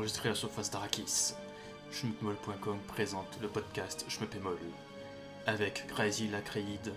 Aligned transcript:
enregistré 0.00 0.30
à 0.30 0.34
Surface 0.34 0.70
d'Arakis. 0.70 1.34
Schmutmol.com 1.92 2.78
présente 2.88 3.38
le 3.42 3.48
podcast 3.48 4.06
Schmepémol 4.08 4.56
avec 5.46 5.86
Crazy 5.88 6.26
Lacréide 6.28 6.94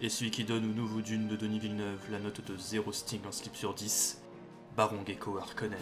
et 0.00 0.08
celui 0.08 0.30
qui 0.30 0.44
donne 0.44 0.64
au 0.64 0.72
nouveau 0.72 1.00
dune 1.00 1.26
de 1.26 1.34
Denis 1.34 1.58
Villeneuve 1.58 1.98
la 2.08 2.20
note 2.20 2.48
de 2.48 2.56
0 2.56 2.92
Sting 2.92 3.26
en 3.26 3.32
slip 3.32 3.56
sur 3.56 3.74
10, 3.74 4.22
Baron 4.76 5.04
Gecko 5.04 5.36
Harkonnen. 5.38 5.76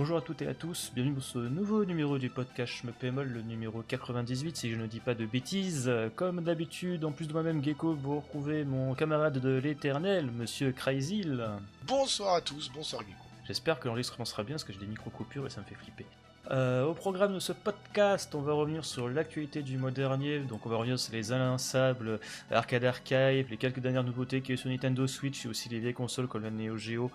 Bonjour 0.00 0.16
à 0.16 0.22
toutes 0.22 0.40
et 0.40 0.48
à 0.48 0.54
tous, 0.54 0.92
bienvenue 0.94 1.16
pour 1.16 1.22
ce 1.22 1.36
nouveau 1.36 1.84
numéro 1.84 2.16
du 2.16 2.30
podcast 2.30 2.72
Schmepémol, 2.72 3.28
le 3.28 3.42
numéro 3.42 3.82
98 3.82 4.56
si 4.56 4.70
je 4.70 4.76
ne 4.76 4.86
dis 4.86 4.98
pas 4.98 5.12
de 5.12 5.26
bêtises. 5.26 5.92
Comme 6.16 6.40
d'habitude, 6.40 7.04
en 7.04 7.12
plus 7.12 7.28
de 7.28 7.34
moi-même 7.34 7.62
Gecko, 7.62 7.92
vous 7.92 8.20
retrouvez 8.20 8.64
mon 8.64 8.94
camarade 8.94 9.36
de 9.36 9.58
l'éternel, 9.58 10.30
monsieur 10.30 10.72
Crazyl. 10.72 11.46
Bonsoir 11.86 12.36
à 12.36 12.40
tous, 12.40 12.70
bonsoir 12.72 13.02
Gecko. 13.02 13.22
J'espère 13.46 13.78
que 13.78 13.88
l'enregistrement 13.88 14.24
sera 14.24 14.42
bien 14.42 14.54
parce 14.54 14.64
que 14.64 14.72
j'ai 14.72 14.78
des 14.78 14.86
micro-coupures 14.86 15.46
et 15.46 15.50
ça 15.50 15.60
me 15.60 15.66
fait 15.66 15.74
flipper. 15.74 16.06
Euh, 16.50 16.86
au 16.86 16.94
programme 16.94 17.34
de 17.34 17.38
ce 17.38 17.52
podcast, 17.52 18.34
on 18.34 18.40
va 18.40 18.54
revenir 18.54 18.86
sur 18.86 19.06
l'actualité 19.06 19.60
du 19.60 19.76
mois 19.76 19.90
dernier. 19.90 20.38
Donc, 20.38 20.64
on 20.64 20.70
va 20.70 20.76
revenir 20.76 20.98
sur 20.98 21.12
les 21.12 21.30
inlainsables 21.30 22.20
Arcade 22.50 22.84
Archive, 22.84 23.48
les 23.50 23.58
quelques 23.58 23.80
dernières 23.80 24.02
nouveautés 24.02 24.40
qui 24.40 24.52
y 24.52 24.54
a 24.54 24.56
sur 24.56 24.70
Nintendo 24.70 25.06
Switch 25.06 25.44
et 25.44 25.48
aussi 25.50 25.68
les 25.68 25.78
vieilles 25.78 25.92
consoles 25.92 26.26
comme 26.26 26.42
la 26.42 26.50
Neo 26.50 26.78
Geo 26.78 27.10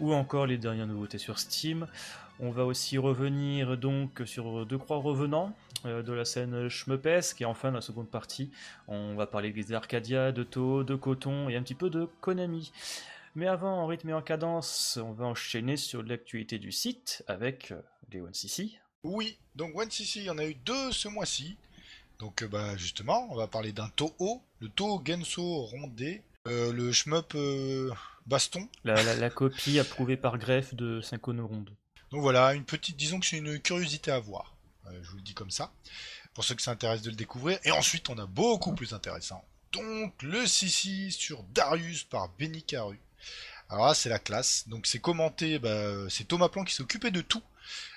ou 0.00 0.12
encore 0.14 0.46
les 0.46 0.58
dernières 0.58 0.86
nouveautés 0.86 1.18
sur 1.18 1.38
Steam. 1.38 1.86
On 2.40 2.50
va 2.50 2.64
aussi 2.64 2.96
revenir 2.96 3.76
donc 3.76 4.22
sur 4.24 4.64
Deux 4.64 4.78
Croix 4.78 4.96
Revenants 4.96 5.54
euh, 5.84 6.02
de 6.02 6.12
la 6.12 6.24
scène 6.24 6.70
Schmepesque 6.70 7.42
et 7.42 7.44
enfin 7.44 7.70
la 7.70 7.82
seconde 7.82 8.08
partie, 8.08 8.50
on 8.88 9.14
va 9.14 9.26
parler 9.26 9.52
des 9.52 9.72
Arcadia, 9.74 10.32
de 10.32 10.42
To, 10.42 10.82
de 10.82 10.94
Coton 10.94 11.50
et 11.50 11.56
un 11.56 11.62
petit 11.62 11.74
peu 11.74 11.90
de 11.90 12.08
Konami. 12.22 12.72
Mais 13.34 13.46
avant, 13.46 13.82
en 13.82 13.86
rythme 13.86 14.08
et 14.08 14.14
en 14.14 14.22
cadence, 14.22 14.98
on 15.02 15.12
va 15.12 15.26
enchaîner 15.26 15.76
sur 15.76 16.02
l'actualité 16.02 16.58
du 16.58 16.72
site 16.72 17.22
avec 17.28 17.72
euh, 17.72 17.80
les 18.10 18.22
OneCC. 18.22 18.80
Oui, 19.04 19.38
donc 19.54 19.76
OneCC, 19.76 20.16
il 20.16 20.24
y 20.24 20.30
en 20.30 20.38
a 20.38 20.46
eu 20.46 20.54
deux 20.54 20.92
ce 20.92 21.08
mois-ci. 21.08 21.56
Donc 22.18 22.42
euh, 22.42 22.48
bah, 22.48 22.76
justement, 22.78 23.28
on 23.30 23.36
va 23.36 23.46
parler 23.48 23.72
d'un 23.72 23.88
Toho, 23.90 24.42
le 24.60 24.68
Toho 24.70 25.02
Genso 25.04 25.62
Rondé, 25.66 26.22
le 26.46 26.90
shmup 26.90 27.36
baston. 28.30 28.66
La, 28.84 29.02
la- 29.02 29.16
la 29.16 29.28
copie 29.28 29.78
approuvée 29.78 30.16
par 30.16 30.38
Greff 30.38 30.74
de 30.74 31.00
Synchronoronde. 31.02 31.70
Donc 32.10 32.22
voilà, 32.22 32.54
une 32.54 32.64
petite, 32.64 32.96
disons 32.96 33.20
que 33.20 33.26
c'est 33.26 33.36
une 33.38 33.60
curiosité 33.60 34.10
à 34.10 34.18
voir. 34.18 34.56
Euh, 34.86 34.98
je 35.02 35.10
vous 35.10 35.16
le 35.16 35.22
dis 35.22 35.34
comme 35.34 35.50
ça, 35.50 35.72
pour 36.32 36.44
ceux 36.44 36.54
que 36.54 36.62
ça 36.62 36.70
intéresse 36.70 37.02
de 37.02 37.10
le 37.10 37.16
découvrir. 37.16 37.58
Et 37.64 37.70
ensuite, 37.70 38.08
on 38.08 38.16
a 38.18 38.26
beaucoup 38.26 38.74
plus 38.74 38.94
intéressant. 38.94 39.44
Donc 39.72 40.22
le 40.22 40.46
Sissi 40.46 41.12
sur 41.12 41.42
Darius 41.44 42.04
par 42.04 42.30
Benny 42.38 42.62
Caru. 42.62 42.98
Alors 43.68 43.86
là, 43.86 43.94
c'est 43.94 44.08
la 44.08 44.18
classe. 44.18 44.66
Donc 44.68 44.86
c'est 44.86 44.98
commenté, 44.98 45.58
bah, 45.58 46.08
c'est 46.08 46.26
Thomas 46.26 46.48
Plan 46.48 46.64
qui 46.64 46.80
occupé 46.82 47.10
de 47.10 47.20
tout. 47.20 47.42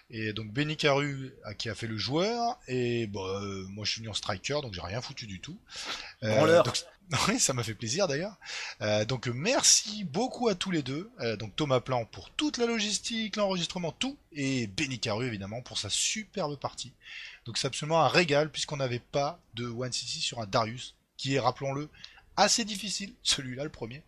Et 0.09 0.33
donc 0.33 0.51
Benny 0.51 0.77
Caru 0.77 1.33
qui 1.57 1.69
a 1.69 1.75
fait 1.75 1.87
le 1.87 1.97
joueur. 1.97 2.59
Et 2.67 3.07
bah, 3.07 3.21
euh, 3.21 3.65
moi 3.69 3.85
je 3.85 3.91
suis 3.91 3.99
venu 4.01 4.09
en 4.09 4.13
striker, 4.13 4.59
donc 4.61 4.73
j'ai 4.73 4.81
rien 4.81 5.01
foutu 5.01 5.25
du 5.27 5.39
tout. 5.39 5.57
Euh, 6.23 6.39
donc- 6.63 6.83
oui, 7.27 7.39
ça 7.39 7.53
m'a 7.53 7.63
fait 7.63 7.73
plaisir 7.73 8.07
d'ailleurs. 8.07 8.37
Euh, 8.81 9.05
donc 9.05 9.27
merci 9.27 10.03
beaucoup 10.05 10.47
à 10.47 10.55
tous 10.55 10.71
les 10.71 10.83
deux. 10.83 11.11
Euh, 11.19 11.35
donc 11.35 11.55
Thomas 11.55 11.79
Plan 11.81 12.05
pour 12.05 12.29
toute 12.31 12.57
la 12.57 12.65
logistique, 12.65 13.35
l'enregistrement, 13.35 13.91
tout. 13.91 14.17
Et 14.31 14.67
Benny 14.67 14.99
Caru 14.99 15.25
évidemment 15.27 15.61
pour 15.61 15.77
sa 15.77 15.89
superbe 15.89 16.57
partie. 16.57 16.93
Donc 17.45 17.57
c'est 17.57 17.67
absolument 17.67 18.01
un 18.03 18.07
régal 18.07 18.49
puisqu'on 18.51 18.77
n'avait 18.77 18.99
pas 18.99 19.39
de 19.55 19.65
One 19.67 19.91
CC 19.91 20.19
sur 20.19 20.39
un 20.39 20.45
Darius, 20.45 20.95
qui 21.17 21.35
est, 21.35 21.39
rappelons-le, 21.39 21.89
assez 22.37 22.63
difficile, 22.65 23.13
celui-là 23.23 23.63
le 23.63 23.69
premier. 23.69 24.01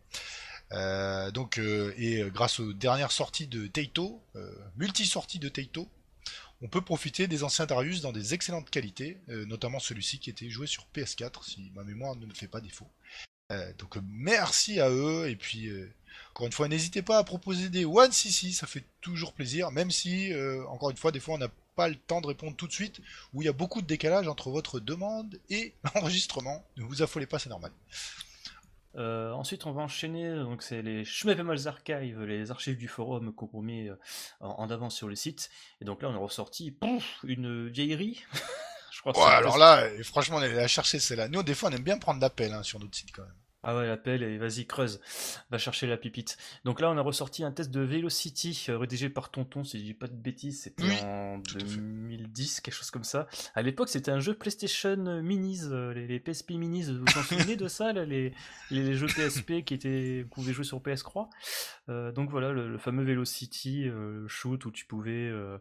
Euh, 0.72 1.31
donc 1.31 1.58
euh, 1.59 1.94
et 1.98 2.22
euh, 2.22 2.30
grâce 2.30 2.59
aux 2.59 2.74
dernières 2.74 3.12
sorties 3.12 3.48
de 3.48 3.68
Taito, 3.68 4.22
multi-sorties 4.78 5.40
de 5.40 5.50
Taito, 5.50 5.90
on 6.62 6.68
peut 6.68 6.81
profiter 6.81 7.28
des 7.28 7.44
anciens 7.44 7.66
Darius 7.66 8.02
dans 8.02 8.12
des 8.12 8.34
excellentes 8.34 8.70
qualités, 8.70 9.20
notamment 9.28 9.80
celui-ci 9.80 10.20
qui 10.20 10.30
était 10.30 10.50
joué 10.50 10.68
sur 10.68 10.88
PS4 10.96 11.44
si 11.44 11.72
ma 11.76 11.84
mémoire 11.84 12.16
ne 12.16 12.26
me 12.26 12.34
fait 12.34 12.48
pas 12.48 12.62
défaut. 12.62 12.88
Donc 13.78 13.98
merci 14.08 14.80
à 14.80 14.90
eux 14.90 15.30
et 15.30 15.36
puis 15.36 15.70
encore 16.31 16.48
une 16.48 16.53
fois 16.53 16.68
n'hésitez 16.68 17.02
pas 17.02 17.18
à 17.18 17.24
proposer 17.24 17.70
des 17.70 17.86
One 17.86 18.12
CC, 18.12 18.52
ça 18.52 18.68
fait 18.68 18.86
toujours 19.02 19.34
plaisir, 19.34 19.70
même 19.72 19.92
si 19.92 20.32
encore 20.70 20.90
une 20.90 20.97
fois 20.97 21.12
des 21.12 21.20
fois 21.20 21.36
on 21.36 21.40
n'a 21.40 21.52
pas 21.76 21.90
le 21.90 21.96
temps 21.96 22.22
de 22.22 22.28
répondre 22.28 22.56
tout 22.56 22.68
de 22.68 22.74
suite, 22.74 23.02
où 23.34 23.42
il 23.42 23.46
y 23.46 23.50
a 23.50 23.53
beaucoup 23.53 23.82
de 23.82 23.88
décalage 23.88 24.28
entre 24.28 24.50
votre 24.50 24.80
demande 24.80 25.40
et 25.50 25.74
l'enregistrement. 25.96 26.66
Ne 26.78 26.84
vous 26.86 27.02
affolez 27.02 27.28
pas, 27.28 27.38
c'est 27.38 27.50
normal. 27.50 27.72
Euh, 28.97 29.31
ensuite, 29.31 29.66
on 29.66 29.72
va 29.73 29.81
enchaîner, 29.81 30.35
donc 30.35 30.61
c'est 30.63 30.81
les 30.81 31.03
Schmepemals 31.03 31.67
Archive, 31.67 32.22
les 32.23 32.50
archives 32.51 32.78
du 32.78 32.88
forum 32.88 33.33
qu'on 33.33 33.61
met 33.61 33.89
euh, 33.89 33.95
en, 34.39 34.50
en 34.63 34.69
avant 34.69 34.89
sur 34.89 35.07
le 35.07 35.16
site. 35.16 35.50
Et 35.81 35.85
donc 35.85 36.01
là, 36.01 36.09
on 36.09 36.16
a 36.16 36.17
ressorti 36.17 36.72
pouf, 36.72 37.19
une 37.23 37.67
vieillerie. 37.67 38.23
Je 38.91 39.01
crois 39.01 39.11
que 39.13 39.17
Ouais, 39.17 39.25
c'est- 39.25 39.31
alors 39.34 39.57
là, 39.57 39.81
euh, 39.84 40.03
franchement, 40.03 40.38
on 40.38 40.41
est 40.41 40.45
allé 40.45 40.55
la 40.55 40.67
chercher 40.69 41.00
celle-là. 41.00 41.28
Nous, 41.28 41.44
des 41.44 41.53
fois, 41.55 41.69
on 41.69 41.73
aime 41.73 41.84
bien 41.84 41.97
prendre 41.97 42.22
l'appel 42.22 42.53
hein, 42.53 42.63
sur 42.63 42.79
notre 42.79 42.95
site 42.95 43.11
quand 43.11 43.23
même. 43.23 43.34
Ah 43.68 43.76
ouais, 43.76 43.90
appelle 43.90 44.22
et 44.22 44.38
vas-y, 44.38 44.68
creuse. 44.68 45.02
Va 45.50 45.58
chercher 45.58 45.88
la 45.88 45.98
pipite. 45.98 46.38
Donc 46.66 46.80
là, 46.80 46.92
on 46.92 46.98
a 46.98 47.02
ressorti 47.02 47.44
un 47.44 47.52
test 47.52 47.72
de 47.72 47.81
Velocity 47.81 48.68
euh, 48.70 48.78
rédigé 48.78 49.09
par 49.09 49.31
Tonton, 49.31 49.64
si 49.64 49.80
je 49.80 49.84
dis 49.84 49.94
pas 49.96 50.08
de 50.08 50.14
bêtises. 50.14 50.62
C'était 50.62 50.84
Oui, 50.84 51.00
en 51.03 51.42
tout 51.42 51.58
à 51.58 51.59
fait. 51.59 51.66
2010, 51.78 52.62
quelque 52.62 52.74
chose 52.76 52.92
comme 52.92 53.03
ça. 53.03 53.28
À 53.56 53.64
l'époque, 53.64 53.90
c'était 53.90 54.12
un 54.12 54.20
jeu 54.20 54.36
PlayStation 54.36 54.98
Minis, 55.24 55.62
euh, 55.72 55.94
les, 55.96 56.06
les 56.06 56.20
PSP 56.20 56.52
Minis. 56.52 56.92
Vous 56.92 57.00
vous 57.06 57.20
en 57.20 57.24
souvenez 57.24 57.56
de 57.56 57.68
ça, 57.68 57.92
là, 57.92 58.06
les, 58.06 58.34
les, 58.70 58.94
jeux 58.94 59.08
PSP 59.08 59.64
qui 59.66 59.74
étaient, 59.74 60.20
que 60.20 60.24
vous 60.24 60.30
pouvez 60.30 60.53
jouer 60.53 60.64
sur 60.64 60.80
PS3 60.80 61.30
Euh, 61.90 62.12
Donc 62.12 62.30
voilà, 62.30 62.52
le, 62.52 62.70
le 62.70 62.78
fameux 62.78 63.03
Velocity 63.03 63.88
euh, 63.90 64.28
shoot 64.28 64.64
où 64.66 64.72
tu 64.72 64.86
pouvais 64.86 65.12
euh, 65.30 65.58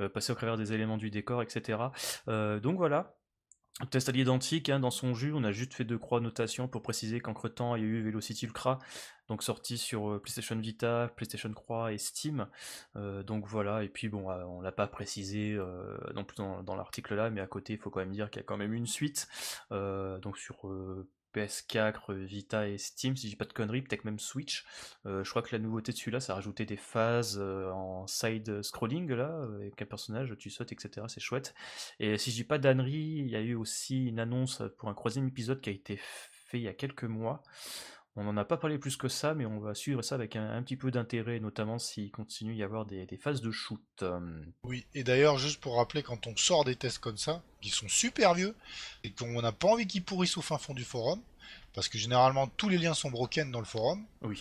euh, 0.00 0.08
passer 0.08 0.32
au 0.32 0.34
travers 0.34 0.56
des 0.56 0.72
éléments 0.72 0.96
du 0.96 1.10
décor, 1.10 1.40
etc. 1.42 1.78
Euh, 2.28 2.58
donc 2.58 2.76
voilà. 2.78 3.14
Test 3.90 4.08
à 4.08 4.12
l'identique, 4.12 4.68
hein, 4.68 4.78
dans 4.78 4.92
son 4.92 5.14
jus, 5.14 5.32
on 5.32 5.42
a 5.42 5.50
juste 5.50 5.74
fait 5.74 5.84
deux 5.84 5.98
croix 5.98 6.20
notation 6.20 6.68
pour 6.68 6.80
préciser 6.80 7.18
qu'entre-temps, 7.18 7.74
il 7.74 7.82
y 7.82 7.84
a 7.84 7.88
eu 7.88 8.02
Velocity 8.04 8.46
Ultra, 8.46 8.78
donc 9.26 9.42
sorti 9.42 9.78
sur 9.78 10.12
euh, 10.12 10.20
PlayStation 10.20 10.56
Vita, 10.56 11.10
PlayStation 11.16 11.52
3 11.52 11.92
et 11.92 11.98
Steam. 11.98 12.46
Euh, 12.94 13.24
donc 13.24 13.48
voilà, 13.48 13.82
et 13.82 13.88
puis 13.88 14.08
bon, 14.08 14.30
euh, 14.30 14.44
on 14.44 14.60
l'a 14.60 14.70
pas 14.70 14.86
précisé 14.86 15.58
non 16.14 16.24
plus 16.24 16.36
dans, 16.36 16.76
l'article 16.76 17.16
là, 17.16 17.30
mais 17.30 17.40
à 17.40 17.48
côté, 17.48 17.72
il 17.72 17.78
faut 17.80 17.90
quand 17.90 17.98
même 17.98 18.12
dire 18.12 18.30
qu'il 18.30 18.40
y 18.40 18.44
a 18.44 18.46
quand 18.46 18.56
même 18.56 18.74
une 18.74 18.86
suite, 18.86 19.26
donc 19.72 20.38
sur 20.38 20.68
PS4, 21.34 22.12
Vita 22.12 22.68
et 22.68 22.78
Steam, 22.78 23.16
si 23.16 23.26
je 23.26 23.32
dis 23.32 23.36
pas 23.36 23.44
de 23.44 23.52
conneries, 23.52 23.82
peut-être 23.82 24.04
même 24.04 24.18
Switch. 24.18 24.64
Euh, 25.06 25.24
je 25.24 25.30
crois 25.30 25.42
que 25.42 25.54
la 25.54 25.58
nouveauté 25.58 25.92
de 25.92 25.96
celui-là, 25.96 26.20
ça 26.20 26.32
a 26.32 26.36
rajouté 26.36 26.64
des 26.64 26.76
phases 26.76 27.38
euh, 27.40 27.70
en 27.70 28.06
side 28.06 28.62
scrolling 28.62 29.10
là, 29.12 29.30
euh, 29.30 29.60
avec 29.60 29.82
un 29.82 29.86
personnage, 29.86 30.34
tu 30.38 30.50
sautes, 30.50 30.72
etc. 30.72 31.06
C'est 31.08 31.20
chouette. 31.20 31.54
Et 31.98 32.16
si 32.18 32.30
je 32.30 32.36
dis 32.36 32.44
pas 32.44 32.58
d'ânerie, 32.58 33.22
il 33.24 33.28
y 33.28 33.36
a 33.36 33.40
eu 33.40 33.54
aussi 33.54 34.06
une 34.06 34.20
annonce 34.20 34.62
pour 34.78 34.88
un 34.88 34.94
troisième 34.94 35.28
épisode 35.28 35.60
qui 35.60 35.70
a 35.70 35.72
été 35.72 35.98
fait 36.00 36.58
il 36.58 36.62
y 36.62 36.68
a 36.68 36.74
quelques 36.74 37.04
mois. 37.04 37.42
On 38.16 38.22
n'en 38.22 38.36
a 38.36 38.44
pas 38.44 38.56
parlé 38.56 38.78
plus 38.78 38.96
que 38.96 39.08
ça, 39.08 39.34
mais 39.34 39.44
on 39.44 39.58
va 39.58 39.74
suivre 39.74 40.00
ça 40.02 40.14
avec 40.14 40.36
un, 40.36 40.48
un 40.48 40.62
petit 40.62 40.76
peu 40.76 40.92
d'intérêt, 40.92 41.40
notamment 41.40 41.80
s'il 41.80 42.12
continue 42.12 42.52
à 42.52 42.54
y 42.54 42.62
avoir 42.62 42.86
des, 42.86 43.06
des 43.06 43.16
phases 43.16 43.40
de 43.40 43.50
shoot. 43.50 43.80
Euh, 44.02 44.20
Oui, 44.62 44.86
et 44.94 45.02
d'ailleurs, 45.02 45.36
juste 45.36 45.60
pour 45.60 45.76
rappeler, 45.76 46.04
quand 46.04 46.28
on 46.28 46.36
sort 46.36 46.64
des 46.64 46.76
tests 46.76 46.98
comme 46.98 47.16
ça, 47.16 47.42
qui 47.60 47.70
sont 47.70 47.88
super 47.88 48.34
vieux, 48.34 48.54
et 49.02 49.10
qu'on 49.10 49.42
n'a 49.42 49.50
pas 49.50 49.68
envie 49.68 49.86
qu'ils 49.88 50.04
pourrissent 50.04 50.36
au 50.36 50.42
fin 50.42 50.58
fond 50.58 50.74
du 50.74 50.84
forum, 50.84 51.20
parce 51.72 51.88
que 51.88 51.98
généralement 51.98 52.46
tous 52.46 52.68
les 52.68 52.78
liens 52.78 52.94
sont 52.94 53.10
broken 53.10 53.50
dans 53.50 53.58
le 53.58 53.64
forum, 53.66 54.04
oui. 54.22 54.40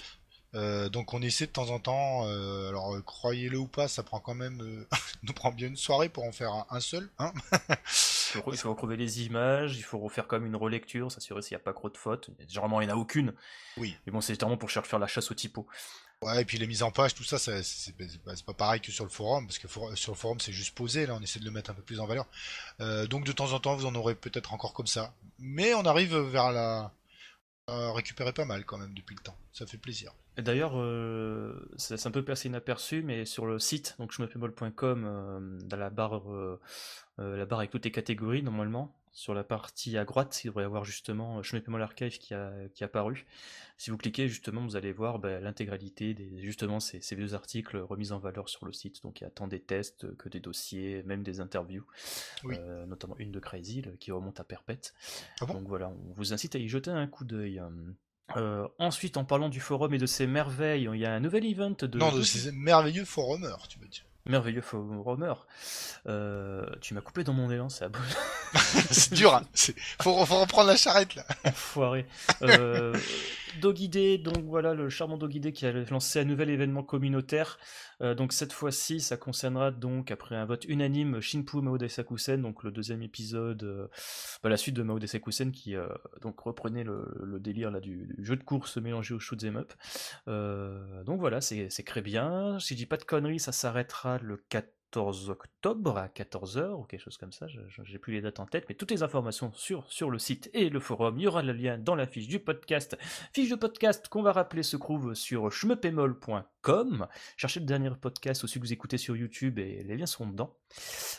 Euh, 0.55 0.89
donc 0.89 1.13
on 1.13 1.21
essaie 1.21 1.47
de 1.47 1.51
temps 1.51 1.69
en 1.69 1.79
temps, 1.79 2.27
euh, 2.27 2.69
alors 2.69 2.95
euh, 2.95 3.01
croyez-le 3.01 3.57
ou 3.57 3.67
pas, 3.67 3.87
ça 3.87 4.03
prend 4.03 4.19
quand 4.19 4.35
même, 4.35 4.85
nous 5.23 5.33
prend 5.33 5.51
bien 5.51 5.67
une 5.67 5.77
soirée 5.77 6.09
pour 6.09 6.23
en 6.25 6.31
faire 6.31 6.51
un, 6.53 6.65
un 6.69 6.79
seul, 6.79 7.09
hein 7.19 7.33
Il 8.35 8.57
faut, 8.57 8.69
retrouver 8.71 8.97
les 8.97 9.21
images, 9.23 9.77
il 9.77 9.83
faut 9.83 9.99
refaire 9.99 10.27
comme 10.27 10.45
une 10.45 10.55
relecture, 10.55 11.11
s'assurer 11.11 11.41
s'il 11.41 11.55
n'y 11.55 11.61
a 11.61 11.63
pas 11.63 11.73
trop 11.73 11.89
de 11.89 11.97
fautes. 11.97 12.31
Généralement, 12.47 12.81
il 12.81 12.87
n'y 12.87 12.91
en 12.91 12.95
a 12.95 12.99
aucune. 12.99 13.33
Oui. 13.77 13.95
Mais 14.05 14.11
bon, 14.11 14.21
c'est 14.21 14.39
vraiment 14.41 14.57
pour 14.57 14.69
chercher 14.71 14.89
faire 14.89 14.99
la 14.99 15.05
chasse 15.07 15.29
au 15.29 15.35
typo. 15.35 15.67
Ouais, 16.23 16.41
et 16.41 16.45
puis 16.45 16.57
les 16.57 16.65
mises 16.67 16.83
en 16.83 16.89
page, 16.91 17.13
tout 17.13 17.23
ça, 17.23 17.37
ça- 17.37 17.61
c'est 17.63 17.95
pas, 18.23 18.35
c'est 18.35 18.45
pas 18.45 18.53
pareil 18.53 18.79
que 18.81 18.91
sur 18.91 19.03
le 19.03 19.09
forum, 19.11 19.45
parce 19.45 19.59
que 19.59 19.67
for- 19.67 19.95
sur 19.97 20.13
le 20.13 20.17
forum 20.17 20.39
c'est 20.39 20.53
juste 20.53 20.73
posé, 20.73 21.05
là 21.05 21.15
on 21.15 21.21
essaie 21.21 21.39
de 21.39 21.45
le 21.45 21.51
mettre 21.51 21.69
un 21.69 21.73
peu 21.73 21.81
plus 21.81 21.99
en 21.99 22.05
valeur. 22.07 22.25
Euh, 22.79 23.05
donc 23.07 23.25
de 23.25 23.31
temps 23.33 23.51
en 23.51 23.59
temps 23.59 23.75
vous 23.75 23.85
en 23.85 23.93
aurez 23.95 24.15
peut-être 24.15 24.53
encore 24.53 24.73
comme 24.73 24.87
ça. 24.87 25.13
Mais 25.37 25.73
on 25.73 25.83
arrive 25.85 26.15
vers 26.17 26.51
la... 26.51 26.91
à 27.67 27.91
récupérer 27.93 28.33
pas 28.33 28.45
mal 28.45 28.65
quand 28.65 28.77
même 28.77 28.93
depuis 28.93 29.15
le 29.15 29.21
temps, 29.21 29.37
ça 29.51 29.65
fait 29.67 29.77
plaisir. 29.77 30.13
D'ailleurs, 30.37 30.73
euh, 30.75 31.53
c'est 31.77 32.07
un 32.07 32.11
peu 32.11 32.25
passé 32.25 32.47
inaperçu, 32.47 33.03
mais 33.03 33.25
sur 33.25 33.45
le 33.45 33.59
site, 33.59 33.95
donc 33.99 34.11
schmepemol.com, 34.11 35.03
euh, 35.05 35.59
dans 35.63 35.77
la 35.77 35.91
barre, 35.91 36.31
euh, 36.31 36.59
euh, 37.19 37.37
la 37.37 37.45
barre 37.45 37.59
avec 37.59 37.69
toutes 37.69 37.85
les 37.85 37.91
catégories, 37.91 38.41
normalement, 38.41 38.95
sur 39.11 39.35
la 39.35 39.43
partie 39.43 39.95
à 39.95 40.05
droite, 40.05 40.43
il 40.43 40.47
devrait 40.47 40.63
y 40.63 40.65
avoir 40.65 40.85
justement 40.85 41.41
Paiement 41.41 41.77
Archive 41.77 42.17
qui 42.17 42.33
a, 42.33 42.51
qui 42.73 42.83
a 42.83 42.87
apparu. 42.87 43.27
Si 43.77 43.91
vous 43.91 43.97
cliquez, 43.97 44.27
justement, 44.27 44.63
vous 44.63 44.75
allez 44.75 44.91
voir 44.91 45.19
bah, 45.19 45.39
l'intégralité 45.39 46.15
des 46.15 46.41
justement 46.41 46.79
ces, 46.79 46.99
ces, 47.01 47.15
vieux 47.15 47.35
articles 47.35 47.77
remis 47.77 48.11
en 48.11 48.17
valeur 48.17 48.49
sur 48.49 48.65
le 48.65 48.73
site. 48.73 49.03
Donc 49.03 49.21
il 49.21 49.25
y 49.25 49.27
a 49.27 49.29
tant 49.29 49.47
des 49.47 49.59
tests 49.59 50.17
que 50.17 50.29
des 50.29 50.39
dossiers, 50.39 51.03
même 51.03 51.21
des 51.21 51.41
interviews, 51.41 51.85
notamment 52.87 53.15
une 53.19 53.31
de 53.31 53.39
Crazy 53.39 53.83
qui 53.99 54.11
remonte 54.11 54.39
à 54.39 54.43
Perpète. 54.43 54.95
Ah 55.41 55.45
Donc 55.45 55.67
voilà, 55.67 55.89
on 55.89 56.13
vous 56.15 56.33
incite 56.33 56.55
à 56.55 56.57
y 56.57 56.67
jeter 56.67 56.89
un 56.89 57.05
coup 57.05 57.23
d'œil. 57.23 57.61
Euh, 58.37 58.67
ensuite, 58.79 59.17
en 59.17 59.25
parlant 59.25 59.49
du 59.49 59.59
forum 59.59 59.93
et 59.93 59.97
de 59.97 60.05
ses 60.05 60.27
merveilles, 60.27 60.89
il 60.91 60.99
y 60.99 61.05
a 61.05 61.13
un 61.13 61.19
nouvel 61.19 61.45
event 61.45 61.75
de. 61.79 61.97
Non, 61.97 62.11
de 62.11 62.21
ces 62.21 62.51
merveilleux 62.51 63.05
forumers, 63.05 63.67
tu 63.67 63.79
veux 63.79 63.87
dire. 63.87 64.03
Merveilleux 64.25 64.61
forumer. 64.61 65.33
Euh, 66.07 66.65
tu 66.79 66.93
m'as 66.93 67.01
coupé 67.01 67.25
dans 67.25 67.33
mon 67.33 67.51
élan, 67.51 67.67
c'est 67.67 67.87
C'est 68.89 69.13
dur, 69.13 69.33
hein. 69.35 69.43
Faut, 70.01 70.25
faut, 70.25 70.39
reprendre 70.39 70.69
la 70.69 70.77
charrette 70.77 71.15
là. 71.15 71.25
Enfoiré. 71.43 72.05
Euh, 72.41 72.97
Dogidé, 73.59 74.17
donc 74.17 74.45
voilà 74.45 74.73
le 74.73 74.89
charmant 74.89 75.17
Dogidé 75.17 75.51
qui 75.51 75.65
a 75.65 75.71
lancé 75.71 76.21
un 76.21 76.23
nouvel 76.23 76.49
événement 76.49 76.83
communautaire. 76.83 77.59
Euh, 78.01 78.15
donc 78.15 78.33
cette 78.33 78.53
fois-ci, 78.53 78.99
ça 78.99 79.17
concernera 79.17 79.71
donc 79.71 80.11
après 80.11 80.35
un 80.35 80.45
vote 80.45 80.65
unanime 80.65 81.21
Shinpu 81.21 81.57
Mao 81.57 81.77
Desakusen, 81.77 82.41
donc 82.41 82.63
le 82.63 82.71
deuxième 82.71 83.01
épisode, 83.01 83.63
euh, 83.63 83.87
bah, 84.43 84.49
la 84.49 84.57
suite 84.57 84.75
de 84.75 84.83
Mao 84.83 84.99
Desakusen 84.99 85.51
qui 85.51 85.75
euh, 85.75 85.87
donc 86.21 86.39
reprenait 86.39 86.83
le, 86.83 87.39
délire 87.39 87.71
là 87.71 87.79
du, 87.79 88.15
jeu 88.19 88.35
de 88.35 88.43
course 88.43 88.77
mélangé 88.77 89.13
au 89.13 89.19
shoot'em 89.19 89.57
up. 89.57 89.73
donc 91.05 91.19
voilà, 91.19 91.41
c'est 91.41 91.69
très 91.85 92.01
bien. 92.01 92.59
Si 92.59 92.73
je 92.73 92.79
dis 92.79 92.85
pas 92.85 92.97
de 92.97 93.03
conneries, 93.03 93.39
ça 93.39 93.51
s'arrêtera 93.51 94.17
le 94.19 94.37
4 94.37 94.67
14 94.93 95.31
octobre 95.31 95.97
à 95.97 96.07
14h 96.07 96.73
ou 96.73 96.83
quelque 96.83 97.01
chose 97.01 97.17
comme 97.17 97.31
ça, 97.31 97.47
j'ai 97.47 97.97
plus 97.97 98.13
les 98.13 98.21
dates 98.21 98.39
en 98.39 98.45
tête, 98.45 98.65
mais 98.69 98.75
toutes 98.75 98.91
les 98.91 99.01
informations 99.01 99.51
sur, 99.55 100.11
le 100.11 100.19
site 100.19 100.51
et 100.53 100.69
le 100.69 100.79
forum, 100.79 101.17
il 101.17 101.23
y 101.23 101.27
aura 101.27 101.41
le 101.41 101.51
lien 101.51 101.79
dans 101.79 101.95
la 101.95 102.05
fiche 102.05 102.27
du 102.27 102.39
podcast. 102.39 102.95
Fiche 103.33 103.49
de 103.49 103.55
podcast 103.55 104.07
qu'on 104.07 104.21
va 104.21 104.33
rappeler 104.33 104.61
se 104.61 104.77
trouve 104.77 105.15
sur 105.15 105.51
schmepemol.com. 105.51 107.07
Cherchez 107.37 107.59
le 107.59 107.65
dernier 107.65 107.89
podcast 107.99 108.43
aussi 108.43 108.59
que 108.59 108.65
vous 108.65 108.73
écoutez 108.73 108.99
sur 108.99 109.15
YouTube 109.15 109.57
et 109.57 109.81
les 109.81 109.97
liens 109.97 110.05
sont 110.05 110.27
dedans. 110.27 110.55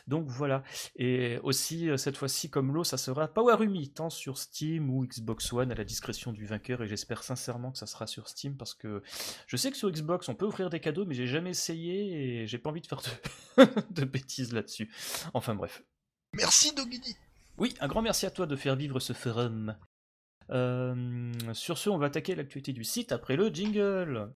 Donc 0.06 0.26
voilà. 0.28 0.62
Et 0.96 1.38
aussi, 1.42 1.88
euh, 1.88 1.96
cette 1.96 2.16
fois-ci, 2.16 2.50
comme 2.50 2.72
l'eau, 2.72 2.84
ça 2.84 2.96
sera 2.96 3.28
Powerumi, 3.28 3.90
tant 3.90 4.10
sur 4.10 4.38
Steam 4.38 4.90
ou 4.90 5.06
Xbox 5.06 5.52
One 5.52 5.72
à 5.72 5.74
la 5.74 5.84
discrétion 5.84 6.32
du 6.32 6.46
vainqueur. 6.46 6.82
Et 6.82 6.88
j'espère 6.88 7.22
sincèrement 7.22 7.72
que 7.72 7.78
ça 7.78 7.86
sera 7.86 8.06
sur 8.06 8.28
Steam 8.28 8.56
parce 8.56 8.74
que 8.74 9.02
je 9.46 9.56
sais 9.56 9.70
que 9.70 9.76
sur 9.76 9.90
Xbox, 9.90 10.28
on 10.28 10.34
peut 10.34 10.46
offrir 10.46 10.70
des 10.70 10.80
cadeaux, 10.80 11.04
mais 11.06 11.14
j'ai 11.14 11.26
jamais 11.26 11.50
essayé 11.50 12.42
et 12.42 12.46
j'ai 12.46 12.58
pas 12.58 12.70
envie 12.70 12.80
de 12.80 12.86
faire 12.86 13.02
de, 13.90 14.04
bêtises 14.04 14.52
là-dessus. 14.52 14.92
Enfin 15.32 15.54
bref. 15.54 15.82
Merci 16.34 16.74
Dogidi. 16.74 17.16
Oui, 17.56 17.74
un 17.80 17.86
grand 17.86 18.02
merci 18.02 18.26
à 18.26 18.30
toi 18.30 18.46
de 18.46 18.56
faire 18.56 18.76
vivre 18.76 18.98
ce 19.00 19.12
forum. 19.12 19.76
Euh, 20.50 21.32
sur 21.52 21.78
ce, 21.78 21.88
on 21.88 21.98
va 21.98 22.06
attaquer 22.06 22.34
l'actualité 22.34 22.72
du 22.72 22.84
site 22.84 23.12
après 23.12 23.36
le 23.36 23.48
jingle. 23.48 24.34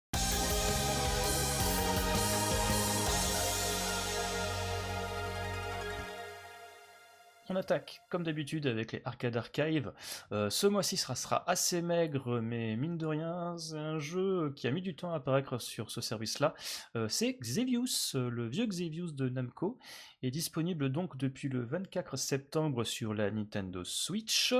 On 7.51 7.57
attaque 7.57 8.03
comme 8.11 8.25
d'habitude 8.25 8.67
avec 8.67 8.93
les 8.93 9.01
Arcade 9.07 9.35
Archive. 9.35 9.93
Euh, 10.33 10.51
ce 10.51 10.67
mois-ci 10.67 10.99
sera, 10.99 11.15
sera, 11.15 11.49
assez 11.49 11.81
maigre, 11.81 12.41
mais 12.41 12.77
mine 12.77 12.99
de 12.99 13.07
rien, 13.07 13.57
c'est 13.57 13.79
un 13.79 13.99
jeu 13.99 14.53
qui 14.55 14.67
a 14.67 14.71
mis 14.71 14.83
du 14.83 14.95
temps 14.95 15.13
à 15.13 15.17
apparaître 15.17 15.59
sur 15.59 15.91
ce 15.91 16.03
service-là. 16.03 16.55
Euh, 16.95 17.09
c'est 17.09 17.39
Xevious, 17.41 18.13
le 18.15 18.47
vieux 18.47 18.67
Xevious 18.67 19.13
de 19.13 19.31
Namco, 19.31 19.79
est 20.23 20.31
disponible 20.31 20.93
donc 20.93 21.17
depuis 21.17 21.49
le 21.49 21.65
24 21.65 22.17
septembre 22.19 22.85
sur 22.85 23.15
la 23.15 23.31
Nintendo 23.31 23.83
Switch, 23.83 24.55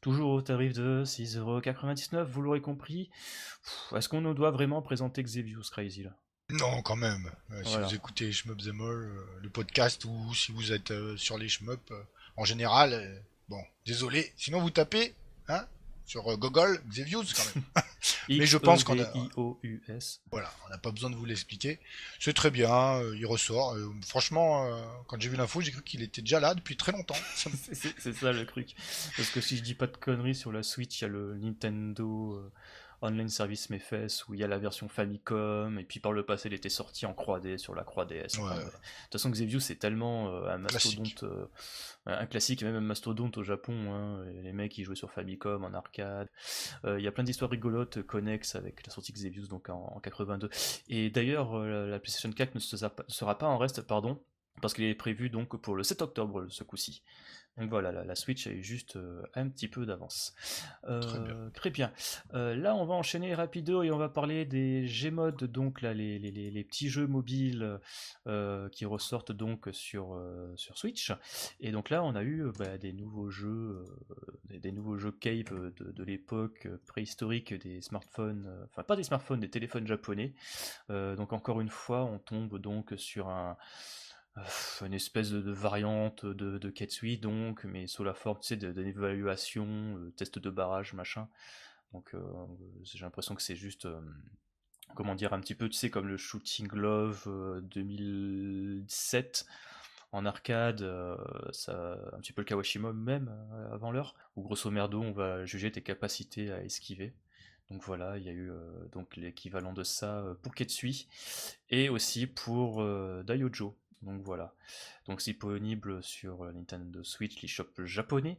toujours 0.00 0.32
au 0.32 0.42
tarif 0.42 0.72
de 0.72 1.04
6,99€, 1.06 2.24
vous 2.24 2.42
l'aurez 2.42 2.60
compris. 2.60 3.08
Est-ce 3.94 4.08
qu'on 4.08 4.20
nous 4.20 4.34
doit 4.34 4.50
vraiment 4.50 4.82
présenter 4.82 5.22
Xevious 5.22 5.70
Crazy 5.70 6.02
là? 6.02 6.16
Non, 6.50 6.82
quand 6.82 6.96
même. 6.96 7.30
Euh, 7.52 7.62
si 7.64 7.76
vous 7.76 7.94
écoutez 7.94 8.32
Shmup 8.32 8.58
the 8.58 8.72
le 8.74 9.48
podcast, 9.48 10.04
ou 10.04 10.34
si 10.34 10.50
vous 10.50 10.72
êtes 10.72 10.92
sur 11.16 11.38
les 11.38 11.48
Shmup, 11.48 11.92
en 12.36 12.44
général, 12.44 12.92
euh, 12.92 13.18
bon, 13.48 13.62
désolé, 13.86 14.32
sinon 14.36 14.60
vous 14.60 14.70
tapez 14.70 15.14
hein, 15.48 15.66
sur 16.06 16.30
euh, 16.30 16.36
Google 16.36 16.80
Xevious 16.88 17.24
quand 17.34 17.54
même. 17.54 17.64
Mais 18.28 18.46
je 18.46 18.58
pense 18.58 18.84
qu'on 18.84 18.98
a. 19.00 19.12
Voilà, 20.30 20.52
on 20.66 20.70
n'a 20.70 20.78
pas 20.78 20.90
besoin 20.90 21.10
de 21.10 21.16
vous 21.16 21.24
l'expliquer. 21.24 21.78
C'est 22.18 22.32
très 22.32 22.50
bien, 22.50 22.96
euh, 22.96 23.16
il 23.16 23.26
ressort. 23.26 23.76
franchement, 24.06 24.68
quand 25.06 25.20
j'ai 25.20 25.28
vu 25.28 25.36
l'info, 25.36 25.60
j'ai 25.60 25.72
cru 25.72 25.82
qu'il 25.82 26.02
était 26.02 26.22
déjà 26.22 26.40
là 26.40 26.54
depuis 26.54 26.76
très 26.76 26.92
longtemps. 26.92 27.16
c'est 27.72 28.12
ça 28.14 28.32
le 28.32 28.46
truc. 28.46 28.74
Parce 29.16 29.30
que 29.30 29.40
si 29.40 29.56
je 29.56 29.62
dis 29.62 29.74
pas 29.74 29.86
de 29.86 29.96
conneries 29.96 30.34
sur 30.34 30.52
la 30.52 30.62
Switch, 30.62 31.00
il 31.00 31.02
y 31.02 31.04
a 31.06 31.08
le 31.08 31.36
Nintendo 31.36 32.50
Online 33.02 33.28
Service 33.28 33.70
Mefes 33.70 34.24
où 34.28 34.34
il 34.34 34.40
y 34.40 34.44
a 34.44 34.46
la 34.46 34.58
version 34.58 34.88
Famicom 34.88 35.78
et 35.78 35.84
puis 35.84 36.00
par 36.00 36.12
le 36.12 36.24
passé 36.24 36.48
il 36.48 36.54
était 36.54 36.68
sorti 36.68 37.04
en 37.06 37.14
croix 37.14 37.40
D 37.40 37.58
sur 37.58 37.74
la 37.74 37.84
croix 37.84 38.04
DS. 38.04 38.12
De 38.12 38.28
toute 38.28 39.12
façon 39.12 39.30
Xevious 39.30 39.60
c'est 39.60 39.76
tellement 39.76 40.28
euh, 40.28 40.48
un 40.48 40.58
mastodonte, 40.58 41.24
euh, 41.24 41.46
un 42.06 42.26
classique 42.26 42.62
et 42.62 42.64
même 42.64 42.76
un 42.76 42.80
mastodonte 42.80 43.36
au 43.38 43.42
Japon. 43.42 43.92
Hein, 43.92 44.24
les 44.42 44.52
mecs 44.52 44.72
qui 44.72 44.84
jouaient 44.84 44.96
sur 44.96 45.10
Famicom 45.10 45.64
en 45.64 45.74
arcade. 45.74 46.28
Euh, 46.84 46.98
il 46.98 47.04
y 47.04 47.08
a 47.08 47.12
plein 47.12 47.24
d'histoires 47.24 47.50
rigolotes 47.50 48.02
connexes 48.02 48.54
avec 48.54 48.86
la 48.86 48.92
sortie 48.92 49.12
Xevious 49.12 49.48
donc 49.48 49.68
en, 49.68 50.00
82. 50.00 50.48
Et 50.88 51.10
d'ailleurs 51.10 51.58
la 51.58 51.98
PlayStation 51.98 52.30
4 52.30 52.54
ne 52.54 52.60
sera 52.60 53.38
pas 53.38 53.46
en 53.46 53.58
reste 53.58 53.82
pardon 53.82 54.22
parce 54.60 54.74
qu'il 54.74 54.84
est 54.84 54.94
prévu 54.94 55.30
donc 55.30 55.56
pour 55.60 55.74
le 55.74 55.82
7 55.82 56.02
octobre 56.02 56.46
ce 56.48 56.62
coup-ci. 56.64 57.02
Donc 57.58 57.68
voilà, 57.68 57.92
la, 57.92 58.14
Switch 58.14 58.46
a 58.46 58.50
eu 58.50 58.62
juste 58.62 58.96
euh, 58.96 59.22
un 59.34 59.46
petit 59.48 59.68
peu 59.68 59.84
d'avance. 59.84 60.34
Euh, 60.88 61.50
très 61.50 61.68
bien. 61.68 61.92
Euh, 62.32 62.56
là, 62.56 62.74
on 62.74 62.86
va 62.86 62.94
enchaîner 62.94 63.34
rapido 63.34 63.82
et 63.82 63.90
on 63.90 63.98
va 63.98 64.08
parler 64.08 64.46
des 64.46 64.86
Gmod, 64.86 65.44
donc 65.44 65.82
là, 65.82 65.92
les, 65.92 66.18
les, 66.18 66.64
petits 66.64 66.88
jeux 66.88 67.06
mobiles 67.06 67.78
qui 68.72 68.86
ressortent 68.86 69.32
donc 69.32 69.68
sur, 69.72 70.18
sur 70.56 70.78
Switch. 70.78 71.12
Et 71.60 71.72
donc 71.72 71.90
là, 71.90 72.02
on 72.02 72.14
a 72.14 72.22
eu 72.22 72.50
bah, 72.58 72.78
des 72.78 72.94
nouveaux 72.94 73.30
jeux, 73.30 73.84
des, 74.48 74.72
nouveaux 74.72 74.96
jeux 74.96 75.12
Cave 75.12 75.72
de, 75.76 75.92
de 75.92 76.04
l'époque 76.04 76.68
préhistorique 76.86 77.52
des 77.54 77.82
smartphones, 77.82 78.48
enfin 78.70 78.82
pas 78.82 78.96
des 78.96 79.04
smartphones, 79.04 79.40
des 79.40 79.50
téléphones 79.50 79.86
japonais. 79.86 80.32
donc 80.88 81.32
encore 81.32 81.60
une 81.60 81.68
fois, 81.68 82.04
on 82.04 82.18
tombe 82.18 82.58
donc 82.58 82.94
sur 82.96 83.28
un 83.28 83.56
une 84.80 84.94
espèce 84.94 85.30
de, 85.30 85.50
variante 85.50 86.24
de, 86.24 86.70
Ketsui, 86.70 87.18
donc, 87.18 87.64
mais 87.64 87.86
sous 87.86 88.04
la 88.04 88.14
forme, 88.14 88.38
tu 88.40 88.48
sais, 88.48 88.56
d'une 88.56 88.86
évaluation, 88.86 89.66
euh, 89.98 90.10
test 90.16 90.38
de 90.38 90.50
barrage, 90.50 90.94
machin. 90.94 91.28
Donc, 91.92 92.14
euh, 92.14 92.20
j'ai 92.82 93.00
l'impression 93.00 93.34
que 93.34 93.42
c'est 93.42 93.56
juste, 93.56 93.84
euh, 93.84 94.00
comment 94.94 95.14
dire, 95.14 95.34
un 95.34 95.40
petit 95.40 95.54
peu, 95.54 95.68
tu 95.68 95.76
sais, 95.76 95.90
comme 95.90 96.08
le 96.08 96.16
Shooting 96.16 96.68
Love 96.72 97.60
2007 97.64 99.46
en 100.12 100.26
arcade, 100.26 100.86
ça, 101.52 101.98
un 102.12 102.18
petit 102.18 102.34
peu 102.34 102.42
le 102.42 102.46
Kawashima 102.46 102.92
même 102.92 103.34
avant 103.72 103.90
l'heure, 103.90 104.14
où 104.36 104.42
grosso 104.42 104.70
merdo, 104.70 105.00
on 105.00 105.12
va 105.12 105.46
juger 105.46 105.72
tes 105.72 105.82
capacités 105.82 106.52
à 106.52 106.62
esquiver. 106.62 107.14
Donc 107.70 107.82
voilà, 107.84 108.18
il 108.18 108.24
y 108.24 108.28
a 108.28 108.32
eu 108.32 108.52
donc 108.92 109.16
l'équivalent 109.16 109.72
de 109.72 109.82
ça 109.82 110.22
pour 110.42 110.54
Ketsui 110.54 111.08
et 111.70 111.88
aussi 111.88 112.26
pour 112.26 112.84
Daiojo. 113.24 113.74
Donc 114.02 114.22
voilà. 114.22 114.54
Donc 115.06 115.20
c'est 115.20 115.32
disponible 115.32 116.02
sur 116.02 116.44
euh, 116.44 116.52
Nintendo 116.52 117.02
Switch, 117.04 117.40
l'eShop 117.40 117.68
japonais. 117.84 118.38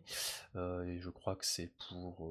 Euh, 0.56 0.84
et 0.84 1.00
je 1.00 1.10
crois 1.10 1.36
que 1.36 1.46
c'est 1.46 1.72
pour 1.90 2.30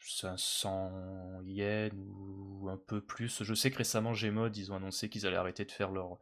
500 0.00 0.92
euh, 0.92 1.40
yens 1.44 1.92
ou 1.94 2.68
un 2.68 2.76
peu 2.76 3.00
plus. 3.00 3.42
Je 3.42 3.54
sais 3.54 3.70
que 3.70 3.78
récemment 3.78 4.12
Gmod, 4.12 4.56
ils 4.56 4.70
ont 4.72 4.76
annoncé 4.76 5.08
qu'ils 5.08 5.26
allaient 5.26 5.36
arrêter 5.36 5.64
de 5.64 5.72
faire 5.72 5.90
leur, 5.90 6.18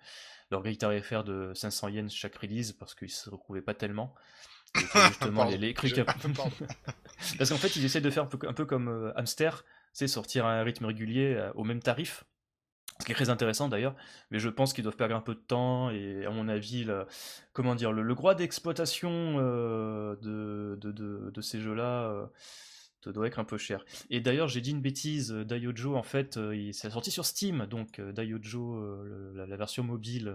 leur 0.50 0.62
grille 0.62 0.78
tarifaire 0.78 1.24
de 1.24 1.52
500 1.54 1.88
yens 1.88 2.14
chaque 2.14 2.36
release 2.36 2.72
parce 2.72 2.94
qu'ils 2.94 3.10
se 3.10 3.28
retrouvaient 3.28 3.62
pas 3.62 3.74
tellement. 3.74 4.14
justement 4.74 5.44
les, 5.44 5.56
les 5.56 5.74
Parce 7.38 7.50
qu'en 7.50 7.56
fait, 7.56 7.76
ils 7.76 7.84
essaient 7.84 8.00
de 8.00 8.10
faire 8.10 8.24
un 8.24 8.52
peu, 8.52 8.66
comme 8.66 9.12
Hamster, 9.16 9.64
c'est 9.92 10.08
sortir 10.08 10.44
à 10.44 10.52
un 10.52 10.62
rythme 10.64 10.84
régulier 10.84 11.50
au 11.54 11.64
même 11.64 11.80
tarif 11.80 12.24
ce 12.98 13.04
qui 13.04 13.12
est 13.12 13.14
très 13.14 13.30
intéressant 13.30 13.68
d'ailleurs, 13.68 13.94
mais 14.30 14.38
je 14.38 14.48
pense 14.48 14.72
qu'ils 14.72 14.84
doivent 14.84 14.96
perdre 14.96 15.14
un 15.14 15.20
peu 15.20 15.34
de 15.34 15.40
temps 15.40 15.90
et 15.90 16.24
à 16.24 16.30
mon 16.30 16.48
avis, 16.48 16.86
comment 17.52 17.74
dire, 17.74 17.92
le, 17.92 18.14
droit 18.14 18.34
d'exploitation 18.34 19.36
euh, 19.38 20.16
de, 20.22 20.78
de, 20.80 21.40
ces 21.40 21.60
jeux-là 21.60 22.08
euh, 22.08 23.12
doit 23.12 23.26
être 23.26 23.38
un 23.38 23.44
peu 23.44 23.58
cher. 23.58 23.84
Et 24.10 24.20
d'ailleurs, 24.20 24.48
j'ai 24.48 24.60
dit 24.60 24.70
une 24.70 24.80
bêtise, 24.80 25.30
Daiojo 25.30 25.94
en 25.94 26.02
fait, 26.02 26.36
euh, 26.36 26.56
il 26.56 26.74
s'est 26.74 26.90
sorti 26.90 27.10
sur 27.10 27.26
Steam, 27.26 27.66
donc 27.66 28.00
Daiojo, 28.00 28.82
la, 29.34 29.56
version 29.56 29.84
mobile 29.84 30.34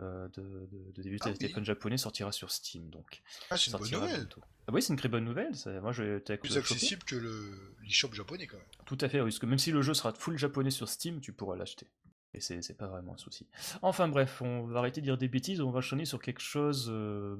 euh, 0.00 0.28
de, 0.28 0.68
de, 0.94 1.02
début 1.02 1.18
ah, 1.22 1.32
téléphone 1.32 1.64
japonais 1.64 1.96
sortira 1.96 2.30
sur 2.30 2.52
Steam. 2.52 2.88
Donc, 2.88 3.20
ah, 3.50 3.56
c'est 3.56 3.72
une 3.72 3.78
bonne 3.78 3.90
nouvelle. 3.90 4.28
Ah, 4.68 4.70
oui, 4.74 4.82
c'est 4.82 4.92
une 4.92 4.98
très 4.98 5.08
bonne 5.08 5.24
nouvelle. 5.24 5.52
Moi, 5.80 5.92
je 5.92 6.18
plus 6.36 6.58
accessible 6.58 7.02
que 7.04 7.16
le 7.16 7.74
l'eShop 7.82 8.12
japonais 8.12 8.46
quand 8.46 8.58
même. 8.58 8.66
Tout 8.84 8.98
à 9.00 9.08
fait, 9.08 9.18
oui, 9.20 9.30
parce 9.30 9.38
que 9.38 9.46
même 9.46 9.58
si 9.58 9.72
le 9.72 9.80
jeu 9.80 9.94
sera 9.94 10.12
full 10.12 10.36
japonais 10.36 10.70
sur 10.70 10.88
Steam, 10.88 11.20
tu 11.20 11.32
pourras 11.32 11.56
l'acheter. 11.56 11.86
Et 12.34 12.40
c'est 12.40 12.76
pas 12.76 12.86
vraiment 12.86 13.14
un 13.14 13.16
souci. 13.16 13.46
Enfin 13.80 14.06
bref, 14.08 14.42
on 14.42 14.66
va 14.66 14.80
arrêter 14.80 15.00
de 15.00 15.06
dire 15.06 15.16
des 15.16 15.28
bêtises, 15.28 15.62
on 15.62 15.70
va 15.70 15.78
enchaîner 15.78 16.04
sur 16.04 16.20
quelque 16.20 16.42
chose 16.42 16.88
euh, 16.90 17.36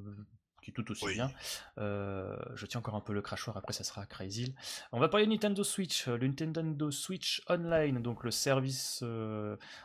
qui 0.69 0.81
est 0.81 0.85
tout 0.85 0.91
aussi 0.91 1.15
bien. 1.15 1.31
je 1.77 2.67
tiens 2.67 2.81
encore 2.81 2.95
un 2.95 3.01
peu 3.01 3.13
le 3.13 3.23
crachoir, 3.23 3.57
après 3.57 3.73
ça 3.73 3.85
sera 3.85 4.05
Crazy. 4.07 4.55
On 4.93 5.01
va 5.01 5.09
parler 5.09 5.27
de 5.27 5.33
Nintendo 5.33 5.65
Switch, 5.65 6.07
le 6.07 6.27
Nintendo 6.27 6.91
Switch 6.91 7.43
Online, 7.49 8.03
donc 8.03 8.25
le 8.25 8.31
service 8.31 9.03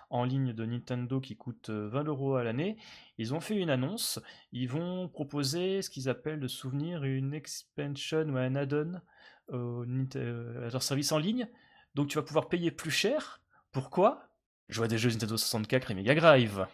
en 0.10 0.24
ligne 0.24 0.54
de 0.54 0.66
Nintendo 0.66 1.20
qui 1.20 1.36
coûte 1.36 1.70
20 1.70 2.04
euros 2.06 2.36
à 2.36 2.44
l'année. 2.44 2.78
Ils 3.18 3.34
ont 3.34 3.40
fait 3.40 3.56
une 3.56 3.70
annonce, 3.70 4.20
ils 4.52 4.68
vont 4.68 5.08
proposer 5.08 5.82
ce 5.82 5.90
qu'ils 5.90 6.10
appellent 6.10 6.40
de 6.40 6.48
souvenir 6.48 7.04
une 7.04 7.34
expansion 7.34 8.26
ou 8.30 8.38
un 8.38 8.56
add-on 8.56 9.00
à 9.52 10.70
leur 10.70 10.84
service 10.84 11.12
en 11.12 11.18
ligne. 11.18 11.48
Donc 11.96 12.10
tu 12.10 12.18
vas 12.18 12.24
pouvoir 12.24 12.50
payer 12.50 12.72
plus 12.72 12.92
cher. 12.92 13.42
Pourquoi? 13.72 14.30
Je 14.70 14.78
vois 14.80 14.88
des 14.88 14.98
jeux 14.98 15.10
Nintendo 15.10 15.38
64 15.38 15.92
et 15.92 15.94
Mega 15.94 16.16
Drive. 16.16 16.66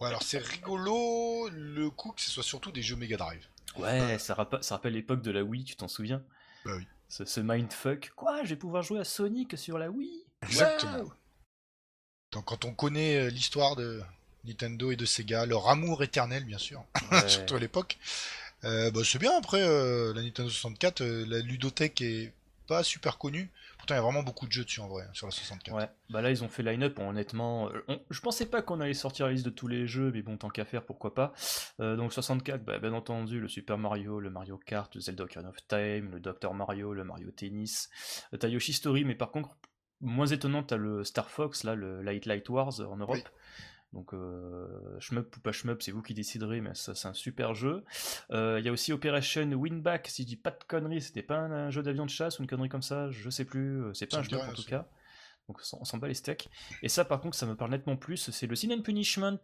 Ouais, 0.00 0.08
alors 0.08 0.22
c'est 0.22 0.38
rigolo 0.38 1.48
le 1.50 1.88
coup 1.90 2.12
que 2.12 2.20
ce 2.20 2.30
soit 2.30 2.42
surtout 2.42 2.70
des 2.70 2.82
jeux 2.82 2.96
Mega 2.96 3.16
Drive. 3.16 3.46
Ouais, 3.78 4.18
ça, 4.18 4.34
rappelle 4.34 4.92
l'époque 4.92 5.22
de 5.22 5.30
la 5.30 5.42
Wii, 5.42 5.64
tu 5.64 5.76
t'en 5.76 5.88
souviens? 5.88 6.22
Bah 6.64 6.72
oui. 6.76 6.86
Ce, 7.08 7.40
mindfuck. 7.40 8.12
Quoi 8.16 8.42
Je 8.42 8.50
vais 8.50 8.56
pouvoir 8.56 8.82
jouer 8.82 9.00
à 9.00 9.04
Sonic 9.04 9.56
sur 9.56 9.78
la 9.78 9.90
Wii? 9.90 10.24
Exactement. 10.42 11.10
Donc 12.32 12.46
quand 12.46 12.64
on 12.64 12.72
connaît 12.72 13.16
euh, 13.16 13.30
l'histoire 13.30 13.76
de 13.76 14.02
Nintendo 14.44 14.90
et 14.90 14.96
de 14.96 15.06
Sega, 15.06 15.46
leur 15.46 15.68
amour 15.68 16.02
éternel 16.02 16.44
bien 16.44 16.58
sûr, 16.58 16.84
surtout 17.28 17.54
à 17.54 17.60
l'époque, 17.60 17.98
euh, 18.64 18.90
bah, 18.90 19.00
c'est 19.04 19.18
bien 19.18 19.36
après 19.36 19.62
euh, 19.62 20.12
la 20.14 20.22
Nintendo 20.22 20.50
64, 20.50 21.02
la 21.02 21.38
ludothèque 21.40 22.00
est 22.02 22.32
pas 22.66 22.82
super 22.82 23.18
connue, 23.18 23.50
il 23.94 23.96
y 23.96 23.98
a 23.98 24.02
vraiment 24.02 24.22
beaucoup 24.22 24.46
de 24.46 24.52
jeux 24.52 24.64
dessus 24.64 24.80
en 24.80 24.88
vrai, 24.88 25.04
sur 25.12 25.26
la 25.26 25.30
64. 25.30 25.76
Ouais, 25.76 25.88
bah 26.10 26.22
là 26.22 26.30
ils 26.30 26.42
ont 26.44 26.48
fait 26.48 26.62
line-up, 26.62 26.98
honnêtement. 26.98 27.70
Euh, 27.70 27.96
je 28.10 28.20
pensais 28.20 28.46
pas 28.46 28.62
qu'on 28.62 28.80
allait 28.80 28.94
sortir 28.94 29.26
la 29.26 29.32
liste 29.32 29.44
de 29.44 29.50
tous 29.50 29.68
les 29.68 29.86
jeux, 29.86 30.10
mais 30.12 30.22
bon, 30.22 30.36
tant 30.36 30.48
qu'à 30.48 30.64
faire, 30.64 30.84
pourquoi 30.84 31.14
pas. 31.14 31.32
Euh, 31.80 31.96
donc 31.96 32.12
64, 32.12 32.64
bah, 32.64 32.78
bien 32.78 32.92
entendu, 32.92 33.40
le 33.40 33.48
Super 33.48 33.78
Mario, 33.78 34.20
le 34.20 34.30
Mario 34.30 34.58
Kart, 34.58 34.94
le 34.94 35.00
Zelda 35.00 35.24
Ocarina 35.24 35.50
of 35.50 35.66
Time, 35.68 36.10
le 36.12 36.20
Dr 36.20 36.52
Mario, 36.54 36.92
le 36.92 37.04
Mario 37.04 37.30
Tennis. 37.30 37.90
Euh, 38.32 38.36
t'as 38.36 38.48
Yoshi 38.48 38.72
Story, 38.72 39.04
mais 39.04 39.14
par 39.14 39.30
contre, 39.30 39.50
moins 40.00 40.26
étonnant, 40.26 40.62
t'as 40.62 40.76
le 40.76 41.04
Star 41.04 41.30
Fox, 41.30 41.64
là, 41.64 41.74
le 41.74 42.02
Light 42.02 42.26
Light 42.26 42.48
Wars 42.48 42.80
en 42.80 42.96
Europe. 42.96 43.28
Donc, 43.96 44.12
euh, 44.12 45.00
shmup 45.00 45.34
ou 45.38 45.40
pas 45.40 45.52
shmup, 45.52 45.82
c'est 45.82 45.90
vous 45.90 46.02
qui 46.02 46.12
déciderez, 46.12 46.60
mais 46.60 46.74
ça, 46.74 46.94
c'est 46.94 47.08
un 47.08 47.14
super 47.14 47.54
jeu. 47.54 47.82
Euh, 48.30 48.60
il 48.60 48.66
y 48.66 48.68
a 48.68 48.72
aussi 48.72 48.92
Operation 48.92 49.50
Winback, 49.50 50.08
si 50.08 50.22
je 50.22 50.26
dis 50.28 50.36
pas 50.36 50.50
de 50.50 50.62
conneries, 50.68 51.00
c'était 51.00 51.22
pas 51.22 51.38
un, 51.38 51.70
jeu 51.70 51.82
d'avion 51.82 52.04
de 52.04 52.10
chasse 52.10 52.38
ou 52.38 52.42
une 52.42 52.48
connerie 52.48 52.68
comme 52.68 52.82
ça, 52.82 53.10
je 53.10 53.30
sais 53.30 53.46
plus, 53.46 53.82
euh, 53.82 53.94
c'est 53.94 54.06
pas 54.06 54.18
un 54.18 54.22
jeu 54.22 54.36
en 54.36 54.52
tout 54.52 54.64
cas. 54.64 54.86
Donc 55.48 55.60
on 55.72 55.84
s'en 55.86 55.96
bat 55.96 56.08
les 56.08 56.14
steaks. 56.14 56.50
Et 56.82 56.90
ça 56.90 57.06
par 57.06 57.20
contre 57.22 57.38
ça 57.38 57.46
me 57.46 57.56
parle 57.56 57.70
nettement 57.70 57.96
plus, 57.96 58.30
c'est 58.30 58.46
le 58.46 58.54
Sin 58.54 58.70
and 58.70 58.82
Punishment 58.82 59.38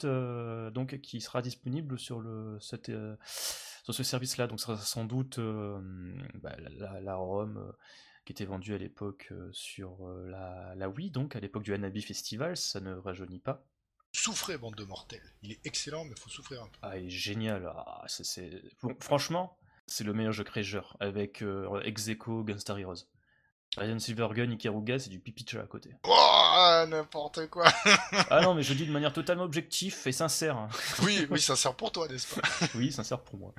donc, 0.70 1.00
qui 1.00 1.22
sera 1.22 1.40
disponible 1.40 1.98
sur, 1.98 2.20
le, 2.20 2.58
sur 2.60 3.94
ce 3.94 4.02
service-là. 4.02 4.48
Donc 4.48 4.60
ça 4.60 4.66
sera 4.66 4.76
sans 4.76 5.04
doute 5.06 5.40
bah, 6.42 6.56
la, 6.76 7.00
la, 7.00 7.14
ROM 7.14 7.72
qui 8.26 8.32
était 8.32 8.44
vendue 8.44 8.74
à 8.74 8.78
l'époque 8.78 9.32
sur 9.52 10.06
la, 10.26 10.74
la, 10.76 10.88
Wii, 10.90 11.10
donc 11.10 11.36
à 11.36 11.40
l'époque 11.40 11.62
du 11.62 11.72
Hanabi 11.72 12.02
Festival, 12.02 12.54
ça 12.58 12.80
ne 12.80 12.92
rajeunit 12.92 13.38
pas. 13.38 13.64
Souffrez, 14.12 14.58
bande 14.58 14.74
de 14.74 14.84
mortels. 14.84 15.22
Il 15.42 15.52
est 15.52 15.60
excellent, 15.64 16.04
mais 16.04 16.14
faut 16.16 16.28
souffrir 16.28 16.62
un 16.62 16.66
peu. 16.66 16.78
Ah, 16.82 16.98
il 16.98 17.06
est 17.06 17.10
génial. 17.10 17.72
Ah, 17.74 18.04
c'est, 18.08 18.62
franchement, 19.00 19.56
c'est 19.86 20.04
le 20.04 20.12
meilleur 20.12 20.32
jeu 20.32 20.44
créateur 20.44 20.96
avec 21.00 21.42
euh, 21.42 21.80
Execo 21.80 22.44
Gunstar 22.44 22.78
Heroes. 22.78 23.06
Ryan 23.78 23.98
Silvergun, 23.98 24.50
Ikaruga, 24.50 24.98
c'est 24.98 25.08
du 25.08 25.18
pipi 25.18 25.46
à 25.56 25.62
côté. 25.62 25.90
Oh, 26.06 26.84
n'importe 26.88 27.48
quoi. 27.48 27.64
ah 28.30 28.42
non, 28.42 28.54
mais 28.54 28.62
je 28.62 28.74
dis 28.74 28.86
de 28.86 28.92
manière 28.92 29.14
totalement 29.14 29.44
objective 29.44 29.96
et 30.04 30.12
sincère. 30.12 30.58
Hein. 30.58 30.68
oui, 31.02 31.26
oui, 31.30 31.40
sincère 31.40 31.74
pour 31.74 31.90
toi, 31.90 32.06
n'est-ce 32.08 32.34
pas? 32.34 32.46
Oui, 32.74 32.92
sincère 32.92 33.20
pour 33.20 33.38
moi. 33.38 33.54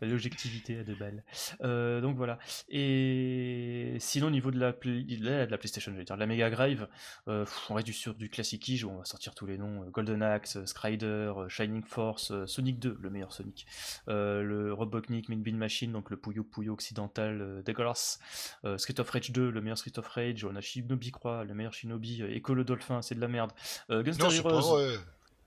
L'objectivité 0.00 0.78
à 0.78 0.84
deux 0.84 0.94
balles. 0.94 1.24
Euh, 1.62 2.00
donc 2.00 2.16
voilà. 2.16 2.38
Et 2.68 3.96
sinon, 3.98 4.28
au 4.28 4.30
niveau 4.30 4.52
de 4.52 4.58
la, 4.58 4.70
de 4.72 5.50
la 5.50 5.58
PlayStation, 5.58 5.90
je 5.92 5.98
vais 5.98 6.04
dire, 6.04 6.14
de 6.14 6.20
la 6.20 6.26
Mega 6.26 6.48
Drive, 6.48 6.86
euh, 7.26 7.44
on 7.68 7.74
reste 7.74 7.90
sur 7.92 8.14
du 8.14 8.28
classique 8.30 8.70
on 8.84 8.98
va 8.98 9.04
sortir 9.04 9.34
tous 9.34 9.46
les 9.46 9.58
noms. 9.58 9.84
Golden 9.90 10.22
Axe, 10.22 10.64
Strider, 10.64 11.32
Shining 11.48 11.84
Force, 11.84 12.32
Sonic 12.46 12.78
2, 12.78 12.98
le 13.00 13.10
meilleur 13.10 13.32
Sonic. 13.32 13.66
Euh, 14.08 14.42
le 14.42 14.72
Robotnik, 14.72 15.28
Min 15.28 15.38
Bean 15.38 15.56
Machine, 15.56 15.92
donc 15.92 16.10
le 16.10 16.16
Puyo 16.16 16.44
Puyo 16.44 16.72
occidental 16.72 17.62
Colors. 17.74 18.18
Street 18.76 19.00
of 19.00 19.10
Rage 19.10 19.32
2, 19.32 19.55
le 19.56 19.62
meilleur 19.62 19.78
Street 19.78 19.98
of 19.98 20.06
Rage, 20.06 20.44
on 20.44 20.54
a 20.54 20.60
Shinobi 20.60 21.10
Croix, 21.10 21.44
le 21.44 21.54
meilleur 21.54 21.72
Shinobi, 21.72 22.22
euh, 22.22 22.34
Echo 22.34 22.54
le 22.54 22.64
Dolphin, 22.64 23.02
c'est 23.02 23.14
de 23.14 23.20
la 23.20 23.28
merde. 23.28 23.50
Euh, 23.90 24.02
Gunstar 24.02 24.32
Heroes. 24.32 24.98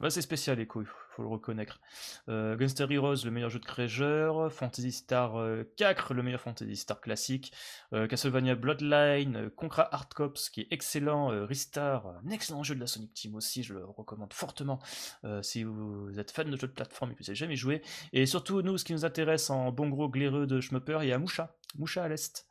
c'est 0.09 0.21
spécial 0.21 0.59
Echo, 0.59 0.81
il 0.81 0.87
faut, 0.87 1.21
le 1.21 1.27
reconnaître. 1.27 1.79
Euh, 2.27 2.55
Gunstar 2.55 2.91
Heroes, 2.91 3.23
le 3.23 3.31
meilleur 3.31 3.49
jeu 3.49 3.59
de 3.59 3.65
Crégeur. 3.65 4.51
Fantasy 4.51 4.91
Star 4.91 5.35
4, 5.77 6.13
le 6.13 6.23
meilleur 6.23 6.41
Fantasy 6.41 6.75
Star 6.75 6.99
classique. 7.01 7.53
Castlevania 7.91 8.55
Bloodline, 8.55 9.49
Contra 9.51 9.93
Hard 9.93 10.13
Cops, 10.13 10.49
qui 10.49 10.61
est 10.61 10.67
excellent. 10.71 11.45
Ristar, 11.45 12.07
un 12.25 12.31
excellent 12.31 12.63
jeu 12.63 12.75
de 12.75 12.79
la 12.79 12.87
Sonic 12.87 13.13
Team 13.13 13.35
aussi, 13.35 13.63
je 13.63 13.73
le 13.73 13.85
recommande 13.85 14.33
fortement. 14.33 14.79
si 15.41 15.63
vous 15.63 16.17
êtes 16.17 16.31
fan 16.31 16.49
de 16.49 16.57
jeux 16.57 16.67
de 16.67 16.73
plateforme 16.73 17.11
et 17.11 17.15
que 17.15 17.19
vous 17.19 17.25
n'avez 17.25 17.35
jamais 17.35 17.57
joué. 17.57 17.81
Et 18.13 18.25
surtout, 18.25 18.61
nous, 18.61 18.77
ce 18.77 18.85
qui 18.85 18.93
nous 18.93 19.05
intéresse 19.05 19.49
en 19.49 19.71
bon 19.71 19.89
gros 19.89 20.09
glaireux 20.09 20.47
de 20.47 20.61
Schmupper, 20.61 20.99
il 21.01 21.09
y 21.09 21.13
a 21.13 21.19
Musha. 21.19 21.53
Musha 21.77 22.03
à 22.03 22.07
l'est. 22.07 22.48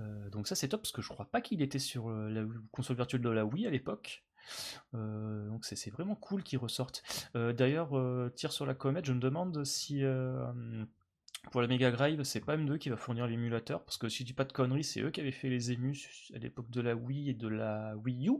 Euh, 0.00 0.28
donc 0.30 0.48
ça 0.48 0.54
c'est 0.54 0.68
top 0.68 0.82
parce 0.82 0.92
que 0.92 1.02
je 1.02 1.08
crois 1.08 1.26
pas 1.26 1.40
qu'il 1.40 1.62
était 1.62 1.78
sur 1.78 2.08
euh, 2.08 2.28
la 2.30 2.44
console 2.72 2.96
virtuelle 2.96 3.22
de 3.22 3.28
la 3.28 3.44
Wii 3.44 3.66
à 3.66 3.70
l'époque. 3.70 4.24
Euh, 4.94 5.48
donc 5.48 5.64
c'est 5.64 5.90
vraiment 5.90 6.14
cool 6.14 6.42
qu'il 6.42 6.58
ressorte. 6.58 7.02
D'ailleurs, 7.34 7.90
tire 8.34 8.52
sur 8.52 8.66
la 8.66 8.74
comète, 8.74 9.04
je 9.04 9.12
me 9.12 9.20
demande 9.20 9.64
si 9.64 10.02
pour 11.52 11.60
la 11.60 11.66
Mega 11.66 11.90
Drive, 11.90 12.22
c'est 12.24 12.40
pas 12.40 12.56
M2 12.56 12.78
qui 12.78 12.88
va 12.88 12.96
fournir 12.96 13.26
l'émulateur, 13.26 13.84
parce 13.84 13.96
que 13.96 14.08
si 14.08 14.18
je 14.18 14.24
dis 14.24 14.32
pas 14.32 14.44
de 14.44 14.52
conneries, 14.52 14.84
c'est 14.84 15.00
eux 15.00 15.10
qui 15.10 15.20
avaient 15.20 15.32
fait 15.32 15.48
les 15.48 15.72
émus 15.72 16.30
à 16.34 16.38
l'époque 16.38 16.70
de 16.70 16.80
la 16.80 16.94
Wii 16.96 17.30
et 17.30 17.34
de 17.34 17.48
la 17.48 17.96
Wii 17.96 18.28
U. 18.28 18.38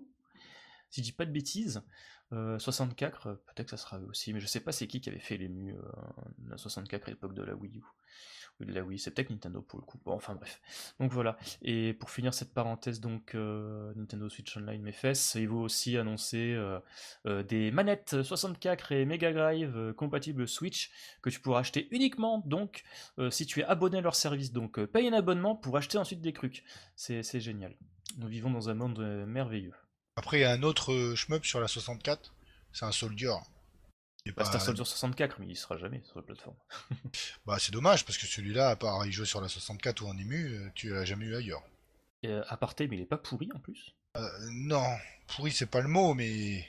Si 0.91 1.01
je 1.01 1.05
dis 1.05 1.13
pas 1.13 1.27
de 1.27 1.31
bêtises, 1.31 1.83
64, 2.31 3.41
peut-être 3.47 3.71
que 3.71 3.71
ça 3.71 3.77
sera 3.77 3.99
eux 3.99 4.07
aussi, 4.09 4.33
mais 4.33 4.41
je 4.41 4.47
sais 4.47 4.61
pas 4.61 4.73
c'est 4.73 4.87
qui 4.87 5.01
qui 5.01 5.11
avait 5.11 5.19
fait 5.19 5.37
l'ému 5.37 5.75
la 6.49 6.57
64 6.57 7.09
à 7.09 7.11
l'époque 7.11 7.35
de 7.35 7.43
la 7.43 7.55
Wii 7.55 7.79
U. 7.79 7.83
Là 8.61 8.83
oui, 8.83 8.99
c'est 8.99 9.13
peut-être 9.13 9.31
Nintendo 9.31 9.63
pour 9.63 9.79
le 9.79 9.85
coup. 9.85 9.99
Bon, 10.05 10.13
enfin 10.13 10.35
bref. 10.35 10.61
Donc 10.99 11.13
voilà. 11.13 11.39
Et 11.63 11.93
pour 11.93 12.11
finir 12.11 12.35
cette 12.35 12.53
parenthèse, 12.53 13.01
donc 13.01 13.35
euh, 13.35 13.93
Nintendo 13.95 14.29
Switch 14.29 14.57
Online 14.57 14.91
fesses, 14.93 15.37
ils 15.37 15.49
vont 15.49 15.63
aussi 15.63 15.97
annoncer 15.97 16.55
euh, 16.55 16.81
euh, 17.27 17.43
des 17.45 17.71
manettes 17.71 18.23
64 18.23 18.93
et 18.93 19.05
Mega 19.05 19.33
Drive 19.33 19.93
compatibles 19.95 20.49
Switch 20.49 20.91
que 21.23 21.31
tu 21.31 21.39
pourras 21.41 21.61
acheter 21.61 21.89
uniquement 21.93 22.43
donc 22.47 22.83
si 23.31 23.47
tu 23.47 23.61
es 23.61 23.65
abonné 23.65 23.99
à 23.99 24.01
leur 24.01 24.17
service. 24.17 24.53
Donc 24.53 24.85
paye 24.87 25.07
un 25.07 25.13
abonnement 25.13 25.55
pour 25.55 25.77
acheter 25.77 25.99
ensuite 25.99 26.21
des 26.21 26.33
trucs. 26.33 26.65
C'est 26.97 27.41
génial. 27.41 27.77
Nous 28.17 28.29
vivons 28.29 28.51
dans 28.51 28.71
un 28.71 28.75
monde 28.75 28.99
merveilleux. 29.27 29.75
Après, 30.17 30.39
il 30.39 30.41
y 30.41 30.45
a 30.45 30.51
un 30.51 30.65
autre 30.65 31.15
shmup 31.15 31.45
sur 31.45 31.61
la 31.61 31.69
64, 31.69 32.35
c'est 32.73 32.85
un 32.85 32.93
Soldier. 32.93 33.35
Bah, 34.37 34.45
Star 34.45 34.61
Soldier 34.61 34.85
64, 34.85 35.37
mais 35.41 35.47
il 35.49 35.57
sera 35.57 35.79
jamais 35.79 36.03
sur 36.05 36.17
la 36.17 36.23
plateforme. 36.23 36.57
bah, 37.47 37.57
c'est 37.59 37.73
dommage 37.73 38.05
parce 38.05 38.19
que 38.19 38.27
celui-là, 38.27 38.71
à 38.71 38.77
part 38.77 39.07
y 39.07 39.13
jouer 39.13 39.27
sur 39.27 39.41
la 39.41 39.49
64 39.49 40.03
ou 40.03 40.09
en 40.09 40.19
ému, 40.19 40.49
euh, 40.49 40.69
tu 40.75 40.91
l'as 40.91 41.05
jamais 41.05 41.25
eu 41.25 41.37
ailleurs. 41.37 41.63
Euh, 42.27 42.43
aparté, 42.49 42.89
mais 42.89 42.97
il 42.97 43.03
est 43.03 43.07
pas 43.07 43.17
pourri 43.17 43.49
en 43.55 43.59
plus? 43.59 43.95
Euh, 44.17 44.29
Non, 44.51 44.85
pourri 45.29 45.53
c'est 45.53 45.67
pas 45.67 45.81
le 45.81 45.89
mot, 45.89 46.15
mais 46.15 46.69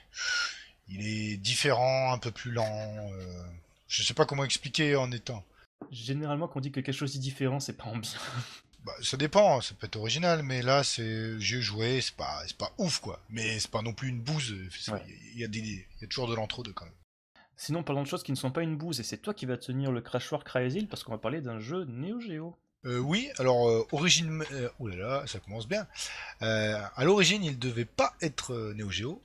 il 0.87 1.05
est 1.07 1.37
différent, 1.37 2.13
un 2.13 2.17
peu 2.17 2.31
plus 2.31 2.51
lent. 2.51 3.11
Je 3.87 4.03
sais 4.03 4.13
pas 4.13 4.25
comment 4.25 4.43
expliquer 4.43 4.95
en 4.95 5.11
étant. 5.11 5.43
Généralement, 5.91 6.47
quand 6.47 6.59
on 6.59 6.61
dit 6.61 6.71
que 6.71 6.79
quelque 6.79 6.95
chose 6.95 7.15
est 7.15 7.19
différent, 7.19 7.59
c'est 7.59 7.73
pas 7.73 7.85
en 7.85 7.97
bien. 7.97 8.11
Bah, 8.85 8.93
ça 9.01 9.17
dépend, 9.17 9.59
ça 9.59 9.75
peut 9.75 9.87
être 9.87 9.97
original, 9.97 10.41
mais 10.41 10.61
là, 10.61 10.85
c'est 10.85 11.37
j'ai 11.41 11.61
joué, 11.61 11.99
c'est 11.99 12.15
pas, 12.15 12.41
c'est 12.47 12.55
pas 12.55 12.71
ouf 12.77 12.99
quoi. 12.99 13.21
Mais 13.29 13.59
c'est 13.59 13.69
pas 13.69 13.81
non 13.81 13.91
plus 13.91 14.07
une 14.07 14.21
bouse. 14.21 14.55
Il 15.33 15.37
y, 15.37 15.43
a 15.43 15.49
des, 15.49 15.59
il 15.59 15.85
y 16.01 16.05
a 16.05 16.07
toujours 16.07 16.29
de 16.29 16.35
l'entre-deux 16.35 16.71
quand 16.71 16.85
même. 16.85 16.93
Sinon, 17.61 17.83
parlons 17.83 18.03
de 18.03 18.07
choses 18.07 18.23
qui 18.23 18.31
ne 18.31 18.37
sont 18.37 18.51
pas 18.51 18.61
une 18.61 18.77
bouse, 18.77 19.01
et 19.01 19.03
c'est 19.03 19.17
toi 19.17 19.33
qui 19.33 19.45
vas 19.45 19.57
tenir 19.57 19.91
le 19.91 19.99
crachoir 19.99 20.45
Crazy 20.45 20.85
parce 20.85 21.03
qu'on 21.03 21.11
va 21.11 21.17
parler 21.17 21.41
d'un 21.41 21.59
jeu 21.59 21.83
Neo 21.89 22.21
Geo. 22.21 22.55
Euh, 22.85 22.99
oui, 22.99 23.29
alors 23.37 23.67
euh, 23.67 23.85
origine, 23.91 24.45
euh, 24.53 24.69
là 24.79 24.95
là, 24.95 25.23
ça 25.27 25.41
commence 25.41 25.67
bien. 25.67 25.85
Euh, 26.41 26.81
à 26.95 27.03
l'origine, 27.03 27.43
il 27.43 27.59
devait 27.59 27.83
pas 27.83 28.15
être 28.21 28.55
Neo 28.77 28.89
Geo, 28.89 29.21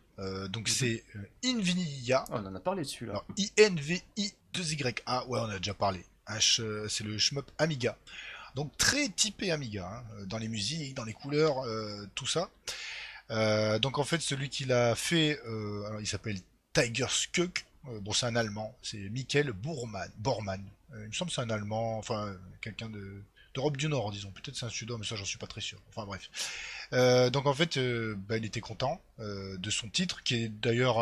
donc 0.49 0.67
mhm. 0.69 0.75
c'est 0.75 1.05
Invinia. 1.45 2.25
Oh, 2.29 2.33
on 2.33 2.47
en 2.47 2.55
a 2.57 2.59
parlé 2.59 2.83
dessus 2.83 3.07
là. 3.07 3.23
I 3.37 3.53
N 3.57 3.79
V 3.79 4.03
I 4.17 4.35
2 4.53 4.73
Y 4.73 5.03
A, 5.07 5.25
ouais, 5.29 5.39
on 5.39 5.49
a 5.49 5.59
déjà 5.59 5.75
parlé. 5.75 6.05
C'est 6.41 7.05
le 7.05 7.17
shmup 7.19 7.49
Amiga, 7.59 7.97
donc 8.57 8.77
très 8.77 9.11
typé 9.11 9.53
Amiga, 9.53 9.89
hein, 9.89 10.25
dans 10.27 10.39
les 10.39 10.49
musiques, 10.49 10.95
dans 10.95 11.05
les 11.05 11.15
couleurs, 11.15 11.65
tout 12.17 12.27
ça. 12.27 12.51
donc 13.79 13.99
en 13.99 14.05
fait, 14.05 14.21
celui 14.21 14.49
qui 14.49 14.65
l'a 14.65 14.97
fait, 14.97 15.39
alors 15.39 16.01
il 16.01 16.09
s'appelle 16.09 16.41
Tiger 16.73 17.07
Skunk. 17.09 17.65
Euh, 17.89 18.01
bon, 18.01 18.13
c'est 18.13 18.27
un 18.27 18.37
Allemand, 18.37 18.77
c'est 18.83 19.09
Michael 19.11 19.53
Bormann. 19.53 20.63
Euh, 20.93 21.03
il 21.03 21.09
me 21.09 21.13
semble 21.13 21.31
que 21.31 21.35
c'est 21.35 21.43
un 21.43 21.51
Allemand, 21.51 21.99
enfin 21.99 22.35
quelqu'un 22.61 22.89
de, 22.89 23.23
d'Europe 23.55 23.77
du 23.77 23.89
Nord, 23.89 24.11
disons. 24.11 24.31
Peut-être 24.31 24.57
c'est 24.57 24.67
un 24.67 24.71
suédois, 24.71 24.99
mais 24.99 25.05
ça 25.05 25.17
j'en 25.17 25.25
suis 25.25 25.39
pas 25.39 25.47
très 25.47 25.61
sûr. 25.61 25.79
Enfin 25.89 26.07
bref. 26.07 26.31
Euh, 26.93 27.31
donc 27.31 27.47
en 27.47 27.55
fait, 27.55 27.79
bah, 27.79 28.37
il 28.37 28.45
était 28.45 28.61
content 28.61 29.01
de 29.19 29.71
son 29.71 29.89
titre, 29.89 30.23
qui 30.23 30.37
est 30.37 30.49
d'ailleurs 30.49 30.99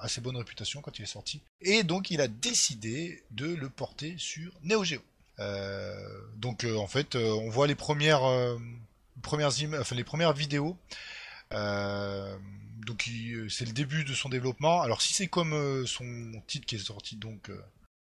assez 0.00 0.20
bonne 0.20 0.36
réputation 0.36 0.80
quand 0.80 0.98
il 0.98 1.02
est 1.02 1.06
sorti. 1.06 1.40
Et 1.60 1.82
donc 1.82 2.10
il 2.10 2.20
a 2.20 2.28
décidé 2.28 3.22
de 3.30 3.46
le 3.46 3.68
porter 3.68 4.14
sur 4.18 4.52
Neo 4.62 4.84
Geo. 4.84 5.00
donc 6.36 6.64
en 6.64 6.86
fait, 6.86 7.16
on 7.16 7.48
voit 7.48 7.66
les 7.66 7.74
premières, 7.74 8.22
premières 9.22 10.32
vidéos. 10.32 10.76
Donc 12.88 13.08
c'est 13.48 13.66
le 13.66 13.72
début 13.72 14.02
de 14.04 14.14
son 14.14 14.28
développement. 14.28 14.82
Alors 14.82 15.02
si 15.02 15.14
c'est 15.14 15.28
comme 15.28 15.86
son 15.86 16.32
titre 16.46 16.66
qui 16.66 16.76
est 16.76 16.78
sorti 16.78 17.16
donc 17.16 17.50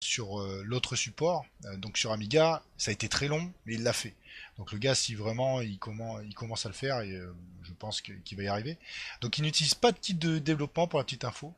sur 0.02 0.40
euh, 0.40 0.62
l'autre 0.66 0.96
support, 0.96 1.46
euh, 1.64 1.76
donc 1.76 1.96
sur 1.96 2.12
Amiga, 2.12 2.62
ça 2.76 2.90
a 2.90 2.92
été 2.92 3.08
très 3.08 3.28
long, 3.28 3.52
mais 3.64 3.74
il 3.74 3.82
l'a 3.82 3.92
fait. 3.92 4.14
Donc 4.58 4.72
le 4.72 4.78
gars, 4.78 4.94
si 4.94 5.14
vraiment 5.14 5.60
il 5.60 5.78
commence, 5.78 6.66
à 6.66 6.68
le 6.68 6.74
faire, 6.74 6.98
euh, 6.98 7.34
je 7.62 7.72
pense 7.72 8.00
qu'il 8.02 8.36
va 8.36 8.42
y 8.42 8.48
arriver. 8.48 8.76
Donc 9.20 9.38
il 9.38 9.42
n'utilise 9.42 9.74
pas 9.74 9.92
de 9.92 9.98
kit 9.98 10.14
de 10.14 10.38
développement 10.38 10.86
pour 10.86 10.98
la 10.98 11.04
petite 11.04 11.24
info. 11.24 11.54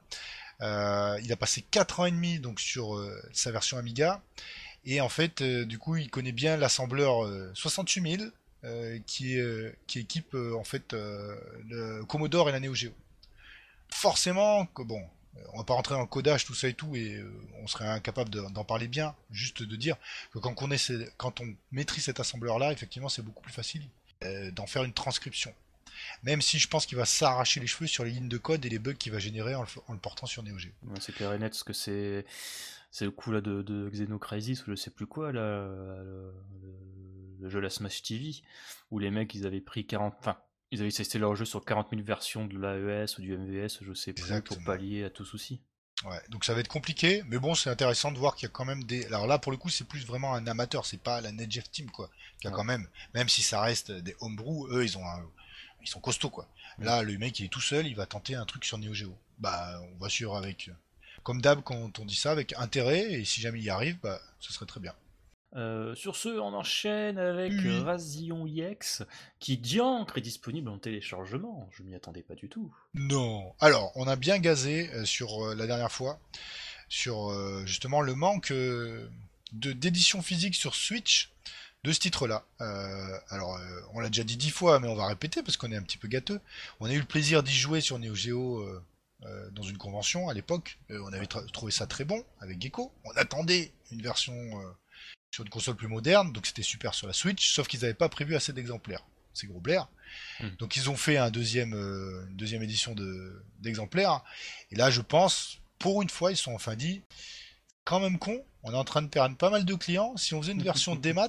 il 0.61 1.33
a 1.33 1.37
passé 1.39 1.65
4 1.71 2.01
ans 2.01 2.07
et 2.07 2.11
demi 2.11 2.39
donc 2.39 2.61
sur 2.61 3.03
sa 3.33 3.51
version 3.51 3.79
Amiga, 3.79 4.23
et 4.85 5.01
en 5.01 5.09
fait, 5.09 5.43
du 5.43 5.79
coup, 5.79 5.97
il 5.97 6.11
connaît 6.11 6.33
bien 6.33 6.57
l'assembleur 6.57 7.27
68000 7.55 8.31
qui, 9.07 9.39
qui 9.87 9.99
équipe 9.99 10.35
en 10.35 10.65
fait 10.65 10.93
le 10.93 12.05
Commodore 12.05 12.49
et 12.51 12.53
la 12.53 12.61
Neo 12.61 12.75
Geo. 12.75 12.93
Forcément, 13.91 14.67
que 14.67 14.83
bon, 14.83 15.03
on 15.53 15.59
va 15.59 15.65
pas 15.65 15.75
rentrer 15.75 15.97
le 15.99 16.07
codage, 16.07 16.45
tout 16.45 16.55
ça 16.55 16.69
et 16.69 16.75
tout, 16.75 16.95
et 16.97 17.17
euh, 17.17 17.31
on 17.63 17.67
serait 17.67 17.87
incapable 17.87 18.31
d'en 18.31 18.65
parler 18.65 18.89
bien, 18.89 19.15
juste 19.31 19.63
de 19.63 19.77
dire 19.77 19.97
que 20.33 20.39
quand 20.39 20.63
on, 20.63 20.69
quand 21.17 21.41
on 21.41 21.55
maîtrise 21.73 22.05
cet 22.05 22.21
assembleur-là, 22.21 22.73
effectivement, 22.73 23.09
c'est 23.09 23.23
beaucoup 23.23 23.43
plus 23.43 23.53
facile 23.53 23.83
euh, 24.25 24.51
d'en 24.51 24.67
faire 24.67 24.85
une 24.85 24.93
transcription. 24.93 25.55
Même 26.23 26.43
si 26.43 26.59
je 26.59 26.69
pense 26.69 26.87
qu'il 26.87 26.99
va 26.99 27.05
s'arracher 27.05 27.61
les 27.61 27.67
cheveux 27.67 27.87
sur 27.87 28.05
les 28.05 28.11
lignes 28.11 28.29
de 28.29 28.37
code 28.37 28.65
et 28.67 28.69
les 28.69 28.79
bugs 28.79 28.95
qu'il 28.95 29.13
va 29.13 29.19
générer 29.19 29.55
en 29.55 29.63
le, 29.63 29.99
portant 29.99 30.27
sur 30.27 30.43
Neo 30.43 30.59
Geo. 30.59 30.73
c'est 31.01 31.15
clair 31.15 31.33
et 31.33 31.39
net, 31.39 31.53
parce 31.53 31.63
que 31.63 31.73
c'est 31.73 32.27
c'est 32.91 33.05
le 33.05 33.11
coup 33.11 33.33
là 33.33 33.41
de, 33.41 33.91
Xenocrisis 33.91 34.67
ou 34.67 34.71
je 34.71 34.77
sais 34.77 34.91
plus 34.91 35.07
quoi 35.07 35.33
là, 35.33 35.41
le, 35.41 36.33
le, 37.41 37.49
jeu 37.49 37.59
la 37.59 37.71
Smash 37.71 38.03
TV 38.03 38.43
où 38.91 38.99
les 39.01 39.11
mecs 39.11 39.35
ils 39.35 39.47
avaient 39.47 39.61
pris 39.61 39.85
40, 39.87 40.15
enfin 40.19 40.37
ils 40.75 40.83
avaient 40.83 40.91
testé 40.91 41.19
leur 41.19 41.35
jeu 41.37 41.45
sur 41.45 41.65
40 41.65 41.91
000 41.91 42.03
versions 42.03 42.47
de 42.47 42.59
l'AES 42.59 43.19
ou 43.19 43.23
du 43.23 43.37
MVS, 43.37 43.79
je 43.81 43.95
sais 43.95 44.13
plus, 44.13 44.43
pour 44.43 44.63
pallier 44.65 45.05
à 45.05 45.11
tout 45.11 45.25
souci. 45.25 45.61
Ouais, 46.05 46.21
donc 46.29 46.45
ça 46.45 46.53
va 46.53 46.61
être 46.61 46.69
compliqué, 46.69 47.23
mais 47.29 47.39
bon, 47.39 47.55
c'est 47.55 47.71
intéressant 47.71 48.11
de 48.11 48.19
voir 48.19 48.35
qu'il 48.35 48.47
y 48.47 48.51
a 48.51 48.53
quand 48.53 48.65
même 48.65 48.83
des. 48.83 49.07
Alors 49.07 49.27
là, 49.27 49.39
pour 49.39 49.53
le 49.53 49.59
coup, 49.59 49.69
c'est 49.69 49.87
plus 49.87 50.05
vraiment 50.05 50.35
un 50.35 50.47
amateur, 50.47 50.85
c'est 50.85 51.01
pas 51.01 51.21
la 51.21 51.31
NetJeff 51.31 51.71
Team, 51.71 51.91
quoi. 51.91 52.11
Qui 52.41 52.49
a 52.49 52.51
quand 52.51 52.65
même, 52.65 52.89
même 53.15 53.29
si 53.29 53.43
ça 53.43 53.61
reste 53.61 53.93
des 53.93 54.17
homebrew, 54.21 54.69
eux, 54.73 54.85
ils 54.85 54.99
ont 54.99 55.05
ils 55.81 55.89
sont 55.89 56.01
costauds, 56.01 56.31
quoi. 56.31 56.49
Là, 56.79 57.03
le 57.03 57.17
mec, 57.17 57.39
il 57.39 57.47
est 57.47 57.49
tout 57.49 57.61
seul, 57.61 57.87
il 57.87 57.95
va 57.95 58.07
tenter 58.07 58.35
un 58.35 58.45
truc 58.45 58.65
sur 58.65 58.79
Neo 58.79 58.93
Geo. 58.93 59.17
Bah, 59.39 59.81
on 59.93 59.99
va 59.99 60.09
suivre 60.09 60.37
avec, 60.37 60.71
comme 61.23 61.41
d'hab, 61.41 61.63
quand 61.63 61.99
on 62.01 62.05
dit 62.05 62.17
ça, 62.17 62.33
avec 62.33 62.55
intérêt, 62.55 63.13
et 63.13 63.25
si 63.25 63.41
jamais 63.41 63.61
il 63.61 63.65
y 63.65 63.71
arrive, 63.71 63.99
bah, 64.03 64.21
ce 64.41 64.53
serait 64.53 64.67
très 64.67 64.81
bien. 64.81 64.95
Euh, 65.57 65.95
sur 65.95 66.17
ce, 66.17 66.29
on 66.29 66.53
enchaîne 66.53 67.17
avec 67.19 67.53
Razion 67.85 68.47
EX, 68.47 69.03
qui 69.39 69.57
diancre 69.57 70.19
est 70.19 70.23
disponible 70.23 70.69
en 70.69 70.79
téléchargement. 70.79 71.69
Je 71.73 71.83
m'y 71.83 71.95
attendais 71.95 72.23
pas 72.23 72.35
du 72.35 72.49
tout. 72.49 72.75
Non. 72.95 73.55
Alors, 73.61 73.93
on 73.95 74.09
a 74.09 74.17
bien 74.17 74.39
gazé 74.39 74.91
euh, 74.93 75.05
sur 75.05 75.45
euh, 75.45 75.55
la 75.55 75.67
dernière 75.67 75.93
fois 75.93 76.19
sur 76.89 77.33
justement 77.67 78.03
le 78.03 78.15
manque 78.15 78.53
de 78.53 79.09
d'édition 79.53 80.23
physique 80.23 80.55
sur 80.55 80.77
Switch 80.77 81.33
de 81.83 81.91
ce 81.91 81.99
titre-là. 81.99 82.45
alors, 83.31 83.59
on 83.95 84.01
l'a 84.01 84.09
déjà 84.09 84.23
dit 84.23 84.37
dix 84.37 84.51
fois, 84.51 84.79
mais 84.79 84.87
on 84.87 84.95
va 84.95 85.07
répéter 85.07 85.43
parce 85.43 85.57
qu'on 85.57 85.73
est 85.73 85.77
un 85.77 85.83
petit 85.83 85.97
peu 85.97 86.07
gâteux. 86.07 86.41
On 86.79 86.87
a 86.87 86.93
eu 86.93 87.01
le 87.01 87.07
plaisir 87.07 87.43
d'y 87.43 87.55
jouer 87.55 87.81
sur 87.81 87.99
Neo 87.99 88.15
Geo 88.15 88.65
dans 89.53 89.63
une 89.63 89.79
convention 89.79 90.29
à 90.29 90.35
l'époque. 90.35 90.79
on 90.91 91.13
avait 91.13 91.27
trouvé 91.27 91.73
ça 91.73 91.87
très 91.87 92.05
bon 92.05 92.23
avec 92.39 92.61
Gecko. 92.61 92.93
On 93.05 93.13
attendait 93.17 93.73
une 93.91 94.03
version 94.03 94.35
sur 95.31 95.45
une 95.45 95.51
console 95.51 95.77
plus 95.77 95.89
moderne, 95.89 96.33
donc 96.33 96.47
c'était 96.47 96.63
super 96.63 96.95
sur 96.95 97.07
la 97.07 97.13
Switch, 97.13 97.53
sauf 97.53 97.67
qu'ils 97.67 97.81
n'avaient 97.81 97.95
pas 97.95 98.09
prévu 98.09 98.37
assez 98.37 98.53
d'exemplaires. 98.53 99.05
C'est 99.33 99.49
gros 99.49 99.61
blaire. 99.61 99.89
Hmm. 100.41 100.51
Donc 100.59 100.77
ils 100.77 100.89
ont 100.89 100.97
fait 100.97 101.17
un 101.17 101.31
deuxième, 101.31 101.75
euh, 101.75 102.25
une 102.29 102.37
deuxième 102.37 102.63
édition 102.63 102.95
d'exemplaires. 103.59 104.23
et 104.71 104.77
là, 104.77 104.91
je 104.91 105.01
pense, 105.01 105.59
pour 105.79 106.03
une 106.03 106.11
fois, 106.11 106.31
ils 106.31 106.37
sont 106.37 106.55
enfin 106.55 106.77
dit, 106.77 107.03
quand 107.85 108.01
même 108.01 108.19
con, 108.19 108.45
on 108.63 108.73
est 108.73 108.77
en 108.77 108.85
train 108.85 109.03
de 109.03 109.09
perdre 109.09 109.37
pas 109.37 109.51
mal 109.51 109.65
de 109.65 109.75
clients. 109.75 110.17
Si 110.17 110.35
on 110.35 110.41
faisait 110.41 110.53
une 110.53 110.63
version 110.63 110.95
démat, 110.97 111.29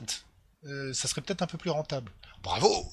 euh, 0.65 0.93
ça 0.93 1.07
serait 1.07 1.21
peut-être 1.21 1.41
un 1.41 1.47
peu 1.47 1.57
plus 1.57 1.71
rentable. 1.71 2.11
Bravo 2.43 2.91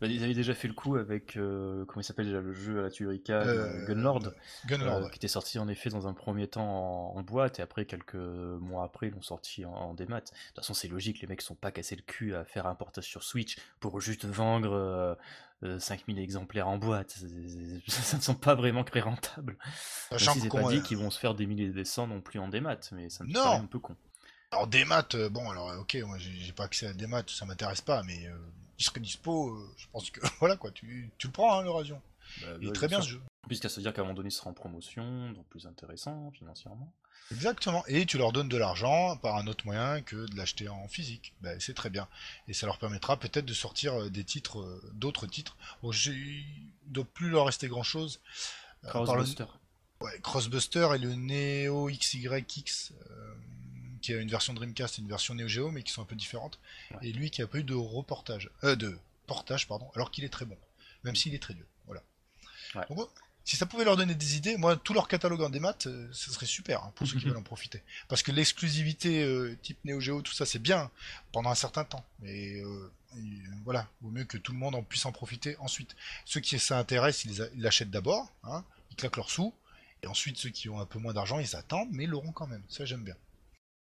bah, 0.00 0.08
ils 0.08 0.22
avaient 0.22 0.34
déjà 0.34 0.54
fait 0.54 0.68
le 0.68 0.74
coup 0.74 0.96
avec, 0.96 1.38
euh, 1.38 1.86
comment 1.86 2.02
il 2.02 2.04
s'appelle 2.04 2.26
déjà 2.26 2.40
le 2.42 2.52
jeu 2.52 2.80
à 2.80 2.82
la 2.82 2.90
Turika, 2.90 3.40
euh, 3.40 3.86
Gunlord, 3.86 4.34
Gunlord 4.66 5.10
qui 5.10 5.16
était 5.16 5.26
sorti 5.26 5.58
en 5.58 5.68
effet 5.68 5.88
dans 5.88 6.06
un 6.06 6.12
premier 6.12 6.48
temps 6.48 7.14
en, 7.16 7.22
boîte 7.22 7.60
et 7.60 7.62
après 7.62 7.86
quelques 7.86 8.14
mois 8.14 8.84
après 8.84 9.08
ils 9.08 9.14
l'ont 9.14 9.22
sorti 9.22 9.64
en, 9.64 9.94
démat. 9.94 10.20
De 10.20 10.26
toute 10.26 10.56
façon 10.56 10.74
c'est 10.74 10.88
logique, 10.88 11.22
les 11.22 11.26
mecs 11.26 11.40
sont 11.40 11.54
pas 11.54 11.70
cassés 11.70 11.96
le 11.96 12.02
cul 12.02 12.34
à 12.34 12.44
faire 12.44 12.66
un 12.66 12.74
portage 12.74 13.06
sur 13.06 13.22
Switch 13.22 13.56
pour 13.80 13.98
juste 14.02 14.26
vendre 14.26 15.16
5000 15.62 16.18
exemplaires 16.18 16.68
en 16.68 16.76
boîte. 16.76 17.16
ça 17.88 18.16
ne 18.18 18.22
sont 18.22 18.34
pas 18.34 18.54
vraiment 18.54 18.84
très 18.84 19.00
rentables. 19.00 19.56
Sachant 20.10 20.34
si 20.34 20.42
c'est 20.42 20.50
pas 20.50 20.70
dit 20.70 20.82
qu'ils 20.82 20.98
vont 20.98 21.10
se 21.10 21.18
faire 21.18 21.34
des 21.34 21.46
milliers 21.46 21.70
des 21.70 21.86
cents 21.86 22.06
non 22.06 22.20
plus 22.20 22.38
en 22.38 22.48
démat, 22.48 22.80
mais 22.92 23.08
ça 23.08 23.24
me 23.24 23.32
paraît 23.32 23.56
un 23.56 23.64
peu 23.66 23.78
con. 23.78 23.96
Alors 24.50 24.66
démat, 24.66 25.08
bon 25.30 25.50
alors 25.50 25.72
ok, 25.80 25.96
moi 26.04 26.18
j'ai 26.18 26.52
pas 26.52 26.64
accès 26.64 26.86
à 26.86 26.92
démat, 26.92 27.22
ça 27.28 27.46
m'intéresse 27.46 27.80
pas, 27.80 28.02
mais 28.02 28.28
il 28.78 28.84
serait 28.84 29.00
dispo, 29.00 29.50
euh, 29.50 29.74
je 29.76 29.86
pense 29.92 30.10
que 30.10 30.20
voilà 30.40 30.56
quoi, 30.56 30.70
tu, 30.70 31.10
tu 31.18 31.26
le 31.26 31.32
prends 31.32 31.58
hein, 31.58 31.62
l'Eurasion. 31.62 32.00
Bah, 32.40 32.48
il 32.60 32.68
est 32.68 32.72
très 32.72 32.88
bien 32.88 33.00
ce 33.00 33.10
jeu. 33.10 33.22
Puisqu'à 33.48 33.68
se 33.68 33.80
dire 33.80 33.92
qu'à 33.92 34.00
un 34.00 34.04
moment 34.04 34.16
donné, 34.16 34.28
il 34.28 34.32
sera 34.32 34.50
en 34.50 34.54
promotion, 34.54 35.30
donc 35.30 35.46
plus 35.46 35.66
intéressant 35.66 36.30
financièrement. 36.32 36.92
Exactement. 37.32 37.84
Et 37.86 38.06
tu 38.06 38.18
leur 38.18 38.32
donnes 38.32 38.48
de 38.48 38.56
l'argent 38.56 39.16
par 39.16 39.36
un 39.36 39.46
autre 39.46 39.66
moyen 39.66 40.00
que 40.02 40.16
de 40.16 40.36
l'acheter 40.36 40.68
en 40.68 40.86
physique. 40.88 41.34
Ben, 41.40 41.58
c'est 41.60 41.74
très 41.74 41.90
bien. 41.90 42.08
Et 42.48 42.54
ça 42.54 42.66
leur 42.66 42.78
permettra 42.78 43.18
peut-être 43.18 43.44
de 43.44 43.54
sortir 43.54 43.94
euh, 43.94 44.10
des 44.10 44.24
titres, 44.24 44.60
euh, 44.60 44.90
d'autres 44.94 45.26
titres. 45.26 45.56
Bon, 45.82 45.90
il 45.92 46.44
ne 46.88 46.92
doit 46.92 47.04
plus 47.04 47.30
leur 47.30 47.46
rester 47.46 47.68
grand 47.68 47.82
chose. 47.82 48.20
Crossbuster. 48.84 49.46
Ouais, 50.00 50.20
Crossbuster 50.22 50.88
et 50.94 50.98
le 50.98 51.14
Neo 51.14 51.88
XYX 51.88 52.92
qui 54.06 54.14
a 54.14 54.18
une 54.18 54.28
version 54.28 54.54
Dreamcast 54.54 54.98
et 54.98 55.02
une 55.02 55.08
version 55.08 55.34
Neo 55.34 55.48
Geo, 55.48 55.70
mais 55.72 55.82
qui 55.82 55.92
sont 55.92 56.02
un 56.02 56.06
peu 56.06 56.14
différentes. 56.14 56.60
Et 57.02 57.12
lui 57.12 57.30
qui 57.30 57.42
a 57.42 57.46
pas 57.48 57.58
eu 57.58 57.64
de 57.64 57.74
reportage, 57.74 58.50
euh, 58.62 58.76
de 58.76 58.96
portage, 59.26 59.66
pardon, 59.66 59.90
alors 59.96 60.12
qu'il 60.12 60.22
est 60.22 60.28
très 60.28 60.44
bon, 60.44 60.56
même 61.02 61.16
s'il 61.16 61.34
est 61.34 61.42
très 61.42 61.54
vieux. 61.54 61.66
Voilà. 61.86 62.04
Donc, 62.88 63.08
si 63.44 63.56
ça 63.56 63.66
pouvait 63.66 63.84
leur 63.84 63.96
donner 63.96 64.14
des 64.14 64.36
idées, 64.36 64.56
moi, 64.56 64.76
tout 64.76 64.94
leur 64.94 65.08
catalogue 65.08 65.42
en 65.42 65.50
démat, 65.50 65.76
euh, 65.86 66.08
ce 66.12 66.30
serait 66.30 66.46
super 66.46 66.84
hein, 66.84 66.92
pour 66.94 67.06
ceux 67.06 67.18
qui 67.18 67.26
veulent 67.26 67.36
en 67.36 67.42
profiter. 67.42 67.82
Parce 68.06 68.22
que 68.22 68.30
l'exclusivité 68.30 69.24
euh, 69.24 69.56
type 69.60 69.78
Neo 69.84 70.00
Geo, 70.00 70.22
tout 70.22 70.32
ça, 70.32 70.46
c'est 70.46 70.60
bien 70.60 70.88
pendant 71.32 71.50
un 71.50 71.56
certain 71.56 71.84
temps. 71.84 72.04
Mais 72.20 72.60
euh, 72.60 72.92
voilà, 73.64 73.88
vaut 74.02 74.10
mieux 74.10 74.24
que 74.24 74.38
tout 74.38 74.52
le 74.52 74.58
monde 74.58 74.76
en 74.76 74.84
puisse 74.84 75.06
en 75.06 75.12
profiter 75.12 75.56
ensuite. 75.58 75.96
Ceux 76.24 76.40
qui 76.40 76.58
ça 76.60 76.78
intéresse, 76.78 77.24
ils 77.24 77.50
l'achètent 77.56 77.90
d'abord, 77.90 78.32
hein, 78.44 78.64
ils 78.90 78.96
claquent 78.96 79.16
leurs 79.16 79.30
sous. 79.30 79.52
Et 80.02 80.06
ensuite, 80.06 80.36
ceux 80.38 80.50
qui 80.50 80.68
ont 80.68 80.80
un 80.80 80.86
peu 80.86 80.98
moins 80.98 81.14
d'argent, 81.14 81.40
ils 81.40 81.56
attendent, 81.56 81.88
mais 81.90 82.04
ils 82.04 82.10
l'auront 82.10 82.32
quand 82.32 82.46
même. 82.46 82.62
Ça, 82.68 82.84
j'aime 82.84 83.02
bien. 83.02 83.16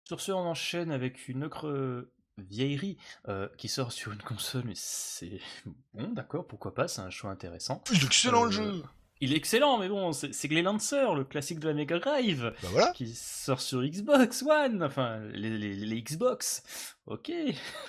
Sur 0.05 0.21
ce, 0.21 0.33
on 0.33 0.39
enchaîne 0.39 0.91
avec 0.91 1.29
une 1.29 1.45
autre 1.45 2.07
vieillerie 2.39 2.97
euh, 3.29 3.49
qui 3.57 3.69
sort 3.69 3.93
sur 3.93 4.13
une 4.13 4.23
console, 4.23 4.65
mais 4.67 4.75
c'est 4.77 5.41
bon, 5.95 6.09
d'accord, 6.13 6.47
pourquoi 6.47 6.75
pas, 6.75 6.89
c'est 6.89 7.01
un 7.01 7.11
choix 7.11 7.31
intéressant. 7.31 7.83
Il 7.93 8.03
est 8.03 8.07
excellent 8.07 8.45
le 8.45 8.49
euh, 8.49 8.53
jeu 8.53 8.83
il 9.21 9.33
est 9.33 9.37
excellent, 9.37 9.79
mais 9.79 9.89
bon, 9.89 10.13
c'est 10.13 10.49
Glen 10.49 10.65
Lancer, 10.65 11.15
le 11.15 11.25
classique 11.25 11.59
de 11.61 11.69
la 11.69 11.73
Mega 11.73 11.99
Drive, 11.99 12.53
bah 12.63 12.69
voilà. 12.73 12.93
qui 12.93 13.15
sort 13.15 13.61
sur 13.61 13.83
Xbox 13.83 14.43
One, 14.43 14.83
enfin 14.83 15.21
les, 15.33 15.57
les, 15.57 16.03
Xbox. 16.03 16.63
Ok. 17.07 17.31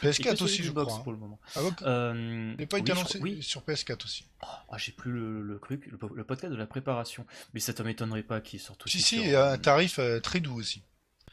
PS4 0.02 0.44
aussi, 0.44 0.64
je 0.64 0.72
crois. 0.72 0.84
Hein. 0.84 1.02
Pour 1.04 1.12
le 1.12 1.18
moment. 1.18 1.40
Ah, 1.56 1.62
euh, 1.82 2.52
il 2.54 2.58
n'est 2.58 2.68
pas 2.68 2.78
été 2.78 2.92
annoncé 2.94 3.20
oui. 3.20 3.42
sur 3.42 3.64
PS4 3.64 4.06
aussi. 4.06 4.26
Ah, 4.70 4.78
j'ai 4.78 4.94
plus 4.94 5.12
le, 5.12 5.60
truc, 5.62 5.88
le, 5.88 6.24
podcast 6.24 6.54
de 6.54 6.58
la 6.58 6.68
préparation, 6.68 7.26
mais 7.54 7.60
ça 7.60 7.74
ne 7.78 7.84
m'étonnerait 7.84 8.24
pas 8.24 8.40
qu'il 8.40 8.60
sorte 8.60 8.86
aussi. 8.86 9.02
Si, 9.02 9.18
si, 9.18 9.22
il 9.22 9.32
y 9.32 9.36
a 9.36 9.52
un 9.52 9.58
tarif 9.58 10.00
très 10.22 10.40
doux 10.40 10.58
aussi. 10.58 10.84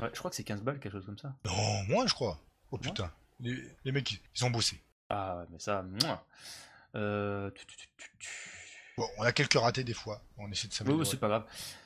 Ouais, 0.02 0.10
je 0.12 0.18
crois 0.18 0.30
que 0.30 0.36
c'est 0.36 0.44
15 0.44 0.62
balles, 0.62 0.80
quelque 0.80 0.92
chose 0.92 1.06
comme 1.06 1.18
ça. 1.18 1.34
Non, 1.44 1.84
moins, 1.84 2.06
je 2.06 2.14
crois. 2.14 2.38
Oh 2.72 2.78
putain. 2.78 3.10
Les, 3.38 3.56
les, 3.84 3.92
mecs, 3.92 4.10
ils 4.12 4.44
ont 4.44 4.50
bossé. 4.50 4.80
Ah, 5.08 5.44
mais 5.50 5.58
ça, 5.58 5.82
moi. 5.82 6.26
Euh... 6.96 7.50
Bon, 8.98 9.06
on 9.18 9.22
a 9.22 9.32
quelques 9.32 9.54
ratés 9.54 9.84
des 9.84 9.94
fois. 9.94 10.22
On 10.36 10.50
essaie 10.50 10.68
de 10.68 10.72
s'améliorer. 10.72 11.04
Oui, 11.04 11.08
c'est 11.08 11.20
pas 11.20 11.28
grave. 11.28 11.44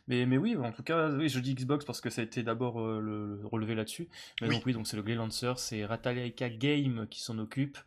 Mais, 0.09 0.27
mais 0.27 0.39
oui, 0.39 0.57
en 0.57 0.73
tout 0.73 0.83
cas, 0.83 1.11
oui, 1.11 1.29
je 1.29 1.39
dis 1.41 1.55
Xbox 1.55 1.85
parce 1.85 2.01
que 2.01 2.11
ça 2.11 2.23
a 2.23 2.25
été 2.25 2.43
d'abord 2.43 2.81
euh, 2.81 3.01
le, 3.01 3.47
relevé 3.47 3.75
là-dessus. 3.75 4.09
Mais 4.41 4.49
donc 4.49 4.65
oui, 4.67 4.73
donc 4.73 4.87
c'est 4.87 4.97
le 4.97 5.03
Glay 5.03 5.15
Lancer, 5.15 5.53
c'est 5.57 5.85
Ratalaika 5.85 6.49
Game 6.49 7.07
qui 7.09 7.21
s'en 7.21 7.39
occupe. 7.39 7.79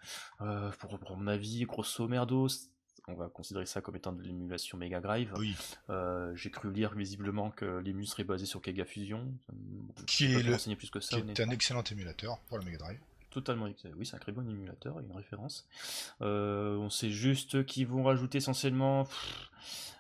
Euh, 0.42 0.70
pour, 0.80 1.00
pour, 1.00 1.18
mon 1.18 1.28
avis, 1.28 1.63
grosso 1.65 2.08
merdo, 2.08 2.48
on 3.10 3.15
va 3.15 3.28
considérer 3.28 3.65
ça 3.65 3.82
comme 3.82 3.95
étant 3.95 4.12
de 4.12 4.22
l'émulation 4.22 4.78
Mega 4.78 5.00
Drive. 5.00 5.34
Oui. 5.38 5.56
Euh, 5.89 6.36
j'ai 6.36 6.50
cru 6.50 6.72
lire 6.72 6.93
visiblement 6.93 7.52
que 7.52 7.80
l'ému 7.80 8.06
serait 8.06 8.24
basé 8.24 8.45
sur 8.45 8.62
Kega 8.62 8.86
Fusion. 8.86 9.34
Qui 10.06 10.26
est, 10.26 10.43
le... 10.43 10.76
plus 10.76 10.89
que 10.89 11.00
ça, 11.00 11.19
qui 11.19 11.30
est 11.30 11.39
un 11.41 11.50
excellent 11.50 11.84
émulateur 11.84 12.39
pour 12.48 12.58
le 12.58 12.65
Mega 12.65 12.78
Drive. 12.78 13.00
Totalement. 13.30 13.67
Oui, 13.95 14.06
c'est 14.06 14.15
un 14.15 14.19
très 14.19 14.32
bon 14.32 14.48
émulateur, 14.50 15.00
une 15.00 15.12
référence. 15.12 15.67
on 16.19 16.89
sait 16.89 17.12
juste 17.12 17.65
qu'ils 17.65 17.88
vont 17.88 18.04
rajouter 18.04 18.39
essentiellement 18.39 19.08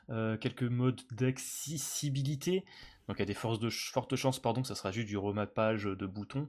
quelques 0.07 0.63
modes 0.63 1.01
d'accessibilité. 1.11 2.65
Donc 3.09 3.17
il 3.17 3.21
y 3.21 3.23
a 3.23 3.25
des 3.25 3.33
forces 3.33 3.59
de 3.59 3.71
fortes 3.71 4.15
chances 4.15 4.39
pardon, 4.39 4.61
que 4.61 4.67
ça 4.67 4.75
sera 4.75 4.91
juste 4.91 5.07
du 5.07 5.17
remappage 5.17 5.85
de 5.85 6.05
boutons, 6.05 6.47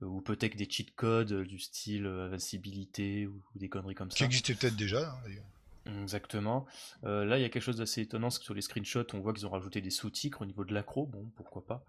ou 0.00 0.20
peut-être 0.20 0.56
des 0.56 0.70
cheat 0.70 0.94
codes 0.94 1.42
du 1.42 1.58
style 1.58 2.06
invincibilité 2.06 3.26
ou, 3.26 3.42
des 3.56 3.68
conneries 3.68 3.96
comme 3.96 4.12
ça. 4.12 4.18
Qui 4.18 4.24
existait 4.24 4.54
peut-être 4.54 4.76
déjà 4.76 5.10
hein, 5.10 5.18
d'ailleurs. 5.24 5.44
Exactement. 5.86 6.66
Euh, 7.04 7.24
là, 7.24 7.38
il 7.38 7.42
y 7.42 7.44
a 7.44 7.48
quelque 7.48 7.62
chose 7.62 7.76
d'assez 7.76 8.02
étonnant, 8.02 8.30
c'est 8.30 8.40
que 8.40 8.44
sur 8.44 8.54
les 8.54 8.62
screenshots, 8.62 9.06
on 9.14 9.20
voit 9.20 9.32
qu'ils 9.32 9.46
ont 9.46 9.50
rajouté 9.50 9.80
des 9.80 9.90
sous-titres 9.90 10.42
au 10.42 10.46
niveau 10.46 10.64
de 10.64 10.74
l'accro. 10.74 11.06
Bon, 11.06 11.30
pourquoi 11.36 11.64
pas. 11.64 11.84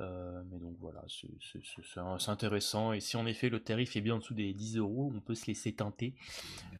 Euh, 0.00 0.42
mais 0.50 0.58
donc 0.58 0.76
voilà, 0.80 1.02
c'est 1.08 2.30
intéressant. 2.30 2.92
Et 2.92 3.00
si 3.00 3.16
en 3.16 3.26
effet 3.26 3.48
le 3.48 3.60
tarif 3.60 3.96
est 3.96 4.00
bien 4.00 4.16
en 4.16 4.18
dessous 4.18 4.34
des 4.34 4.52
10 4.52 4.78
euros, 4.78 5.12
on 5.14 5.20
peut 5.20 5.34
se 5.34 5.46
laisser 5.46 5.72
tenter. 5.72 6.14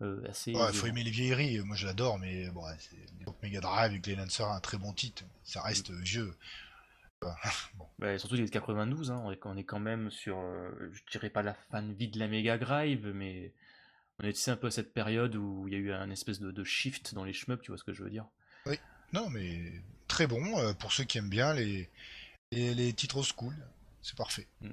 Euh, 0.02 0.22
assez 0.28 0.52
il 0.52 0.74
faut 0.74 0.87
aimer 0.87 1.04
les 1.04 1.11
vieilleries. 1.11 1.61
Moi, 1.61 1.76
je 1.76 1.87
l'adore, 1.87 2.18
mais 2.18 2.50
bon, 2.50 2.62
c'est 2.78 2.96
Mega 3.42 3.61
Drive 3.61 3.90
avec 3.92 4.07
les 4.07 4.16
Lancer, 4.16 4.44
un 4.44 4.61
très 4.61 4.78
bon 4.78 4.92
titre. 4.92 5.24
Ça 5.44 5.62
reste 5.62 5.90
vieux. 5.90 6.35
Bah, 7.98 8.18
surtout 8.18 8.37
les 8.37 8.48
92, 8.48 9.11
hein, 9.11 9.22
on, 9.24 9.57
est, 9.57 9.64
quand 9.64 9.81
même 9.81 10.11
sur, 10.11 10.37
je 10.92 11.00
dirais 11.11 11.31
pas 11.31 11.42
la 11.42 11.57
de 11.72 11.92
vie 11.92 12.09
de 12.09 12.18
la 12.18 12.28
Mega 12.28 12.59
Drive, 12.59 13.11
mais 13.14 13.52
on 14.20 14.26
est 14.26 14.48
un 14.48 14.57
peu 14.57 14.66
à 14.66 14.70
cette 14.70 14.92
période 14.92 15.37
où 15.37 15.68
il 15.68 15.74
y 15.74 15.76
a 15.76 15.78
eu 15.78 15.92
un 15.92 16.11
espèce 16.11 16.40
de, 16.40 16.64
shift 16.64 17.14
dans 17.14 17.24
les 17.24 17.33
shmups, 17.33 17.62
tu 17.62 17.70
vois 17.70 17.78
ce 17.78 17.85
que 17.85 17.92
je 17.92 18.02
veux 18.02 18.11
dire? 18.11 18.26
Oui, 18.66 18.78
non, 19.12 19.28
mais 19.31 19.72
très 20.09 20.26
bon 20.26 20.59
euh, 20.59 20.72
pour 20.74 20.92
ceux 20.92 21.04
qui 21.04 21.18
aiment 21.18 21.28
bien 21.28 21.54
les, 21.54 21.88
les, 22.50 22.92
titres 22.92 23.18
old 23.18 23.26
school, 23.26 23.54
c'est 24.02 24.16
parfait. 24.16 24.48
Mm. 24.61 24.70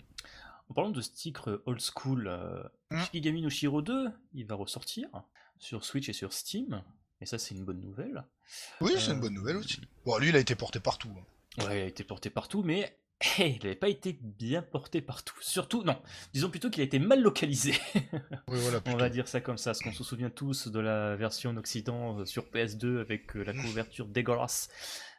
En 0.69 0.73
parlant 0.73 0.89
de 0.89 1.01
ce 1.01 1.11
titre 1.11 1.61
old 1.65 1.79
school, 1.79 2.27
euh, 2.27 2.63
mm. 2.89 3.03
Shikigami 3.03 3.41
no 3.41 3.49
Shiro 3.49 3.81
2, 3.81 4.11
il 4.33 4.45
va 4.45 4.55
ressortir 4.55 5.09
sur 5.59 5.85
Switch 5.85 6.09
et 6.09 6.13
sur 6.13 6.33
Steam, 6.33 6.83
et 7.21 7.25
ça 7.25 7.37
c'est 7.37 7.53
une 7.53 7.63
bonne 7.63 7.81
nouvelle. 7.81 8.25
Oui, 8.81 8.93
c'est 8.97 9.11
une 9.11 9.17
euh, 9.17 9.21
bonne 9.21 9.33
nouvelle 9.33 9.57
aussi. 9.57 9.79
Bon, 10.05 10.17
lui 10.17 10.29
il 10.29 10.35
a 10.35 10.39
été 10.39 10.55
porté 10.55 10.79
partout. 10.79 11.09
Hein. 11.09 11.65
Ouais, 11.65 11.79
il 11.79 11.83
a 11.83 11.85
été 11.85 12.03
porté 12.03 12.29
partout, 12.31 12.63
mais 12.63 12.97
il 13.39 13.59
n'avait 13.63 13.75
pas 13.75 13.89
été 13.89 14.19
bien 14.21 14.61
porté 14.61 15.01
partout. 15.01 15.35
Surtout, 15.41 15.83
non, 15.83 15.97
disons 16.33 16.49
plutôt 16.49 16.69
qu'il 16.69 16.81
a 16.81 16.85
été 16.85 16.99
mal 16.99 17.21
localisé. 17.21 17.73
On 18.47 18.97
va 18.97 19.09
dire 19.09 19.27
ça 19.27 19.41
comme 19.41 19.57
ça, 19.57 19.71
parce 19.71 19.81
qu'on 19.81 19.93
se 19.93 20.03
souvient 20.03 20.29
tous 20.29 20.67
de 20.67 20.79
la 20.79 21.15
version 21.15 21.51
en 21.51 21.57
Occident 21.57 22.19
euh, 22.19 22.25
sur 22.25 22.43
PS2 22.45 22.99
avec 22.99 23.35
euh, 23.35 23.43
la 23.43 23.53
couverture 23.61 24.07
dégueulasse. 24.07 24.69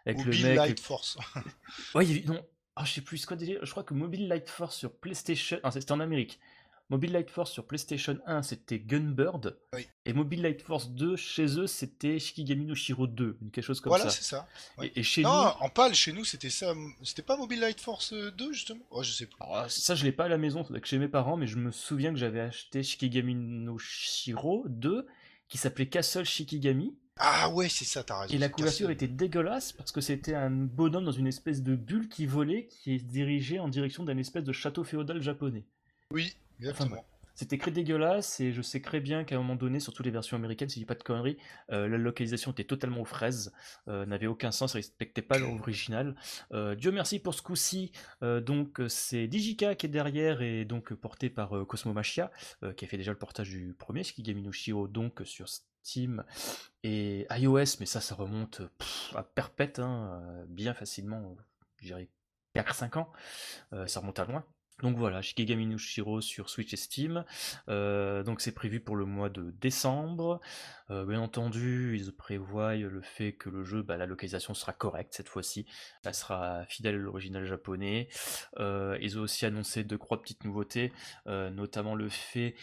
Avec 0.05 0.19
Mobile 0.19 0.43
le 0.43 0.49
mec... 0.49 0.57
Light 0.57 0.81
Force. 0.81 1.19
ouais, 1.95 2.05
non, 2.27 2.41
ah, 2.77 2.85
je 2.85 2.93
sais 2.93 3.01
plus 3.01 3.25
quoi 3.25 3.37
dire. 3.37 3.59
Je 3.63 3.71
crois 3.71 3.83
que 3.83 3.95
Mobile 3.95 4.29
Light 4.29 4.49
Force 4.51 4.77
sur 4.77 4.93
PlayStation. 4.93 5.59
Ah, 5.63 5.71
c'était 5.71 5.93
en 5.93 6.01
Amérique. 6.01 6.39
Mobile 6.89 7.13
Light 7.13 7.31
Force 7.31 7.51
sur 7.51 7.67
PlayStation 7.67 8.17
1, 8.27 8.43
c'était 8.43 8.79
Gunbird. 8.79 9.59
Et 10.05 10.13
Mobile 10.13 10.43
Light 10.43 10.63
Force 10.63 10.91
2, 10.91 11.17
chez 11.17 11.59
eux, 11.59 11.67
c'était 11.67 12.21
Shikigami 12.21 12.65
no 12.65 12.77
Shiro 12.77 13.09
2, 13.09 13.39
quelque 13.53 13.65
chose 13.65 13.81
comme 13.81 13.93
ça. 13.93 13.99
Voilà, 13.99 14.11
c'est 14.11 14.23
ça. 14.23 14.49
Et, 14.95 15.03
chez 15.03 15.23
non, 15.23 15.31
en 15.31 15.69
pâle, 15.69 15.95
chez 15.95 16.13
nous, 16.13 16.25
c'était 16.25 16.51
ça. 16.51 16.75
C'était 17.03 17.23
pas 17.23 17.37
Mobile 17.37 17.59
Light 17.59 17.81
Force 17.81 18.13
2, 18.13 18.53
justement? 18.53 18.85
Oh, 18.91 19.03
je 19.03 19.11
sais 19.11 19.27
pas. 19.27 19.67
ça, 19.69 19.97
je 19.97 20.05
l'ai 20.05 20.13
pas 20.13 20.27
à 20.27 20.29
la 20.29 20.39
maison, 20.39 20.63
que 20.63 20.87
chez 20.87 20.99
mes 20.99 21.09
parents, 21.09 21.37
mais 21.37 21.49
je 21.49 21.57
me 21.57 21.73
souviens 21.73 22.13
que 22.13 22.19
j'avais 22.19 22.41
acheté 22.41 22.85
Shikigami 22.85 23.35
no 23.35 23.79
Shiro 23.79 24.65
2, 24.69 25.09
qui 25.49 25.59
s'appelait 25.59 25.89
Castle 25.89 26.25
Shikigami. 26.25 26.97
Ah 27.19 27.49
ouais, 27.49 27.69
c'est 27.69 27.85
ça, 27.85 28.05
t'as 28.05 28.21
raison. 28.21 28.35
Et 28.35 28.39
la 28.39 28.49
couverture 28.49 28.91
était 28.91 29.09
dégueulasse 29.09 29.73
parce 29.73 29.91
que 29.91 30.03
c'était 30.03 30.35
un 30.35 30.51
bonhomme 30.51 31.07
dans 31.07 31.13
une 31.13 31.27
espèce 31.27 31.63
de 31.63 31.75
bulle 31.75 32.09
qui 32.09 32.27
volait, 32.27 32.67
qui 32.67 32.93
est 32.93 32.99
dirigé 32.99 33.59
en 33.59 33.69
direction 33.69 34.05
d'un 34.05 34.19
espèce 34.19 34.45
de 34.45 34.53
château 34.53 34.85
féodal 34.85 35.23
japonais. 35.23 35.65
Oui, 36.13 36.37
exactement. 36.59 37.05
C'était 37.37 37.59
très 37.59 37.71
dégueulasse 37.71 38.41
et 38.41 38.51
je 38.51 38.63
sais 38.63 38.81
très 38.81 38.99
bien 38.99 39.23
qu'à 39.23 39.35
un 39.37 39.39
moment 39.39 39.57
donné, 39.57 39.79
surtout 39.79 40.03
les 40.03 40.11
versions 40.11 40.39
américaines, 40.39 40.71
si 40.71 40.77
je 40.77 40.81
dis 40.81 40.87
pas 40.87 40.95
de 40.95 41.03
conneries, 41.03 41.37
euh, 41.71 41.87
la 41.87 41.99
localisation 41.99 42.51
était 42.51 42.65
totalement 42.65 43.03
aux 43.03 43.05
fraises, 43.05 43.53
euh, 43.89 44.07
n'avait 44.07 44.27
aucun 44.27 44.51
sens, 44.51 44.73
respectait 44.73 45.21
pas 45.21 45.39
l'original. 45.39 46.17
Euh, 46.53 46.75
Dieu 46.75 46.93
merci 46.93 47.19
pour 47.19 47.35
ce 47.35 47.43
coup-ci. 47.43 47.93
donc 48.23 48.81
c'est 48.89 49.29
Digika 49.29 49.75
qui 49.75 49.85
est 49.85 49.91
derrière 49.91 50.41
et 50.41 50.65
donc 50.65 50.95
porté 50.95 51.29
par 51.29 51.51
Cosmo 51.67 51.93
Machia, 51.93 52.31
qui 52.75 52.87
a 52.87 52.89
fait 52.89 52.97
déjà 52.97 53.13
le 53.13 53.19
portage 53.19 53.51
du 53.51 53.75
premier 53.79 54.03
Shikigami 54.03 54.41
no 54.41 54.51
Shiro, 54.51 54.89
donc 54.89 55.21
sur 55.27 55.47
Steam 55.49 56.25
et 56.83 57.27
iOS, 57.31 57.77
mais 57.81 57.87
ça, 57.87 58.01
ça 58.01 58.15
remonte 58.15 58.63
à 59.15 59.23
perpète, 59.23 59.79
hein, 59.79 60.47
bien 60.49 60.73
facilement, 60.73 61.37
je 61.81 61.89
dirais 61.89 62.09
4-5 62.55 62.99
ans, 62.99 63.13
ça 63.87 64.01
remonte 64.01 64.19
à 64.19 64.25
loin. 64.25 64.45
Donc 64.83 64.99
voilà, 64.99 65.23
Shikigami 65.23 65.67
no 65.67 65.79
Shiro 65.79 66.21
sur 66.21 66.51
Switch 66.51 66.75
et 66.75 66.77
Steam. 66.77 67.25
Euh, 67.69 68.23
donc 68.23 68.43
c'est 68.43 68.53
prévu 68.53 68.81
pour 68.81 68.97
le 68.97 69.07
mois 69.07 69.31
de 69.31 69.51
décembre. 69.59 70.41
Euh, 70.91 71.05
bien 71.05 71.21
entendu, 71.21 71.99
ils 71.99 72.13
prévoient 72.13 72.77
le 72.77 73.01
fait 73.01 73.33
que 73.33 73.49
le 73.49 73.65
jeu, 73.65 73.83
bah, 73.83 73.97
la 73.97 74.07
localisation 74.07 74.53
sera 74.55 74.73
correcte 74.73 75.15
cette 75.15 75.29
fois-ci. 75.29 75.67
Elle 76.05 76.15
sera 76.15 76.65
fidèle 76.67 76.97
à 76.97 76.99
l'original 76.99 77.47
japonais. 77.47 78.09
Euh, 78.59 78.99
ils 79.01 79.19
ont 79.19 79.23
aussi 79.23 79.47
annoncé 79.47 79.83
deux 79.83 79.99
trois 79.99 80.21
petites 80.21 80.45
nouveautés, 80.45 80.93
notamment 81.27 81.95
le 81.95 82.09
fait 82.09 82.55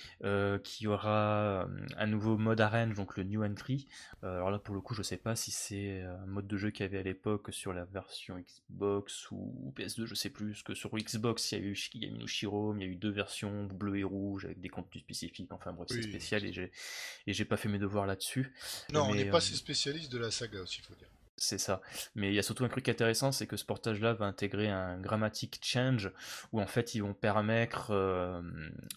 qu'il 0.64 0.86
y 0.86 0.88
aura 0.88 1.68
un 1.98 2.08
nouveau 2.08 2.38
mode 2.38 2.62
arène, 2.62 2.94
donc 2.94 3.18
le 3.18 3.24
New 3.24 3.44
Entry. 3.44 3.88
alors 4.22 4.52
là, 4.52 4.60
pour 4.60 4.76
le 4.76 4.82
coup, 4.82 4.94
je 4.94 5.02
sais 5.02 5.18
pas 5.18 5.36
si 5.36 5.52
c'est 5.52 6.02
un 6.02 6.26
mode 6.28 6.48
de 6.48 6.58
jeu 6.58 6.70
qu'il 6.70 6.86
y 6.86 6.90
avait 6.90 7.00
à 7.00 7.04
l'époque 7.04 7.52
sur 7.52 7.74
la 7.74 7.86
version 7.86 8.38
Xbox 8.40 9.32
ou 9.32 9.74
PS2, 9.76 10.06
je 10.06 10.16
sais 10.16 10.30
plus. 10.30 10.64
Que 10.64 10.74
sur 10.74 10.96
Xbox, 10.96 11.52
il 11.52 11.60
y 11.60 11.62
a 11.62 11.66
eu 11.66 11.76
Shikigami 11.76 12.03
no 12.12 12.28
Shiro, 12.28 12.76
il 12.76 12.82
y 12.82 12.84
a 12.84 12.88
eu 12.88 12.96
deux 12.96 13.12
versions, 13.12 13.66
bleu 13.66 13.98
et 13.98 14.04
rouge, 14.04 14.46
avec 14.46 14.60
des 14.60 14.70
contenus 14.70 15.04
spécifiques. 15.04 15.52
Enfin 15.52 15.74
bref, 15.74 15.88
c'est 15.92 16.02
spécial 16.02 16.46
et 16.46 17.34
j'ai 17.34 17.46
pas 17.46 17.58
fait 17.58 17.70
mes 17.70 17.80
devoirs 17.80 18.06
là 18.06 18.16
dessus 18.16 18.54
Non, 18.92 19.04
on 19.10 19.16
n'est 19.16 19.30
pas 19.30 19.42
si 19.42 19.56
spécialiste 19.56 20.12
de 20.12 20.18
la 20.18 20.32
saga 20.32 20.62
aussi, 20.62 20.80
il 20.80 20.86
faut 20.86 20.96
dire. 20.96 21.10
C'est 21.44 21.58
ça. 21.58 21.82
Mais 22.16 22.30
il 22.30 22.36
y 22.36 22.40
a 22.40 22.44
surtout 22.44 22.64
un 22.64 22.70
truc 22.70 22.88
intéressant, 22.88 23.32
c'est 23.32 23.48
que 23.48 23.58
ce 23.58 23.66
portage-là 23.66 24.14
va 24.14 24.26
intégrer 24.26 24.70
un 24.70 25.00
grammatic 25.00 25.60
change, 25.62 26.12
où 26.52 26.62
en 26.62 26.68
fait 26.68 26.94
ils 26.94 27.02
vont 27.02 27.14
permettre 27.14 27.92
euh, 27.92 28.42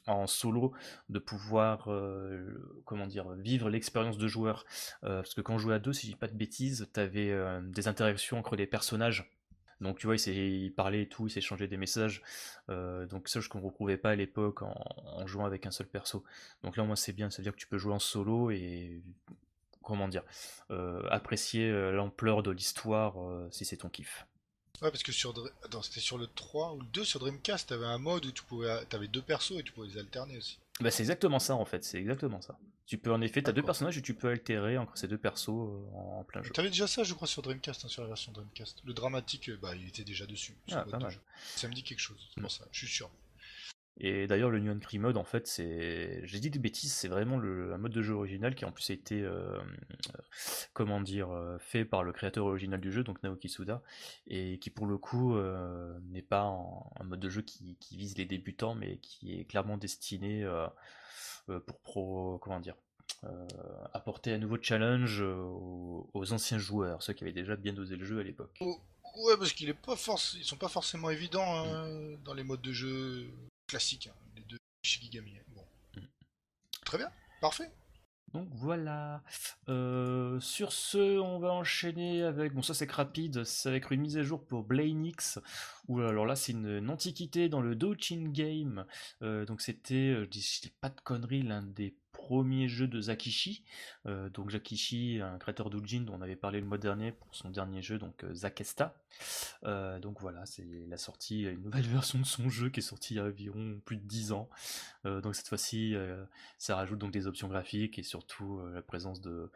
en 0.06 0.26
solo 0.26 0.72
de 1.08 1.18
pouvoir, 1.18 1.90
euh, 1.90 2.82
comment 2.84 3.06
dire, 3.06 3.30
vivre 3.32 3.70
l'expérience 3.70 4.18
de 4.18 4.28
joueur. 4.28 4.66
Euh, 5.04 5.22
parce 5.22 5.34
que 5.34 5.40
quand 5.40 5.54
on 5.54 5.58
jouait 5.58 5.74
à 5.74 5.78
deux, 5.78 5.92
si 5.92 6.06
je 6.06 6.12
dis 6.12 6.16
pas 6.16 6.28
de 6.28 6.36
bêtises, 6.36 6.88
tu 6.92 7.00
avais 7.00 7.34
des 7.62 7.88
interactions 7.88 8.38
entre 8.38 8.54
les 8.54 8.66
personnages. 8.66 9.35
Donc 9.80 9.98
tu 9.98 10.06
vois, 10.06 10.16
ils 10.16 10.72
parlaient 10.72 11.02
et 11.02 11.08
tout, 11.08 11.26
ils 11.26 11.30
s'échangeaient 11.30 11.68
des 11.68 11.76
messages. 11.76 12.22
donc 12.68 13.28
ça, 13.28 13.40
je 13.40 13.48
ne 13.54 13.60
retrouvais 13.60 13.96
pas 13.96 14.10
à 14.10 14.14
l'époque 14.14 14.62
en, 14.62 15.26
jouant 15.26 15.44
avec 15.44 15.66
un 15.66 15.70
seul 15.70 15.86
perso. 15.86 16.24
Donc 16.62 16.76
là, 16.76 16.84
moi, 16.84 16.96
c'est 16.96 17.12
bien, 17.12 17.30
c'est-à-dire 17.30 17.52
que 17.52 17.58
tu 17.58 17.66
peux 17.66 17.78
jouer 17.78 17.92
en 17.92 17.98
solo 17.98 18.50
et 18.50 19.02
comment 19.82 20.08
dire, 20.08 20.24
apprécier 21.10 21.70
l'ampleur 21.92 22.42
de 22.42 22.50
l'histoire 22.50 23.14
si 23.50 23.64
c'est 23.64 23.78
ton 23.78 23.88
kiff. 23.88 24.26
Ouais, 24.82 24.90
parce 24.90 25.02
que 25.02 25.12
sur 25.12 25.34
c'était 25.82 26.00
sur 26.00 26.18
le 26.18 26.26
3 26.26 26.74
ou 26.74 26.80
le 26.80 26.86
2 26.86 27.04
sur 27.04 27.18
Dreamcast, 27.20 27.70
t'avais 27.70 27.86
un 27.86 27.98
mode 27.98 28.26
où 28.26 28.32
tu 28.32 28.42
pouvais 28.42 28.70
avais 28.92 29.08
deux 29.08 29.22
persos 29.22 29.58
et 29.58 29.62
tu 29.62 29.72
pouvais 29.72 29.88
les 29.88 29.98
alterner 29.98 30.36
aussi. 30.36 30.58
Bah 30.80 30.90
c'est 30.90 31.02
exactement 31.02 31.38
ça 31.38 31.54
en 31.54 31.64
fait, 31.64 31.84
c'est 31.84 31.98
exactement 31.98 32.40
ça. 32.40 32.58
Tu 32.84 32.98
peux 32.98 33.12
en 33.12 33.20
effet, 33.20 33.42
t'as 33.42 33.52
deux 33.52 33.62
personnages 33.62 33.96
et 33.98 34.02
tu 34.02 34.14
peux 34.14 34.28
altérer 34.28 34.78
entre 34.78 34.96
ces 34.96 35.08
deux 35.08 35.18
persos 35.18 35.48
euh, 35.48 35.96
en, 35.96 36.22
plein 36.24 36.42
jeu. 36.42 36.50
T'avais 36.50 36.68
déjà 36.68 36.86
ça, 36.86 37.02
je 37.02 37.14
crois, 37.14 37.26
sur 37.26 37.42
Dreamcast, 37.42 37.84
hein, 37.84 37.88
sur 37.88 38.02
la 38.02 38.08
version 38.08 38.30
Dreamcast. 38.32 38.82
Le 38.84 38.92
dramatique, 38.92 39.48
euh, 39.48 39.58
bah, 39.60 39.74
il 39.74 39.88
était 39.88 40.04
déjà 40.04 40.26
dessus. 40.26 40.56
Ah, 40.70 40.84
pas 40.88 40.98
mal. 40.98 41.18
Ça 41.56 41.66
me 41.66 41.74
dit 41.74 41.82
quelque 41.82 42.00
chose, 42.00 42.28
c'est 42.28 42.40
pour 42.40 42.50
mm. 42.50 42.50
ça, 42.50 42.64
je 42.70 42.78
suis 42.78 42.88
sûr. 42.88 43.10
Et 43.98 44.26
d'ailleurs, 44.26 44.50
le 44.50 44.58
New 44.60 44.72
Entry 44.72 44.98
Mode, 44.98 45.16
en 45.16 45.24
fait, 45.24 45.46
c'est. 45.46 46.20
J'ai 46.24 46.38
dit 46.38 46.50
des 46.50 46.58
bêtises, 46.58 46.92
c'est 46.92 47.08
vraiment 47.08 47.38
le, 47.38 47.72
un 47.72 47.78
mode 47.78 47.92
de 47.92 48.02
jeu 48.02 48.14
original 48.14 48.54
qui 48.54 48.64
en 48.64 48.72
plus 48.72 48.90
a 48.90 48.92
été, 48.92 49.22
euh, 49.22 49.58
comment 50.74 51.00
dire, 51.00 51.28
fait 51.58 51.84
par 51.84 52.02
le 52.02 52.12
créateur 52.12 52.44
original 52.46 52.80
du 52.80 52.92
jeu, 52.92 53.04
donc 53.04 53.22
Naoki 53.22 53.48
Suda, 53.48 53.82
et 54.26 54.58
qui 54.58 54.68
pour 54.70 54.86
le 54.86 54.98
coup 54.98 55.34
n'est 56.10 56.22
pas 56.22 56.42
un 57.00 57.04
mode 57.04 57.20
de 57.20 57.30
jeu 57.30 57.40
qui, 57.40 57.76
qui, 57.80 57.96
vise 57.96 58.18
les 58.18 58.26
débutants, 58.26 58.74
mais 58.74 58.98
qui 58.98 59.40
est 59.40 59.44
clairement 59.44 59.78
destiné 59.78 60.44
euh, 61.48 61.60
pour 61.60 61.78
pro, 61.78 62.38
comment 62.38 62.58
dire, 62.58 62.74
euh, 63.22 63.46
apporter 63.94 64.32
un 64.32 64.38
nouveau 64.38 64.58
challenge 64.60 65.20
aux, 65.20 66.32
anciens 66.32 66.58
joueurs, 66.58 67.02
ceux 67.02 67.12
qui 67.12 67.22
avaient 67.22 67.32
déjà 67.32 67.54
bien 67.54 67.72
dosé 67.72 67.94
le 67.94 68.04
jeu 68.04 68.18
à 68.18 68.24
l'époque. 68.24 68.50
Oh, 68.60 68.80
ouais, 69.26 69.36
parce 69.38 69.52
qu'ils 69.52 69.72
pas 69.74 69.94
ils 70.34 70.44
sont 70.44 70.56
pas 70.56 70.68
forcément 70.68 71.08
évidents 71.08 71.56
hein, 71.56 71.86
mm. 71.86 72.22
dans 72.24 72.34
les 72.34 72.42
modes 72.42 72.62
de 72.62 72.72
jeu 72.72 73.30
classiques, 73.66 74.08
hein, 74.08 74.16
les 74.36 74.42
deux 74.44 74.58
Shikigami. 74.82 75.38
Bon. 75.48 75.64
Mm. 75.96 76.06
Très 76.84 76.98
bien, 76.98 77.10
parfait. 77.40 77.70
Donc 78.32 78.48
voilà. 78.52 79.22
Euh, 79.68 80.38
sur 80.40 80.72
ce, 80.72 81.18
on 81.18 81.38
va 81.38 81.52
enchaîner 81.52 82.22
avec. 82.22 82.52
Bon, 82.52 82.62
ça 82.62 82.74
c'est 82.74 82.90
rapide. 82.90 83.44
C'est 83.44 83.68
avec 83.68 83.90
une 83.90 84.00
mise 84.00 84.18
à 84.18 84.22
jour 84.22 84.44
pour 84.44 84.64
Blainix. 84.64 85.38
Ou 85.88 86.00
alors 86.00 86.26
là, 86.26 86.36
c'est 86.36 86.52
une, 86.52 86.90
antiquité 86.90 87.48
dans 87.48 87.60
le 87.60 87.74
Douchin 87.76 88.28
Game. 88.28 88.84
donc 89.20 89.60
c'était, 89.60 90.14
je 90.14 90.28
dis 90.28 90.72
pas 90.80 90.90
de 90.90 91.00
conneries, 91.00 91.42
l'un 91.42 91.62
des 91.62 91.96
premier 92.16 92.66
jeu 92.66 92.88
de 92.88 93.00
Zakishi. 93.00 93.62
Euh, 94.06 94.30
donc 94.30 94.50
Zakishi, 94.50 95.20
un 95.22 95.38
créateur 95.38 95.68
d'Ujin 95.68 96.00
dont 96.00 96.14
on 96.14 96.22
avait 96.22 96.36
parlé 96.36 96.60
le 96.60 96.66
mois 96.66 96.78
dernier 96.78 97.12
pour 97.12 97.34
son 97.34 97.50
dernier 97.50 97.82
jeu, 97.82 97.98
donc 97.98 98.24
euh, 98.24 98.34
Zakesta. 98.34 98.96
Euh, 99.64 100.00
donc 100.00 100.20
voilà, 100.20 100.46
c'est 100.46 100.66
la 100.88 100.96
sortie, 100.96 101.42
une 101.42 101.62
nouvelle 101.62 101.86
version 101.86 102.18
de 102.18 102.24
son 102.24 102.48
jeu 102.48 102.70
qui 102.70 102.80
est 102.80 102.82
sortie 102.82 103.14
il 103.14 103.16
y 103.18 103.20
a 103.20 103.24
environ 103.24 103.80
plus 103.84 103.96
de 103.96 104.06
10 104.06 104.32
ans. 104.32 104.48
donc 105.04 105.34
cette 105.34 105.48
fois-ci, 105.48 105.94
ça 106.58 106.76
rajoute 106.76 106.98
donc 106.98 107.12
des 107.12 107.26
options 107.26 107.48
graphiques 107.48 107.98
et 107.98 108.02
surtout 108.02 108.60
la 108.74 108.82
présence 108.82 109.20
de 109.20 109.50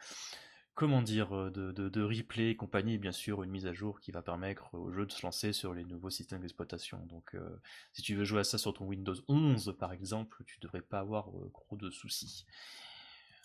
comment 0.81 1.03
dire, 1.03 1.37
euh, 1.37 1.51
de, 1.51 2.03
replay 2.03 2.53
et 2.53 2.57
compagnie, 2.57 2.97
bien 2.97 3.13
sûr 3.13 3.43
une 3.43 3.51
mise 3.51 3.67
à 3.67 3.75
jour 3.75 4.01
qui 4.01 4.13
va 4.13 4.23
permettre 4.23 4.75
au 4.75 4.91
jeu 4.91 5.05
de 5.05 5.13
se 5.13 5.21
lancer 5.21 5.53
sur 5.53 5.75
les 5.75 5.85
nouveaux 5.85 6.09
systèmes 6.09 6.41
d'exploitation. 6.41 7.05
Donc 7.11 7.35
euh, 7.35 7.61
si 7.93 8.01
tu 8.01 8.15
veux 8.15 8.25
jouer 8.25 8.41
à 8.41 8.45
ça 8.45 8.57
sur 8.57 8.73
ton 8.73 8.87
Windows 8.87 9.15
11 9.29 9.77
par 9.79 9.93
exemple, 9.93 10.43
tu 10.47 10.59
devrais 10.59 10.81
pas 10.81 11.01
avoir 11.01 11.29
euh, 11.29 11.51
gros 11.53 11.77
de 11.77 11.91
soucis. 11.91 12.47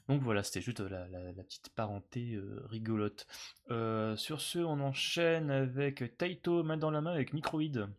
Donc 0.08 0.22
voilà, 0.22 0.44
c'était 0.44 0.62
juste 0.62 0.80
la, 0.80 1.08
petite 1.44 1.68
parenté 1.76 2.40
rigolote. 2.70 3.28
sur 3.68 4.40
ce, 4.40 4.60
on 4.60 4.80
enchaîne 4.80 5.52
avec 5.52 6.18
Taito 6.18 6.64
main 6.64 6.78
dans 6.78 6.92
la 6.92 7.02
main 7.02 7.12
avec 7.12 7.34
Microïd. 7.34 7.90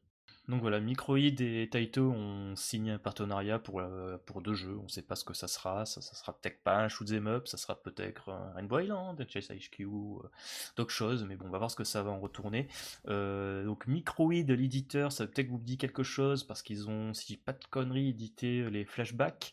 Donc 0.48 0.60
voilà, 0.60 0.78
Microïd 0.78 1.40
et 1.40 1.68
Taito 1.68 2.02
ont 2.10 2.54
signé 2.54 2.92
un 2.92 2.98
partenariat 2.98 3.58
pour, 3.58 3.80
euh, 3.80 4.16
deux 4.44 4.54
jeux. 4.54 4.76
On 4.78 4.84
ne 4.84 4.88
sait 4.88 5.02
pas 5.02 5.16
ce 5.16 5.24
que 5.24 5.34
ça 5.34 5.48
sera. 5.48 5.86
Ça, 5.86 6.00
sera 6.00 6.32
peut-être 6.34 6.62
pas 6.62 6.78
un 6.78 6.88
shoot'em 6.88 7.26
up, 7.26 7.48
ça 7.48 7.56
sera 7.56 7.74
peut-être 7.82 8.30
un 8.30 8.52
Rainbow 8.54 8.78
Island, 8.78 9.20
un 9.20 9.26
Chase 9.28 9.50
HQ, 9.50 9.82
euh, 9.82 10.28
d'autres 10.76 10.92
choses. 10.92 11.24
Mais 11.24 11.34
bon, 11.34 11.46
on 11.46 11.50
va 11.50 11.58
voir 11.58 11.70
ce 11.70 11.76
que 11.76 11.84
ça 11.84 12.02
va 12.04 12.12
en 12.12 12.20
retourner. 12.20 12.68
Euh, 13.08 13.64
donc 13.64 13.88
Microïd, 13.88 14.48
l'éditeur, 14.50 15.10
ça 15.10 15.26
peut-être 15.26 15.48
vous 15.48 15.58
dit 15.58 15.78
quelque 15.78 16.04
chose 16.04 16.44
parce 16.44 16.62
qu'ils 16.62 16.88
ont, 16.88 17.12
si 17.12 17.36
pas 17.36 17.52
de 17.52 17.64
conneries, 17.68 18.10
édité 18.10 18.70
les 18.70 18.84
flashbacks. 18.84 19.52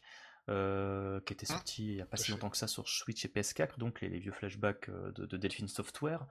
Euh, 0.50 1.22
qui 1.22 1.32
était 1.32 1.50
hein 1.50 1.56
sorti 1.56 1.86
il 1.86 1.96
n'y 1.96 2.02
a 2.02 2.06
pas 2.06 2.18
si 2.18 2.32
longtemps 2.32 2.50
que 2.50 2.58
ça 2.58 2.68
sur 2.68 2.90
Switch 2.90 3.24
et 3.24 3.30
PS4, 3.30 3.78
donc 3.78 4.02
les, 4.02 4.20
vieux 4.20 4.34
flashbacks 4.34 4.90
euh, 4.90 5.12
de, 5.14 5.38
Delphine 5.38 5.70
Software. 5.70 6.28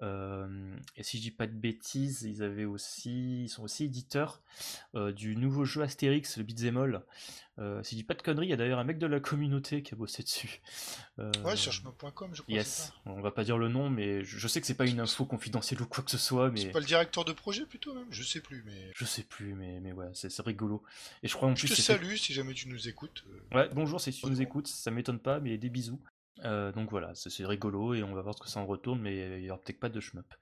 Euh, 0.00 0.76
et 0.94 1.02
si 1.02 1.16
je 1.16 1.22
dis 1.22 1.30
pas 1.32 1.48
de 1.48 1.52
bêtises, 1.52 2.22
ils 2.22 2.44
avaient 2.44 2.66
aussi, 2.66 3.44
ils 3.44 3.48
sont 3.48 3.64
aussi 3.64 3.84
éditeurs 3.84 4.42
du 4.94 5.34
nouveau 5.34 5.64
jeu 5.64 5.82
Astérix, 5.82 6.38
le 6.38 6.44
Beat'em 6.44 6.76
All, 6.76 7.02
euh, 7.58 7.82
si 7.82 7.96
je 7.96 8.00
dis 8.00 8.04
pas 8.04 8.14
de 8.14 8.22
conneries, 8.22 8.46
il 8.46 8.50
y 8.50 8.52
a 8.52 8.56
d'ailleurs 8.56 8.78
un 8.78 8.84
mec 8.84 8.98
de 8.98 9.06
la 9.06 9.18
communauté 9.18 9.82
qui 9.82 9.94
a 9.94 9.96
bossé 9.96 10.22
dessus. 10.22 10.60
Euh, 11.18 11.32
ouais, 11.44 11.56
sur 11.56 11.72
chemin.com, 11.72 12.30
je 12.32 12.42
crois. 12.42 12.54
Yes, 12.54 12.92
on 13.04 13.20
va 13.20 13.32
pas 13.32 13.42
dire 13.42 13.58
le 13.58 13.68
nom, 13.68 13.90
mais 13.90 14.22
je, 14.22 14.46
sais 14.46 14.60
que 14.60 14.66
c'est 14.66 14.76
pas 14.76 14.86
une 14.86 15.00
info 15.00 15.24
confidentielle 15.24 15.82
ou 15.82 15.86
quoi 15.86 16.04
que 16.04 16.10
ce 16.10 16.18
soit. 16.18 16.50
Mais... 16.50 16.60
C'est 16.60 16.70
pas 16.70 16.78
le 16.78 16.86
directeur 16.86 17.24
de 17.24 17.32
projet 17.32 17.66
plutôt, 17.66 17.94
même? 17.94 18.06
Je 18.10 18.22
sais 18.22 18.40
plus, 18.40 18.62
mais. 18.64 18.92
Je 18.94 19.04
sais 19.04 19.24
plus, 19.24 19.54
mais, 19.54 19.80
mais 19.80 19.92
ouais, 19.92 20.08
c'est 20.14 20.40
rigolo. 20.42 20.84
Et 21.22 21.28
je 21.28 21.34
crois 21.34 21.48
en 21.48 21.54
plus. 21.54 21.66
Je 21.66 21.74
te 21.74 21.80
salue 21.80 22.14
si 22.14 22.32
jamais 22.32 22.54
tu 22.54 22.68
nous 22.68 22.88
écoutes. 22.88 23.24
Euh, 23.28 23.56
ouais, 23.56 23.68
bonjour 23.74 24.00
si 24.00 24.12
tu 24.12 24.26
nous 24.26 24.40
écoutes, 24.40 24.68
ça 24.68 24.90
m'étonne 24.92 25.18
pas, 25.18 25.40
mais 25.40 25.58
des 25.58 25.68
bisous. 25.68 26.00
donc 26.44 26.90
voilà, 26.90 27.12
c'est 27.16 27.44
rigolo 27.44 27.94
et 27.94 28.04
on 28.04 28.14
va 28.14 28.22
voir 28.22 28.36
ce 28.36 28.40
que 28.40 28.48
ça 28.48 28.60
en 28.60 28.66
retourne, 28.66 29.00
mais 29.00 29.40
il 29.40 29.44
y 29.44 29.50
aura 29.50 29.60
peut-être 29.60 29.80
pas 29.80 29.88
de 29.88 29.98
shmup. 29.98 30.32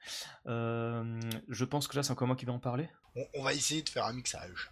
je 0.45 1.65
pense 1.65 1.89
que 1.89 1.97
là, 1.97 2.03
c'est 2.03 2.13
encore 2.13 2.27
moi 2.27 2.37
qui 2.37 2.45
vais 2.45 2.53
en 2.53 2.59
parler. 2.59 2.91
On, 3.35 3.43
va 3.43 3.55
essayer 3.55 3.81
de 3.81 3.89
faire 3.89 4.05
un 4.05 4.13
mixage. 4.13 4.71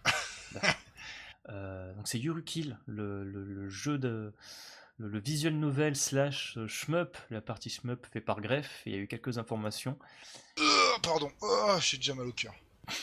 Euh, 1.49 1.93
donc 1.93 2.07
c'est 2.07 2.19
Yurukill, 2.19 2.77
le, 2.87 3.23
le, 3.23 3.69
jeu 3.69 3.97
de 3.97 4.33
le, 4.97 5.19
visual 5.19 5.53
novel 5.53 5.95
slash 5.95 6.57
euh, 6.57 6.67
shmup. 6.67 7.17
La 7.29 7.41
partie 7.41 7.69
shmup 7.69 8.05
fait 8.11 8.21
par 8.21 8.41
greffe. 8.41 8.81
Il 8.85 8.93
y 8.93 8.95
a 8.95 8.99
eu 8.99 9.07
quelques 9.07 9.37
informations. 9.37 9.97
Euh, 10.59 10.63
pardon, 11.03 11.31
oh, 11.41 11.75
j'ai 11.79 11.97
déjà 11.97 12.13
mal 12.13 12.27
au 12.27 12.31
cœur. 12.31 12.53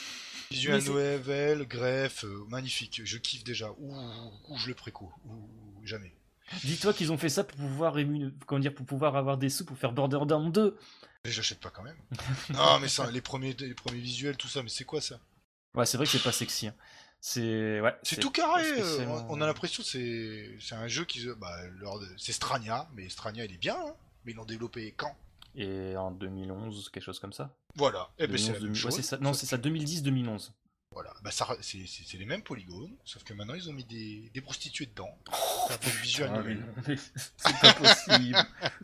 Visual 0.51 0.83
novel, 0.83 1.67
greffe, 1.67 2.25
magnifique. 2.49 3.01
Je 3.05 3.17
kiffe 3.17 3.45
déjà. 3.45 3.71
Ou, 3.79 4.59
je 4.59 4.69
le 4.69 4.75
préco, 4.75 5.11
ou 5.25 5.87
jamais. 5.87 6.13
Dis-toi 6.65 6.93
qu'ils 6.93 7.11
ont 7.11 7.17
fait 7.17 7.31
ça 7.31 7.45
pour 7.45 7.57
pouvoir 7.57 7.97
comment 8.47 8.59
dire 8.59 8.75
pour 8.75 8.85
pouvoir 8.85 9.17
avoir 9.17 9.39
des 9.39 9.49
sous 9.49 9.65
pour 9.65 9.79
faire 9.79 9.93
Borderlands 9.93 10.51
2. 10.51 10.77
Mais 11.25 11.31
j'achète 11.31 11.61
pas 11.61 11.71
quand 11.71 11.83
même. 11.83 11.97
non 12.51 12.79
mais 12.81 12.89
ça, 12.89 13.11
les 13.11 13.23
premiers, 13.23 13.55
les 13.55 13.75
premiers 13.75 14.01
visuels, 14.01 14.37
tout 14.37 14.49
ça, 14.49 14.63
mais 14.63 14.69
c'est 14.69 14.85
quoi 14.85 15.01
ça? 15.01 15.19
Ouais, 15.75 15.87
c'est 15.87 15.97
vrai 15.97 16.05
que 16.05 16.13
c'est 16.13 16.23
pas 16.23 16.33
sexy. 16.33 16.67
Hein. 16.67 16.75
C'est 17.25 17.81
ouais, 17.81 17.95
c'est 18.03 18.19
tout 18.19 18.33
carré. 18.33 18.65
Euh, 18.81 19.07
on 19.29 19.41
a 19.41 19.47
l'impression 19.47 19.85
que 19.85 19.89
c'est 19.89 20.57
c'est 20.61 20.75
un 20.75 20.89
jeu 20.89 21.05
qui 21.05 21.25
bah, 21.39 21.57
c'est 22.19 22.33
Strania, 22.33 22.89
mais 22.95 23.09
Strania 23.09 23.45
il 23.45 23.55
est 23.55 23.59
bien, 23.59 23.77
hein. 23.77 23.95
mais 24.25 24.33
ils 24.33 24.35
l'ont 24.35 24.45
développé 24.45 24.93
quand? 24.97 25.15
Et 25.55 25.97
en 25.97 26.11
2011, 26.11 26.89
quelque 26.89 27.05
chose 27.05 27.21
comme 27.21 27.33
ça. 27.33 27.55
Voilà. 27.77 28.11
Et 28.19 28.25
eh 28.25 28.27
ben 28.27 28.37
c'est 28.37 29.03
ça. 29.03 29.19
Non, 29.19 29.35
c'est 29.35 29.47
ça 29.47 29.57
2010-2011. 29.57 30.51
Voilà, 30.91 31.15
bah 31.23 31.31
ça, 31.31 31.47
c'est 31.61 32.19
les 32.19 32.27
mêmes 32.27 32.43
polygones, 32.43 32.95
sauf 33.05 33.23
que 33.23 33.33
maintenant 33.35 33.55
ils 33.55 33.71
ont 33.71 33.73
mis 33.73 33.85
des, 33.85 34.29
des 34.35 34.41
prostituées 34.41 34.87
dedans. 34.87 35.17
Oh, 35.33 35.73
visuel 36.03 36.29
c'est 37.37 37.61
pas 37.61 37.73
possible. 37.73 38.37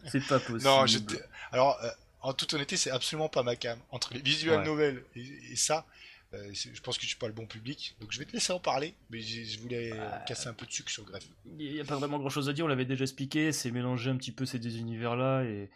c'est 0.07 0.27
pas 0.27 0.39
possible. 0.47 0.63
Non, 0.65 0.87
alors 1.51 1.77
euh, 1.83 1.91
en 2.21 2.33
toute 2.33 2.53
honnêteté, 2.55 2.77
c'est 2.77 2.91
absolument 2.91 3.29
pas 3.29 3.43
ma 3.43 3.57
cam. 3.57 3.79
Entre 3.91 4.15
les 4.15 4.21
visual 4.21 4.65
novels 4.65 5.05
et, 5.15 5.57
ça, 5.57 5.87
euh, 6.35 6.53
je 6.53 6.81
pense 6.83 6.99
que 6.99 7.05
je 7.05 7.09
suis 7.09 7.17
pas 7.17 7.27
le 7.27 7.33
bon 7.33 7.47
public, 7.47 7.97
donc 8.01 8.13
je 8.13 8.19
vais 8.19 8.27
te 8.27 8.33
laisser 8.33 8.53
en 8.53 8.61
parler, 8.61 8.95
mais 9.09 9.21
je 9.21 9.59
voulais 9.61 9.93
euh, 9.95 10.19
casser 10.27 10.49
un 10.49 10.53
peu 10.53 10.67
de 10.67 10.71
sucre 10.71 10.91
sur 10.91 11.05
Greffe. 11.05 11.27
Il 11.47 11.73
n'y 11.73 11.81
a 11.81 11.85
pas 11.85 11.97
vraiment 11.97 12.19
grand 12.19 12.29
chose 12.29 12.51
à 12.51 12.53
dire, 12.53 12.67
on 12.67 12.69
l'avait 12.69 12.85
déjà 12.85 13.05
expliqué, 13.05 13.51
c'est 13.51 13.71
mélanger 13.71 14.11
un 14.11 14.17
petit 14.17 14.33
peu 14.33 14.45
ces 14.45 14.59
deux 14.59 14.77
univers-là 14.77 15.45
et, 15.45 15.71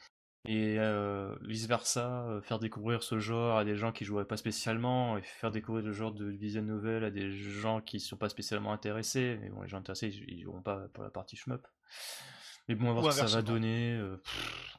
et 0.46 0.76
euh, 0.78 1.34
vice 1.40 1.66
versa, 1.66 2.26
faire 2.42 2.58
découvrir 2.58 3.02
ce 3.02 3.18
genre 3.18 3.56
à 3.56 3.64
des 3.64 3.76
gens 3.76 3.92
qui 3.92 4.04
joueraient 4.04 4.26
pas 4.26 4.36
spécialement 4.36 5.16
et 5.16 5.22
faire 5.22 5.52
découvrir 5.52 5.86
le 5.86 5.92
genre 5.92 6.12
de 6.12 6.26
visual 6.26 6.66
novel 6.66 7.04
à 7.04 7.10
des 7.10 7.32
gens 7.32 7.80
qui 7.80 7.98
sont 7.98 8.18
pas 8.18 8.28
spécialement 8.28 8.74
intéressés. 8.74 9.38
Mais 9.40 9.48
bon, 9.48 9.62
les 9.62 9.68
gens 9.68 9.78
intéressés, 9.78 10.08
ils, 10.28 10.42
joueront 10.42 10.60
pas 10.60 10.86
pour 10.92 11.02
la 11.02 11.10
partie 11.10 11.36
shmup. 11.36 11.66
Mais 12.68 12.74
bon, 12.74 12.90
on 12.90 12.94
va 12.94 13.00
voir 13.00 13.12
ce 13.14 13.22
que 13.22 13.26
ça 13.26 13.36
va 13.36 13.42
donner. 13.42 13.98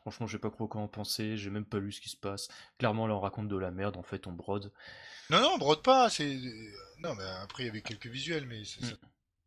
franchement, 0.02 0.28
je 0.28 0.34
sais 0.34 0.40
pas 0.40 0.52
trop 0.52 0.68
quoi 0.68 0.82
en 0.82 0.88
penser. 0.88 1.36
J'ai 1.36 1.50
même 1.50 1.66
pas 1.66 1.80
lu 1.80 1.92
ce 1.92 2.00
qui 2.00 2.10
se 2.10 2.18
passe. 2.18 2.48
Clairement, 2.78 3.08
là, 3.08 3.16
on 3.16 3.20
raconte 3.20 3.48
de 3.48 3.58
la 3.58 3.72
merde. 3.72 3.98
En 3.98 4.04
fait, 4.04 4.28
on 4.28 4.32
brode. 4.32 4.72
Non, 5.30 5.42
non, 5.42 5.52
on 5.56 5.58
brode 5.58 5.82
pas. 5.82 6.10
C'est 6.10 6.38
non, 7.00 7.16
mais 7.16 7.24
après 7.42 7.64
il 7.64 7.66
y 7.68 7.70
avait 7.70 7.82
quelques 7.82 8.08
visuels, 8.08 8.46
mais 8.46 8.64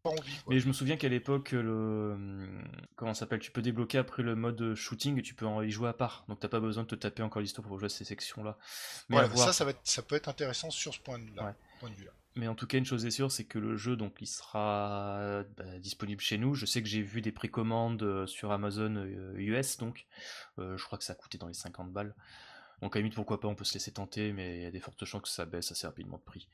pas 0.02 0.10
envie. 0.10 0.38
Mais 0.48 0.60
je 0.60 0.68
me 0.68 0.72
souviens 0.72 0.96
qu'à 0.96 1.08
l'époque, 1.08 1.52
le 1.52 2.16
comment 2.96 3.14
s'appelle, 3.14 3.40
tu 3.40 3.50
peux 3.50 3.62
débloquer 3.62 3.98
après 3.98 4.22
le 4.22 4.34
mode 4.34 4.74
shooting 4.74 5.18
et 5.18 5.22
tu 5.22 5.34
peux 5.34 5.46
en 5.46 5.62
y 5.62 5.70
jouer 5.70 5.88
à 5.88 5.94
part. 5.94 6.24
Donc 6.28 6.40
t'as 6.40 6.48
pas 6.48 6.60
besoin 6.60 6.84
de 6.84 6.88
te 6.88 6.94
taper 6.94 7.22
encore 7.22 7.42
l'histoire 7.42 7.66
pour 7.66 7.78
jouer 7.78 7.86
à 7.86 7.90
ces 7.90 8.04
sections-là. 8.04 8.58
Mais 9.08 9.18
ça, 9.36 9.52
ça 9.52 9.64
va 9.64 9.72
ça 9.84 10.02
peut 10.02 10.14
être 10.14 10.28
intéressant 10.28 10.70
sur 10.70 10.94
ce 10.94 11.00
point 11.00 11.18
de, 11.18 11.34
là, 11.34 11.54
vue 11.82 12.04
là. 12.04 12.12
Mais 12.36 12.48
en 12.48 12.54
tout 12.54 12.66
cas, 12.66 12.76
une 12.76 12.84
chose 12.84 13.06
est 13.06 13.10
sûre, 13.10 13.32
c'est 13.32 13.44
que 13.44 13.58
le 13.58 13.76
jeu, 13.76 13.96
donc, 13.96 14.16
il 14.20 14.26
sera 14.26 15.42
bah, 15.56 15.78
disponible 15.78 16.20
chez 16.20 16.36
nous. 16.36 16.54
Je 16.54 16.66
sais 16.66 16.82
que 16.82 16.88
j'ai 16.88 17.00
vu 17.00 17.22
des 17.22 17.32
précommandes 17.32 18.02
euh, 18.02 18.26
sur 18.26 18.52
Amazon 18.52 18.94
US, 19.36 19.76
euh, 19.76 19.80
donc 19.80 20.06
euh, 20.58 20.76
je 20.76 20.84
crois 20.84 20.98
que 20.98 21.04
ça 21.04 21.14
a 21.14 21.16
coûté 21.16 21.38
dans 21.38 21.48
les 21.48 21.54
50 21.54 21.90
balles. 21.92 22.14
Donc 22.82 22.94
à 22.94 22.98
la 22.98 23.02
limite, 23.02 23.14
pourquoi 23.14 23.40
pas, 23.40 23.48
on 23.48 23.54
peut 23.54 23.64
se 23.64 23.74
laisser 23.74 23.92
tenter, 23.92 24.32
mais 24.32 24.56
il 24.56 24.62
y 24.62 24.66
a 24.66 24.70
des 24.70 24.80
fortes 24.80 25.04
chances 25.04 25.22
que 25.22 25.28
ça 25.28 25.46
baisse 25.46 25.72
assez 25.72 25.86
rapidement 25.86 26.18
de 26.18 26.22
prix. 26.22 26.46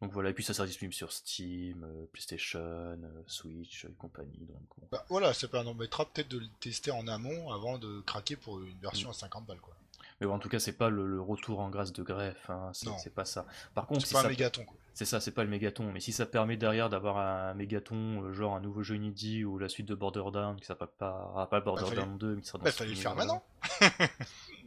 Donc 0.00 0.12
voilà, 0.12 0.30
et 0.30 0.32
puis 0.32 0.44
ça 0.44 0.54
sera 0.54 0.66
disponible 0.66 0.94
sur 0.94 1.12
Steam, 1.12 1.82
euh, 1.84 2.06
PlayStation, 2.12 2.60
euh, 2.60 3.22
Switch 3.26 3.84
et 3.84 3.92
compagnie. 3.98 4.46
Donc, 4.46 4.90
bah, 4.92 5.04
voilà, 5.08 5.34
ça 5.34 5.48
permettra 5.48 6.06
peut-être 6.06 6.28
de 6.28 6.38
le 6.38 6.46
tester 6.60 6.92
en 6.92 7.08
amont 7.08 7.50
avant 7.50 7.78
de 7.78 8.00
craquer 8.02 8.36
pour 8.36 8.60
une 8.60 8.78
version 8.78 9.08
mm. 9.08 9.12
à 9.12 9.14
50 9.14 9.46
balles. 9.46 9.60
Quoi. 9.60 9.74
Mais 10.20 10.26
bon, 10.26 10.34
en 10.34 10.38
tout 10.38 10.48
cas, 10.48 10.60
c'est 10.60 10.72
pas 10.72 10.88
le, 10.88 11.20
retour 11.20 11.58
en 11.58 11.68
grâce 11.68 11.92
de 11.92 12.02
greffe, 12.02 12.48
hein, 12.48 12.70
c'est 12.72 13.14
pas 13.14 13.24
ça. 13.24 13.46
Par 13.74 13.86
contre, 13.86 14.06
c'est 14.06 14.14
pas 14.14 14.24
un 14.24 14.28
mégaton. 14.28 14.66
C'est 14.98 15.04
ça, 15.04 15.20
c'est 15.20 15.30
pas 15.30 15.44
le 15.44 15.48
mégaton. 15.48 15.92
Mais 15.92 16.00
si 16.00 16.10
ça 16.10 16.26
permet 16.26 16.56
derrière 16.56 16.90
d'avoir 16.90 17.18
un 17.18 17.54
mégaton, 17.54 18.24
euh, 18.24 18.32
genre 18.32 18.56
un 18.56 18.60
nouveau 18.60 18.82
jeu 18.82 18.96
inédit 18.96 19.44
ou 19.44 19.56
la 19.56 19.68
suite 19.68 19.86
de 19.86 19.94
Borderlands, 19.94 20.56
qui 20.56 20.64
s'appelle 20.64 20.88
pas, 20.98 21.46
pas 21.48 21.60
Borderlands 21.60 22.16
2, 22.16 22.34
mais 22.34 22.42
qui 22.42 22.48
sera 22.48 22.58
dans 22.58 22.64
bah, 22.64 22.72
fallait 22.72 22.90
le 22.90 22.96
faire 22.96 23.14
maintenant 23.14 23.44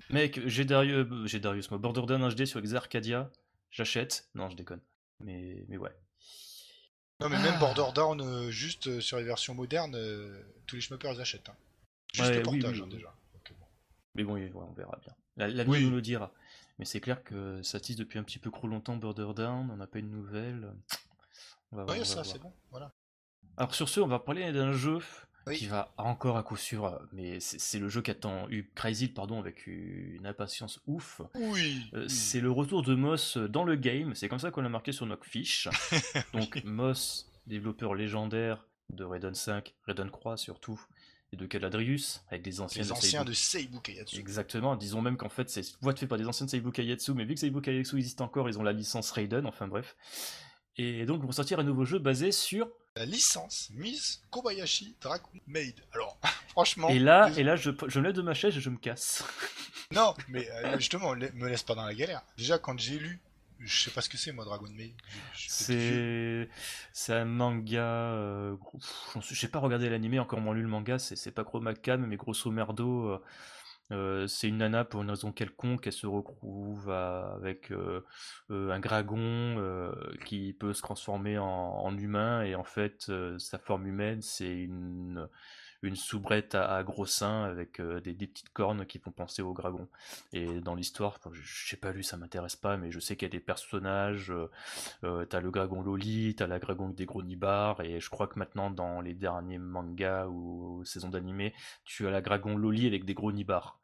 Mec, 0.10 0.40
j'ai 0.48 0.64
Darius, 0.64 1.06
j'ai 1.26 1.42
Darius, 1.42 1.70
moi, 1.70 1.80
Borderlands 1.80 2.30
HD 2.30 2.46
sur 2.46 2.62
Exarcadia, 2.62 3.30
j'achète. 3.72 4.30
Non, 4.34 4.50
je 4.50 4.56
déconne. 4.56 4.80
Mais, 5.20 5.66
mais 5.68 5.76
ouais. 5.76 5.94
Non, 7.20 7.28
mais 7.28 7.38
même 7.38 7.56
ah. 7.58 7.60
Borderlands, 7.60 8.18
euh, 8.22 8.50
juste 8.52 8.88
euh, 8.88 9.02
sur 9.02 9.18
les 9.18 9.26
versions 9.26 9.54
modernes, 9.54 9.98
tous 10.66 10.78
les 10.78 10.82
schmuppers 10.82 11.20
achètent. 11.20 11.50
Hein. 11.50 11.56
Juste 12.14 12.36
le 12.36 12.42
portage, 12.42 12.82
hein, 12.82 12.88
déjà. 12.90 13.14
Mais 14.16 14.24
bon, 14.24 14.36
on 14.56 14.72
verra 14.76 14.98
bien. 15.04 15.14
La, 15.36 15.50
la 15.50 15.66
nous 15.66 15.90
le 15.90 16.02
dira. 16.02 16.32
Mais 16.82 16.86
c'est 16.86 17.00
clair 17.00 17.24
que 17.24 17.62
ça 17.62 17.80
tisse 17.80 17.96
depuis 17.96 18.18
un 18.18 18.24
petit 18.24 18.40
peu 18.40 18.50
trop 18.50 18.66
longtemps 18.66 18.96
Borderlands, 18.96 19.68
on 19.72 19.78
n'a 19.78 19.86
pas 19.86 20.00
une 20.00 20.10
nouvelle. 20.10 20.74
On 21.72 21.78
va 21.78 21.84
voir, 21.84 22.04
ça, 22.04 22.24
c'est 22.24 22.40
bon, 22.40 22.52
voilà. 22.72 22.92
Alors 23.56 23.76
sur 23.76 23.88
ce, 23.88 24.00
on 24.00 24.08
va 24.08 24.18
parler 24.18 24.52
d'un 24.52 24.72
jeu 24.72 24.98
qui 25.54 25.68
va 25.68 25.94
encore 25.98 26.38
à 26.38 26.44
coup 26.44 26.56
sûr, 26.56 27.00
mais 27.12 27.40
c'est 27.40 27.78
le 27.78 27.88
jeu 27.88 28.02
qui 28.02 28.10
attend 28.10 28.48
Crazy 28.74 29.10
pardon 29.10 29.38
avec 29.38 29.68
une 29.68 30.26
impatience 30.26 30.82
ouf. 30.88 31.22
Euh, 31.36 31.52
oui. 31.54 31.88
C'est 32.08 32.42
le 32.42 32.50
retour 32.50 32.82
de 32.82 32.96
Moss 32.96 33.38
dans 33.38 33.64
le 33.64 33.76
game, 33.76 34.16
c'est 34.16 34.28
comme 34.28 34.40
ça 34.40 34.50
qu'on 34.50 34.62
l'a 34.62 34.70
marqué 34.70 34.92
sur 34.92 35.08
fiche. 35.24 35.70
Donc 36.34 36.64
Moss, 36.64 37.32
développeur 37.46 37.94
légendaire 37.94 38.66
de 38.90 39.04
Redon 39.04 39.36
5, 39.36 39.76
Redon 39.88 40.10
Croix 40.10 40.36
surtout, 40.36 40.84
et 41.34 41.38
de 41.38 41.46
Caladrius, 41.46 42.22
avec 42.30 42.42
des 42.42 42.60
anciens, 42.62 42.82
Les 42.82 42.88
de, 42.90 42.94
anciens 42.94 43.22
Seibu- 43.24 43.28
de 43.28 43.34
Seibu. 43.34 43.78
Exactement, 44.20 44.76
disons 44.76 45.02
même 45.02 45.16
qu'en 45.18 45.30
fait 45.30 45.50
c'est 45.50 45.64
voix 45.82 45.96
fait 45.96 46.08
par 46.08 46.18
des 46.18 46.26
anciens 46.26 46.46
de 46.46 46.52
Seibu 46.52 46.72
Kaietsu, 46.72 47.14
mais 47.14 47.24
vu 47.26 47.36
que 47.36 47.40
Seibu 47.40 47.62
Kaietsu 47.62 47.98
existe 47.98 48.20
encore, 48.22 48.50
ils 48.50 48.60
ont 48.60 48.64
la 48.64 48.74
licence 48.74 49.12
Raiden, 49.12 49.46
enfin 49.46 49.68
bref. 49.68 49.96
Et 50.78 51.06
donc 51.06 51.22
ils 51.22 51.26
vont 51.26 51.32
sortir 51.32 51.60
un 51.60 51.64
nouveau 51.64 51.86
jeu 51.86 52.00
basé 52.00 52.32
sur... 52.32 52.68
La 52.98 53.06
licence 53.06 53.70
Miss 53.74 54.22
Kobayashi 54.30 54.98
Dragon 55.00 55.30
Maid. 55.48 55.76
Alors, 55.94 56.18
franchement. 56.50 56.90
et 56.90 57.00
là, 57.00 57.30
les- 57.30 57.40
et 57.40 57.44
là 57.44 57.56
je, 57.56 57.72
je 57.88 58.00
me 58.00 58.06
lève 58.06 58.14
de 58.16 58.22
ma 58.22 58.34
chaise 58.34 58.56
et 58.58 58.60
je 58.62 58.70
me 58.70 58.78
casse. 58.78 59.24
Non, 59.94 60.14
mais 60.28 60.50
euh, 60.52 60.78
justement, 60.78 61.16
me 61.16 61.48
laisse 61.48 61.64
pas 61.64 61.76
dans 61.76 61.86
la 61.86 61.94
galère. 61.94 62.22
Déjà, 62.38 62.58
quand 62.58 62.78
j'ai 62.80 62.98
lu, 63.00 63.22
je 63.64 63.84
sais 63.84 63.92
pas 63.92 64.02
ce 64.02 64.10
que 64.10 64.18
c'est, 64.18 64.32
moi, 64.32 64.46
Dragon 64.46 64.68
Maid. 64.76 64.94
Je- 65.34 65.40
je. 65.44 65.50
C'est 65.50 66.50
c'est 66.94 67.14
un 67.14 67.26
manga. 67.26 67.82
euh, 67.84 68.56
gros- 68.56 68.80
suis- 69.22 69.36
J'ai 69.36 69.48
pas 69.48 69.60
regardé 69.60 69.90
l'animé, 69.90 70.20
encore 70.20 70.42
moins 70.42 70.54
lu 70.56 70.62
le 70.62 70.68
manga. 70.68 70.98
C'est 71.00 71.32
pas 71.32 71.44
Chroma 71.44 71.74
Khan, 71.74 72.00
mais 72.08 72.18
grosso 72.18 72.50
merdo, 72.52 73.10
euh, 73.10 73.20
euh, 73.92 74.28
c'est 74.28 74.48
une 74.48 74.58
nana 74.58 74.86
pour 74.86 75.02
une 75.04 75.10
raison 75.10 75.32
quelconque. 75.32 75.86
Elle 75.88 75.94
se 75.94 76.08
retrouve 76.08 76.90
à- 76.90 77.34
avec 77.36 77.72
euh, 77.72 78.02
un 78.50 78.80
dragon 78.80 79.92
qui 80.26 80.54
peut 80.54 80.74
se 80.74 80.82
transformer 80.82 81.38
en, 81.38 81.46
en 81.46 81.98
humain 81.98 82.44
et 82.44 82.56
en 82.56 82.64
fait, 82.64 83.12
sa 83.38 83.60
forme 83.60 83.88
humaine, 83.88 84.22
c'est 84.22 84.52
une 84.64 85.28
une 85.84 85.96
soubrette 85.96 86.54
à, 86.56 86.76
à 86.76 86.84
gros 86.84 87.06
seins 87.06 87.44
avec 87.46 87.80
euh, 87.80 88.00
des, 88.02 88.14
des 88.14 88.28
petites 88.28 88.50
cornes 88.54 88.86
qui 88.86 89.00
font 89.00 89.12
penser 89.12 89.42
au 89.42 89.54
dragon. 89.54 89.88
Et 90.34 90.62
dans 90.62 90.76
l'histoire, 90.76 91.20
je 91.32 91.70
sais 91.70 91.78
pas 91.78 91.92
lu, 91.92 92.04
ça 92.04 92.18
m'intéresse 92.18 92.56
pas, 92.56 92.78
mais 92.78 92.92
je 92.92 93.00
sais 93.00 93.16
qu'il 93.16 93.26
y 93.28 93.32
a 93.32 93.32
des 93.32 93.40
personnages. 93.40 94.32
euh, 94.32 94.50
euh, 95.04 95.26
t'as 95.26 95.40
le 95.40 95.50
dragon 95.52 95.82
Loli, 95.82 96.36
t'as 96.36 96.48
la 96.48 96.60
dragon 96.60 96.86
avec 96.86 96.96
des 96.98 97.06
gros 97.06 97.24
nibards, 97.24 97.82
et 97.82 98.00
je 98.00 98.10
crois 98.10 98.28
que 98.28 98.38
maintenant 98.38 98.70
dans 98.70 99.02
les 99.02 99.14
derniers 99.14 99.58
mangas 99.58 100.28
ou 100.28 100.84
saisons 100.86 101.10
d'animé, 101.10 101.54
tu 101.86 102.08
as 102.08 102.12
la 102.12 102.22
dragon 102.22 102.56
Loli 102.58 102.86
avec 102.88 103.06
des 103.06 103.14
gros 103.14 103.32
nibards. 103.32 103.80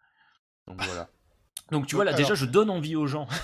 Donc 0.67 0.81
voilà. 0.83 1.09
Donc 1.71 1.87
tu 1.87 1.95
vois 1.95 2.05
là 2.05 2.11
Alors- 2.11 2.17
déjà 2.19 2.35
je 2.35 2.45
donne 2.45 2.69
envie 2.69 2.95
aux 2.95 3.07
gens. 3.07 3.27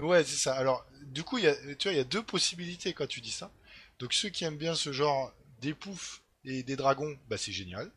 Ouais, 0.00 0.24
c'est 0.24 0.36
ça. 0.38 0.56
Alors, 0.56 0.84
du 1.06 1.22
coup, 1.22 1.38
il 1.38 1.44
y 1.44 1.46
a, 1.46 1.54
tu 1.76 1.86
vois, 1.86 1.92
il 1.92 1.98
y 1.98 2.00
a 2.00 2.04
deux 2.04 2.22
possibilités 2.24 2.92
quand 2.94 3.06
tu 3.06 3.20
dis 3.20 3.30
ça. 3.30 3.52
Donc, 4.00 4.12
ceux 4.12 4.28
qui 4.28 4.42
aiment 4.44 4.56
bien 4.56 4.74
ce 4.74 4.90
genre 4.90 5.32
des 5.60 5.72
poufs 5.72 6.20
et 6.44 6.62
des 6.62 6.76
dragons, 6.76 7.16
bah, 7.28 7.36
c'est 7.38 7.52
génial. 7.52 7.90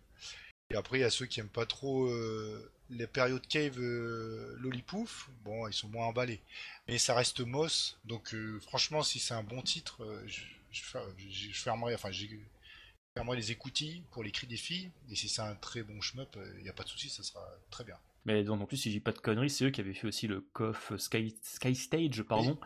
Et 0.69 0.75
après, 0.75 0.99
il 0.99 1.01
y 1.01 1.05
a 1.05 1.10
ceux 1.10 1.25
qui 1.25 1.39
aiment 1.39 1.49
pas 1.49 1.65
trop 1.65 2.07
euh, 2.07 2.71
les 2.89 3.07
périodes 3.07 3.45
cave 3.47 3.79
euh, 3.79 4.55
lollipouf. 4.60 5.29
Bon, 5.45 5.67
ils 5.67 5.73
sont 5.73 5.89
moins 5.89 6.07
emballés. 6.07 6.41
Mais 6.88 6.97
ça 6.97 7.15
reste 7.15 7.39
Moss. 7.41 7.97
Donc, 8.05 8.33
euh, 8.33 8.60
franchement, 8.62 9.03
si 9.03 9.19
c'est 9.19 9.33
un 9.33 9.43
bon 9.43 9.62
titre, 9.62 10.03
je, 10.27 10.41
je, 10.71 10.83
je- 11.17 11.51
je 11.51 11.62
fermerai, 11.62 11.95
enfin, 11.95 12.12
les 13.33 13.51
écoutilles 13.51 14.03
pour 14.12 14.23
les 14.23 14.31
cris 14.31 14.47
des 14.47 14.57
filles. 14.57 14.91
Et 15.10 15.15
si 15.15 15.29
c'est 15.29 15.41
un 15.41 15.55
très 15.55 15.83
bon 15.83 16.01
shmup, 16.01 16.38
il 16.57 16.63
n'y 16.63 16.69
a 16.69 16.73
pas 16.73 16.83
de 16.83 16.89
souci, 16.89 17.10
ça 17.10 17.23
sera 17.23 17.45
très 17.71 17.83
bien. 17.83 17.97
Mais 18.25 18.43
donc, 18.43 18.62
en 18.62 18.65
plus, 18.65 18.77
si 18.77 18.91
j'ai 18.91 18.99
pas 18.99 19.13
de 19.13 19.19
conneries, 19.19 19.49
c'est 19.49 19.65
eux 19.65 19.69
qui 19.69 19.79
avaient 19.81 19.93
fait 19.93 20.07
aussi 20.07 20.27
le 20.27 20.41
KOF 20.53 20.97
Sky, 20.97 21.36
Sky 21.43 21.75
Stage, 21.75 22.23
pardon, 22.23 22.60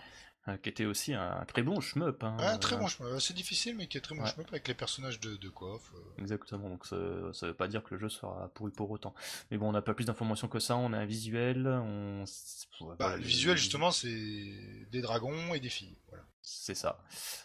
qui 0.63 0.69
était 0.69 0.85
aussi 0.85 1.13
un 1.13 1.45
très 1.45 1.61
bon 1.63 1.79
shmup. 1.81 2.23
hein. 2.23 2.35
Un 2.39 2.57
très 2.57 2.75
bon 2.77 2.87
shmup. 2.87 3.19
C'est 3.19 3.33
difficile, 3.35 3.75
mais 3.77 3.87
qui 3.87 3.97
est 3.97 4.01
très 4.01 4.15
bon 4.15 4.23
Ouais. 4.23 4.29
shmup 4.29 4.47
avec 4.49 4.67
les 4.67 4.73
personnages 4.73 5.19
de, 5.19 5.35
de 5.37 5.49
Koff. 5.49 5.91
euh. 5.95 6.21
Exactement, 6.21 6.69
donc 6.69 6.85
ça, 6.85 6.97
ça 7.33 7.47
veut 7.47 7.53
pas 7.53 7.67
dire 7.67 7.83
que 7.83 7.93
le 7.93 7.99
jeu 7.99 8.09
sera 8.09 8.49
pourri 8.55 8.71
pour 8.71 8.89
autant. 8.91 9.13
Mais 9.51 9.57
bon, 9.57 9.69
on 9.69 9.71
n'a 9.71 9.81
pas 9.81 9.93
plus 9.93 10.05
d'informations 10.05 10.47
que 10.47 10.59
ça, 10.59 10.75
on 10.77 10.93
a 10.93 10.97
un 10.97 11.05
visuel, 11.05 11.67
on... 11.67 12.23
Bah, 12.81 12.95
voilà, 12.99 13.17
le 13.17 13.23
visuel, 13.23 13.57
justement, 13.57 13.91
c'est 13.91 14.87
des 14.91 15.01
dragons 15.01 15.53
et 15.53 15.59
des 15.59 15.69
filles. 15.69 15.95
Voilà. 16.09 16.23
C'est 16.43 16.73
ça. 16.75 17.03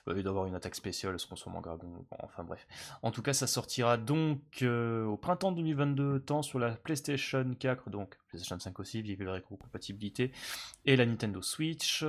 Euh, 0.08 0.14
il 0.16 0.22
doit 0.22 0.30
avoir 0.30 0.46
une 0.46 0.54
attaque 0.54 0.74
spéciale, 0.74 1.18
se 1.18 1.26
transforme 1.26 1.56
en 1.56 1.60
dragon. 1.60 1.88
Bon, 1.88 2.16
enfin 2.20 2.44
bref. 2.44 2.66
En 3.02 3.10
tout 3.10 3.22
cas, 3.22 3.34
ça 3.34 3.46
sortira 3.46 3.98
donc 3.98 4.62
euh, 4.62 5.04
au 5.04 5.16
printemps 5.16 5.52
2022, 5.52 6.20
tant 6.20 6.42
sur 6.42 6.58
la 6.58 6.70
PlayStation 6.70 7.54
4, 7.58 7.90
donc 7.90 8.16
PlayStation 8.28 8.58
5 8.58 8.80
aussi, 8.80 9.02
vive 9.02 9.22
la 9.22 9.32
rétrocompatibilité, 9.32 10.32
et 10.86 10.96
la 10.96 11.04
Nintendo 11.04 11.42
Switch. 11.42 12.04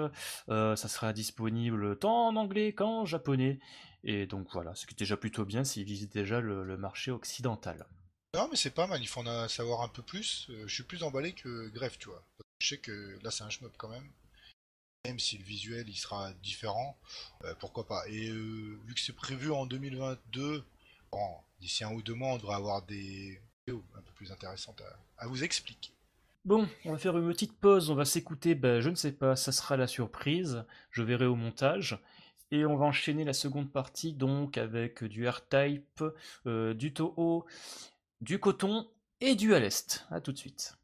Euh, 0.49 0.75
ça 0.75 0.87
sera 0.87 1.11
disponible 1.11 1.97
tant 1.99 2.27
en 2.27 2.35
anglais 2.35 2.73
qu'en 2.73 3.05
japonais. 3.05 3.59
Et 4.03 4.25
donc 4.25 4.47
voilà, 4.53 4.73
ce 4.75 4.85
qui 4.85 4.93
est 4.93 4.99
déjà 4.99 5.17
plutôt 5.17 5.43
bien 5.43 5.63
s'ils 5.63 5.83
visent 5.83 6.09
déjà 6.09 6.39
le, 6.39 6.77
marché 6.77 7.11
occidental. 7.11 7.85
Non, 8.33 8.47
mais 8.49 8.55
c'est 8.55 8.71
pas 8.71 8.87
mal, 8.87 9.01
il 9.01 9.07
faut 9.07 9.25
en 9.25 9.47
savoir 9.49 9.81
un 9.81 9.89
peu 9.89 10.01
plus. 10.01 10.47
Euh, 10.49 10.67
je 10.67 10.73
suis 10.73 10.83
plus 10.83 11.03
emballé 11.03 11.33
que 11.33 11.69
Grefg, 11.69 11.97
tu 11.97 12.09
vois. 12.09 12.23
Je 12.59 12.67
sais 12.67 12.77
que 12.77 13.17
là, 13.23 13.31
c'est 13.31 13.43
un 13.43 13.49
shmup 13.49 13.75
quand 13.77 13.89
même. 13.89 14.09
Même 15.05 15.19
si 15.19 15.37
le 15.37 15.43
visuel, 15.43 15.87
il 15.87 15.95
sera 15.95 16.33
différent, 16.43 16.97
euh, 17.43 17.53
pourquoi 17.59 17.87
pas. 17.87 18.03
Et 18.09 18.29
euh, 18.29 18.79
vu 18.85 18.93
que 18.93 18.99
c'est 18.99 19.15
prévu 19.15 19.51
en 19.51 19.65
2022, 19.65 20.65
bon, 21.11 21.35
d'ici 21.59 21.83
un 21.83 21.91
ou 21.91 22.01
deux 22.01 22.13
mois, 22.13 22.33
on 22.33 22.37
devrait 22.37 22.55
avoir 22.55 22.81
des 22.81 23.39
vidéos 23.65 23.83
un 23.95 24.01
peu 24.01 24.11
plus 24.15 24.31
intéressantes 24.31 24.81
à, 25.17 25.27
vous 25.27 25.43
expliquer. 25.43 25.91
Bon, 26.45 26.67
on 26.85 26.91
va 26.91 26.97
faire 26.97 27.17
une 27.17 27.27
petite 27.27 27.57
pause, 27.57 27.89
on 27.89 27.95
va 27.95 28.05
s'écouter, 28.05 28.55
ben, 28.55 28.79
je 28.79 28.89
ne 28.89 28.95
sais 28.95 29.11
pas, 29.11 29.35
ça 29.35 29.51
sera 29.51 29.75
la 29.75 29.87
surprise, 29.87 30.65
je 30.91 31.03
verrai 31.03 31.25
au 31.25 31.35
montage. 31.35 31.99
Et 32.51 32.65
on 32.65 32.77
va 32.77 32.85
enchaîner 32.85 33.25
la 33.25 33.33
seconde 33.33 33.71
partie 33.71 34.13
donc 34.13 34.57
avec 34.57 35.03
du 35.03 35.27
R-Type, 35.27 36.03
euh, 36.45 36.73
du 36.73 36.93
Toho, 36.93 37.45
du 38.21 38.39
coton 38.39 38.89
et 39.19 39.35
du 39.35 39.53
à 39.53 39.59
l'Est. 39.59 40.05
A 40.11 40.21
tout 40.21 40.31
de 40.31 40.37
suite. 40.37 40.76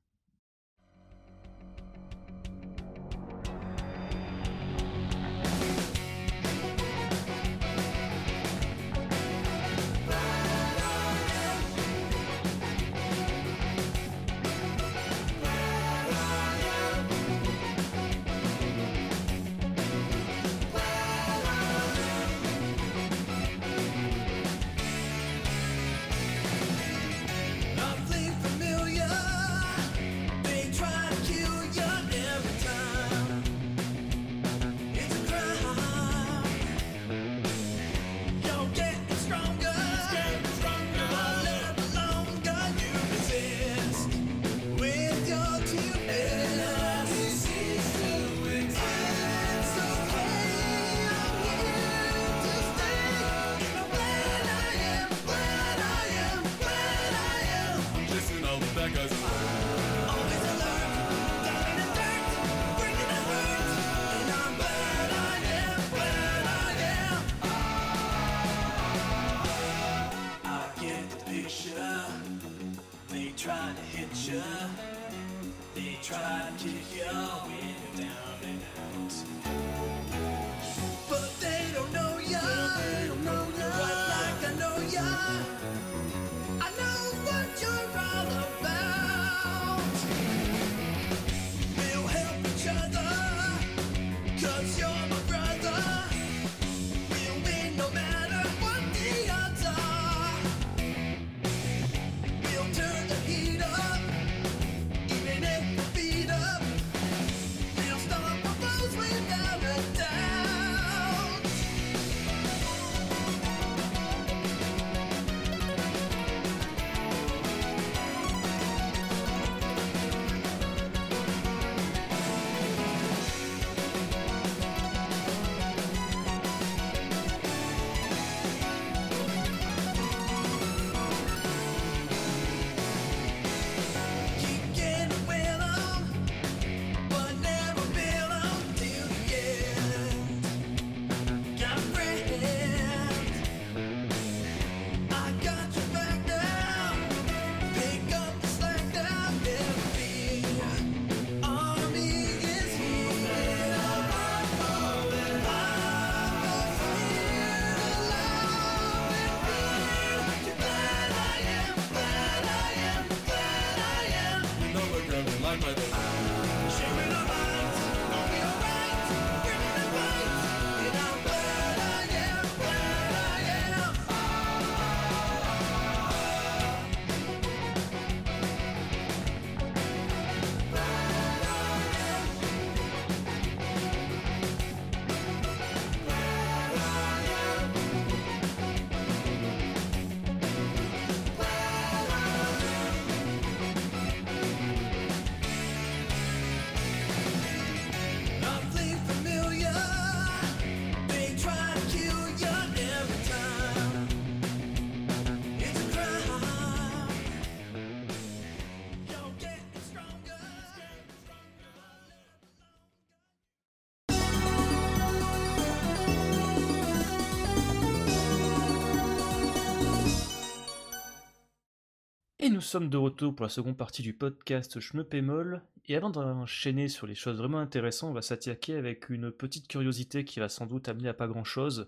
Nous 222.53 222.61
sommes 222.61 222.89
de 222.89 222.97
retour 222.97 223.35
pour 223.35 223.43
la 223.43 223.49
seconde 223.49 223.75
partie 223.75 224.03
du 224.03 224.13
podcast 224.13 224.79
Je 224.79 224.95
me 224.95 225.03
pémol. 225.03 225.63
Et 225.87 225.95
avant 225.95 226.11
d'enchaîner 226.11 226.87
sur 226.87 227.07
les 227.07 227.15
choses 227.15 227.37
vraiment 227.37 227.57
intéressantes, 227.59 228.11
on 228.11 228.13
va 228.13 228.21
s'attaquer 228.21 228.75
avec 228.75 229.09
une 229.09 229.31
petite 229.31 229.67
curiosité 229.67 230.23
qui 230.23 230.39
va 230.39 230.47
sans 230.49 230.67
doute 230.67 230.87
amener 230.87 231.09
à 231.09 231.15
pas 231.15 231.27
grand 231.27 231.43
chose. 231.43 231.87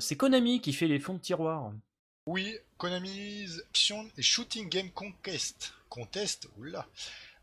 c'est 0.00 0.16
Konami 0.16 0.60
qui 0.60 0.72
fait 0.72 0.88
les 0.88 0.98
fonds 0.98 1.14
de 1.14 1.20
tiroir. 1.20 1.72
Oui, 2.26 2.56
Konami's 2.78 3.62
Action 3.68 4.08
et 4.16 4.22
Shooting 4.22 4.68
Game 4.68 4.90
Contest. 4.90 5.74
Contest, 5.90 6.48
oula. 6.56 6.86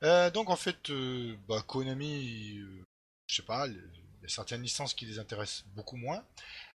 Euh, 0.03 0.31
donc 0.31 0.49
en 0.49 0.55
fait, 0.55 0.89
euh, 0.89 1.35
bah, 1.47 1.63
Konami, 1.65 2.57
euh, 2.57 2.83
je 3.27 3.35
sais 3.35 3.43
pas, 3.43 3.67
il 3.67 3.75
y 3.75 4.25
a 4.25 4.29
certaines 4.29 4.63
licences 4.63 4.93
qui 4.93 5.05
les 5.05 5.19
intéressent 5.19 5.65
beaucoup 5.75 5.97
moins. 5.97 6.23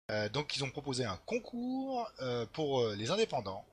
Euh, 0.10 0.28
donc 0.30 0.56
ils 0.56 0.64
ont 0.64 0.70
proposé 0.72 1.06
un 1.06 1.18
concours 1.26 2.12
euh, 2.22 2.46
pour 2.54 2.80
euh, 2.80 2.96
les 2.96 3.12
indépendants 3.12 3.64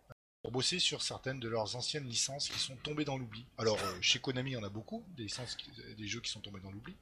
pour 0.46 0.52
bosser 0.52 0.78
sur 0.78 1.02
certaines 1.02 1.40
de 1.40 1.48
leurs 1.48 1.74
anciennes 1.74 2.06
licences 2.08 2.48
qui 2.48 2.60
sont 2.60 2.76
tombées 2.76 3.04
dans 3.04 3.18
l'oubli. 3.18 3.44
Alors 3.58 3.80
euh, 3.82 3.98
chez 4.00 4.20
Konami, 4.20 4.50
il 4.52 4.54
y 4.54 4.56
en 4.56 4.62
a 4.62 4.68
beaucoup 4.68 5.04
des 5.16 5.24
licences, 5.24 5.56
qui- 5.56 5.72
des 5.98 6.06
jeux 6.06 6.20
qui 6.20 6.30
sont 6.30 6.38
tombés 6.40 6.60
dans 6.60 6.70
l'oubli. 6.70 6.94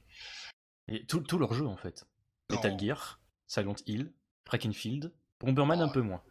Et 0.87 1.05
tous 1.05 1.37
leurs 1.37 1.53
jeux 1.53 1.67
en 1.67 1.77
fait. 1.77 2.07
Non. 2.49 2.55
Metal 2.55 2.79
Gear, 2.79 3.19
Silent 3.45 3.75
Hill, 3.85 4.11
Krakenfield, 4.45 5.13
Bomberman 5.39 5.79
un 5.79 5.89
peu 5.89 6.01
moins. 6.01 6.23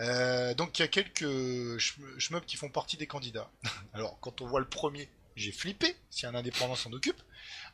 Euh, 0.00 0.52
donc 0.54 0.76
il 0.78 0.82
y 0.82 0.84
a 0.84 0.88
quelques 0.88 1.78
shmups 1.78 2.44
qui 2.46 2.56
font 2.56 2.70
partie 2.70 2.96
des 2.96 3.06
candidats. 3.06 3.52
Alors 3.92 4.18
quand 4.18 4.40
on 4.40 4.46
voit 4.48 4.58
le 4.58 4.68
premier, 4.68 5.08
j'ai 5.36 5.52
flippé 5.52 5.94
si 6.10 6.26
un 6.26 6.34
indépendant 6.34 6.74
s'en 6.74 6.92
occupe. 6.92 7.22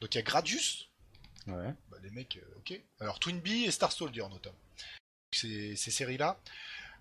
Donc 0.03 0.15
il 0.15 0.19
y 0.19 0.21
a 0.21 0.23
Gradius, 0.23 0.91
Ouais. 1.47 1.73
bah, 1.91 1.97
les 2.03 2.11
mecs, 2.11 2.37
euh, 2.37 2.59
ok. 2.59 2.79
Alors 3.01 3.19
Twin 3.19 3.41
Bee 3.41 3.65
et 3.65 3.71
Star 3.71 3.93
Soldier 3.93 4.29
notamment. 4.29 4.59
Ces, 5.33 5.75
ces 5.75 5.91
séries-là. 5.91 6.39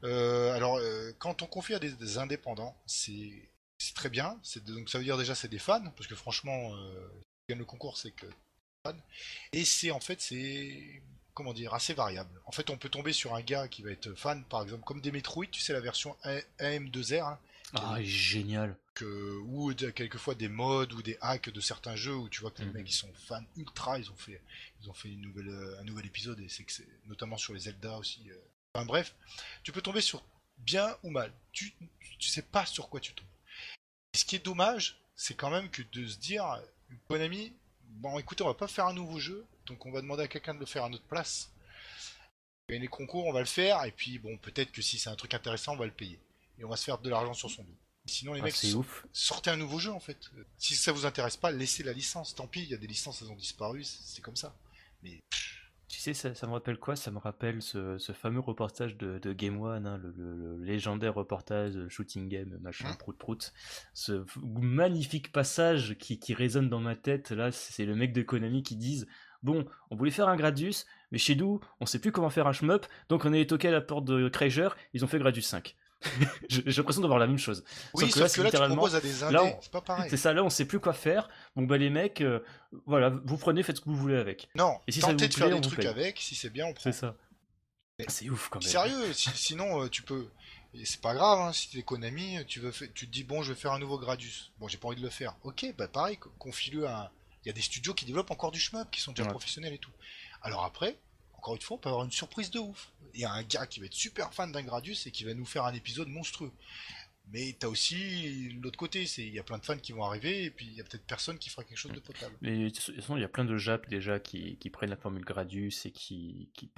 Euh, 0.04 0.54
alors 0.54 0.78
euh, 0.78 1.12
quand 1.20 1.42
on 1.42 1.46
confie 1.48 1.74
à 1.74 1.80
des, 1.80 1.92
des 1.92 2.18
indépendants, 2.18 2.76
c'est 2.86 3.50
très 3.96 4.10
bien. 4.10 4.40
Donc 4.68 4.90
ça 4.90 4.98
veut 4.98 5.04
dire 5.04 5.18
déjà 5.18 5.36
c'est 5.36 5.48
des 5.48 5.60
fans 5.60 5.84
parce 5.96 6.08
que 6.08 6.16
franchement, 6.16 6.76
euh, 6.76 7.08
qui 7.22 7.50
gagne 7.50 7.60
le 7.60 7.66
concours 7.66 7.98
c'est 7.98 8.12
que 8.12 8.26
fans. 8.86 8.96
Et 9.54 9.64
c'est 9.66 9.92
en 9.92 10.00
fait 10.00 10.20
c'est 10.22 11.02
comment 11.34 11.54
dire 11.54 11.74
assez 11.74 11.94
variable. 11.94 12.42
En 12.46 12.52
fait 12.52 12.70
on 12.70 12.78
peut 12.78 12.90
tomber 12.90 13.14
sur 13.14 13.34
un 13.36 13.42
gars 13.42 13.68
qui 13.68 13.82
va 13.82 13.92
être 13.92 14.14
fan 14.14 14.44
par 14.46 14.62
exemple 14.64 14.84
comme 14.84 15.02
des 15.02 15.12
Metroid, 15.12 15.46
tu 15.52 15.62
sais 15.62 15.74
la 15.74 15.80
version 15.80 16.16
A- 16.24 16.40
AM2R. 16.60 17.24
hein, 17.26 17.40
Ah, 17.76 17.98
génial. 18.04 18.78
que, 18.94 19.38
ou 19.48 19.74
quelquefois 19.74 20.36
des 20.36 20.48
mods 20.50 20.86
ou 20.94 21.02
des 21.02 21.18
hacks 21.22 21.50
de 21.50 21.60
certains 21.60 21.96
jeux 21.96 22.16
où 22.16 22.30
tu 22.30 22.42
vois 22.42 22.52
que 22.52 22.60
les 22.60 22.68
Mhm. 22.68 22.74
mecs 22.74 22.90
ils 22.90 22.94
sont 22.94 23.10
fans 23.28 23.42
ultra, 23.58 23.98
ils 23.98 24.12
ont 24.12 24.16
fait, 24.16 24.40
ils 24.82 24.90
ont 24.90 24.94
fait 24.94 25.10
une 25.10 25.22
nouvelle, 25.22 25.50
euh, 25.50 25.80
un 25.80 25.84
nouvel 25.84 26.06
épisode 26.06 26.40
et 26.40 26.50
c'est 26.50 26.64
que 26.64 26.72
c'est 26.72 26.88
notamment 27.08 27.38
sur 27.38 27.54
les 27.54 27.62
Zelda 27.62 27.98
aussi. 27.98 28.30
euh. 28.30 28.36
Enfin 28.76 28.86
bref, 28.86 29.16
tu 29.64 29.72
peux 29.72 29.82
tomber 29.82 30.02
sur 30.02 30.24
bien 30.58 30.98
ou 31.04 31.10
mal. 31.12 31.32
Tu, 31.52 31.74
tu 32.18 32.28
sais 32.30 32.42
pas 32.42 32.66
sur 32.66 32.90
quoi 32.90 33.00
tu 33.00 33.14
tombes. 33.14 33.28
Et 34.14 34.18
ce 34.18 34.26
qui 34.26 34.36
est 34.36 34.44
dommage, 34.46 35.00
c'est 35.16 35.36
quand 35.36 35.50
même 35.52 35.70
que 35.70 35.84
de 35.92 36.08
se 36.08 36.18
dire, 36.18 36.60
Konami, 37.08 37.54
bon 37.84 38.18
écoutez, 38.18 38.44
on 38.44 38.48
va 38.48 38.54
pas 38.56 38.68
faire 38.68 38.88
un 38.88 38.94
nouveau 38.94 39.20
jeu, 39.20 39.46
donc 39.66 39.86
on 39.86 39.92
va 39.92 40.02
demander 40.02 40.24
à 40.24 40.28
quelqu'un 40.28 40.56
de 40.56 40.60
le 40.60 40.66
faire 40.66 40.86
à 40.86 40.90
notre 40.90 41.04
place. 41.06 41.52
Gagner 42.68 42.82
les 42.82 42.88
concours, 42.88 43.26
on 43.28 43.34
va 43.34 43.42
le 43.42 43.46
faire, 43.46 43.84
et 43.84 43.92
puis 43.92 44.18
bon, 44.20 44.38
peut-être 44.38 44.72
que 44.72 44.82
si 44.82 44.98
c'est 44.98 45.10
un 45.10 45.16
truc 45.16 45.34
intéressant, 45.34 45.74
on 45.74 45.78
va 45.78 45.86
le 45.86 45.92
payer. 45.92 46.20
Et 46.58 46.64
on 46.64 46.70
va 46.70 46.78
se 46.78 46.84
faire 46.86 46.98
de 46.98 47.10
l'argent 47.10 47.34
sur 47.34 47.50
son 47.52 47.64
dos. 47.64 47.78
Sinon, 48.06 48.34
les 48.34 48.42
Ah, 48.42 48.46
mecs, 48.46 48.76
ouf. 48.76 49.06
sortez 49.14 49.50
un 49.50 49.56
nouveau 49.58 49.80
jeu 49.80 49.92
en 49.92 50.00
fait. 50.00 50.18
Si 50.58 50.76
ça 50.76 50.92
vous 50.92 51.06
intéresse 51.06 51.38
pas, 51.38 51.52
laissez 51.52 51.84
la 51.84 51.94
licence. 51.94 52.36
Tant 52.36 52.48
pis, 52.48 52.64
il 52.64 52.70
y 52.70 52.74
a 52.74 52.78
des 52.78 52.88
licences, 52.88 53.22
elles 53.22 53.30
ont 53.30 53.36
disparu, 53.36 53.84
c'est 53.84 54.02
c'est 54.04 54.22
comme 54.22 54.36
ça. 54.36 54.56
Mais 55.04 55.20
Tu 55.90 56.00
sais, 56.00 56.14
ça, 56.14 56.34
ça 56.34 56.48
me 56.48 56.54
rappelle 56.54 56.78
quoi? 56.80 56.96
Ça 56.96 57.12
me 57.12 57.20
rappelle 57.20 57.62
ce, 57.62 57.98
ce 58.00 58.14
fameux 58.14 58.40
reportage 58.40 58.98
de, 58.98 59.20
de 59.20 59.34
Game 59.34 59.62
One, 59.62 59.86
hein, 59.86 60.00
le, 60.02 60.12
le- 60.18 60.36
le 60.58 60.64
légendaire 60.64 61.14
reportage 61.14 61.74
de 61.74 61.88
Shooting 61.90 62.30
Game, 62.30 62.58
machin, 62.62 62.88
Hein 62.90 62.96
prout 62.98 63.16
prout. 63.18 63.54
Ce 63.94 64.26
magnifique 64.42 65.32
passage 65.32 65.96
qui, 66.00 66.20
qui 66.20 66.34
résonne 66.34 66.70
dans 66.70 66.80
ma 66.80 66.96
tête, 66.96 67.32
là, 67.32 67.52
c'est 67.52 67.86
le 67.86 67.96
mec 67.96 68.14
de 68.14 68.24
Konami 68.24 68.64
qui 68.64 68.76
disent 68.76 69.06
Bon, 69.44 69.66
on 69.92 69.96
voulait 69.96 70.10
faire 70.10 70.30
un 70.30 70.38
Gradius, 70.38 70.86
mais 71.12 71.18
chez 71.18 71.36
nous, 71.36 71.60
on 71.82 71.86
sait 71.86 72.00
plus 72.00 72.12
comment 72.14 72.30
faire 72.30 72.48
un 72.48 72.54
shmup, 72.54 72.86
donc 73.10 73.26
on 73.26 73.34
est 73.34 73.48
toqué 73.50 73.68
à 73.68 73.72
la 73.72 73.82
porte 73.82 74.06
de 74.06 74.30
Krager, 74.30 74.70
ils 74.94 75.04
ont 75.04 75.08
fait 75.08 75.20
Gradius 75.20 75.46
5. 75.46 75.76
J'ai 76.50 76.62
l'impression 76.64 77.02
d'avoir 77.02 77.20
la 77.20 77.28
même 77.28 77.38
chose. 77.38 77.64
oui, 77.94 78.06
Sauf 78.06 78.14
que 78.14 78.20
là, 78.20 78.26
sauf 78.28 78.32
c'est 78.32 78.38
que 78.38 78.44
là, 78.44 78.50
tu 78.50 78.54
littéralement- 78.56 78.76
proposes 78.76 78.96
à 78.96 79.02
des 79.02 79.24
indés, 79.24 79.34
là, 79.34 79.44
on- 79.44 79.62
c'est 79.62 79.72
pas 79.72 79.82
pareil. 79.82 80.10
C'est 80.10 80.18
ça, 80.18 80.34
là, 80.34 80.44
on 80.44 80.50
sait 80.50 80.66
plus 80.66 80.80
quoi 80.80 80.94
faire. 80.94 81.30
Bon, 81.56 81.64
bah, 81.64 81.78
les 81.78 81.90
mecs, 81.90 82.22
euh, 82.22 82.40
voilà, 82.86 83.10
vous 83.26 83.38
prenez, 83.38 83.64
faites 83.64 83.78
ce 83.78 83.82
que 83.82 83.90
vous 83.90 83.96
voulez 83.96 84.18
avec. 84.18 84.50
Non, 84.56 84.80
Et 84.88 84.92
si 84.92 85.02
ça 85.02 85.08
tentez 85.08 85.26
vous 85.26 85.30
de 85.30 85.34
faire 85.36 85.50
des 85.50 85.62
trucs 85.62 85.80
paye. 85.80 85.88
avec, 85.88 86.20
si 86.20 86.36
c'est 86.36 86.50
bien, 86.50 86.66
on 86.66 86.74
prend. 86.74 86.84
C'est 86.84 86.92
ça. 86.92 87.16
C'est 88.10 88.30
ouf 88.30 88.50
quand 88.50 88.62
même. 88.62 88.70
Sérieux, 88.70 89.14
si- 89.14 89.30
sinon 89.36 89.84
euh, 89.84 89.88
tu 89.90 90.02
peux. 90.02 90.28
et 90.74 90.84
C'est 90.86 91.00
pas 91.00 91.14
grave, 91.14 91.40
hein, 91.40 91.54
si 91.54 91.70
t'es 91.70 91.84
Konami, 91.84 92.38
tu, 92.48 92.60
veux 92.60 92.72
fa- 92.72 92.88
tu 92.88 93.06
te 93.08 93.12
dis 93.12 93.24
bon, 93.24 93.44
je 93.44 93.54
vais 93.54 93.60
faire 93.60 93.72
un 93.72 93.80
nouveau 93.80 93.98
Gradius. 94.00 94.52
Bon, 94.60 94.68
j'ai 94.68 94.78
pas 94.78 94.88
envie 94.88 94.98
de 94.98 95.04
le 95.04 95.10
faire. 95.12 95.36
Ok, 95.44 95.66
bah 95.78 95.88
pareil, 95.88 96.18
co- 96.18 96.32
confie-le 96.40 96.88
à. 96.88 97.04
un- 97.04 97.10
Il 97.46 97.48
y 97.48 97.52
a 97.52 97.54
des 97.54 97.62
studios 97.62 97.94
qui 97.94 98.06
développent 98.06 98.32
encore 98.32 98.52
du 98.52 98.60
shmup, 98.60 98.90
qui 98.90 99.00
sont 99.02 99.12
déjà 99.12 99.24
Ouais. 99.24 99.30
professionnels 99.30 99.74
et 99.74 99.78
tout. 99.78 99.92
Alors 100.42 100.64
après, 100.64 100.98
encore 101.44 101.56
une 101.56 101.62
fois, 101.62 101.76
on 101.76 101.78
peut 101.78 101.90
avoir 101.90 102.06
une 102.06 102.12
surprise 102.12 102.50
de 102.52 102.60
ouf. 102.60 102.88
Il 103.14 103.20
y 103.20 103.26
a 103.26 103.32
un 103.34 103.44
gars 103.44 103.68
qui 103.68 103.82
va 103.82 103.88
être 103.88 103.94
super 103.94 104.34
fan 104.34 104.54
d'un 104.54 104.62
Gradius 104.62 105.08
et 105.08 105.12
qui 105.12 105.26
va 105.26 105.34
nous 105.34 105.46
faire 105.46 105.66
un 105.66 105.74
épisode 105.74 106.08
monstrueux. 106.08 106.54
Mais 107.32 107.56
t'as 107.58 107.68
aussi 107.68 108.50
l'autre 108.62 108.78
côté, 108.78 109.06
c'est 109.06 109.24
il 109.26 109.34
y 109.34 109.40
a 109.40 109.44
plein 109.44 109.58
de 109.58 109.64
fans 109.66 109.78
qui 109.78 109.92
vont 109.92 110.04
arriver 110.04 110.44
et 110.44 110.52
puis 110.52 110.66
il 110.66 110.74
y 110.74 110.82
a 110.82 110.84
peut-être 110.84 111.06
personne 111.06 111.38
qui 111.38 111.50
fera 111.50 111.64
quelque 111.64 111.78
chose 111.78 111.94
de 111.94 112.00
potable. 112.00 112.36
Mais 112.42 112.66
de 112.66 112.70
toute 112.70 112.96
façon, 112.96 113.16
il 113.18 113.22
y 113.22 113.24
a 113.24 113.30
plein 113.30 113.46
de 113.46 113.58
Japs 113.58 113.88
déjà 113.90 114.20
qui, 114.20 114.58
qui 114.58 114.70
prennent 114.70 114.90
la 114.90 114.98
formule 114.98 115.24
Gradius 115.24 115.86
et 115.86 115.92
qui, 115.92 116.50
qui, 116.54 116.70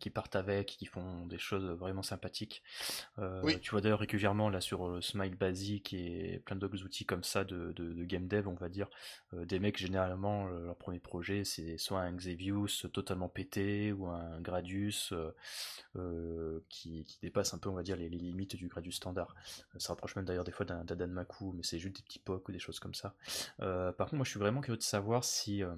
qui 0.00 0.10
partent 0.10 0.36
avec, 0.36 0.66
qui 0.66 0.86
font 0.86 1.26
des 1.26 1.38
choses 1.38 1.64
vraiment 1.78 2.02
sympathiques. 2.02 2.62
Euh, 3.18 3.40
Oui. 3.42 3.60
Tu 3.60 3.70
vois 3.70 3.80
d'ailleurs 3.80 4.00
régulièrement 4.00 4.48
là 4.48 4.60
sur 4.60 4.86
euh, 4.88 5.00
Smile 5.00 5.36
Basic 5.36 5.92
et 5.92 6.40
plein 6.44 6.56
d'autres 6.56 6.82
outils 6.84 7.04
comme 7.04 7.22
ça 7.22 7.44
de, 7.44 7.72
de, 7.72 7.92
de 7.92 8.04
game 8.04 8.26
dev, 8.26 8.48
on 8.48 8.54
va 8.54 8.68
dire, 8.68 8.88
euh, 9.34 9.44
des 9.44 9.58
mecs 9.58 9.78
généralement 9.78 10.46
leur 10.48 10.76
premier 10.76 10.98
projet 10.98 11.44
c'est 11.44 11.76
soit 11.78 12.00
un 12.00 12.12
Xevious 12.12 12.88
totalement 12.92 13.28
pété 13.28 13.92
ou 13.92 14.06
un 14.06 14.40
Gradius 14.40 15.12
euh, 15.96 16.60
qui, 16.68 17.04
qui 17.04 17.18
dépasse 17.20 17.54
un 17.54 17.58
peu 17.58 17.68
on 17.68 17.74
va 17.74 17.82
dire 17.82 17.96
les, 17.96 18.08
les 18.08 18.18
limites 18.18 18.56
du 18.56 18.68
Gradius 18.68 18.96
standard. 18.96 19.34
Ça 19.82 19.92
rapproche 19.92 20.14
même 20.14 20.24
d'ailleurs 20.24 20.44
des 20.44 20.52
fois 20.52 20.64
d'un 20.64 20.84
Danmaku, 20.84 21.52
mais 21.54 21.64
c'est 21.64 21.80
juste 21.80 21.96
des 21.96 22.02
petits 22.02 22.20
POC 22.20 22.48
ou 22.48 22.52
des 22.52 22.60
choses 22.60 22.78
comme 22.78 22.94
ça. 22.94 23.14
Euh, 23.60 23.90
par 23.92 24.06
contre, 24.06 24.16
moi 24.16 24.24
je 24.24 24.30
suis 24.30 24.38
vraiment 24.38 24.60
curieux 24.60 24.78
de 24.78 24.82
savoir 24.82 25.24
si 25.24 25.64
euh, 25.64 25.74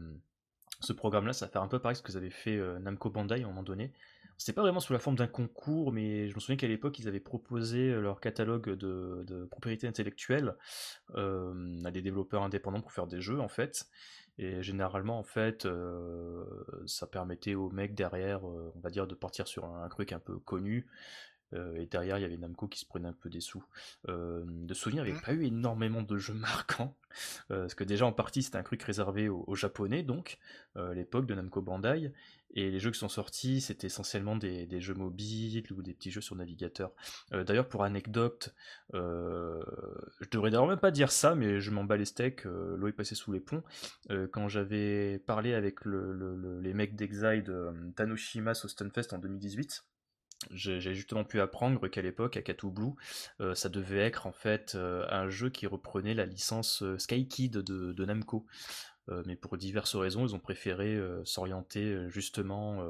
ce 0.80 0.92
programme-là, 0.92 1.32
ça 1.32 1.46
va 1.46 1.52
faire 1.52 1.62
un 1.62 1.68
peu 1.68 1.78
pareil 1.78 1.96
ce 1.96 2.02
que 2.02 2.12
vous 2.12 2.18
avez 2.18 2.30
fait 2.30 2.56
euh, 2.56 2.78
Namco 2.80 3.08
Bandai 3.08 3.36
à 3.36 3.44
un 3.44 3.48
moment 3.48 3.62
donné. 3.62 3.92
C'était 4.36 4.52
pas 4.52 4.60
vraiment 4.60 4.80
sous 4.80 4.92
la 4.92 4.98
forme 4.98 5.16
d'un 5.16 5.26
concours, 5.26 5.90
mais 5.90 6.28
je 6.28 6.34
me 6.34 6.40
souviens 6.40 6.56
qu'à 6.56 6.66
l'époque, 6.66 6.98
ils 6.98 7.08
avaient 7.08 7.20
proposé 7.20 7.92
leur 7.92 8.20
catalogue 8.20 8.68
de, 8.70 9.24
de 9.26 9.44
propriété 9.44 9.86
intellectuelle 9.86 10.56
à 11.14 11.90
des 11.92 12.02
développeurs 12.02 12.42
indépendants 12.42 12.80
pour 12.80 12.90
faire 12.90 13.06
des 13.06 13.20
jeux, 13.20 13.38
en 13.38 13.46
fait. 13.46 13.86
Et 14.36 14.60
généralement, 14.60 15.20
en 15.20 15.22
fait, 15.22 15.68
ça 16.86 17.06
permettait 17.06 17.54
aux 17.54 17.70
mecs 17.70 17.94
derrière, 17.94 18.42
on 18.42 18.80
va 18.80 18.90
dire, 18.90 19.06
de 19.06 19.14
partir 19.14 19.46
sur 19.46 19.66
un 19.66 19.88
truc 19.88 20.10
un 20.10 20.18
peu 20.18 20.40
connu. 20.40 20.88
Euh, 21.54 21.74
et 21.76 21.86
derrière, 21.86 22.18
il 22.18 22.22
y 22.22 22.24
avait 22.24 22.36
Namco 22.36 22.66
qui 22.68 22.80
se 22.80 22.86
prenait 22.86 23.08
un 23.08 23.12
peu 23.12 23.30
des 23.30 23.40
sous. 23.40 23.64
Euh, 24.08 24.44
de 24.46 24.74
souvenir, 24.74 25.04
il 25.04 25.06
n'y 25.06 25.10
avait 25.12 25.18
Mhm. 25.20 25.24
pas 25.26 25.32
eu 25.32 25.44
énormément 25.46 26.02
de 26.02 26.16
jeux 26.16 26.34
marquants. 26.34 26.96
Euh, 27.50 27.60
parce 27.62 27.74
que 27.74 27.84
déjà, 27.84 28.06
en 28.06 28.12
partie, 28.12 28.42
c'était 28.42 28.58
un 28.58 28.62
truc 28.64 28.82
réservé 28.82 29.28
aux, 29.28 29.44
aux 29.46 29.54
Japonais, 29.54 30.02
donc, 30.02 30.38
à 30.74 30.92
l'époque 30.94 31.26
de 31.26 31.34
Namco 31.34 31.62
Bandai. 31.62 32.12
Et 32.56 32.70
les 32.70 32.78
jeux 32.78 32.92
qui 32.92 32.98
sont 33.00 33.08
sortis, 33.08 33.60
c'était 33.60 33.88
essentiellement 33.88 34.36
des, 34.36 34.66
des 34.66 34.80
jeux 34.80 34.94
mobiles 34.94 35.64
ou 35.72 35.82
des 35.82 35.92
petits 35.92 36.12
jeux 36.12 36.20
sur 36.20 36.36
navigateur. 36.36 36.92
Euh, 37.32 37.42
D'ailleurs, 37.42 37.68
pour 37.68 37.82
anecdote, 37.82 38.54
euh, 38.94 39.62
je 40.20 40.28
devrais 40.30 40.50
d'ailleurs 40.50 40.66
même 40.68 40.78
pas 40.78 40.90
dire 40.92 41.10
ça, 41.10 41.34
mais 41.34 41.60
je 41.60 41.70
m'en 41.72 41.84
bats 41.84 41.96
les 41.96 42.04
steaks, 42.04 42.46
euh, 42.46 42.76
l'eau 42.76 42.86
est 42.88 42.92
passée 42.92 43.14
sous 43.16 43.32
les 43.32 43.40
ponts. 43.40 43.62
Quand 44.32 44.48
j'avais 44.48 45.18
parlé 45.26 45.54
avec 45.54 45.84
le- 45.84 46.12
le- 46.12 46.36
le- 46.36 46.60
les 46.60 46.74
mecs 46.74 46.94
d'Exile 46.94 47.42
de 47.44 47.52
euh, 47.52 47.72
Tanoshimas 47.96 48.60
au 48.64 48.68
Stunfest 48.68 49.12
en 49.12 49.18
2018, 49.18 49.84
j'ai 50.50 50.80
justement 50.94 51.24
pu 51.24 51.40
apprendre 51.40 51.88
qu'à 51.88 52.02
l'époque, 52.02 52.36
à 52.36 52.42
Katou 52.42 52.70
Blue, 52.70 52.92
euh, 53.40 53.54
ça 53.54 53.68
devait 53.68 53.98
être 54.00 54.26
en 54.26 54.32
fait 54.32 54.74
euh, 54.74 55.06
un 55.10 55.28
jeu 55.28 55.50
qui 55.50 55.66
reprenait 55.66 56.14
la 56.14 56.26
licence 56.26 56.82
euh, 56.82 56.98
Sky 56.98 57.26
Kid 57.28 57.58
de, 57.58 58.04
Namco. 58.04 58.46
Mais 59.26 59.36
pour 59.36 59.58
diverses 59.58 59.96
raisons, 59.96 60.26
ils 60.26 60.34
ont 60.34 60.38
préféré 60.38 60.98
s'orienter 61.24 62.08
justement 62.08 62.82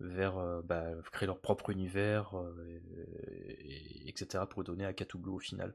vers 0.00 0.62
bah, 0.64 0.86
créer 1.12 1.26
leur 1.26 1.38
propre 1.38 1.68
univers, 1.68 2.32
et- 2.66 4.06
et- 4.06 4.08
etc. 4.08 4.44
pour 4.48 4.64
donner 4.64 4.86
à 4.86 4.94
Katou 4.94 5.18
Blue 5.18 5.32
au 5.32 5.38
final. 5.38 5.74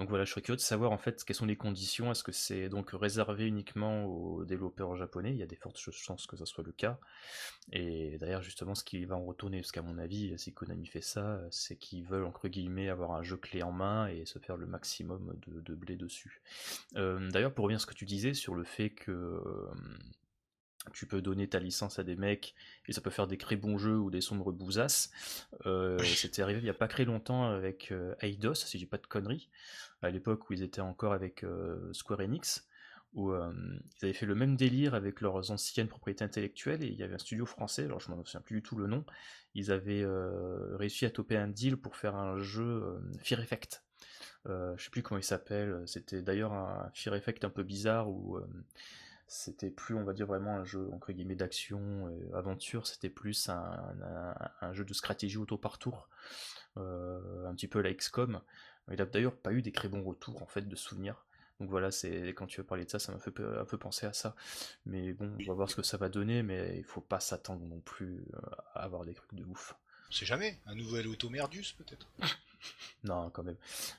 Donc 0.00 0.08
voilà, 0.08 0.24
je 0.24 0.30
serais 0.30 0.40
curieux 0.40 0.56
de 0.56 0.62
savoir 0.62 0.92
en 0.92 0.96
fait 0.96 1.22
quelles 1.26 1.36
sont 1.36 1.44
les 1.44 1.58
conditions. 1.58 2.10
Est-ce 2.10 2.24
que 2.24 2.32
c'est 2.32 2.70
donc 2.70 2.92
réservé 2.92 3.46
uniquement 3.46 4.06
aux 4.06 4.46
développeurs 4.46 4.96
japonais? 4.96 5.32
Il 5.32 5.36
y 5.36 5.42
a 5.42 5.46
des 5.46 5.56
fortes 5.56 5.78
chances 5.78 6.26
que 6.26 6.38
ça 6.38 6.46
soit 6.46 6.64
le 6.64 6.72
cas. 6.72 6.98
Et 7.70 8.16
d'ailleurs, 8.16 8.40
justement, 8.40 8.74
ce 8.74 8.82
qui 8.82 9.04
va 9.04 9.16
en 9.16 9.24
retourner, 9.26 9.60
parce 9.60 9.72
qu'à 9.72 9.82
mon 9.82 9.98
avis, 9.98 10.32
si 10.38 10.54
Konami 10.54 10.86
fait 10.86 11.02
ça, 11.02 11.42
c'est 11.50 11.76
qu'ils 11.76 12.06
veulent, 12.06 12.24
entre 12.24 12.48
guillemets, 12.48 12.88
avoir 12.88 13.12
un 13.12 13.22
jeu 13.22 13.36
clé 13.36 13.62
en 13.62 13.72
main 13.72 14.06
et 14.06 14.24
se 14.24 14.38
faire 14.38 14.56
le 14.56 14.64
maximum 14.64 15.36
de, 15.46 15.74
blé 15.74 15.96
dessus. 15.96 16.40
Euh, 16.96 17.30
d'ailleurs, 17.30 17.52
pour 17.52 17.64
revenir 17.64 17.76
à 17.76 17.80
ce 17.80 17.86
que 17.86 17.92
tu 17.92 18.06
disais 18.06 18.32
sur 18.32 18.54
le 18.54 18.64
fait 18.64 18.88
que 18.88 19.10
euh, 19.10 19.70
tu 20.92 21.06
peux 21.06 21.20
donner 21.20 21.48
ta 21.48 21.60
licence 21.60 21.98
à 21.98 22.04
des 22.04 22.16
mecs 22.16 22.54
et 22.86 22.92
ça 22.92 23.00
peut 23.00 23.10
faire 23.10 23.26
des 23.26 23.38
très 23.38 23.56
bons 23.56 23.78
jeux 23.78 23.98
ou 23.98 24.10
des 24.10 24.20
sombres 24.20 24.52
bousasses. 24.52 25.10
Euh, 25.66 25.98
C'était 25.98 26.42
arrivé 26.42 26.60
il 26.60 26.64
n'y 26.64 26.70
a 26.70 26.74
pas 26.74 26.88
très 26.88 27.04
longtemps 27.04 27.44
avec 27.44 27.92
euh, 27.92 28.14
Eidos, 28.20 28.54
si 28.54 28.78
j'ai 28.78 28.86
pas 28.86 28.98
de 28.98 29.06
conneries, 29.06 29.50
à 30.02 30.10
l'époque 30.10 30.48
où 30.48 30.54
ils 30.54 30.62
étaient 30.62 30.80
encore 30.80 31.12
avec 31.12 31.44
euh, 31.44 31.92
Square 31.92 32.20
Enix, 32.20 32.66
où 33.12 33.32
euh, 33.32 33.52
ils 34.00 34.06
avaient 34.06 34.14
fait 34.14 34.26
le 34.26 34.34
même 34.34 34.56
délire 34.56 34.94
avec 34.94 35.20
leurs 35.20 35.50
anciennes 35.50 35.88
propriétés 35.88 36.24
intellectuelles 36.24 36.82
et 36.82 36.86
il 36.86 36.94
y 36.94 37.02
avait 37.02 37.14
un 37.14 37.18
studio 37.18 37.44
français, 37.44 37.84
alors 37.84 38.00
je 38.00 38.10
m'en 38.10 38.24
souviens 38.24 38.40
plus 38.40 38.56
du 38.56 38.62
tout 38.62 38.76
le 38.76 38.86
nom, 38.86 39.04
ils 39.54 39.70
avaient 39.72 40.06
réussi 40.76 41.04
à 41.06 41.10
toper 41.10 41.36
un 41.36 41.48
deal 41.48 41.76
pour 41.76 41.96
faire 41.96 42.14
un 42.14 42.38
jeu 42.38 43.00
Fear 43.18 43.40
Effect. 43.40 43.82
Je 44.46 44.74
sais 44.78 44.90
plus 44.90 45.02
comment 45.02 45.18
il 45.18 45.24
s'appelle, 45.24 45.82
c'était 45.86 46.22
d'ailleurs 46.22 46.52
un 46.52 46.88
Fear 46.94 47.16
Effect 47.16 47.44
un 47.44 47.50
peu 47.50 47.64
bizarre 47.64 48.08
où 48.08 48.38
c'était 49.32 49.70
plus, 49.70 49.94
on 49.94 50.02
va 50.04 50.12
dire, 50.12 50.26
vraiment 50.26 50.56
un 50.56 50.64
jeu 50.64 50.90
entre 50.92 51.12
guillemets 51.12 51.36
d'action, 51.36 52.08
euh, 52.08 52.36
aventure, 52.36 52.86
c'était 52.86 53.08
plus 53.10 53.48
un, 53.48 53.54
un- 54.02 54.34
un 54.60 54.72
jeu 54.72 54.84
de 54.84 54.92
stratégie 54.92 55.36
auto 55.38 55.56
par 55.56 55.78
tour, 55.78 56.08
euh, 56.76 57.46
un 57.46 57.54
petit 57.54 57.68
peu 57.68 57.80
la 57.80 57.94
XCOM. 57.94 58.40
Il 58.90 59.00
a 59.00 59.06
d'ailleurs 59.06 59.36
pas 59.36 59.52
eu 59.52 59.62
des 59.62 59.70
très 59.72 59.88
bons 59.88 60.02
retours 60.02 60.42
en 60.42 60.46
fait 60.46 60.62
de 60.68 60.76
souvenirs. 60.76 61.24
Donc 61.60 61.70
voilà, 61.70 61.90
c'est 61.92 62.28
quand 62.30 62.46
tu 62.46 62.60
as 62.60 62.64
parlé 62.64 62.84
de 62.86 62.90
ça, 62.90 62.98
ça 62.98 63.12
m'a 63.12 63.18
fait 63.20 63.38
un 63.38 63.64
peu 63.64 63.78
penser 63.78 64.06
à 64.06 64.12
ça. 64.12 64.34
Mais 64.86 65.12
bon, 65.12 65.30
on 65.38 65.44
va 65.44 65.54
voir 65.54 65.70
ce 65.70 65.76
que 65.76 65.82
ça 65.82 65.96
va 65.96 66.08
donner, 66.08 66.42
mais 66.42 66.76
il 66.78 66.84
faut 66.84 67.02
pas 67.02 67.20
s'attendre 67.20 67.64
non 67.66 67.80
plus 67.80 68.24
euh, 68.34 68.40
à 68.74 68.82
avoir 68.82 69.04
des 69.04 69.14
trucs 69.14 69.34
de 69.34 69.44
ouf. 69.44 69.76
On 70.08 70.12
sait 70.12 70.26
jamais, 70.26 70.58
un 70.66 70.74
nouvel 70.74 71.06
Automerdius 71.06 71.72
peut-être. 71.72 72.08
Non, 73.04 73.30
quand 73.30 73.42
même. 73.42 73.56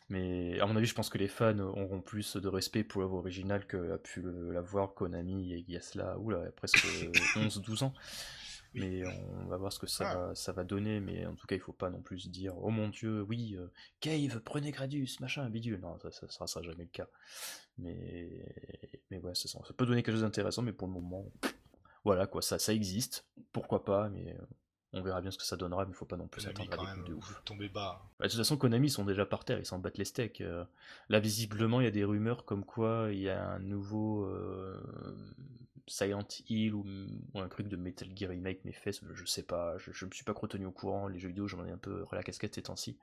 Mais 0.10 0.60
à 0.60 0.66
mon 0.66 0.76
avis, 0.76 0.86
je 0.86 0.94
pense 0.96 1.10
que 1.10 1.18
les 1.18 1.28
fans 1.28 1.58
auront 1.60 2.02
plus 2.02 2.38
de 2.38 2.48
respect 2.48 2.84
pour 2.84 3.02
l'œuvre 3.02 3.16
originale 3.16 3.66
que 3.66 3.94
a 3.94 3.98
pu 3.98 4.22
l'avoir 4.52 4.94
Konami 4.94 5.54
et 5.54 5.66
Yasla, 5.68 6.18
oula, 6.20 6.52
presque 6.52 6.78
11-12 7.36 7.84
ans. 7.84 7.94
Mais 8.74 9.04
on 9.06 9.48
va 9.48 9.58
voir 9.58 9.74
ce 9.74 9.80
que 9.80 9.88
ça, 9.88 10.10
Ah. 10.10 10.16
va, 10.28 10.36
ça 10.36 10.54
va 10.54 10.64
donner. 10.64 11.00
Mais 11.02 11.26
en 11.26 11.36
tout 11.36 11.46
cas, 11.46 11.56
il 11.56 11.62
faut 11.62 11.74
pas 11.74 11.90
non 11.90 12.02
plus 12.02 12.30
dire 12.30 12.58
Oh 12.58 12.70
mon 12.70 12.88
dieu, 12.88 13.22
oui, 13.24 13.56
euh, 13.58 13.68
Cave, 14.00 14.40
prenez 14.46 14.72
Gradius, 14.72 15.20
machin, 15.20 15.50
bidule. 15.50 15.80
Non, 15.82 15.98
ça, 16.00 16.10
ça, 16.12 16.28
sera, 16.30 16.48
ça 16.48 16.54
sera 16.54 16.64
jamais 16.64 16.84
le 16.86 16.90
cas. 16.90 17.08
Mais, 17.78 18.30
mais 19.10 19.18
ouais, 19.20 19.36
ça, 19.36 19.50
ça 19.50 19.60
peut 19.76 19.86
donner 19.86 20.04
quelque 20.04 20.14
chose 20.14 20.22
d'intéressant, 20.24 20.62
mais 20.62 20.72
pour 20.72 20.88
le 20.88 20.94
moment, 20.94 21.26
voilà 22.06 22.28
quoi, 22.28 22.42
ça, 22.42 22.60
ça 22.60 22.74
existe. 22.74 23.26
Pourquoi 23.52 23.84
pas, 23.84 24.08
mais 24.10 24.34
euh, 24.40 24.46
on 24.94 25.02
verra 25.02 25.22
bien 25.22 25.32
ce 25.32 25.38
que 25.38 25.46
ça 25.46 25.56
donnera, 25.56 25.86
mais 25.86 25.92
il 25.92 25.96
faut 25.96 26.06
pas 26.06 26.18
non 26.18 26.28
plus 26.28 26.42
Konami 26.42 26.58
s'attendre 26.68 26.74
à 26.90 26.94
quand 26.96 27.02
des 27.04 27.10
de 27.10 27.14
ouf. 27.16 27.42
tombé 27.46 27.70
bas. 27.70 28.02
Bah, 28.20 28.26
de 28.26 28.30
toute 28.32 28.38
façon, 28.38 28.58
Konami 28.58 28.90
sont 28.90 29.06
déjà 29.06 29.26
par 29.26 29.46
terre, 29.46 29.60
ils 29.60 29.66
s'en 29.66 29.80
battent 29.80 29.98
les 29.98 30.06
steaks. 30.06 30.42
euh. 30.42 30.66
Là, 31.10 31.20
visiblement, 31.20 31.80
il 31.82 31.86
y 31.86 31.88
a 31.88 31.92
des 31.92 32.04
rumeurs 32.04 32.44
comme 32.46 32.66
quoi 32.66 33.08
il 33.12 33.20
y 33.20 33.30
a 33.30 33.52
un 33.52 33.60
nouveau 33.60 34.26
euh, 34.26 34.82
Silent 35.92 36.28
Hill 36.48 36.74
ou, 36.74 36.86
ou 37.34 37.40
un 37.40 37.50
truc 37.50 37.68
de 37.68 37.76
Metal 37.76 38.08
Gear 38.16 38.30
Remake, 38.30 38.62
mais 38.64 38.72
fait, 38.72 39.00
je 39.14 39.26
sais 39.26 39.44
pas, 39.44 39.78
je, 39.78 39.92
je 39.92 40.06
me 40.06 40.12
suis 40.12 40.24
pas 40.24 40.34
trop 40.34 40.48
tenu 40.48 40.66
au 40.66 40.72
courant. 40.72 41.08
Les 41.08 41.20
jeux 41.20 41.28
vidéo, 41.28 41.48
j'en 41.48 41.66
ai 41.66 41.72
un 41.72 41.78
peu 41.78 42.06
la 42.12 42.24
casquette 42.24 42.56
ces 42.56 42.64
temps-ci. 42.64 42.98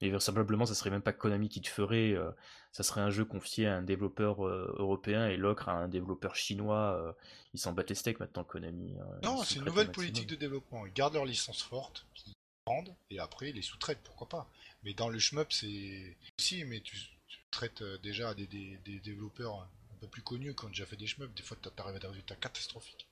Et 0.00 0.10
vraisemblablement, 0.10 0.66
ça 0.66 0.74
serait 0.74 0.90
même 0.90 1.02
pas 1.02 1.12
Konami 1.12 1.48
qui 1.48 1.60
le 1.60 1.66
ferait, 1.68 2.12
euh, 2.12 2.30
ça 2.72 2.82
serait 2.82 3.00
un 3.00 3.10
jeu 3.10 3.24
confié 3.24 3.66
à 3.66 3.76
un 3.76 3.82
développeur 3.82 4.46
euh, 4.46 4.74
européen 4.78 5.26
et 5.26 5.36
l'autre 5.36 5.68
à 5.68 5.72
un 5.72 5.88
développeur 5.88 6.36
chinois. 6.36 7.00
euh, 7.02 7.12
ils 7.54 7.58
s'en 7.58 7.72
battent 7.72 7.88
les 7.88 7.94
steaks 7.96 8.20
maintenant, 8.20 8.44
Konami. 8.44 8.92
ils 8.92 9.26
Non, 9.26 9.42
c'est 9.42 9.56
une 9.56 9.64
nouvelle 9.64 9.90
politique 9.90 10.28
de 10.28 10.36
développement. 10.36 10.86
Ils 10.86 10.92
gardent 10.92 11.14
leur 11.14 11.24
licence 11.24 11.62
forte, 11.62 12.06
qu'ils 12.14 12.34
vendent, 12.66 12.94
et 13.10 13.18
après 13.18 13.50
ils 13.50 13.56
les 13.56 13.62
sous-traitent, 13.62 14.02
pourquoi 14.04 14.28
pas. 14.28 14.50
Mais 14.84 14.94
dans 14.94 15.08
le 15.08 15.18
shmup, 15.18 15.50
c'est. 15.50 16.16
Si, 16.38 16.64
mais 16.64 16.80
tu, 16.80 16.96
tu 17.26 17.38
traites 17.50 17.82
euh, 17.82 17.98
déjà 17.98 18.34
des, 18.34 18.46
des, 18.46 18.78
des 18.84 19.00
développeurs 19.00 19.66
peu 19.98 20.06
plus 20.08 20.22
connus 20.22 20.54
qui 20.54 20.64
ont 20.64 20.68
déjà 20.68 20.86
fait 20.86 20.96
des 20.96 21.06
shmups, 21.06 21.34
des 21.34 21.42
fois 21.42 21.56
t'a- 21.60 21.70
t'arrives 21.70 21.96
à 21.96 21.98
des 21.98 22.06
résultats 22.06 22.36
catastrophiques. 22.36 23.06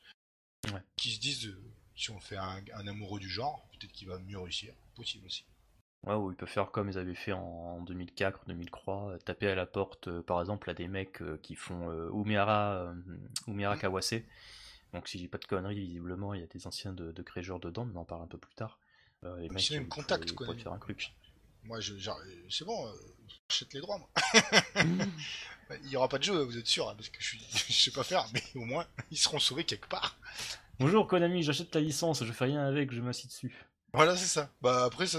Ouais. 0.72 0.82
Qui 0.97 1.12
se 1.12 1.20
disent, 1.20 1.47
euh, 1.47 1.62
si 1.95 2.11
on 2.11 2.20
fait 2.20 2.37
un, 2.37 2.62
un 2.74 2.87
amoureux 2.87 3.20
du 3.20 3.28
genre, 3.28 3.66
peut-être 3.72 3.93
qu'il 3.93 4.09
va 4.09 4.18
mieux 4.18 4.39
réussir. 4.39 4.74
Possible 4.95 5.26
aussi. 5.26 5.45
Ouais, 6.05 6.14
ou 6.14 6.30
ils 6.30 6.37
peuvent 6.37 6.49
faire 6.49 6.70
comme 6.70 6.89
ils 6.89 6.99
avaient 6.99 7.14
fait 7.14 7.32
en 7.32 7.80
2004, 7.82 8.45
2003, 8.47 9.11
euh, 9.11 9.18
taper 9.18 9.49
à 9.49 9.55
la 9.55 9.66
porte, 9.66 10.09
euh, 10.09 10.22
par 10.22 10.41
exemple, 10.41 10.70
à 10.70 10.74
des 10.74 10.89
mecs 10.89 11.20
euh, 11.20 11.39
qui 11.43 11.55
font 11.57 11.91
euh, 11.91 12.11
Umehara, 12.12 12.74
euh, 12.74 12.95
Umehara 13.49 13.76
Mm. 13.76 13.80
Kawase. 13.80 14.14
Donc, 14.93 15.09
si 15.09 15.18
j'ai 15.18 15.28
pas 15.28 15.39
de 15.39 15.45
conneries, 15.45 15.80
visiblement, 15.80 16.32
il 16.32 16.41
y 16.41 16.45
a 16.45 16.47
des 16.47 16.66
anciens 16.66 16.93
de, 16.93 17.12
de 17.12 17.22
Créjeur 17.22 17.59
dedans, 17.59 17.84
mais 17.84 17.97
on 17.97 18.01
en 18.01 18.05
parle 18.05 18.22
un 18.22 18.26
peu 18.28 18.39
plus 18.39 18.55
tard. 18.55 18.78
Les 19.22 19.49
Mais 19.49 19.55
mecs, 19.55 19.59
sinon, 19.64 19.80
ils 19.80 19.84
me 19.84 19.89
contactent, 19.91 20.32
quoi, 20.32 20.55
faire 20.55 20.72
un 20.72 20.78
truc. 20.78 21.12
Moi, 21.66 21.80
je, 21.80 21.94
euh, 21.94 22.12
c'est 22.50 22.64
bon, 22.64 22.86
euh, 22.86 22.90
j'achète 23.48 23.72
les 23.74 23.80
droits, 23.80 23.98
moi. 23.98 24.08
Il 25.82 25.90
y 25.90 25.96
aura 25.96 26.08
pas 26.08 26.18
de 26.18 26.22
jeu, 26.22 26.42
vous 26.44 26.56
êtes 26.58 26.66
sûr, 26.66 26.88
hein, 26.88 26.94
parce 26.96 27.08
que 27.08 27.16
je, 27.20 27.26
suis, 27.26 27.40
je 27.68 27.72
sais 27.72 27.90
pas 27.90 28.04
faire, 28.04 28.24
mais 28.32 28.42
au 28.54 28.64
moins, 28.64 28.86
ils 29.10 29.18
seront 29.18 29.40
sauvés 29.40 29.64
quelque 29.64 29.88
part. 29.88 30.16
Bonjour 30.78 31.06
Konami, 31.08 31.42
j'achète 31.42 31.74
la 31.74 31.80
licence, 31.80 32.22
je 32.22 32.32
fais 32.32 32.44
rien 32.44 32.64
avec, 32.66 32.92
je 32.92 33.00
m'assis 33.00 33.26
dessus. 33.26 33.66
Voilà, 33.92 34.16
c'est 34.16 34.26
ça. 34.26 34.50
Bah 34.60 34.84
après, 34.84 35.06
ça... 35.06 35.18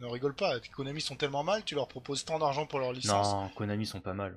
ne 0.00 0.06
rigole 0.06 0.34
pas. 0.34 0.58
Konami 0.74 1.00
sont 1.00 1.14
tellement 1.14 1.44
mal, 1.44 1.62
tu 1.64 1.74
leur 1.76 1.86
proposes 1.86 2.24
tant 2.24 2.38
d'argent 2.40 2.66
pour 2.66 2.80
leur 2.80 2.92
licence. 2.92 3.28
Non, 3.32 3.48
Konami 3.50 3.86
sont 3.86 4.00
pas 4.00 4.14
mal. 4.14 4.36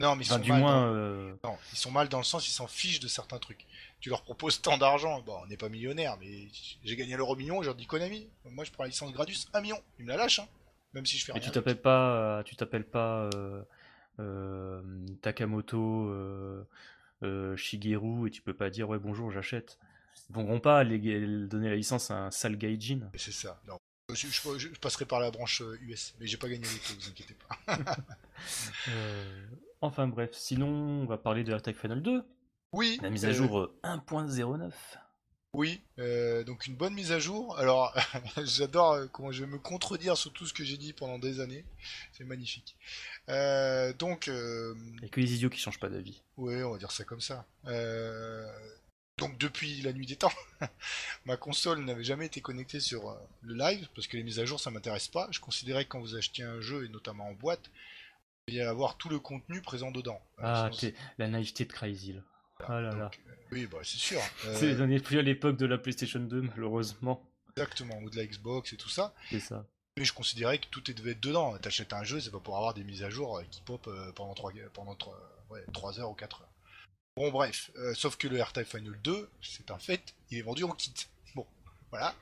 Non, 0.00 0.16
mais 0.16 0.24
ils 0.24 0.28
Enfin, 0.28 0.36
sont 0.38 0.42
du 0.44 0.50
mal. 0.52 0.60
moins, 0.60 0.86
dans... 0.86 0.94
euh, 0.94 1.34
Non, 1.44 1.58
ils 1.72 1.78
sont 1.78 1.90
mal 1.90 2.08
dans 2.08 2.18
le 2.18 2.24
sens, 2.24 2.48
ils 2.48 2.52
s'en 2.52 2.66
fichent 2.66 3.00
de 3.00 3.08
certains 3.08 3.38
trucs. 3.38 3.66
Tu 4.00 4.08
leur 4.08 4.22
proposes 4.22 4.60
tant 4.62 4.78
d'argent. 4.78 5.20
Bon, 5.20 5.38
on 5.42 5.46
n'est 5.46 5.56
pas 5.58 5.68
millionnaire, 5.68 6.16
mais 6.18 6.48
j'ai 6.82 6.96
gagné 6.96 7.14
l'euro 7.16 7.36
million. 7.36 7.60
Je 7.60 7.66
leur 7.66 7.74
dis 7.74 7.86
Konami, 7.86 8.26
moi 8.46 8.64
je 8.64 8.70
prends 8.70 8.84
la 8.84 8.88
licence 8.88 9.12
Gradius, 9.12 9.48
un 9.52 9.60
million. 9.60 9.80
Ils 9.98 10.04
me 10.06 10.10
la 10.10 10.16
lâchent, 10.16 10.38
hein. 10.38 10.48
Même 10.94 11.06
si 11.06 11.16
je 11.18 11.24
fais 11.24 11.32
et 11.32 11.34
rien. 11.36 11.42
tu 11.42 11.50
t'appelles 11.50 11.80
pas, 11.80 12.16
euh, 12.38 12.42
tu 12.42 12.54
t'appelles 12.56 12.84
pas 12.88 13.28
euh, 13.34 13.62
euh, 14.20 14.82
Takamoto 15.22 16.08
euh, 16.08 16.64
euh, 17.22 17.56
Shigeru 17.56 18.28
et 18.28 18.30
tu 18.30 18.42
peux 18.42 18.54
pas 18.54 18.70
dire 18.70 18.88
ouais 18.88 18.98
bonjour 18.98 19.30
j'achète. 19.30 19.78
Ils 20.30 20.34
vont 20.36 20.60
pas 20.60 20.84
les, 20.84 20.98
donner 21.46 21.68
la 21.70 21.76
licence 21.76 22.10
à 22.10 22.26
un 22.26 22.30
sale 22.30 22.56
gaijin. 22.56 23.10
C'est 23.16 23.32
ça. 23.32 23.60
Non. 23.66 23.78
Je, 24.12 24.26
je- 24.26 24.58
je 24.58 24.78
passerai 24.80 25.04
par 25.06 25.20
la 25.20 25.30
branche 25.30 25.62
euh, 25.62 25.78
US, 25.82 26.14
mais 26.20 26.26
j'ai 26.26 26.36
pas 26.36 26.48
gagné 26.48 26.64
les 26.64 26.94
vous 26.94 27.08
inquiétez 27.08 27.34
pas. 27.66 27.76
Euh, 28.88 29.46
enfin 29.80 30.08
bref, 30.08 30.30
sinon 30.32 30.66
on 30.66 31.04
va 31.06 31.16
parler 31.16 31.44
de 31.44 31.52
Attack 31.52 31.76
Final 31.76 32.02
2, 32.02 32.24
Oui. 32.72 32.98
la 33.00 33.08
mise 33.10 33.24
à 33.24 33.28
euh, 33.28 33.32
jour 33.32 33.58
euh, 33.60 33.78
1.09. 33.84 34.72
Oui, 35.54 35.82
euh, 35.98 36.44
donc 36.44 36.66
une 36.66 36.76
bonne 36.76 36.94
mise 36.94 37.12
à 37.12 37.18
jour. 37.18 37.58
Alors, 37.58 37.94
j'adore 38.44 38.92
euh, 38.92 39.06
comment 39.06 39.32
je 39.32 39.44
vais 39.44 39.50
me 39.50 39.58
contredire 39.58 40.16
sur 40.16 40.32
tout 40.32 40.46
ce 40.46 40.54
que 40.54 40.64
j'ai 40.64 40.78
dit 40.78 40.94
pendant 40.94 41.18
des 41.18 41.40
années. 41.40 41.64
C'est 42.12 42.24
magnifique. 42.24 42.74
Euh, 43.28 43.92
donc, 43.92 44.28
euh, 44.28 44.74
a 45.02 45.08
que 45.08 45.20
les 45.20 45.34
idiots 45.34 45.50
qui 45.50 45.60
changent 45.60 45.78
pas 45.78 45.90
d'avis. 45.90 46.22
ouais, 46.38 46.62
on 46.62 46.72
va 46.72 46.78
dire 46.78 46.90
ça 46.90 47.04
comme 47.04 47.20
ça. 47.20 47.44
Donc, 49.18 49.36
depuis 49.36 49.82
la 49.82 49.92
nuit 49.92 50.06
des 50.06 50.16
temps, 50.16 50.32
ma 51.26 51.36
console 51.36 51.84
n'avait 51.84 52.02
jamais 52.02 52.26
été 52.26 52.40
connectée 52.40 52.80
sur 52.80 53.14
le 53.42 53.54
live 53.54 53.88
parce 53.94 54.06
que 54.06 54.16
les 54.16 54.22
mises 54.22 54.40
à 54.40 54.46
jour, 54.46 54.58
ça 54.58 54.70
m'intéresse 54.70 55.08
pas. 55.08 55.28
Je 55.32 55.40
considérais 55.40 55.84
que 55.84 55.90
quand 55.90 56.00
vous 56.00 56.16
achetiez 56.16 56.44
un 56.44 56.62
jeu 56.62 56.86
et 56.86 56.88
notamment 56.88 57.28
en 57.28 57.34
boîte, 57.34 57.70
il 58.48 58.54
y 58.54 58.60
avoir 58.62 58.96
tout 58.96 59.10
le 59.10 59.18
contenu 59.18 59.60
présent 59.60 59.90
dedans. 59.90 60.20
Ah, 60.38 60.70
la 61.18 61.28
naïveté 61.28 61.66
de 61.66 61.72
Ah 62.68 62.80
là 62.80 62.90
donc, 62.90 62.98
là. 63.00 63.10
euh, 63.28 63.32
oui, 63.52 63.66
bah 63.66 63.78
c'est 63.82 63.98
sûr. 63.98 64.20
Euh, 64.46 64.56
C'est 64.58 64.80
on 64.80 64.88
est 64.90 65.00
plus 65.00 65.18
à 65.18 65.22
l'époque 65.22 65.56
de 65.56 65.66
la 65.66 65.78
PlayStation 65.78 66.20
2 66.20 66.42
malheureusement. 66.42 67.22
exactement, 67.56 67.98
ou 67.98 68.10
de 68.10 68.16
la 68.16 68.26
Xbox 68.26 68.72
et 68.72 68.76
tout 68.76 68.88
ça. 68.88 69.14
C'est 69.30 69.40
ça. 69.40 69.64
Mais 69.98 70.04
je 70.06 70.12
considérais 70.14 70.58
que 70.58 70.66
tout 70.68 70.80
devait 70.80 71.10
être 71.12 71.20
dedans. 71.20 71.56
T'achètes 71.58 71.92
un 71.92 72.02
jeu, 72.02 72.18
c'est 72.20 72.30
pas 72.30 72.40
pour 72.40 72.56
avoir 72.56 72.72
des 72.72 72.82
mises 72.84 73.02
à 73.02 73.10
jour 73.10 73.38
euh, 73.38 73.42
qui 73.50 73.60
pop 73.60 73.86
euh, 73.88 74.10
pendant 74.12 74.32
3, 74.34 74.52
pendant 74.72 74.94
3, 74.94 75.18
ouais, 75.50 75.64
3 75.74 76.00
heures 76.00 76.10
ou 76.10 76.14
4 76.14 76.40
heures. 76.40 76.48
Bon, 77.16 77.30
bref. 77.30 77.70
euh, 77.76 77.92
sauf 77.94 78.16
que 78.16 78.26
le 78.26 78.40
R-Type 78.42 78.64
Final 78.66 78.98
2, 79.04 79.28
c'est 79.42 79.70
un 79.70 79.78
fait, 79.78 80.14
il 80.30 80.38
est 80.38 80.42
vendu 80.42 80.64
en 80.64 80.70
kit. 80.70 80.94
Bon, 81.34 81.46
voilà. 81.90 82.14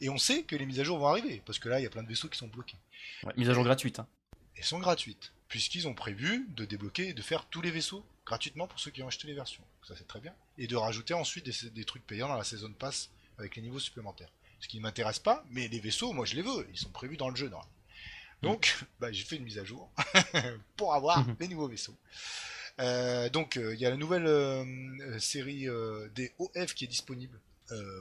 Et 0.00 0.08
on 0.08 0.18
sait 0.18 0.44
que 0.44 0.54
les 0.54 0.66
mises 0.66 0.78
à 0.78 0.84
jour 0.84 0.98
vont 1.00 1.08
arriver, 1.08 1.42
parce 1.44 1.58
que 1.58 1.68
là, 1.68 1.80
il 1.80 1.82
y 1.82 1.86
a 1.86 1.90
plein 1.90 2.04
de 2.04 2.08
vaisseaux 2.08 2.28
qui 2.28 2.38
sont 2.38 2.46
bloqués. 2.46 2.76
Ouais, 3.24 3.32
mise 3.36 3.50
à 3.50 3.54
jour 3.54 3.64
gratuite. 3.64 3.98
Hein. 3.98 4.06
Elles 4.54 4.62
sont 4.64 4.78
gratuites, 4.78 5.32
puisqu'ils 5.48 5.88
ont 5.88 5.94
prévu 5.94 6.46
de 6.50 6.64
débloquer 6.64 7.08
et 7.08 7.12
de 7.12 7.22
faire 7.22 7.44
tous 7.46 7.60
les 7.60 7.72
vaisseaux 7.72 8.04
gratuitement 8.30 8.66
pour 8.68 8.78
ceux 8.78 8.90
qui 8.92 9.02
ont 9.02 9.08
acheté 9.08 9.26
les 9.26 9.34
versions. 9.34 9.64
Ça, 9.86 9.94
c'est 9.98 10.06
très 10.06 10.20
bien. 10.20 10.32
Et 10.56 10.66
de 10.68 10.76
rajouter 10.76 11.14
ensuite 11.14 11.44
des, 11.44 11.70
des 11.70 11.84
trucs 11.84 12.06
payants 12.06 12.28
dans 12.28 12.36
la 12.38 12.44
saison 12.44 12.72
pass 12.72 13.10
avec 13.38 13.56
les 13.56 13.62
niveaux 13.62 13.80
supplémentaires. 13.80 14.30
Ce 14.60 14.68
qui 14.68 14.76
ne 14.78 14.82
m'intéresse 14.82 15.18
pas, 15.18 15.44
mais 15.50 15.66
les 15.68 15.80
vaisseaux, 15.80 16.12
moi 16.12 16.24
je 16.26 16.36
les 16.36 16.42
veux, 16.42 16.66
ils 16.72 16.78
sont 16.78 16.90
prévus 16.90 17.16
dans 17.16 17.28
le 17.30 17.36
jeu. 17.36 17.48
normalement. 17.48 17.72
Donc, 18.42 18.76
bah, 19.00 19.10
j'ai 19.12 19.24
fait 19.24 19.36
une 19.36 19.44
mise 19.44 19.58
à 19.58 19.64
jour 19.64 19.90
pour 20.76 20.94
avoir 20.94 21.18
Mhm. 21.26 21.36
les 21.40 21.48
nouveaux 21.48 21.68
vaisseaux. 21.68 21.96
Euh, 22.78 23.28
donc, 23.30 23.56
euh, 23.56 23.74
il 23.74 23.80
y 23.80 23.84
a 23.86 23.90
la 23.90 23.96
nouvelle 23.96 24.26
euh, 24.26 25.18
série 25.18 25.66
des 26.14 26.32
OF 26.38 26.74
qui 26.74 26.84
est 26.84 26.88
disponible. 26.88 27.38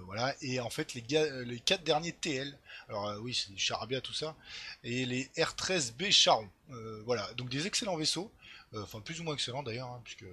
Voilà, 0.05 0.35
et 0.41 0.59
en 0.59 0.69
fait, 0.71 0.95
les, 0.95 1.03
les 1.45 1.59
quatre 1.59 1.83
derniers 1.83 2.13
TL, 2.13 2.57
alors 2.87 3.17
oui, 3.21 3.35
c'est 3.35 3.51
du 3.53 3.59
charabia 3.59 4.01
tout 4.01 4.13
ça, 4.15 4.35
et 4.83 5.05
les 5.05 5.25
R13B 5.37 6.09
Charon. 6.11 6.49
Voilà, 7.05 7.31
donc 7.35 7.49
des 7.49 7.67
excellents 7.67 7.95
vaisseaux, 7.95 8.31
enfin 8.75 9.01
plus 9.01 9.19
ou 9.19 9.23
moins 9.23 9.33
excellents 9.33 9.63
d'ailleurs, 9.63 9.89
hein, 9.89 10.01
puisque. 10.03 10.25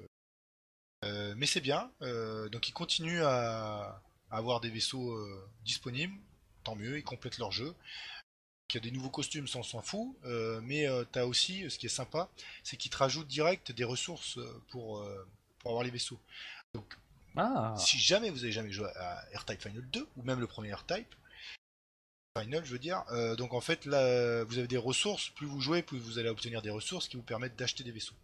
Euh, 1.05 1.35
mais 1.37 1.47
c'est 1.47 1.61
bien, 1.61 1.91
euh, 2.03 2.49
donc 2.49 2.69
ils 2.69 2.73
continuent 2.73 3.23
à, 3.23 4.03
à 4.31 4.37
avoir 4.37 4.61
des 4.61 4.71
vaisseaux 4.71 5.13
euh, 5.13 5.49
disponibles, 5.65 6.19
tant 6.65 6.75
mieux, 6.75 6.99
ils 6.99 7.05
complètent 7.05 7.39
leur 7.39 7.53
jeu. 7.53 7.75
Il 8.71 8.75
y 8.75 8.79
a 8.79 8.81
des 8.81 8.91
nouveaux 8.91 9.11
costumes, 9.11 9.47
ça 9.47 9.59
on 9.59 9.63
s'en 9.63 9.81
fout, 9.81 10.17
euh, 10.25 10.61
mais 10.65 10.89
euh, 10.89 11.05
t'as 11.05 11.25
aussi, 11.25 11.71
ce 11.71 11.79
qui 11.79 11.87
est 11.87 11.91
sympa, 11.91 12.29
c'est 12.65 12.77
qu'ils 12.77 12.91
te 12.91 12.97
rajoutent 12.97 13.29
direct 13.29 13.71
des 13.73 13.85
ressources 13.85 14.39
euh, 14.39 14.63
pour, 14.71 14.99
euh, 14.99 15.29
pour 15.61 15.71
avoir 15.71 15.85
les 15.85 15.91
vaisseaux. 15.91 16.19
Donc 16.75 16.99
Ah 17.37 17.75
Si 17.79 17.99
jamais 17.99 18.31
vous 18.31 18.43
avez 18.43 18.53
jamais 18.53 18.73
joué 18.73 18.89
à 18.97 19.25
R-Type 19.35 19.63
Final 19.63 19.89
2, 19.91 20.09
ou 20.17 20.23
même 20.23 20.41
le 20.41 20.49
premier 20.49 20.75
R-Type, 20.75 21.15
Final, 22.39 22.65
je 22.65 22.73
veux 22.73 22.79
dire, 22.79 23.03
euh, 23.13 23.35
donc 23.35 23.55
en 23.55 23.61
fait, 23.61 23.87
là, 23.87 24.45
vous 24.45 24.59
avez 24.59 24.69
des 24.69 24.77
ressources, 24.77 25.31
plus 25.31 25.47
vous 25.47 25.61
jouez, 25.61 25.83
plus 25.83 25.99
vous 25.99 26.19
allez 26.19 26.29
obtenir 26.29 26.61
des 26.61 26.71
ressources 26.71 27.09
qui 27.09 27.17
vous 27.17 27.23
permettent 27.23 27.57
d'acheter 27.57 27.83
des 27.83 27.93
vaisseaux. 27.93 28.15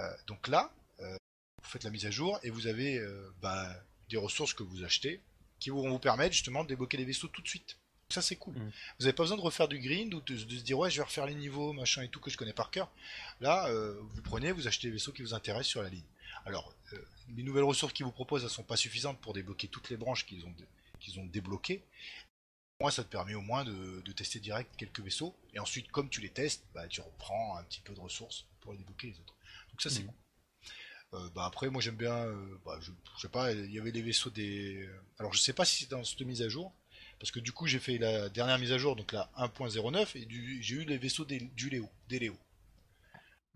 Euh, 0.00 0.12
donc 0.26 0.48
là, 0.48 0.72
euh, 1.00 1.16
vous 1.62 1.68
faites 1.68 1.84
la 1.84 1.90
mise 1.90 2.06
à 2.06 2.10
jour 2.10 2.40
et 2.42 2.50
vous 2.50 2.66
avez 2.66 3.00
bah, 3.40 3.72
des 4.08 4.16
ressources 4.16 4.52
que 4.52 4.62
vous 4.62 4.84
achetez 4.84 5.20
qui 5.60 5.70
vont 5.70 5.88
vous 5.88 5.98
permettre 6.00 6.32
justement 6.32 6.64
de 6.64 6.68
débloquer 6.68 6.96
des 6.96 7.04
vaisseaux 7.04 7.28
tout 7.28 7.42
de 7.42 7.48
suite. 7.48 7.76
Ça 8.08 8.20
c'est 8.20 8.36
cool. 8.36 8.54
Mm. 8.54 8.72
Vous 8.98 9.04
n'avez 9.04 9.12
pas 9.12 9.22
besoin 9.22 9.36
de 9.36 9.42
refaire 9.42 9.68
du 9.68 9.78
grind 9.78 10.12
ou 10.12 10.20
de, 10.20 10.34
de 10.34 10.56
se 10.58 10.62
dire 10.62 10.78
ouais 10.78 10.90
je 10.90 10.96
vais 10.96 11.04
refaire 11.04 11.24
les 11.24 11.34
niveaux 11.34 11.72
machin 11.72 12.02
et 12.02 12.08
tout 12.08 12.20
que 12.20 12.30
je 12.30 12.36
connais 12.36 12.52
par 12.52 12.70
cœur. 12.70 12.90
Là 13.40 13.70
vous 13.72 14.22
prenez, 14.22 14.50
vous 14.50 14.66
achetez 14.66 14.88
les 14.88 14.94
vaisseaux 14.94 15.12
qui 15.12 15.22
vous 15.22 15.34
intéressent 15.34 15.68
sur 15.70 15.82
la 15.82 15.88
ligne. 15.88 16.02
Alors 16.44 16.74
les 17.36 17.44
nouvelles 17.44 17.62
ressources 17.62 17.92
qu'ils 17.92 18.04
vous 18.04 18.12
proposent 18.12 18.42
elles 18.42 18.50
sont 18.50 18.64
pas 18.64 18.76
suffisantes 18.76 19.18
pour 19.20 19.32
débloquer 19.32 19.68
toutes 19.68 19.88
les 19.88 19.96
branches 19.96 20.26
qu'ils 20.26 20.44
ont, 20.44 20.54
qu'ils 21.00 21.20
ont 21.20 21.26
débloquées. 21.26 21.82
Moi 22.82 22.90
ça 22.90 23.02
te 23.04 23.08
permet 23.08 23.34
au 23.34 23.40
moins 23.40 23.64
de, 23.64 24.02
de 24.04 24.12
tester 24.12 24.38
direct 24.40 24.70
quelques 24.76 25.00
vaisseaux 25.00 25.34
et 25.54 25.58
ensuite 25.58 25.90
comme 25.90 26.08
tu 26.10 26.20
les 26.20 26.28
testes, 26.30 26.64
bah, 26.74 26.86
tu 26.88 27.00
reprends 27.00 27.56
un 27.56 27.64
petit 27.64 27.80
peu 27.80 27.94
de 27.94 28.00
ressources 28.00 28.44
pour 28.60 28.72
les 28.72 28.78
débloquer 28.78 29.06
les 29.08 29.18
autres. 29.20 29.34
Donc 29.70 29.80
ça 29.80 29.88
c'est 29.88 30.00
Mhm. 30.00 30.06
cool. 30.08 30.16
Euh, 31.14 31.28
bah 31.34 31.44
après 31.46 31.68
moi 31.68 31.80
j'aime 31.82 31.96
bien 31.96 32.14
euh, 32.26 32.58
bah, 32.64 32.78
je, 32.80 32.90
je 33.16 33.20
sais 33.20 33.28
pas 33.28 33.52
il 33.52 33.70
y 33.70 33.78
avait 33.78 33.92
des 33.92 34.00
vaisseaux 34.02 34.30
des 34.30 34.88
alors 35.18 35.32
je 35.34 35.38
sais 35.40 35.52
pas 35.52 35.64
si 35.66 35.84
c'est 35.84 35.90
dans 35.90 36.02
cette 36.04 36.22
mise 36.22 36.40
à 36.42 36.48
jour 36.48 36.72
parce 37.20 37.30
que 37.30 37.38
du 37.38 37.52
coup 37.52 37.66
j'ai 37.66 37.78
fait 37.78 37.98
la 37.98 38.28
dernière 38.30 38.58
mise 38.58 38.72
à 38.72 38.78
jour 38.78 38.96
donc 38.96 39.12
la 39.12 39.30
1.09 39.36 40.16
et 40.16 40.26
j'ai 40.62 40.74
eu 40.76 40.84
les 40.84 40.96
vaisseaux 40.98 41.24
des, 41.26 41.38
du 41.40 41.68
Léo 41.70 41.88
des 42.08 42.18
Léo 42.18 42.36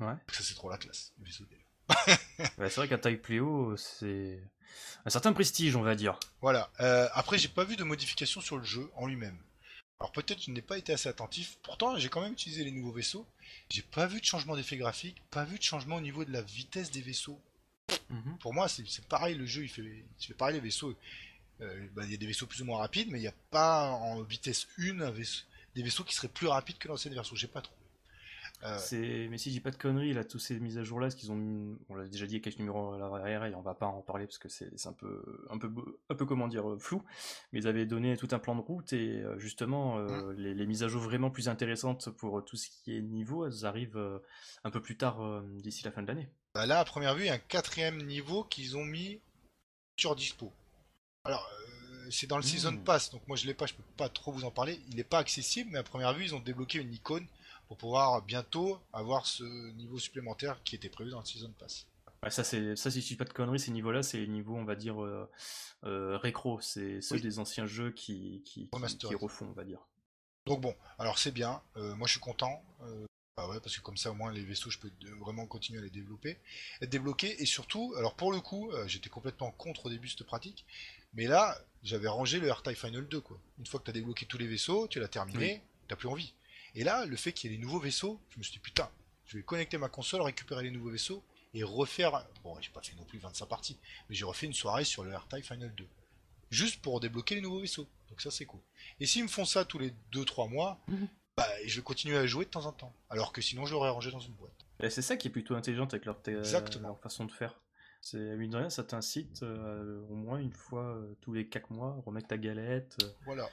Ouais. 0.01 0.12
ça 0.31 0.43
c'est 0.43 0.55
trop 0.55 0.68
la 0.70 0.77
classe 0.77 1.12
les 1.18 1.24
vaisseaux 1.24 1.47
des 1.47 1.57
Léo. 1.57 1.62
Ouais, 2.59 2.68
c'est 2.68 2.77
vrai 2.77 2.89
qu'un 2.89 2.99
Type 2.99 3.27
Léo, 3.29 3.77
c'est 3.79 4.43
un 5.05 5.11
certain 5.11 5.33
prestige, 5.33 5.77
on 5.77 5.83
va 5.83 5.95
dire. 5.95 6.19
voilà 6.41 6.71
Euh, 6.81 7.09
après 7.12 7.39
j'ai 7.39 7.49
pas 7.49 7.64
vu 7.64 7.77
de 7.77 7.85
modification 7.85 8.41
sur 8.41 8.57
le 8.59 8.64
jeu 8.64 8.91
en 8.97 9.07
lui-même 9.07 9.39
alors 10.01 10.12
peut-être 10.12 10.43
je 10.43 10.51
n'ai 10.51 10.62
pas 10.62 10.77
été 10.79 10.93
assez 10.93 11.09
attentif 11.09 11.59
pourtant 11.62 11.97
j'ai 11.97 12.09
quand 12.09 12.21
même 12.21 12.33
utilisé 12.35 12.64
les 12.64 12.71
nouveaux 12.71 12.93
vaisseaux 12.93 13.27
j'ai 13.71 13.83
pas 13.83 14.07
vu 14.07 14.21
de 14.21 14.25
changement 14.27 14.57
d'effet 14.57 14.77
graphique 14.77 15.23
pas 15.31 15.45
vu 15.45 15.59
de 15.59 15.62
changement 15.62 15.97
au 15.97 16.01
niveau 16.01 16.25
de 16.25 16.33
la 16.33 16.43
vitesse 16.43 16.91
des 16.91 17.01
vaisseaux 17.03 17.41
Mhm. 18.11 18.39
pour 18.41 18.53
moi, 18.53 18.69
c'est 18.69 18.85
c'est 18.89 19.05
pareil, 19.07 19.37
le 19.37 19.47
jeu, 19.47 19.62
il 19.62 19.69
fait, 19.69 19.83
il 19.83 20.27
fait 20.27 20.35
pareil 20.35 20.55
les 20.57 20.61
vaisseaux. 20.61 20.93
Euh, 21.61 21.89
bah, 21.95 22.03
Il 22.05 22.11
y 22.11 22.14
a 22.14 22.17
des 22.17 22.27
vaisseaux 22.27 22.47
plus 22.47 22.61
ou 22.62 22.64
moins 22.64 22.79
rapides, 22.79 23.09
mais 23.11 23.19
il 23.19 23.23
n'y 23.23 23.29
a 23.29 23.35
pas 23.51 23.91
en 23.91 24.23
vitesse 24.23 24.67
1 24.79 25.01
un 25.01 25.11
vaisseau- 25.11 25.45
des 25.77 25.83
vaisseaux 25.85 26.03
qui 26.05 26.14
seraient 26.14 26.29
plus 26.29 26.49
rapides 26.49 26.79
que 26.79 26.89
l'ancienne 26.89 27.14
version. 27.14 27.37
J'ai 27.37 27.47
pas 27.47 27.61
trop. 27.62 27.75
C'est... 28.79 29.29
Mais 29.31 29.39
si 29.39 29.51
je 29.51 29.55
dis 29.55 29.61
pas 29.61 29.71
de 29.71 29.77
conneries, 29.77 30.13
là, 30.13 30.25
tous 30.25 30.39
ces 30.39 30.59
mises 30.59 30.79
à 30.79 30.83
jour 30.83 30.99
là, 31.01 31.11
ce 31.11 31.17
qu'ils 31.17 31.31
ont. 31.31 31.77
On 31.89 31.95
l'a 31.95 32.07
déjà 32.09 32.27
dit 32.27 32.37
avec 32.37 32.59
numéro 32.59 32.93
à 32.93 32.99
l'arrière 32.99 33.45
et 33.45 33.55
on 33.55 33.61
va 33.61 33.75
pas 33.75 33.87
en 33.87 34.01
parler 34.01 34.27
parce 34.27 34.39
que 34.39 34.49
c'est, 34.49 34.87
un 34.87 34.93
peu, 34.93 35.47
un 35.51 35.59
peu, 35.59 35.71
un 36.09 36.15
peu 36.15 36.27
comment 36.27 36.49
dire, 36.49 36.69
euh, 36.69 36.79
flou. 36.79 37.03
Mais 37.53 37.61
ils 37.61 37.69
avaient 37.69 37.87
donné 37.87 38.17
tout 38.17 38.29
un 38.33 38.39
plan 38.39 38.55
de 38.55 38.61
route 38.61 38.93
et 38.93 39.23
euh, 39.23 39.39
justement, 39.39 39.99
euh, 39.99 40.33
les, 40.37 40.55
les 40.55 40.67
mises 40.67 40.83
à 40.83 40.89
jour 40.89 41.03
vraiment 41.03 41.31
plus 41.31 41.49
intéressantes 41.49 42.11
pour 42.11 42.45
tout 42.45 42.57
ce 42.57 42.69
qui 42.69 42.97
est 42.97 43.01
niveau, 43.01 43.47
elles 43.47 43.65
arrivent 43.67 44.21
un 44.65 44.71
peu 44.71 44.81
plus 44.81 44.97
tard 44.97 45.43
d'ici 45.43 45.85
la 45.85 45.93
fin 45.93 46.03
de 46.03 46.09
l'année. 46.09 46.29
bah, 46.55 46.67
là, 46.67 46.81
à 46.81 46.85
première 46.85 47.15
vue, 47.15 47.25
il 47.25 47.27
y 47.27 47.31
a 47.31 47.35
un 47.35 47.39
quatrième 47.39 48.03
niveau 48.05 48.45
qu'ils 48.45 48.77
ont 48.77 48.85
mis 48.85 49.21
sur 49.97 50.17
dispo. 50.17 50.53
Alors, 51.25 51.49
c'est 52.11 52.27
dans 52.27 52.37
le 52.37 52.43
Mm. 52.43 52.47
Season 52.47 52.77
Pass, 52.79 53.11
donc 53.11 53.27
moi 53.27 53.37
je 53.37 53.47
l'ai 53.47 53.55
pas, 53.55 53.67
je 53.67 53.75
peux 53.75 53.83
pas 53.97 54.09
trop 54.09 54.33
vous 54.33 54.45
en 54.45 54.51
parler. 54.51 54.81
Il 54.89 54.97
n'est 54.97 55.05
pas 55.05 55.19
accessible, 55.19 55.71
mais 55.73 55.79
à 55.79 55.83
première 55.83 56.15
vue, 56.15 56.25
ils 56.25 56.35
ont 56.35 56.41
débloqué 56.41 56.79
une 56.79 56.93
icône 56.93 57.27
pour 57.69 57.77
pouvoir 57.77 58.23
bientôt 58.23 58.79
avoir 58.93 59.27
ce 59.27 59.45
niveau 59.73 59.99
supplémentaire 59.99 60.62
qui 60.64 60.77
était 60.77 60.89
prévu 60.89 61.11
dans 61.11 61.21
le 61.21 61.27
Season 61.27 61.53
Pass. 61.59 61.87
Ouais, 62.23 62.31
ça, 62.31 62.45
c'est, 62.45 62.77
ça, 62.77 62.91
si 62.91 63.01
je 63.03 63.07
dis 63.09 63.17
pas 63.17 63.25
de 63.25 63.33
conneries, 63.33 63.61
ces 63.61 63.71
niveaux-là, 63.73 64.03
c'est 64.03 64.19
les 64.19 64.27
niveaux, 64.27 64.57
on 64.57 64.64
va 64.64 64.75
dire, 64.75 65.03
euh, 65.03 65.29
euh, 65.85 66.17
récro. 66.17 66.61
C'est 66.61 67.01
ceux 67.01 67.17
Oui. 67.17 67.21
des 67.21 67.39
anciens 67.39 67.67
jeux 67.67 67.91
qui, 67.91 68.43
qui, 68.45 68.69
qui, 68.69 69.14
refont, 69.14 69.47
on 69.47 69.53
va 69.53 69.64
dire. 69.64 69.81
Donc 70.47 70.61
bon, 70.61 70.75
alors 70.99 71.19
c'est 71.19 71.33
bien, 71.33 71.61
euh, 71.77 71.97
moi 71.97 72.07
je 72.07 72.12
suis 72.12 72.21
content, 72.21 72.62
euh, 72.83 73.05
bah 73.37 73.49
ouais, 73.49 73.59
parce 73.59 73.77
que 73.77 73.83
comme 73.83 73.97
ça 73.97 74.12
au 74.12 74.14
moins 74.14 74.31
les 74.31 74.45
vaisseaux 74.45 74.71
je 74.71 74.79
peux 74.79 74.93
vraiment 75.19 75.45
continuer 75.45 75.81
à 75.81 75.83
les 75.83 75.91
développer, 75.91 76.39
être 76.81 76.89
débloqués, 76.89 77.43
et 77.43 77.47
surtout, 77.47 77.93
alors 77.99 78.14
pour 78.14 78.31
le 78.31 78.41
coup, 78.41 78.71
j'étais 78.87 79.09
complètement 79.09 79.51
contre 79.51 79.87
au 79.87 79.91
début 79.91 80.07
cette 80.07 80.23
pratique, 80.25 80.64
mais 81.14 81.27
là 81.27 81.59
j'avais 81.83 82.07
rangé 82.07 82.39
le 82.39 82.49
R-Type 82.51 82.77
Final 82.77 83.09
2 83.09 83.21
quoi. 83.21 83.41
Une 83.59 83.67
fois 83.67 83.81
que 83.81 83.87
tu 83.87 83.91
as 83.91 83.95
débloqué 83.95 84.25
tous 84.25 84.39
les 84.39 84.47
vaisseaux, 84.47 84.87
tu 84.87 85.01
l'as 85.01 85.09
terminé, 85.09 85.62
t'as 85.89 85.97
plus 85.97 86.09
envie. 86.09 86.33
Et 86.77 86.85
là, 86.85 87.05
le 87.07 87.16
fait 87.16 87.33
qu'il 87.33 87.51
y 87.51 87.55
ait 87.55 87.57
les 87.57 87.62
nouveaux 87.62 87.81
vaisseaux, 87.81 88.20
je 88.31 88.39
me 88.39 88.43
suis 88.45 88.53
dit 88.53 88.59
putain, 88.61 88.89
je 89.27 89.37
vais 89.39 89.43
connecter 89.43 89.79
ma 89.79 89.89
console, 89.89 90.20
récupérer 90.22 90.62
les 90.62 90.70
nouveaux 90.70 90.91
vaisseaux, 90.91 91.22
et 91.55 91.62
refaire, 91.64 92.27
bon 92.45 92.57
j'ai 92.61 92.70
pas 92.70 92.83
fait 92.83 92.95
non 92.97 93.05
plus 93.05 93.18
25 93.18 93.47
parties, 93.47 93.79
mais 94.09 94.14
j'ai 94.14 94.24
refait 94.24 94.47
une 94.47 94.53
soirée 94.53 94.85
sur 94.85 95.03
le 95.03 95.16
R-Type 95.16 95.45
Final 95.45 95.74
2. 95.74 95.87
Juste 96.51 96.81
pour 96.83 97.01
débloquer 97.01 97.35
les 97.35 97.41
nouveaux 97.41 97.61
vaisseaux. 97.61 97.89
Donc 98.11 98.20
ça 98.20 98.31
c'est 98.31 98.45
cool. 98.45 98.61
Et 99.01 99.07
s'ils 99.07 99.22
me 99.24 99.29
font 99.29 99.45
ça 99.45 99.64
tous 99.64 99.79
les 99.79 99.93
2-3 100.12 100.49
mois, 100.51 100.79
Mhm. 100.89 101.09
bah, 101.37 101.47
je 101.64 101.77
vais 101.77 101.83
continuer 101.83 102.16
à 102.16 102.27
jouer 102.27 102.45
de 102.45 102.51
temps 102.51 102.66
en 102.66 102.72
temps. 102.72 102.93
Alors 103.11 103.33
que 103.33 103.41
sinon 103.43 103.64
je 103.66 103.72
l'aurais 103.72 103.91
rangé 103.91 104.11
dans 104.11 104.20
une 104.20 104.35
boîte. 104.35 104.53
Et 104.81 104.91
c'est 104.91 105.03
ça 105.03 105.16
qui 105.16 105.29
est 105.29 105.31
plutôt 105.31 105.55
intelligent 105.57 105.87
avec 105.87 106.05
leur, 106.05 106.20
te- 106.20 106.31
Exactement. 106.31 106.89
leur 106.89 107.01
façon 107.01 107.24
de 107.24 107.33
faire. 107.33 107.59
C'est, 108.03 108.18
mine 108.37 108.51
de 108.51 108.59
rien, 108.59 108.70
ça 108.70 108.85
t'incite 108.85 109.43
euh, 109.43 110.01
au 110.11 110.14
moins 110.14 110.39
une 110.39 110.53
fois 110.53 110.85
euh, 110.85 111.16
tous 111.22 111.33
les 111.33 111.49
4 111.49 111.70
mois, 111.72 111.97
remettre 112.05 112.29
ta 112.29 112.37
galette 112.39 112.97
euh, 113.03 113.09
Voilà. 113.24 113.49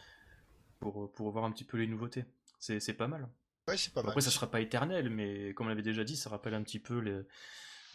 pour, 0.81 1.11
pour 1.13 1.31
voir 1.31 1.45
un 1.45 1.51
petit 1.51 1.63
peu 1.63 1.77
les 1.77 1.87
nouveautés. 1.87 2.25
C'est, 2.63 2.79
c'est 2.79 2.93
pas 2.93 3.09
mal. 3.09 3.27
Ouais, 3.67 3.75
c'est 3.75 3.93
pas 3.93 4.01
mal. 4.01 4.11
Après, 4.11 4.21
ça 4.21 4.31
sera 4.31 4.49
pas 4.49 4.61
éternel, 4.61 5.09
mais 5.09 5.53
comme 5.53 5.65
on 5.65 5.69
l'avait 5.69 5.81
déjà 5.81 6.05
dit, 6.05 6.15
ça 6.15 6.29
rappelle 6.29 6.53
un 6.53 6.63
petit 6.63 6.79
peu 6.79 6.99
les, 6.99 7.21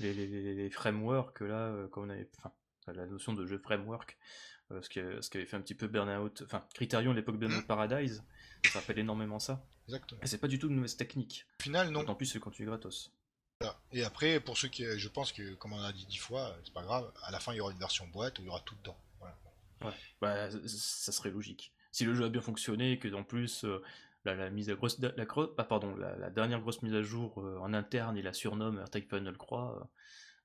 les, 0.01 0.13
les, 0.13 0.55
les- 0.55 0.71
frameworks, 0.71 1.41
là, 1.41 1.69
euh, 1.69 1.89
comme 1.89 2.05
on 2.05 2.11
avait, 2.11 2.29
enfin, 2.37 2.53
la 2.93 3.07
notion 3.07 3.33
de 3.33 3.47
jeu 3.47 3.57
framework, 3.59 4.19
euh, 4.73 4.83
ce 4.83 4.91
qui- 4.91 5.01
ce 5.23 5.31
qu'avait 5.31 5.47
fait 5.47 5.57
un 5.57 5.63
petit 5.63 5.75
peu 5.75 5.87
Burnout, 5.87 6.43
enfin, 6.45 6.63
Criterion 6.75 7.13
à 7.13 7.15
l'époque 7.15 7.37
de 7.37 7.47
Burnout 7.47 7.65
Mm. 7.65 7.67
Paradise, 7.67 8.23
ça 8.71 8.81
rappelle 8.81 8.99
énormément 8.99 9.39
ça. 9.39 9.65
Exactement. 9.87 10.21
Et 10.23 10.27
c'est 10.27 10.37
pas 10.39 10.49
du 10.49 10.59
tout 10.59 10.69
une 10.69 10.75
mauvaise 10.77 10.99
technique. 10.99 11.47
Au 11.61 11.63
final, 11.63 11.89
non. 11.89 12.01
D'autant 12.01 12.15
plus 12.15 12.27
c'est 12.27 12.39
quand 12.39 12.51
tu 12.51 12.63
es 12.65 12.67
gratos. 12.67 13.11
Voilà. 13.61 13.81
Et 13.93 14.05
après, 14.05 14.41
pour 14.41 14.59
ceux 14.59 14.69
qui, 14.69 14.85
je 14.99 15.09
pense 15.09 15.33
que, 15.33 15.55
comme 15.55 15.73
on 15.73 15.81
a 15.83 15.93
dit 15.95 16.05
dix 16.05 16.19
fois, 16.19 16.55
c'est 16.63 16.75
pas 16.75 16.83
grave. 16.83 17.11
À 17.23 17.31
la 17.31 17.41
fin, 17.41 17.55
il 17.55 17.57
y 17.57 17.61
aura 17.61 17.73
une 17.73 17.79
version 17.79 18.07
boîte 18.09 18.39
où 18.39 18.43
il 18.43 18.47
y 18.47 18.49
aura 18.51 18.61
tout 18.61 18.75
dedans. 18.77 18.99
Voilà. 19.81 19.97
Bah, 20.21 20.51
c- 20.51 20.59
ça 20.67 21.11
serait 21.13 21.31
logique. 21.31 21.73
Si 21.91 22.05
le 22.05 22.15
jeu 22.15 22.25
a 22.27 22.29
bien 22.29 22.43
fonctionné 22.43 22.93
et 22.93 22.99
que 22.99 23.13
en 23.15 23.25
plus 23.25 23.65
euh, 23.65 23.83
la, 24.37 24.45
la 24.45 24.51
mise 24.51 24.71
à 24.71 24.75
grosse, 24.75 24.99
la, 25.01 25.25
gro- 25.25 25.53
ah, 25.59 25.65
pardon, 25.65 25.95
la, 25.97 26.17
la 26.17 26.31
dernière 26.31 26.61
grosse 26.61 26.83
mise 26.83 26.95
à 26.95 27.03
jour 27.03 27.39
euh, 27.39 27.59
en 27.59 27.73
interne, 27.75 28.17
il 28.17 28.25
la 28.25 28.33
surnomme 28.33 28.79
AirTag 28.79 29.07
Final 29.09 29.37
Croix. 29.37 29.79
euh, 29.81 29.85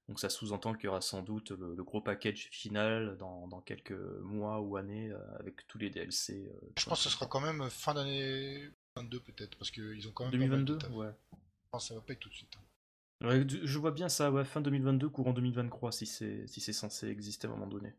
donc 0.09 0.19
ça 0.19 0.29
sous-entend 0.29 0.73
qu'il 0.73 0.85
y 0.85 0.87
aura 0.89 0.99
sans 0.99 1.21
doute 1.23 1.51
le, 1.51 1.75
le 1.75 1.83
gros 1.83 2.01
package 2.01 2.49
final 2.51 3.15
dans, 3.17 3.47
dans 3.47 3.61
quelques 3.61 3.97
mois 4.21 4.59
ou 4.59 4.75
années 4.75 5.09
euh, 5.11 5.17
avec 5.39 5.65
tous 5.67 5.77
les 5.77 5.89
DLC. 5.89 6.45
euh, 6.45 6.59
Je 6.77 6.85
pense 6.85 6.99
que 7.03 7.09
ce 7.09 7.15
sera 7.15 7.25
quand 7.27 7.39
même 7.39 7.69
fin 7.69 7.93
d'année 7.93 8.69
22 8.97 9.19
peut-être, 9.21 9.57
parce 9.57 9.71
qu'ils 9.71 10.05
ont 10.07 10.11
quand 10.11 10.25
même. 10.29 10.31
pas 10.33 10.37
mal 10.47 10.65
de 10.65 10.73
2022 10.73 10.77
taf. 10.77 10.91
Ouais. 10.91 11.11
Je 11.31 11.69
pense 11.71 11.83
que 11.83 11.87
ça 11.89 11.95
va 11.95 12.01
pas 12.01 12.13
être 12.13 12.19
tout 12.19 12.29
de 12.29 12.33
suite. 12.35 12.53
hein. 12.57 13.27
Ouais, 13.27 13.45
Je 13.47 13.79
vois 13.79 13.91
bien 13.91 14.09
ça, 14.09 14.29
ouais, 14.31 14.43
fin 14.43 14.59
2022, 14.59 15.07
courant 15.07 15.31
2023, 15.31 15.93
si 15.93 16.05
c'est 16.05 16.45
si 16.47 16.59
c'est 16.59 16.73
censé 16.73 17.07
exister 17.07 17.47
à 17.47 17.51
un 17.51 17.53
moment 17.53 17.67
donné. 17.67 17.93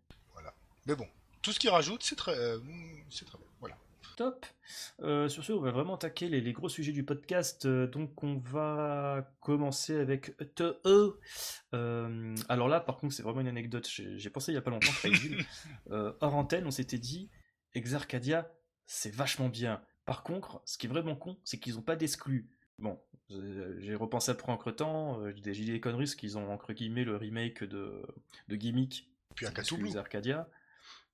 Mais 0.87 0.95
bon, 0.95 1.07
tout 1.41 1.51
ce 1.53 1.59
qu'ils 1.59 1.71
rajoutent, 1.71 2.03
c'est 2.03 2.15
très, 2.17 2.37
euh, 2.39 2.59
c'est 3.09 3.25
très 3.25 3.39
bien. 3.39 3.47
Voilà. 3.61 3.79
Top. 4.17 4.47
Euh, 5.01 5.29
sur 5.29 5.45
ce, 5.45 5.53
on 5.53 5.61
va 5.61 5.71
vraiment 5.71 5.95
attaquer 5.95 6.29
les, 6.29 6.41
les 6.41 6.53
gros 6.53 6.69
sujets 6.69 6.93
du 6.93 7.05
podcast. 7.05 7.67
Euh, 7.67 7.87
donc, 7.87 8.23
on 8.23 8.37
va 8.37 9.31
commencer 9.41 9.97
avec 9.97 10.37
TE. 10.55 11.19
Euh, 11.75 12.35
alors 12.49 12.69
là, 12.69 12.81
par 12.81 12.97
contre, 12.97 13.15
c'est 13.15 13.23
vraiment 13.23 13.41
une 13.41 13.49
anecdote. 13.49 13.87
J'ai 13.89 14.31
pensé 14.31 14.53
il 14.53 14.55
y 14.55 14.59
a 14.59 14.63
pas 14.63 14.71
longtemps, 14.71 14.93
hors 16.21 16.35
antenne, 16.35 16.67
on 16.67 16.71
s'était 16.71 16.99
dit, 16.99 17.31
Exarcadia, 17.75 18.51
c'est 18.87 19.15
vachement 19.15 19.49
bien. 19.49 19.83
Par 20.05 20.23
contre, 20.23 20.63
ce 20.65 20.79
qui 20.79 20.87
est 20.87 20.89
vraiment 20.89 21.17
con, 21.17 21.39
c'est 21.45 21.59
qu'ils 21.59 21.75
n'ont 21.75 21.83
pas 21.83 21.97
d'exclus. 21.97 22.49
Bon, 22.79 22.99
j'ai 23.79 23.95
repensé 23.95 24.31
après 24.31 24.53
en 24.53 24.57
temps, 24.57 25.21
euh, 25.21 25.33
j'ai 25.37 25.53
dit 25.53 25.73
des 25.73 25.81
conneries, 25.81 26.15
qu'ils 26.17 26.37
ont 26.37 26.53
entre 26.53 26.73
guillemets 26.73 27.05
le 27.05 27.17
remake 27.17 27.65
de, 27.65 28.03
de 28.49 28.57
Gimmick. 28.57 29.11
Puis 29.35 29.47
Arcadia. 29.97 30.49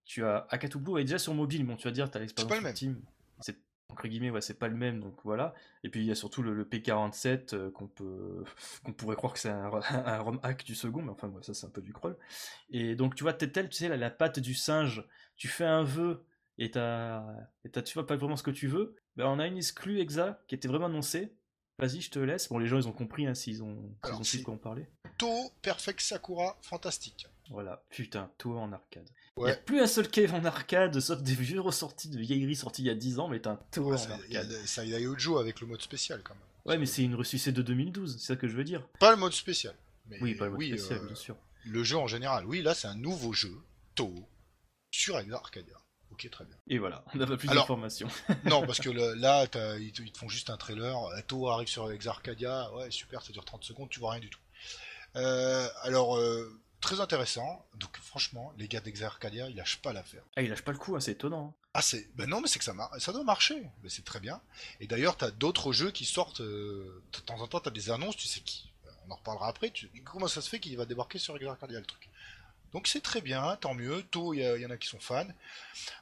Tu 0.05 0.25
as 0.25 0.47
Akatu 0.51 0.79
Blue 0.79 1.01
est 1.01 1.05
déjà 1.05 1.19
sur 1.19 1.35
mobile, 1.35 1.65
bon 1.65 1.77
tu 1.77 1.87
vas 1.87 1.93
dire 1.93 2.11
tu 2.11 2.17
as 2.17 2.21
l'expérience 2.21 2.49
pas 2.49 2.55
le 2.57 2.61
sur 2.61 2.67
même. 2.67 2.75
Team. 2.75 3.03
C'est 3.41 3.57
entre 3.91 4.07
guillemets 4.09 4.31
ouais, 4.31 4.41
c'est 4.41 4.59
pas 4.59 4.69
le 4.69 4.77
même 4.77 5.01
donc 5.01 5.15
voilà. 5.25 5.55
Et 5.85 5.89
puis 5.89 6.01
il 6.01 6.07
y 6.07 6.11
a 6.11 6.15
surtout 6.15 6.43
le, 6.43 6.55
le 6.55 6.65
P47 6.65 7.55
euh, 7.55 7.71
qu'on 7.71 7.87
peut 7.89 8.45
qu'on 8.85 8.93
pourrait 8.93 9.17
croire 9.17 9.33
que 9.33 9.39
c'est 9.39 9.51
un, 9.51 9.71
un 9.91 10.19
ROM 10.19 10.41
hack 10.43 10.65
du 10.65 10.75
second 10.75 11.03
mais 11.03 11.11
enfin 11.11 11.29
ouais, 11.29 11.43
ça 11.43 11.55
c'est 11.55 11.67
un 11.67 11.71
peu 11.71 11.83
du 11.83 11.93
crawl. 11.93 12.17
Et 12.71 12.95
donc 12.97 13.15
tu 13.15 13.23
vois 13.23 13.33
t'es 13.33 13.51
tel 13.51 13.69
tu 13.69 13.77
sais 13.77 13.89
la, 13.89 13.97
la 13.97 14.11
patte 14.11 14.39
du 14.39 14.55
singe, 14.55 15.05
tu 15.37 15.49
fais 15.49 15.65
un 15.65 15.83
vœu 15.85 16.25
et 16.59 16.71
t'as 16.71 17.25
et 17.65 17.71
t'as 17.71 17.83
tu 17.83 17.95
vois 17.95 18.07
pas 18.07 18.17
vraiment 18.17 18.37
ce 18.37 18.43
que 18.43 18.51
tu 18.51 18.67
veux. 18.69 18.97
Ben 19.17 19.27
on 19.27 19.39
a 19.39 19.47
une 19.47 19.57
exclue 19.57 19.99
exa 20.01 20.43
qui 20.49 20.55
était 20.55 20.69
vraiment 20.69 20.87
annoncée. 20.87 21.35
Vas-y, 21.79 22.03
je 22.03 22.11
te 22.11 22.19
laisse. 22.19 22.51
Bon, 22.51 22.59
les 22.59 22.67
gens, 22.67 22.77
ils 22.77 22.87
ont 22.89 22.93
compris 22.93 23.27
hein, 23.27 23.33
s'ils 23.33 23.63
ont, 23.63 23.75
s'ils 23.75 23.97
Alors, 24.03 24.21
ont 24.21 24.23
su 24.23 24.39
de 24.41 24.43
quoi 24.43 24.53
on 24.53 24.59
parlait. 24.59 24.91
To 25.17 25.51
Perfect 25.63 26.01
Sakura, 26.01 26.59
fantastique. 26.61 27.27
Voilà, 27.51 27.85
putain, 27.91 28.31
toi 28.39 28.61
en 28.61 28.73
arcade. 28.73 29.09
Il 29.37 29.41
n'y 29.41 29.45
Ouais. 29.47 29.53
a 29.53 29.57
plus 29.57 29.81
un 29.81 29.87
seul 29.87 30.09
cave 30.09 30.35
en 30.35 30.45
arcade, 30.45 30.99
sauf 31.01 31.21
des 31.23 31.35
vieux 31.35 31.61
ressortis 31.61 32.09
de 32.09 32.19
vieilleries 32.19 32.57
sorties 32.57 32.83
il 32.83 32.87
y 32.87 32.91
a 32.91 32.95
10 32.95 33.19
ans, 33.19 33.29
mais 33.29 33.41
t'as 33.41 33.53
un 33.53 33.61
tour 33.73 33.89
Ouais, 33.89 33.95
en 33.95 33.99
ça, 33.99 34.11
a, 34.11 34.15
arcade. 34.15 34.51
ça, 34.67 34.85
y 34.85 34.95
a 34.95 35.01
Yojo 35.01 35.39
avec 35.39 35.61
le 35.61 35.67
mode 35.67 35.83
spécial 35.83 36.23
quand 36.23 36.35
même. 36.35 36.43
Ouais, 36.67 36.79
mais 36.79 36.87
c'est 36.87 37.03
une 37.03 37.15
ressuscité 37.15 37.53
de 37.53 37.63
2012, 37.63 38.19
c'est 38.19 38.27
ça 38.27 38.37
que 38.37 38.47
je 38.49 38.55
veux 38.57 38.65
dire. 38.65 38.87
Pas 39.01 39.11
le 39.11 39.17
mode 39.17 39.33
spécial. 39.33 39.75
Mais 40.07 40.19
Oui, 40.21 40.35
pas 40.35 40.45
le 40.47 40.51
mode 40.53 40.61
oui, 40.61 40.69
spécial, 40.69 40.99
euh, 41.03 41.07
bien 41.07 41.15
sûr. 41.15 41.37
le 41.65 41.83
jeu 41.85 41.97
en 41.97 42.07
général. 42.07 42.45
Oui, 42.47 42.63
là 42.63 42.75
c'est 42.75 42.89
un 42.89 42.95
nouveau 42.97 43.33
jeu, 43.33 43.53
Toho 43.95 44.29
sur 44.93 45.19
Exa 45.19 45.37
Arcadia. 45.37 45.77
Ok, 46.13 46.29
très 46.31 46.45
bien. 46.45 46.57
Et 46.69 46.79
voilà, 46.79 47.05
on 47.15 47.19
n'a 47.19 47.27
pas 47.27 47.37
plus 47.37 47.49
d'informations. 47.49 48.09
non, 48.45 48.67
parce 48.67 48.79
que 48.81 48.91
le- 48.91 49.15
là, 49.15 49.45
ils, 49.79 49.93
te, 49.93 50.03
ils 50.03 50.13
te 50.13 50.19
font 50.19 50.29
juste 50.29 50.51
un 50.51 50.57
trailer. 50.57 50.97
euh, 51.05 51.21
Toho 51.27 51.49
arrive 51.51 51.69
sur 51.69 51.91
Exa 51.91 52.11
Arcadia. 52.11 52.73
Ouais, 52.75 52.91
super, 52.91 53.23
ça 53.23 53.33
dure 53.33 53.45
30 53.45 53.65
secondes, 53.65 53.89
tu 53.89 54.01
vois 54.01 54.11
rien 54.13 54.21
du 54.21 54.29
tout. 54.29 54.41
Euh, 55.17 55.69
alors, 55.83 56.17
euh, 56.19 56.61
très 56.81 57.01
intéressant. 57.01 57.65
Donc, 57.75 57.97
franchement, 57.99 58.53
les 58.59 58.69
gars 58.69 58.81
d'Exa 58.81 59.07
Arcadia, 59.07 59.49
ils 59.49 59.57
lâchent 59.57 59.81
pas 59.83 59.93
l'affaire. 59.93 60.23
Ah, 60.37 60.43
il 60.43 60.49
lâche 60.51 60.63
pas 60.63 60.73
le 60.73 60.79
coup, 60.79 60.97
hein, 60.97 61.01
c'est 61.01 61.13
étonnant. 61.13 61.55
Ah, 61.75 61.83
c'est. 61.83 62.09
Ben 62.17 62.29
non, 62.29 62.41
mais 62.41 62.49
c'est 62.49 62.59
que 62.59 62.65
ça, 62.65 62.73
mar- 62.75 62.91
ça 62.99 63.13
doit 63.13 63.23
marcher. 63.25 63.61
Ben, 63.83 63.89
c'est 63.89 64.05
très 64.05 64.21
bien. 64.21 64.41
Et 64.81 64.87
d'ailleurs, 64.87 65.17
t'as 65.17 65.31
d'autres 65.31 65.73
jeux 65.73 65.91
qui 65.91 66.05
sortent. 66.05 66.41
euh, 66.41 67.03
De 67.13 67.19
temps 67.21 67.41
en 67.41 67.47
temps, 67.47 67.61
t'as 67.61 67.71
des 67.71 67.91
annonces, 67.91 68.17
tu 68.17 68.27
sais 68.29 68.41
qui. 68.41 68.71
euh, 68.87 68.91
On 69.09 69.13
en 69.13 69.17
reparlera 69.17 69.49
après. 69.49 69.71
Tu... 69.71 69.89
Comment 70.05 70.27
ça 70.29 70.41
se 70.41 70.49
fait 70.49 70.59
qu'il 70.61 70.77
va 70.77 70.87
débarquer 70.87 71.19
sur 71.19 71.37
Exa 71.37 71.51
Arcadia 71.51 71.79
le 71.79 71.87
truc 71.87 72.09
Donc 72.73 72.89
c'est 72.89 73.01
très 73.03 73.21
bien, 73.21 73.57
tant 73.61 73.75
mieux. 73.75 74.03
Tôt, 74.11 74.35
il 74.35 74.41
y, 74.41 74.61
y 74.61 74.67
en 74.67 74.71
a 74.71 74.77
qui 74.77 74.89
sont 74.89 75.01
fans. 75.01 75.29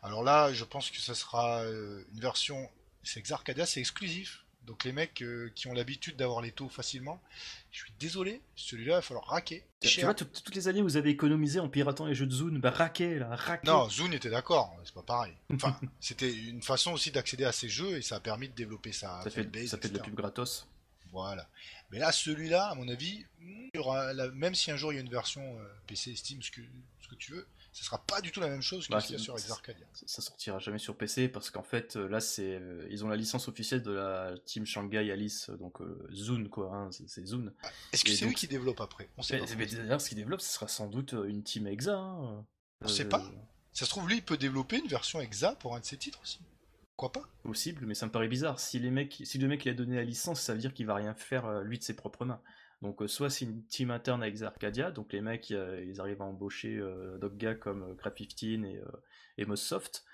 Alors 0.02 0.22
là, 0.24 0.52
je 0.52 0.64
pense 0.64 0.90
que 0.90 0.98
ça 1.00 1.14
sera 1.14 1.60
euh, 1.64 2.02
une 2.14 2.20
version. 2.20 2.70
C'est 3.02 3.20
Exa 3.20 3.34
Arcadia, 3.34 3.66
c'est 3.66 3.80
exclusif. 3.80 4.44
Donc 4.68 4.84
les 4.84 4.92
mecs 4.92 5.22
euh, 5.22 5.50
qui 5.56 5.66
ont 5.66 5.72
l'habitude 5.72 6.14
d'avoir 6.16 6.40
les 6.42 6.52
taux 6.52 6.68
facilement, 6.68 7.20
je 7.72 7.78
suis 7.78 7.92
désolé, 7.98 8.40
celui-là, 8.54 8.92
il 8.92 8.96
va 8.96 9.02
falloir 9.02 9.26
raquer. 9.26 9.64
Tu 9.80 9.88
Cher. 9.88 10.04
vois, 10.04 10.14
tout- 10.14 10.26
toutes 10.26 10.54
les 10.54 10.68
années, 10.68 10.82
vous 10.82 10.96
avez 10.96 11.10
économisé 11.10 11.58
en 11.58 11.68
piratant 11.68 12.04
les 12.06 12.14
jeux 12.14 12.26
de 12.26 12.34
Zune. 12.34 12.60
Bah, 12.60 12.70
raquez, 12.70 13.18
là, 13.18 13.34
raquez. 13.34 13.66
Non, 13.66 13.88
Zune 13.88 14.12
était 14.12 14.28
d'accord, 14.30 14.76
c'est 14.84 14.94
pas 14.94 15.02
pareil. 15.02 15.32
Enfin, 15.54 15.76
c'était 16.00 16.32
une 16.32 16.62
façon 16.62 16.92
aussi 16.92 17.10
d'accéder 17.10 17.44
à 17.44 17.52
ces 17.52 17.68
jeux 17.68 17.96
et 17.96 18.02
ça 18.02 18.16
a 18.16 18.20
permis 18.20 18.48
de 18.48 18.54
développer 18.54 18.92
sa 18.92 19.22
ça 19.22 19.30
fait, 19.30 19.42
fanbase, 19.44 19.68
ça 19.70 19.78
fait 19.78 19.88
de 19.88 19.96
la 19.98 20.04
pub 20.04 20.14
gratos. 20.14 20.66
Voilà. 21.10 21.48
Mais 21.90 21.98
là, 21.98 22.12
celui-là, 22.12 22.66
à 22.66 22.74
mon 22.74 22.86
avis, 22.88 23.24
il 23.40 23.70
y 23.74 23.78
aura 23.78 24.12
la- 24.12 24.30
même 24.32 24.54
si 24.54 24.70
un 24.70 24.76
jour 24.76 24.92
il 24.92 24.96
y 24.96 24.98
a 24.98 25.00
une 25.02 25.08
version 25.08 25.40
euh, 25.58 25.64
PC, 25.86 26.14
Steam, 26.14 26.42
ce 26.42 26.50
que, 26.50 26.60
ce 27.00 27.08
que 27.08 27.14
tu 27.14 27.32
veux, 27.32 27.46
ce 27.78 27.84
sera 27.84 27.98
pas 28.04 28.20
du 28.20 28.32
tout 28.32 28.40
la 28.40 28.48
même 28.48 28.60
chose 28.60 28.88
que 28.88 28.92
Bah, 28.92 29.00
ce 29.00 29.06
qu'il 29.06 29.16
y 29.16 29.20
a 29.20 29.22
sur 29.22 29.34
Exarcadia. 29.34 29.86
Ça, 29.92 30.20
sortira 30.20 30.58
jamais 30.58 30.78
sur 30.78 30.96
PC 30.96 31.28
parce 31.28 31.48
qu'en 31.50 31.62
fait, 31.62 31.94
euh, 31.94 32.08
là, 32.08 32.18
c'est 32.18 32.56
euh, 32.56 32.84
ils 32.90 33.04
ont 33.04 33.08
la 33.08 33.14
licence 33.14 33.46
officielle 33.46 33.82
de 33.82 33.92
la 33.92 34.34
team 34.46 34.66
Shanghai 34.66 35.10
Alice, 35.12 35.48
donc 35.50 35.80
euh, 35.80 36.08
Zune, 36.12 36.48
quoi. 36.48 36.74
hein, 36.74 36.90
c'est 37.06 37.24
Zune. 37.24 37.52
Est-ce 37.92 38.04
que 38.04 38.10
c'est 38.10 38.24
donc- 38.24 38.32
eux 38.34 38.36
qui 38.36 38.48
développent 38.48 38.80
après? 38.80 39.08
On 39.16 39.22
sait 39.22 39.38
Mais, 39.40 39.46
pas. 39.46 39.54
mais 39.56 39.66
d'ailleurs, 39.66 40.00
ce 40.00 40.08
qu'ils 40.08 40.18
développent, 40.18 40.40
ce 40.40 40.52
sera 40.52 40.66
sans 40.66 40.88
doute 40.88 41.14
euh, 41.14 41.24
une 41.28 41.44
team 41.44 41.66
Exa. 41.68 41.96
hein. 41.96 42.44
On 42.82 42.88
sait 42.88 43.04
Euh, 43.06 43.08
pas. 43.08 43.24
Ça 43.72 43.84
se 43.84 43.90
trouve, 43.90 44.08
lui, 44.08 44.16
il 44.16 44.24
peut 44.24 44.36
développer 44.36 44.78
une 44.78 44.88
version 44.88 45.20
Exa 45.20 45.54
pour 45.60 45.76
un 45.76 45.80
de 45.80 45.84
ses 45.84 45.96
titres 45.96 46.20
aussi. 46.22 46.40
Pourquoi 46.96 47.22
pas? 47.22 47.28
Possible, 47.44 47.86
mais 47.86 47.94
ça 47.94 48.06
me 48.06 48.10
paraît 48.10 48.26
bizarre. 48.26 48.58
Si, 48.58 48.80
les 48.80 48.90
mecs, 48.90 49.22
si 49.24 49.38
le 49.38 49.46
mec 49.46 49.64
il 49.64 49.68
a 49.68 49.74
donné 49.74 49.94
la 49.94 50.02
licence, 50.02 50.40
ça 50.40 50.52
veut 50.52 50.58
dire 50.58 50.74
qu'il 50.74 50.86
va 50.86 50.96
rien 50.96 51.14
faire 51.14 51.46
euh, 51.46 51.62
lui 51.62 51.78
de 51.78 51.84
ses 51.84 51.94
propres 51.94 52.24
mains. 52.24 52.40
Donc 52.82 53.02
euh, 53.02 53.08
soit 53.08 53.30
c'est 53.30 53.44
une 53.44 53.64
team 53.64 53.90
interne 53.90 54.22
avec 54.22 54.40
Arcadia, 54.40 54.90
donc 54.90 55.12
les 55.12 55.20
mecs 55.20 55.50
euh, 55.50 55.84
ils 55.86 56.00
arrivent 56.00 56.22
à 56.22 56.26
embaucher 56.26 56.76
euh, 56.76 57.18
gars 57.36 57.54
comme 57.54 57.82
euh, 57.82 57.94
Crap15 57.94 58.64
et, 58.64 58.80
et 59.36 59.44
Mossoft, 59.44 60.04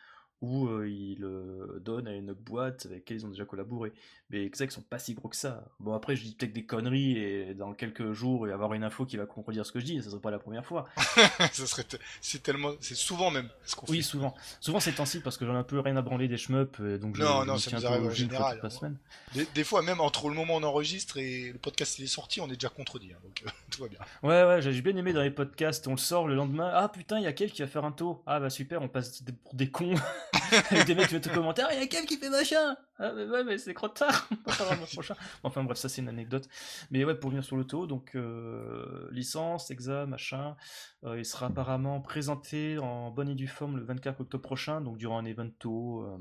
ou 0.44 0.68
euh, 0.68 0.88
ils 0.88 1.18
le 1.20 1.80
donnent 1.84 2.06
à 2.08 2.12
une 2.14 2.32
boîte 2.32 2.86
avec 2.86 2.98
laquelle 3.00 3.16
ils 3.18 3.26
ont 3.26 3.30
déjà 3.30 3.44
collaboré. 3.44 3.92
Mais 4.30 4.44
Exact 4.44 4.70
sont 4.72 4.82
pas 4.82 4.98
si 4.98 5.14
gros 5.14 5.28
que 5.28 5.36
ça. 5.36 5.64
Bon 5.80 5.92
après 5.94 6.16
je 6.16 6.22
dis 6.24 6.34
peut-être 6.34 6.52
des 6.52 6.64
conneries 6.64 7.18
et 7.18 7.54
dans 7.54 7.72
quelques 7.74 8.12
jours 8.12 8.46
il 8.46 8.48
va 8.48 8.52
y 8.52 8.54
avoir 8.54 8.72
une 8.74 8.82
info 8.84 9.04
qui 9.06 9.16
va 9.16 9.26
contredire 9.26 9.64
ce 9.66 9.72
que 9.72 9.80
je 9.80 9.84
dis, 9.84 9.96
et 9.98 10.02
ça 10.02 10.10
serait 10.10 10.20
pas 10.20 10.30
la 10.30 10.38
première 10.38 10.64
fois. 10.64 10.86
Ça 11.52 11.66
serait 11.66 11.84
C'est 12.20 12.42
tellement, 12.42 12.70
c'est 12.80 12.94
souvent 12.94 13.30
même 13.30 13.48
ce 13.64 13.76
qu'on 13.76 13.86
Oui, 13.90 13.98
fait. 13.98 14.02
souvent. 14.02 14.34
Souvent 14.60 14.80
ces 14.80 14.92
temps-ci 14.92 15.20
parce 15.20 15.36
que 15.36 15.46
j'en 15.46 15.54
ai 15.54 15.58
un 15.58 15.62
peu 15.62 15.78
rien 15.80 15.96
à 15.96 16.02
branler 16.02 16.26
des 16.28 16.36
shmups, 16.38 16.80
et 16.80 16.98
donc 16.98 17.16
je, 17.16 17.22
Non, 17.22 17.44
non, 17.44 17.58
ça 17.58 17.76
nous 17.76 17.86
arrive 17.86 18.06
en 18.06 18.10
général, 18.10 18.60
hein. 18.62 18.70
semaine. 18.70 18.96
Des, 19.34 19.46
des 19.54 19.64
fois, 19.64 19.82
même 19.82 20.00
entre 20.00 20.28
le 20.28 20.34
moment 20.34 20.54
où 20.54 20.58
on 20.58 20.62
enregistre 20.62 21.18
et 21.18 21.52
le 21.52 21.58
podcast 21.58 21.98
il 21.98 22.04
est 22.04 22.08
sorti, 22.08 22.40
on 22.40 22.46
est 22.46 22.54
déjà 22.54 22.68
contredit. 22.70 23.12
hein, 23.12 23.18
donc 23.22 23.42
euh, 23.46 23.50
tout 23.70 23.82
va 23.82 23.88
bien. 23.88 23.98
Ouais, 24.22 24.44
ouais, 24.44 24.62
j'ai 24.62 24.80
bien 24.82 24.96
aimé 24.96 25.12
dans 25.12 25.22
les 25.22 25.30
podcasts, 25.30 25.86
on 25.86 25.92
le 25.92 25.96
sort 25.98 26.26
le 26.26 26.34
lendemain. 26.34 26.70
Ah 26.74 26.88
putain, 26.88 27.18
il 27.18 27.24
y 27.24 27.26
a 27.26 27.32
Kev 27.32 27.50
qui 27.52 27.62
va 27.62 27.68
faire 27.68 27.84
un 27.84 27.92
taux. 27.92 28.22
Ah 28.26 28.40
bah 28.40 28.50
super, 28.50 28.82
on 28.82 28.88
passe 28.88 29.22
pour 29.44 29.54
des 29.54 29.70
cons. 29.70 29.94
Avec 30.70 30.86
des 30.86 30.94
mecs 30.94 31.08
qui 31.08 31.14
mettent 31.14 31.26
au 31.26 31.30
commentaire, 31.30 31.68
il 31.72 31.78
y 31.78 31.82
a 31.82 31.86
Kev 31.86 32.06
qui 32.06 32.16
fait 32.16 32.30
machin. 32.30 32.76
Ah 32.98 33.12
mais 33.12 33.24
ouais, 33.24 33.44
mais 33.44 33.58
c'est 33.58 33.74
trop 33.74 33.88
tard. 33.88 34.28
Un. 34.46 35.14
Enfin 35.42 35.64
bref, 35.64 35.78
ça 35.78 35.88
c'est 35.88 36.02
une 36.02 36.08
anecdote. 36.08 36.48
Mais 36.90 37.04
ouais, 37.04 37.14
pour 37.14 37.30
venir 37.30 37.44
sur 37.44 37.56
le 37.56 37.64
taux, 37.64 37.86
donc 37.86 38.14
euh, 38.14 39.08
licence, 39.10 39.70
exa, 39.70 40.06
machin. 40.06 40.56
Euh, 41.04 41.18
il 41.18 41.24
sera 41.24 41.46
apparemment 41.46 42.00
présenté 42.00 42.78
en 42.78 43.10
bonne 43.10 43.28
et 43.28 43.34
due 43.34 43.48
forme 43.48 43.76
le 43.76 43.84
24 43.84 44.20
octobre 44.20 44.42
prochain, 44.42 44.80
donc 44.80 44.96
durant 44.98 45.18
un 45.18 45.24
event 45.24 45.50
euh, 45.66 46.16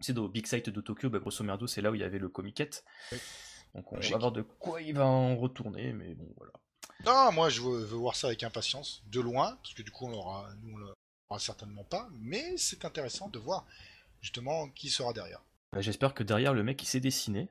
c'est 0.00 0.16
au 0.18 0.28
Big 0.28 0.46
Site 0.46 0.70
de 0.70 0.80
Tokyo, 0.80 1.08
bah, 1.10 1.18
grosso 1.18 1.42
merdo, 1.44 1.66
c'est 1.66 1.80
là 1.80 1.90
où 1.90 1.94
il 1.94 2.00
y 2.00 2.04
avait 2.04 2.18
le 2.18 2.28
Comiket. 2.28 2.84
Oui. 3.12 3.18
Donc 3.74 3.92
on 3.92 3.96
Logique. 3.96 4.12
va 4.12 4.18
voir 4.18 4.32
de 4.32 4.42
quoi 4.42 4.82
il 4.82 4.94
va 4.94 5.06
en 5.06 5.36
retourner, 5.36 5.92
mais 5.92 6.14
bon 6.14 6.28
voilà. 6.36 6.52
Non, 7.04 7.32
moi 7.32 7.48
je 7.48 7.60
veux, 7.60 7.78
veux 7.78 7.96
voir 7.96 8.14
ça 8.14 8.28
avec 8.28 8.42
impatience, 8.44 9.02
de 9.06 9.20
loin, 9.20 9.56
parce 9.62 9.74
que 9.74 9.82
du 9.82 9.90
coup 9.90 10.06
on 10.06 10.10
nous 10.62 10.78
l'aura 11.34 11.38
certainement 11.44 11.84
pas, 11.84 12.08
mais 12.20 12.56
c'est 12.56 12.84
intéressant 12.84 13.28
de 13.28 13.38
voir 13.38 13.66
justement 14.20 14.68
qui 14.68 14.88
sera 14.88 15.12
derrière. 15.12 15.40
Bah, 15.72 15.80
J'espère 15.80 16.14
que 16.14 16.22
derrière 16.22 16.54
le 16.54 16.62
mec 16.62 16.82
il 16.82 16.86
sait 16.86 17.00
dessiner. 17.00 17.48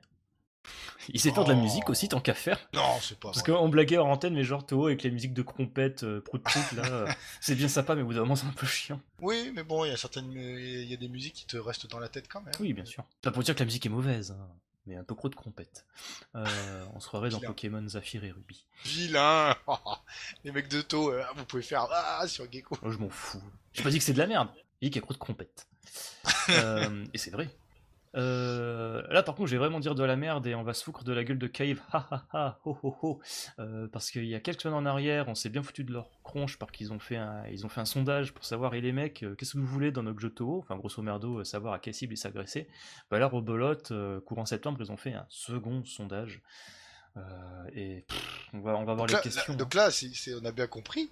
Il 1.10 1.20
sait 1.20 1.30
faire 1.30 1.44
de 1.44 1.52
la 1.52 1.58
Oh. 1.58 1.60
musique 1.62 1.90
aussi 1.90 2.08
tant 2.08 2.20
qu'à 2.20 2.32
faire. 2.32 2.58
Non, 2.72 2.98
c'est 3.02 3.18
pas 3.20 3.28
Parce 3.28 3.42
qu'on 3.42 3.68
blaguait 3.68 3.98
en 3.98 4.08
antenne, 4.10 4.32
mais 4.32 4.44
genre 4.44 4.64
Toho 4.64 4.86
avec 4.86 5.02
les 5.02 5.10
musiques 5.10 5.34
de 5.34 5.42
crompette, 5.42 6.04
euh, 6.04 6.22
prout 6.22 6.42
prout 6.42 6.72
là, 6.72 6.82
euh, 6.90 7.12
c'est 7.42 7.54
bien 7.54 7.68
sympa, 7.68 7.94
mais 7.94 8.00
au 8.00 8.06
bout 8.06 8.14
d'un 8.14 8.20
moment 8.20 8.34
c'est 8.36 8.46
un 8.46 8.52
peu 8.52 8.66
chiant. 8.66 8.98
Oui, 9.20 9.52
mais 9.54 9.62
bon, 9.62 9.84
il 9.84 9.90
y 9.90 9.92
a 9.92 9.98
certaines, 9.98 10.32
il 10.32 10.84
y 10.88 10.94
a 10.94 10.96
des 10.96 11.08
musiques 11.08 11.34
qui 11.34 11.46
te 11.46 11.58
restent 11.58 11.86
dans 11.88 11.98
la 11.98 12.08
tête 12.08 12.28
quand 12.28 12.40
même. 12.40 12.54
Oui, 12.60 12.72
bien 12.72 12.86
sûr. 12.86 13.04
Pas 13.20 13.30
pour 13.30 13.42
dire 13.42 13.54
que 13.54 13.60
la 13.60 13.66
musique 13.66 13.84
est 13.84 13.90
mauvaise, 13.90 14.30
hein, 14.30 14.48
mais 14.86 14.96
un 14.96 15.04
peu 15.04 15.14
trop 15.14 15.28
de 15.28 15.34
crompette. 15.34 15.84
Euh, 16.34 16.84
on 16.94 17.00
se 17.00 17.08
croirait 17.08 17.30
dans. 17.30 17.40
Pokémon 17.40 17.86
Zafir 17.88 18.24
et 18.24 18.30
Ruby. 18.30 18.66
Vilain 18.84 19.56
Les 20.44 20.52
mecs 20.52 20.68
de 20.68 20.82
taux, 20.82 21.10
euh, 21.10 21.24
vous 21.36 21.44
pouvez 21.44 21.62
faire 21.62 21.88
ah 21.90 22.26
sur 22.26 22.50
Gecko. 22.50 22.76
Moi 22.82 22.92
je 22.92 22.98
m'en 22.98 23.08
fous. 23.08 23.42
J'ai 23.72 23.82
pas 23.82 23.90
dit 23.90 23.98
que 23.98 24.04
c'est 24.04 24.12
de 24.12 24.18
la 24.18 24.26
merde, 24.26 24.48
j'ai 24.54 24.88
dit 24.88 24.90
qu'il 24.90 24.96
y 24.96 24.98
a 24.98 25.02
trop 25.02 25.14
de 25.14 25.18
crompette. 25.18 25.66
Euh, 26.50 27.06
et 27.14 27.18
c'est 27.18 27.30
vrai. 27.30 27.48
Euh, 28.16 29.02
là 29.10 29.22
par 29.24 29.34
contre 29.34 29.48
je 29.48 29.54
vais 29.54 29.58
vraiment 29.58 29.80
dire 29.80 29.94
de 29.96 30.04
la 30.04 30.14
merde 30.16 30.46
et 30.46 30.54
on 30.54 30.62
va 30.62 30.72
se 30.72 30.84
foutre 30.84 31.02
de 31.02 31.12
la 31.12 31.24
gueule 31.24 31.38
de 31.38 31.46
Cave, 31.48 31.80
ha 31.92 32.06
ha 32.10 32.26
ha, 32.32 32.58
ho 32.64 32.78
ho 32.82 32.96
ho, 33.02 33.20
Euh, 33.58 33.88
parce 33.88 34.10
qu'il 34.12 34.24
y 34.26 34.34
a 34.36 34.40
quelques 34.40 34.60
semaines 34.60 34.76
en 34.78 34.86
arrière 34.86 35.26
on 35.28 35.34
s'est 35.34 35.48
bien 35.48 35.62
foutu 35.62 35.82
de 35.84 35.92
leur 35.92 36.08
cronche 36.22 36.56
parce 36.58 36.70
qu'ils 36.72 36.92
ont 36.92 36.98
fait 37.00 37.16
un, 37.16 37.44
ils 37.48 37.66
ont 37.66 37.68
fait 37.68 37.80
un 37.80 37.84
sondage 37.84 38.32
pour 38.32 38.44
savoir 38.44 38.74
et 38.74 38.80
les 38.80 38.92
mecs 38.92 39.22
euh, 39.24 39.34
qu'est-ce 39.34 39.54
que 39.54 39.58
vous 39.58 39.66
voulez 39.66 39.90
dans 39.90 40.02
notre 40.04 40.20
jeu 40.20 40.30
Toho, 40.30 40.58
enfin 40.60 40.76
grosso 40.76 41.02
merdo 41.02 41.42
savoir 41.44 41.74
à 41.74 41.78
quelle 41.80 41.94
cible 41.94 42.14
ils 42.14 42.16
s'agressaient. 42.18 42.68
Bah 43.10 43.18
là 43.18 43.26
Robolote, 43.26 43.92
courant 44.24 44.44
septembre 44.46 44.78
ils 44.80 44.92
ont 44.92 44.96
fait 44.96 45.14
un 45.14 45.26
second 45.28 45.84
sondage 45.84 46.40
et 47.72 48.04
pff, 48.08 48.48
on 48.52 48.60
va 48.60 48.76
on 48.76 48.84
va 48.84 48.94
voir 48.94 48.96
Donc 48.96 49.08
les 49.08 49.14
là, 49.14 49.20
questions. 49.22 49.42
là- 49.48 49.54
hein. 49.54 49.56
donc 49.56 49.74
là, 49.74 49.88
on 50.40 50.44
a 50.44 50.52
bien 50.52 50.66
compris. 50.66 51.10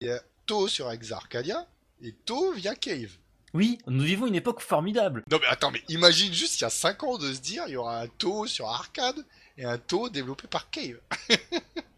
Il 0.00 0.08
y 0.08 0.10
a 0.10 0.20
Taux 0.46 0.68
sur 0.68 0.90
Exa 0.90 1.16
Arcadia 1.16 1.66
et 2.02 2.12
Taux 2.14 2.52
via 2.52 2.74
Cave. 2.74 3.12
Oui, 3.52 3.78
nous 3.86 4.04
vivons 4.04 4.26
une 4.26 4.34
époque 4.34 4.60
formidable. 4.60 5.24
Non 5.30 5.38
mais 5.40 5.46
attends, 5.48 5.70
mais 5.70 5.82
imagine 5.88 6.32
juste 6.32 6.60
il 6.60 6.62
y 6.62 6.66
a 6.66 6.70
5 6.70 7.02
ans 7.04 7.18
de 7.18 7.32
se 7.32 7.40
dire 7.40 7.64
il 7.66 7.72
y 7.72 7.76
aura 7.76 8.00
un 8.00 8.08
Taux 8.08 8.46
sur 8.46 8.68
arcade 8.68 9.24
et 9.58 9.64
un 9.64 9.78
Taux 9.78 10.08
développé 10.08 10.46
par 10.46 10.70
Cave. 10.70 11.00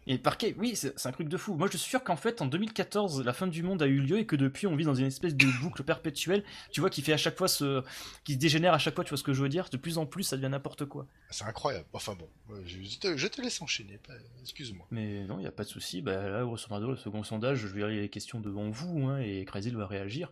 Et 0.05 0.17
parquet, 0.17 0.53
oui, 0.57 0.75
c'est 0.75 1.05
un 1.05 1.11
truc 1.11 1.29
de 1.29 1.37
fou. 1.37 1.53
Moi, 1.55 1.69
je 1.71 1.77
suis 1.77 1.89
sûr 1.89 2.03
qu'en 2.03 2.17
fait, 2.17 2.41
en 2.41 2.45
2014, 2.45 3.23
la 3.23 3.31
fin 3.31 3.47
du 3.47 3.63
monde 3.63 3.81
a 3.81 3.87
eu 3.87 3.99
lieu 3.99 4.19
et 4.19 4.25
que 4.25 4.35
depuis, 4.35 4.67
on 4.67 4.75
vit 4.75 4.83
dans 4.83 4.95
une 4.95 5.05
espèce 5.05 5.33
de 5.33 5.47
boucle 5.61 5.83
perpétuelle, 5.83 6.43
tu 6.71 6.81
vois, 6.81 6.89
qui 6.89 7.01
fait 7.01 7.13
à 7.13 7.17
chaque 7.17 7.37
fois 7.37 7.47
ce. 7.47 7.83
qui 8.25 8.33
se 8.33 8.37
dégénère 8.37 8.73
à 8.73 8.79
chaque 8.79 8.95
fois, 8.95 9.05
tu 9.05 9.09
vois 9.09 9.17
ce 9.17 9.23
que 9.23 9.33
je 9.33 9.41
veux 9.41 9.47
dire? 9.47 9.69
De 9.71 9.77
plus 9.77 9.97
en 9.97 10.05
plus, 10.05 10.23
ça 10.23 10.35
devient 10.35 10.49
n'importe 10.49 10.85
quoi. 10.85 11.07
C'est 11.29 11.45
incroyable. 11.45 11.85
Enfin 11.93 12.15
bon, 12.15 12.27
je, 12.65 12.97
te, 12.99 13.15
je 13.15 13.27
te 13.27 13.41
laisse 13.41 13.61
enchaîner. 13.61 13.97
Excuse-moi. 14.41 14.85
Mais 14.91 15.23
non, 15.23 15.37
il 15.37 15.43
n'y 15.43 15.47
a 15.47 15.51
pas 15.51 15.63
de 15.63 15.69
souci. 15.69 16.01
Bah, 16.01 16.29
là, 16.29 16.43
grosso 16.43 16.67
modo, 16.69 16.91
le 16.91 16.97
second 16.97 17.23
sondage, 17.23 17.59
je 17.59 17.67
verrai 17.67 18.01
les 18.01 18.09
questions 18.09 18.41
devant 18.41 18.69
vous, 18.69 19.07
hein, 19.07 19.19
et 19.19 19.45
Crazy 19.45 19.71
va 19.71 19.87
réagir. 19.87 20.31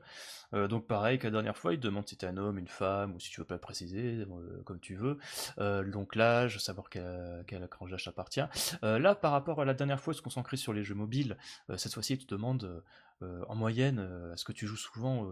Euh, 0.53 0.67
donc, 0.67 0.87
pareil 0.87 1.17
que 1.19 1.27
la 1.27 1.31
dernière 1.31 1.57
fois, 1.57 1.73
il 1.73 1.79
te 1.79 1.83
demande 1.83 2.07
si 2.07 2.17
t'es 2.17 2.27
un 2.27 2.37
homme, 2.37 2.57
une 2.57 2.67
femme, 2.67 3.15
ou 3.15 3.19
si 3.19 3.29
tu 3.29 3.39
veux 3.39 3.45
pas 3.45 3.55
le 3.55 3.61
préciser, 3.61 4.25
euh, 4.29 4.61
comme 4.65 4.79
tu 4.79 4.95
veux. 4.95 5.17
Euh, 5.59 5.83
donc, 5.83 6.15
l'âge, 6.15 6.59
savoir 6.59 6.89
quel, 6.89 7.43
quel 7.47 7.67
tranche 7.69 7.91
d'âge 7.91 8.03
t'appartient. 8.03 8.43
Là, 8.81 9.15
par 9.15 9.31
rapport 9.31 9.61
à 9.61 9.65
la 9.65 9.73
dernière 9.73 9.99
fois, 9.99 10.13
se 10.13 10.21
concentrer 10.21 10.57
sur 10.57 10.73
les 10.73 10.83
jeux 10.83 10.95
mobiles, 10.95 11.37
cette 11.77 11.93
fois-ci, 11.93 12.17
tu 12.17 12.25
te 12.25 12.35
demandes 12.35 12.83
euh, 13.21 13.43
en 13.47 13.55
moyenne, 13.55 13.99
est-ce 14.33 14.45
que 14.45 14.51
tu 14.51 14.67
joues 14.67 14.77
souvent 14.77 15.29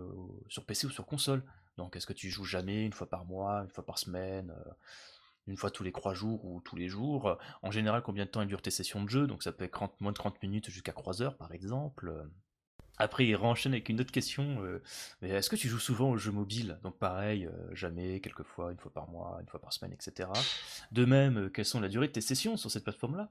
sur 0.47 0.65
PC 0.65 0.87
ou 0.87 0.89
sur 0.89 1.05
console? 1.05 1.43
Donc, 1.77 1.95
est-ce 1.95 2.05
que 2.05 2.13
tu 2.13 2.29
joues 2.29 2.45
jamais, 2.45 2.85
une 2.85 2.93
fois 2.93 3.09
par 3.09 3.25
mois, 3.25 3.61
une 3.63 3.71
fois 3.71 3.85
par 3.85 3.97
semaine 3.97 4.53
une 5.47 5.57
fois 5.57 5.71
tous 5.71 5.81
les 5.83 5.91
3 5.91 6.13
jours 6.13 6.45
ou 6.45 6.61
tous 6.61 6.75
les 6.75 6.89
jours? 6.89 7.39
En 7.63 7.71
général, 7.71 8.03
combien 8.03 8.25
de 8.25 8.29
temps 8.29 8.45
durent 8.45 8.61
tes 8.61 8.69
sessions 8.69 9.03
de 9.03 9.09
jeu? 9.09 9.25
Donc 9.25 9.41
ça 9.41 9.51
peut 9.51 9.63
être 9.63 9.71
30 9.71 9.99
moins 9.99 10.11
de 10.11 10.17
30 10.17 10.39
minutes 10.43 10.69
jusqu'à 10.69 10.93
3 10.93 11.23
heures, 11.23 11.37
par 11.37 11.51
exemple. 11.53 12.13
Après, 12.99 13.25
il 13.25 13.35
renchaîne 13.35 13.71
avec 13.73 13.87
une 13.89 13.99
autre 14.01 14.11
question. 14.11 14.61
euh, 14.63 14.81
mais 15.21 15.29
est-ce 15.29 15.49
que 15.49 15.55
tu 15.55 15.67
joues 15.69 15.79
souvent 15.79 16.09
aux 16.11 16.17
jeux 16.17 16.31
mobiles? 16.31 16.77
Donc 16.83 16.97
pareil, 16.99 17.45
euh, 17.45 17.73
jamais, 17.75 18.19
quelques 18.19 18.43
fois, 18.43 18.71
une 18.71 18.77
fois 18.77 18.91
par 18.91 19.07
mois, 19.09 19.37
une 19.41 19.47
fois 19.47 19.61
par 19.61 19.71
semaine, 19.73 19.93
etc. 19.93 20.29
De 20.91 21.05
même, 21.05 21.37
euh, 21.45 21.49
quelles 21.49 21.65
sont 21.65 21.79
la 21.79 21.87
durée 21.87 22.07
de 22.07 22.11
tes 22.13 22.21
sessions 22.21 22.57
sur 22.57 22.69
cette 22.69 22.83
plateforme-là? 22.83 23.29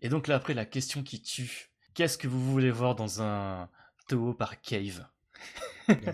Et 0.00 0.08
donc 0.08 0.28
là, 0.28 0.36
après, 0.36 0.54
la 0.54 0.64
question 0.64 1.02
qui 1.02 1.20
tue. 1.20 1.70
Qu'est-ce 1.94 2.16
que 2.16 2.28
vous 2.28 2.50
voulez 2.50 2.70
voir 2.70 2.94
dans 2.94 3.20
un 3.20 3.68
Toho 4.08 4.32
par 4.34 4.60
Cave? 4.60 5.06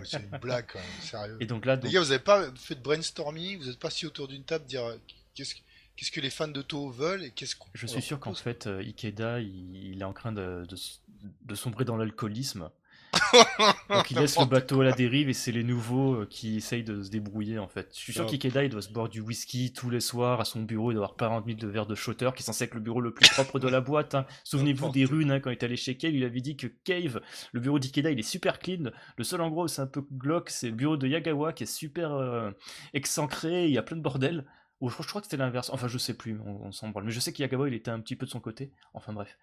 C'est 0.03 0.17
une 0.19 0.37
blague 0.41 0.65
quand 0.71 0.79
même, 0.79 1.01
sérieux. 1.01 1.37
Et 1.39 1.45
donc 1.45 1.65
là, 1.65 1.75
Les 1.77 1.89
gars, 1.91 2.01
vous 2.01 2.11
avez 2.11 2.19
pas 2.23 2.51
fait 2.55 2.75
de 2.75 2.81
brainstorming, 2.81 3.57
vous 3.59 3.69
êtes 3.69 3.79
pas 3.79 3.89
si 3.89 4.05
autour 4.05 4.27
d'une 4.27 4.43
table 4.43 4.65
dire 4.65 4.83
euh, 4.83 4.97
qu'est-ce 5.33 5.55
que- 5.55 5.61
qu'est-ce 5.95 6.11
que 6.11 6.21
les 6.21 6.29
fans 6.29 6.47
de 6.47 6.61
Toho 6.61 6.89
veulent 6.91 7.23
et 7.23 7.31
qu'est-ce 7.31 7.55
qu'on 7.55 7.69
Je 7.73 7.87
suis 7.87 8.01
sûr 8.01 8.19
qu'en 8.19 8.33
fait, 8.33 8.67
euh, 8.67 8.79
Ikeda, 8.81 9.39
il, 9.39 9.75
il 9.75 10.01
est 10.01 10.05
en 10.05 10.13
train 10.13 10.31
de, 10.31 10.65
de 10.67 10.75
s- 10.75 11.01
de 11.45 11.55
sombrer 11.55 11.85
dans 11.85 11.97
l'alcoolisme 11.97 12.69
Donc 13.89 14.09
il 14.09 14.17
laisse 14.17 14.39
le 14.39 14.45
bateau 14.45 14.79
à 14.79 14.85
la 14.85 14.93
dérive 14.93 15.27
et 15.27 15.33
c'est 15.33 15.51
les 15.51 15.65
nouveaux 15.65 16.21
euh, 16.21 16.25
qui 16.29 16.55
essayent 16.55 16.83
de 16.85 17.03
se 17.03 17.09
débrouiller 17.09 17.59
en 17.59 17.67
fait. 17.67 17.89
Je 17.93 17.99
suis 17.99 18.13
sûr 18.13 18.25
qu'Ikeda 18.25 18.63
il 18.63 18.69
doit 18.69 18.81
se 18.81 18.89
boire 18.89 19.09
du 19.09 19.19
whisky 19.19 19.73
tous 19.73 19.89
les 19.89 19.99
soirs 19.99 20.39
à 20.39 20.45
son 20.45 20.61
bureau, 20.61 20.91
il 20.91 20.95
doit 20.95 21.03
avoir 21.03 21.17
40 21.17 21.45
000 21.45 21.57
de 21.59 21.67
verres 21.67 21.85
de 21.87 21.95
shotter 21.95 22.29
qui 22.35 22.41
est 22.41 22.45
censé 22.45 22.63
être 22.63 22.73
le 22.73 22.79
bureau 22.79 23.01
le 23.01 23.13
plus 23.13 23.29
propre 23.29 23.59
de 23.59 23.67
la 23.67 23.81
boîte. 23.81 24.15
hein. 24.15 24.25
Souvenez-vous 24.45 24.91
des 24.91 25.03
runes 25.03 25.29
hein, 25.31 25.39
quand 25.41 25.49
il 25.49 25.53
est 25.53 25.63
allé 25.63 25.75
chez 25.75 25.97
Cave, 25.97 26.15
il 26.15 26.23
avait 26.23 26.39
dit 26.39 26.55
que 26.55 26.67
Cave, 26.67 27.21
le 27.51 27.59
bureau 27.59 27.79
d'Ikeda 27.79 28.11
il 28.11 28.19
est 28.19 28.23
super 28.23 28.59
clean. 28.59 28.91
Le 29.17 29.23
seul 29.25 29.41
endroit 29.41 29.65
où 29.65 29.67
c'est 29.67 29.81
un 29.81 29.87
peu 29.87 30.05
glauque 30.13 30.49
c'est 30.49 30.69
le 30.69 30.75
bureau 30.75 30.95
de 30.95 31.05
Yagawa 31.07 31.51
qui 31.51 31.63
est 31.63 31.67
super 31.67 32.13
euh, 32.13 32.49
excentré, 32.93 33.65
il 33.67 33.73
y 33.73 33.77
a 33.77 33.83
plein 33.83 33.97
de 33.97 34.01
bordel. 34.01 34.45
Ou 34.81 34.89
je 34.89 34.93
crois, 34.93 35.03
je 35.03 35.09
crois 35.09 35.21
que 35.21 35.27
c'était 35.27 35.37
l'inverse, 35.37 35.69
enfin 35.69 35.87
je 35.87 35.97
sais 35.97 36.15
plus, 36.15 36.39
on, 36.45 36.65
on 36.65 36.71
s'en 36.71 36.89
branle. 36.89 37.05
Mais 37.05 37.11
je 37.11 37.19
sais 37.19 37.31
qu'Yagawa 37.31 37.67
il 37.69 37.73
était 37.73 37.91
un 37.91 37.99
petit 37.99 38.15
peu 38.15 38.25
de 38.25 38.31
son 38.31 38.39
côté, 38.39 38.73
enfin 38.93 39.13
bref. 39.13 39.37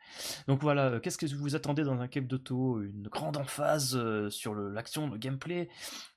Donc 0.48 0.60
voilà, 0.62 0.86
euh, 0.86 1.00
qu'est-ce 1.00 1.16
que 1.16 1.26
vous 1.34 1.54
attendez 1.54 1.84
dans 1.84 2.00
un 2.00 2.08
Cave 2.08 2.26
d'Auto 2.26 2.82
Une 2.82 3.08
grande 3.08 3.36
emphase 3.36 3.96
euh, 3.96 4.28
sur 4.30 4.54
l'action, 4.54 5.08
le 5.08 5.16
gameplay 5.16 5.68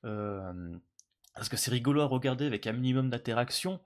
euh, 0.06 0.52
Parce 1.36 1.50
que 1.50 1.56
c'est 1.58 1.72
rigolo 1.72 2.02
à 2.02 2.06
regarder 2.06 2.46
avec 2.46 2.68
un 2.68 2.74
minimum 2.74 3.10
d'interaction 3.10 3.80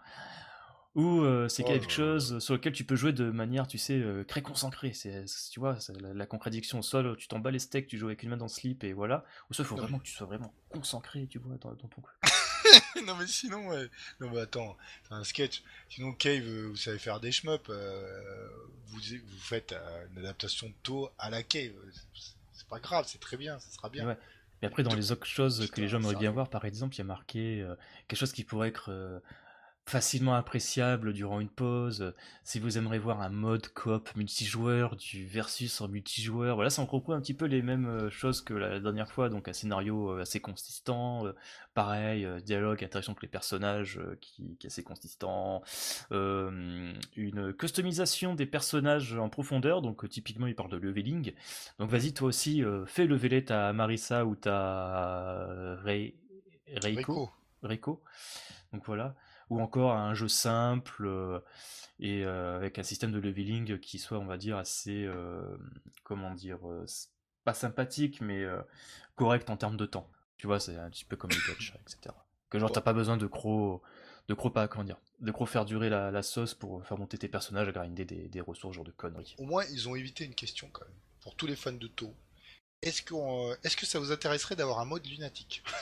ou 0.96 1.20
euh, 1.24 1.50
c'est 1.50 1.64
Oh 1.64 1.68
quelque 1.68 1.92
chose 1.92 2.40
sur 2.40 2.54
lequel 2.54 2.72
tu 2.72 2.86
peux 2.86 2.96
jouer 2.96 3.12
de 3.12 3.30
manière, 3.30 3.68
tu 3.68 3.78
sais, 3.78 4.00
euh, 4.00 4.24
très 4.24 4.42
concentrée. 4.42 4.94
C'est, 4.94 5.26
tu 5.52 5.60
vois, 5.60 5.78
la, 6.00 6.14
la 6.14 6.26
contradiction. 6.26 6.82
Soit 6.82 7.04
tu 7.18 7.28
t'en 7.28 7.40
bats 7.40 7.52
les 7.52 7.60
steaks, 7.60 7.88
tu 7.88 7.98
joues 7.98 8.08
avec 8.08 8.24
une 8.24 8.30
main 8.30 8.38
dans 8.38 8.46
le 8.46 8.50
slip 8.50 8.82
et 8.86 8.94
voilà. 8.94 9.26
Ou 9.50 9.54
soit 9.54 9.66
il 9.66 9.68
faut 9.68 9.76
Non, 9.76 9.82
vraiment 9.82 10.00
que 10.00 10.06
tu 10.06 10.14
sois 10.14 10.26
vraiment 10.26 10.54
concentré, 10.70 11.28
tu 11.28 11.38
vois, 11.40 11.58
dans, 11.58 11.72
dans 11.74 11.90
ton. 11.90 12.02
non 13.06 13.16
mais 13.16 13.28
sinon, 13.28 13.68
ouais. 13.70 13.88
Non 14.20 14.30
mais 14.32 14.42
attends, 14.42 14.78
c'est 15.08 15.14
un 15.14 15.24
sketch. 15.24 15.64
Sinon 15.90 16.14
Cave, 16.14 16.44
euh, 16.46 16.68
vous 16.70 16.76
savez 16.76 16.98
faire 17.00 17.20
des 17.20 17.32
shmups. 17.32 17.70
euh, 17.70 18.48
vous, 18.88 19.00
vous 19.00 19.40
faites 19.40 19.72
euh, 19.74 20.06
une 20.12 20.20
adaptation 20.20 20.68
de 20.84 20.94
à 21.18 21.30
la 21.30 21.44
Cave. 21.44 21.72
C'est- 22.14 22.34
pas 22.68 22.80
grave, 22.80 23.06
c'est 23.08 23.20
très 23.20 23.38
bien, 23.38 23.60
ça 23.60 23.70
sera 23.72 23.90
bien. 23.90 24.08
Ouais. 24.08 24.18
Mais 24.62 24.68
après, 24.68 24.82
dans 24.82 24.96
les 24.96 25.12
autres 25.12 25.28
choses 25.28 25.70
que 25.70 25.82
les 25.82 25.88
gens 25.88 26.00
aimeraient 26.00 26.16
bien 26.16 26.32
voir, 26.32 26.50
par 26.50 26.66
exemple, 26.66 26.96
il 26.96 26.98
y 26.98 27.02
a 27.02 27.06
marqué 27.06 27.62
euh, 27.62 27.76
quelque 28.08 28.18
chose 28.18 28.32
qui 28.32 28.44
pourrait 28.44 28.70
être 28.70 29.22
facilement 29.88 30.34
appréciable 30.34 31.14
durant 31.14 31.40
une 31.40 31.50
pause. 31.50 32.14
si 32.44 32.60
vous 32.60 32.78
aimeriez 32.78 32.98
voir 32.98 33.22
un 33.22 33.30
mode 33.30 33.68
coop 33.70 34.10
multijoueur, 34.16 34.96
du 34.96 35.26
versus 35.28 35.80
en 35.80 35.88
multijoueur, 35.88 36.56
voilà, 36.56 36.72
ça 36.72 36.82
en 36.82 36.86
reprend 36.86 37.14
un 37.14 37.22
petit 37.22 37.36
peu 37.36 37.46
les 37.46 37.62
mêmes 37.62 37.86
euh, 37.86 38.10
choses 38.10 38.42
que 38.42 38.56
la 38.56 38.80
dernière 38.80 39.12
fois, 39.12 39.30
donc 39.30 39.48
un 39.48 39.54
scénario 39.54 40.10
euh, 40.12 40.22
assez 40.22 40.40
consistant, 40.40 41.28
euh, 41.28 41.34
pareil, 41.76 42.28
dialogue, 42.44 42.84
interaction 42.84 43.12
avec 43.14 43.22
les 43.22 43.28
personnages 43.30 44.00
qui, 44.22 44.58
qui 44.58 44.66
est 44.66 44.72
assez 44.72 44.84
consistant, 44.84 45.62
euh, 46.12 46.94
une 47.16 47.54
customisation 47.54 48.34
des 48.34 48.48
personnages 48.48 49.14
en 49.16 49.30
profondeur, 49.30 49.84
donc 49.84 50.08
typiquement 50.10 50.48
il 50.48 50.56
parle 50.56 50.72
de 50.72 50.78
leveling. 50.78 51.34
Donc 51.78 51.92
vas-y 51.92 52.14
toi 52.14 52.28
aussi, 52.30 52.64
fais 52.88 53.06
leveler 53.06 53.46
ta 53.46 53.72
Marissa 53.74 54.26
ou 54.26 54.36
ta 54.36 55.76
Rei- 55.84 56.16
Reiko. 56.76 56.98
Rico. 56.98 57.32
Reiko. 57.62 58.04
Donc 58.74 58.84
voilà. 58.86 59.16
Ou 59.50 59.62
encore 59.62 59.94
un 59.94 60.14
jeu 60.14 60.28
simple 60.28 61.06
euh, 61.06 61.40
et 62.00 62.26
euh, 62.26 62.58
avec 62.58 62.80
un 62.80 62.84
système 62.84 63.12
de 63.12 63.20
leveling 63.20 63.80
qui 63.80 64.00
soit, 64.00 64.18
on 64.18 64.26
va 64.26 64.38
dire, 64.38 64.58
assez, 64.58 65.06
euh, 65.06 65.58
comment 66.04 66.34
dire, 66.34 66.60
pas 67.44 67.54
sympathique, 67.54 68.22
mais 68.22 68.46
correct 69.16 69.50
en 69.50 69.58
termes 69.58 69.78
de 69.78 69.86
temps. 69.86 70.10
Tu 70.38 70.48
vois, 70.48 70.60
c'est 70.60 70.76
un 70.78 70.90
petit 70.90 71.06
peu 71.06 71.16
comme 71.16 71.32
les 71.32 71.38
gacha, 71.48 71.76
etc. 71.82 72.14
Que 72.50 72.60
genre, 72.60 72.72
t'as 72.72 72.82
pas 72.82 72.94
besoin 72.94 73.18
de 73.18 73.26
gros, 73.26 73.82
de 74.28 74.34
gros 74.34 74.50
pas, 74.50 74.68
comment 74.68 74.84
dire, 74.84 74.98
de 75.20 75.32
gros 75.32 75.46
faire 75.46 75.66
durer 75.66 75.90
la, 75.90 76.12
la 76.12 76.24
sauce 76.24 76.54
pour 76.54 76.86
faire 76.86 76.98
monter 76.98 77.18
tes 77.18 77.28
personnages, 77.28 77.68
à 77.68 77.72
grinder 77.72 78.06
des, 78.06 78.28
des 78.28 78.42
ressources, 78.42 78.76
genre 78.76 78.84
de 78.84 78.92
conneries. 78.92 79.36
Au 79.38 79.46
moins, 79.46 79.64
ils 79.72 79.88
ont 79.88 79.96
évité 79.96 80.26
une 80.26 80.36
question 80.36 80.70
quand 80.72 80.86
même. 80.86 80.96
Pour 81.22 81.36
tous 81.36 81.48
les 81.48 81.56
fans 81.56 81.72
de. 81.72 81.90
Est-ce 82.82 83.02
euh, 83.14 83.56
est-ce 83.64 83.76
que 83.76 83.86
ça 83.86 84.00
vous 84.00 84.12
intéresserait 84.12 84.56
d'avoir 84.56 84.80
un 84.80 84.86
mode 84.86 85.06
lunatique? 85.08 85.64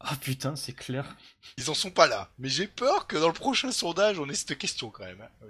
Ah 0.00 0.16
putain, 0.20 0.54
c'est 0.54 0.74
clair. 0.74 1.16
Ils 1.56 1.70
en 1.70 1.74
sont 1.74 1.90
pas 1.90 2.06
là. 2.06 2.30
Mais 2.38 2.48
j'ai 2.48 2.66
peur 2.68 3.06
que 3.06 3.16
dans 3.16 3.28
le 3.28 3.32
prochain 3.34 3.72
sondage, 3.72 4.18
on 4.18 4.28
ait 4.28 4.34
cette 4.34 4.58
question 4.58 4.90
quand 4.90 5.04
même. 5.04 5.20
hein. 5.22 5.46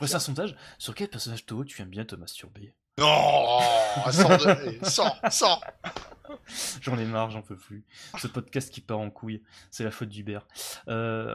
On 0.00 0.06
ça, 0.06 0.16
un 0.18 0.20
sondage, 0.20 0.54
sur 0.78 0.94
quel 0.94 1.08
personnage 1.08 1.46
Toho 1.46 1.64
tu 1.64 1.80
aimes 1.80 1.88
bien 1.88 2.04
te 2.04 2.14
masturber 2.14 2.74
Non 2.98 3.60
Sors 4.12 4.36
de... 4.38 4.46
allez, 4.46 4.84
Sors 4.84 5.18
Sors 5.30 5.64
J'en 6.82 6.98
ai 6.98 7.04
marre, 7.06 7.30
j'en 7.30 7.42
peux 7.42 7.56
plus. 7.56 7.84
Ce 8.18 8.26
podcast 8.26 8.70
qui 8.72 8.80
part 8.80 8.98
en 8.98 9.10
couille, 9.10 9.42
c'est 9.70 9.84
la 9.84 9.90
faute 9.90 10.08
d'Hubert. 10.08 10.46
Euh, 10.88 11.34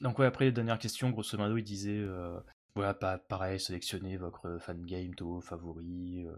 donc 0.00 0.18
ouais, 0.18 0.26
après 0.26 0.46
les 0.46 0.52
dernières 0.52 0.78
questions, 0.78 1.10
grosso 1.10 1.38
modo, 1.38 1.56
il 1.56 1.62
disait, 1.64 1.96
euh, 1.98 2.38
voilà, 2.74 2.92
pareil, 2.92 3.58
sélectionnez 3.58 4.16
votre 4.16 4.58
fan 4.60 4.84
game 4.84 5.14
Toho 5.14 5.40
favori, 5.40 6.24
euh, 6.26 6.34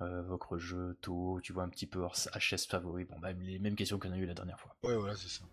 euh, 0.00 0.22
votre 0.22 0.58
jeu 0.58 0.96
Toho, 1.00 1.40
tu 1.42 1.52
vois 1.52 1.62
un 1.64 1.68
petit 1.68 1.86
peu 1.86 2.04
HS 2.06 2.66
favori, 2.68 3.04
bon 3.04 3.18
même 3.20 3.40
les 3.40 3.58
mêmes 3.58 3.76
questions 3.76 3.98
qu'on 3.98 4.12
a 4.12 4.16
eu 4.16 4.26
la 4.26 4.34
dernière 4.34 4.58
fois. 4.60 4.76
Ouais, 4.84 4.96
voilà, 4.96 5.14
c'est 5.16 5.28
ça. 5.28 5.44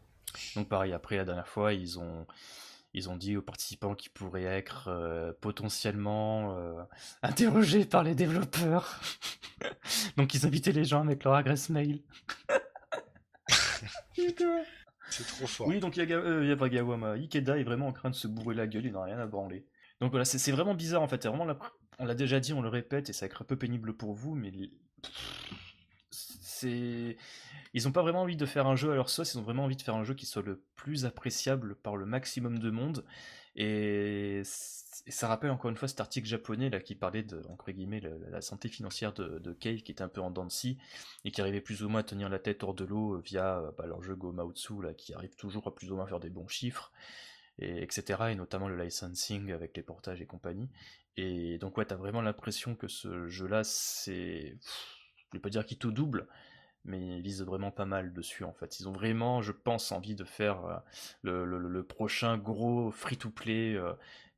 Donc 0.56 0.68
pareil, 0.70 0.94
après 0.94 1.18
la 1.18 1.26
dernière 1.26 1.48
fois, 1.48 1.74
ils 1.74 2.00
ont 2.00 2.26
ils 2.94 3.10
ont 3.10 3.18
dit 3.18 3.36
aux 3.36 3.42
participants 3.42 3.94
qu'ils 3.94 4.12
pourraient 4.12 4.44
être 4.44 4.88
euh, 4.88 5.34
potentiellement 5.42 6.58
euh, 6.58 6.82
interrogés 7.24 7.86
par 7.86 8.04
les 8.04 8.16
développeurs. 8.16 9.02
Donc 10.18 10.34
ils 10.34 10.46
invitaient 10.46 10.72
les 10.72 10.86
gens 10.86 11.04
mettre 11.04 11.26
leur 11.28 11.36
adresse 11.36 11.70
mail. 11.70 12.02
C'est 15.10 15.28
trop 15.28 15.48
fort. 15.48 15.68
Oui, 15.68 15.80
donc 15.80 15.98
Yaga, 15.98 16.16
euh, 16.16 16.46
Yabagawama, 16.46 17.12
Ikeda 17.14 17.58
est 17.60 17.64
vraiment 17.64 17.88
en 17.88 17.92
train 17.94 18.10
de 18.10 18.16
se 18.16 18.28
bourrer 18.28 18.56
la 18.56 18.66
gueule, 18.68 18.86
il 18.86 18.92
n'a 18.94 19.04
rien 19.04 19.20
à 19.20 19.28
branler. 19.28 19.66
Donc 20.02 20.10
voilà, 20.12 20.26
c'est 20.26 20.40
c'est 20.40 20.52
vraiment 20.52 20.74
bizarre 20.74 21.02
en 21.04 21.08
fait. 21.08 21.22
c'est 21.22 21.30
Vraiment 21.30 21.46
la- 21.46 21.58
On 22.00 22.06
l'a 22.06 22.16
déjà 22.16 22.40
dit, 22.40 22.54
on 22.54 22.62
le 22.62 22.70
répète, 22.70 23.10
et 23.10 23.14
ça 23.14 23.26
va 23.26 23.28
être 23.28 23.42
un 23.42 23.46
peu 23.46 23.56
pénible 23.56 23.94
pour 23.94 24.14
vous, 24.14 24.36
mais. 24.36 24.52
Ils 27.74 27.88
ont 27.88 27.92
pas 27.92 28.02
vraiment 28.02 28.22
envie 28.22 28.38
de 28.38 28.46
faire 28.46 28.68
un 28.68 28.76
jeu 28.76 28.92
à 28.92 28.96
leur 28.96 29.10
sauce, 29.10 29.34
ils 29.34 29.38
ont 29.38 29.44
vraiment 29.44 29.66
envie 29.66 29.76
de 29.76 29.82
faire 29.82 29.96
un 29.96 30.04
jeu 30.04 30.14
qui 30.14 30.26
soit 30.26 30.42
le 30.42 30.64
plus 30.76 31.06
appréciable 31.06 31.76
par 31.76 31.98
le 31.98 32.06
maximum 32.06 32.60
de 32.60 32.72
monde. 32.72 33.06
Et, 33.56 34.42
ça 35.08 35.28
rappelle 35.28 35.52
encore 35.52 35.70
une 35.70 35.78
fois 35.78 35.88
cet 35.88 36.00
article 36.00 36.28
japonais 36.28 36.70
là 36.70 36.80
qui 36.80 36.96
parlait 36.96 37.22
de 37.22 37.42
entre 37.50 37.72
guillemets 37.72 38.02
la, 38.30 38.42
santé 38.42 38.70
financière 38.70 39.14
de, 39.14 39.40
de 39.40 39.54
qui 39.54 39.70
était 39.70 40.02
un 40.02 40.08
peu 40.08 40.22
en 40.22 40.32
dents 40.32 40.48
et 41.26 41.32
qui 41.32 41.42
arrivait 41.42 41.62
plus 41.62 41.84
ou 41.84 41.90
moins 41.90 42.00
à 42.00 42.04
tenir 42.04 42.30
la 42.30 42.40
tête 42.40 42.64
hors 42.64 42.74
de 42.74 42.86
l'eau 42.86 43.16
euh, 43.16 43.22
via 43.22 43.62
bah, 43.78 43.86
leur 43.86 44.02
jeu 44.02 44.16
Gomautsu 44.16 44.82
là 44.82 44.94
qui 44.94 45.14
arrive 45.14 45.36
toujours 45.36 45.68
à 45.68 45.76
plus 45.76 45.92
ou 45.92 45.96
moins 45.96 46.08
faire 46.08 46.20
des 46.20 46.30
bons 46.30 46.48
chiffres 46.48 46.92
et 47.60 47.84
etc 47.84 48.20
et 48.32 48.36
notamment 48.36 48.68
le 48.68 48.82
licensing 48.82 49.52
avec 49.52 49.76
les 49.78 49.84
portages 49.84 50.22
et 50.22 50.26
compagnie. 50.26 50.70
Et 51.18 51.58
donc 51.60 51.78
ouais 51.78 51.86
t'as 51.86 51.96
vraiment 51.96 52.22
l'impression 52.22 52.76
que 52.76 52.88
ce 52.88 53.28
jeu 53.28 53.48
là 53.48 53.64
c'est 53.64 54.58
je 54.62 55.38
vais 55.38 55.40
pas 55.40 55.50
dire 55.50 55.66
qu'il 55.66 55.78
tout 55.78 55.92
double 55.92 56.28
mais 56.86 57.18
ils 57.18 57.22
visent 57.22 57.44
vraiment 57.44 57.72
pas 57.72 57.86
mal 57.86 58.14
dessus 58.14 58.44
en 58.46 58.54
fait. 58.54 58.80
Ils 58.80 58.90
ont 58.90 58.94
vraiment 58.94 59.42
je 59.42 59.52
pense 59.52 59.92
envie 59.92 60.16
de 60.16 60.24
faire 60.26 60.66
euh, 60.66 60.78
le, 61.24 61.46
le- 61.46 61.84
prochain 61.84 62.38
gros 62.38 62.92
free 62.92 63.18
to 63.18 63.30
play 63.30 63.78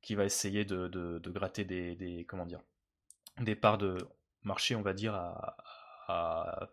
qui 0.01 0.15
va 0.15 0.25
essayer 0.25 0.65
de, 0.65 0.87
de- 0.87 1.19
de 1.19 1.29
gratter 1.31 1.65
des, 1.65 1.95
des- 1.95 2.25
comment 2.25 2.45
dire 2.45 2.61
des 3.39 3.55
parts 3.55 3.77
de 3.77 3.97
marché 4.43 4.75
on 4.75 4.81
va 4.81 4.93
dire 4.93 5.13
à, 5.15 5.57
à, 6.07 6.69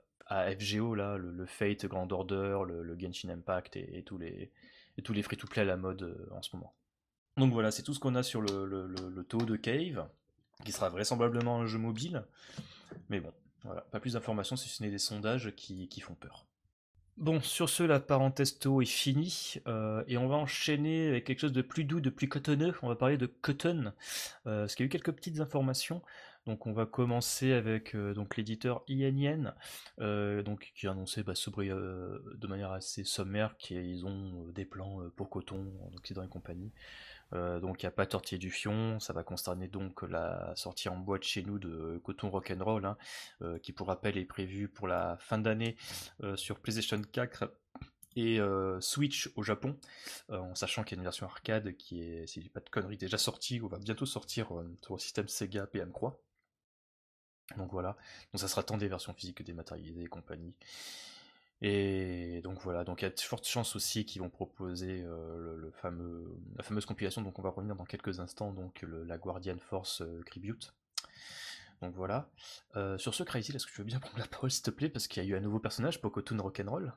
FGO 0.51 0.95
là 0.95 1.17
le, 1.19 1.31
le 1.31 1.47
Fate 1.47 1.87
Grand 1.87 2.11
Order 2.13 2.59
le, 2.67 2.97
Genshin 2.99 3.29
Impact 3.31 3.77
et 3.77 4.03
tous 4.05 4.19
les 4.19 4.51
et 4.99 5.03
tous 5.03 5.13
les 5.13 5.23
free 5.23 5.37
to 5.37 5.47
play 5.47 5.63
à 5.63 5.65
la 5.65 5.77
mode 5.77 6.03
euh, 6.03 6.29
en 6.37 6.43
ce 6.43 6.55
moment 6.55 6.75
donc 7.37 7.53
voilà 7.53 7.71
c'est 7.71 7.83
tout 7.83 7.95
ce 7.95 8.01
qu'on 8.01 8.15
a 8.15 8.23
sur 8.23 8.41
le, 8.41 8.67
le, 8.67 9.25
taux 9.25 9.45
de 9.45 9.57
Cave 9.57 10.09
qui 10.65 10.73
sera 10.73 10.89
vraisemblablement 10.89 11.61
un 11.61 11.67
jeu 11.67 11.79
mobile 11.79 12.25
mais 13.09 13.21
bon 13.21 13.33
voilà 13.65 13.83
pas 13.83 14.01
plus 14.01 14.15
d'informations 14.15 14.57
si 14.57 14.69
ce 14.69 14.83
n'est 14.83 14.91
des 14.91 14.99
sondages 14.99 15.53
qui, 15.57 16.01
font 16.01 16.15
peur 16.15 16.47
Bon, 17.17 17.41
sur 17.41 17.71
ce, 17.71 17.85
la 17.85 18.01
parenthèse 18.01 18.59
Toho 18.59 18.83
est 18.83 18.87
finie, 18.87 19.55
euh, 19.69 20.03
et 20.09 20.19
on 20.19 20.27
va 20.27 20.35
enchaîner 20.35 21.11
avec 21.11 21.25
quelque 21.25 21.39
chose 21.39 21.53
de 21.53 21.63
plus 21.63 21.85
doux, 21.85 22.01
de 22.01 22.11
plus 22.11 22.29
cotonneux. 22.29 22.75
On 22.83 22.89
va 22.89 22.97
parler 22.97 23.17
de 23.17 23.27
Cotton, 23.27 23.93
euh, 24.49 24.63
parce 24.63 24.75
qu'il 24.75 24.83
y 24.83 24.87
a 24.87 24.89
eu 24.89 24.91
quelques 24.91 25.13
petites 25.13 25.39
informations. 25.39 26.03
Donc, 26.47 26.67
on 26.67 26.73
va 26.73 26.85
commencer 26.85 27.53
avec 27.53 27.95
euh, 27.95 28.13
donc 28.13 28.37
l'éditeur 28.37 28.83
INN, 28.89 29.55
euh, 30.01 30.43
donc 30.43 30.73
qui 30.75 30.87
a 30.87 30.91
annoncé 30.91 31.23
bah, 31.23 31.33
sobre- 31.35 31.71
euh, 31.71 32.19
de 32.37 32.47
manière 32.47 32.71
assez 32.73 33.03
sommaire 33.03 33.57
qu'ils 33.57 34.05
ont 34.05 34.49
des 34.55 34.67
plans 34.67 35.01
pour 35.17 35.31
Coton, 35.31 35.73
en 35.83 35.97
Occident 35.97 36.23
et 36.23 36.29
compagnie. 36.29 36.73
Donc 37.33 37.83
il 37.83 37.87
n'y 37.87 37.89
a 37.89 37.93
pas 37.93 38.07
Tortillé 38.07 38.39
du 38.39 38.51
Fion, 38.53 39.01
ça 39.01 39.13
va 39.13 39.25
concerner 39.25 39.67
donc 39.67 40.03
la 40.03 40.53
sortie 40.55 40.89
en 40.89 40.97
boîte 40.97 41.25
chez 41.25 41.43
nous 41.43 41.59
de 41.59 42.01
Coton 42.05 42.31
Rock'n'Roll, 42.31 42.87
hein, 42.87 42.97
qui 43.61 43.73
pour 43.73 43.89
rappel 43.89 44.17
est 44.19 44.25
prévu 44.25 44.69
pour 44.69 44.87
la 44.87 45.17
fin 45.19 45.39
d'année 45.39 45.75
sur 46.37 46.61
PlayStation 46.61 47.03
4 47.03 47.51
et 48.15 48.39
Switch 48.81 49.33
au 49.35 49.43
Japon, 49.43 49.77
en 50.29 50.55
sachant 50.55 50.85
qu'il 50.85 50.97
y 50.97 50.99
a 50.99 51.01
une 51.01 51.05
version 51.05 51.27
arcade 51.27 51.77
qui 51.77 52.03
est, 52.03 52.27
si 52.29 52.41
je 52.41 52.45
dis 52.45 52.51
pas 52.51 52.61
de 52.61 52.71
conneries, 52.71 52.99
déjà 52.99 53.19
sortie, 53.19 53.61
ou 53.61 53.69
va 53.69 53.79
bientôt 53.79 54.07
sortir 54.07 54.53
sur 54.83 54.95
le 54.95 55.01
système 55.01 55.27
Sega 55.27 55.67
PM3. 55.67 56.24
Donc 57.57 57.73
voilà, 57.73 57.97
donc 58.33 58.41
ça 58.41 58.49
sera 58.49 58.63
tant 58.63 58.79
des 58.79 58.89
versions 58.89 59.13
physiques 59.13 59.39
que 59.39 59.43
dématérialisées 59.43 60.05
et 60.05 60.07
compagnie. 60.07 60.55
Et 61.61 62.41
donc 62.43 62.61
voilà, 62.63 62.85
donc 62.85 63.03
il 63.03 63.05
y 63.05 63.09
a 63.09 63.11
de 63.11 63.21
fortes 63.21 63.47
chances 63.47 63.77
aussi 63.77 64.05
qu'ils 64.05 64.21
vont 64.23 64.31
proposer 64.31 65.03
euh, 65.05 65.71
la 66.57 66.63
fameuse 66.63 66.85
compilation, 66.85 67.23
donc 67.23 67.39
on 67.39 67.43
va 67.43 67.51
revenir 67.51 67.77
dans 67.77 67.85
quelques 67.85 68.21
instants, 68.21 68.53
donc 68.53 68.85
la 69.07 69.19
Guardian 69.19 69.59
Force 69.59 70.03
euh, 70.03 70.23
Tribute. 70.27 70.75
Donc 71.85 71.95
voilà. 71.95 72.31
Euh, 72.77 72.99
sur 72.99 73.15
ce, 73.15 73.23
Crazy, 73.23 73.55
est-ce 73.55 73.67
que 73.67 73.73
tu 73.73 73.79
veux 73.79 73.85
bien 73.85 74.01
prendre 74.01 74.19
la 74.19 74.27
parole, 74.27 74.51
s'il 74.51 74.63
te 74.63 74.71
plaît? 74.71 74.89
Parce 74.89 75.07
qu'il 75.07 75.23
y 75.23 75.27
a 75.27 75.29
eu 75.29 75.37
un 75.37 75.41
nouveau 75.41 75.59
personnage, 75.59 76.01
Pocotoon 76.01 76.43
Rock'n'Roll. 76.43 76.93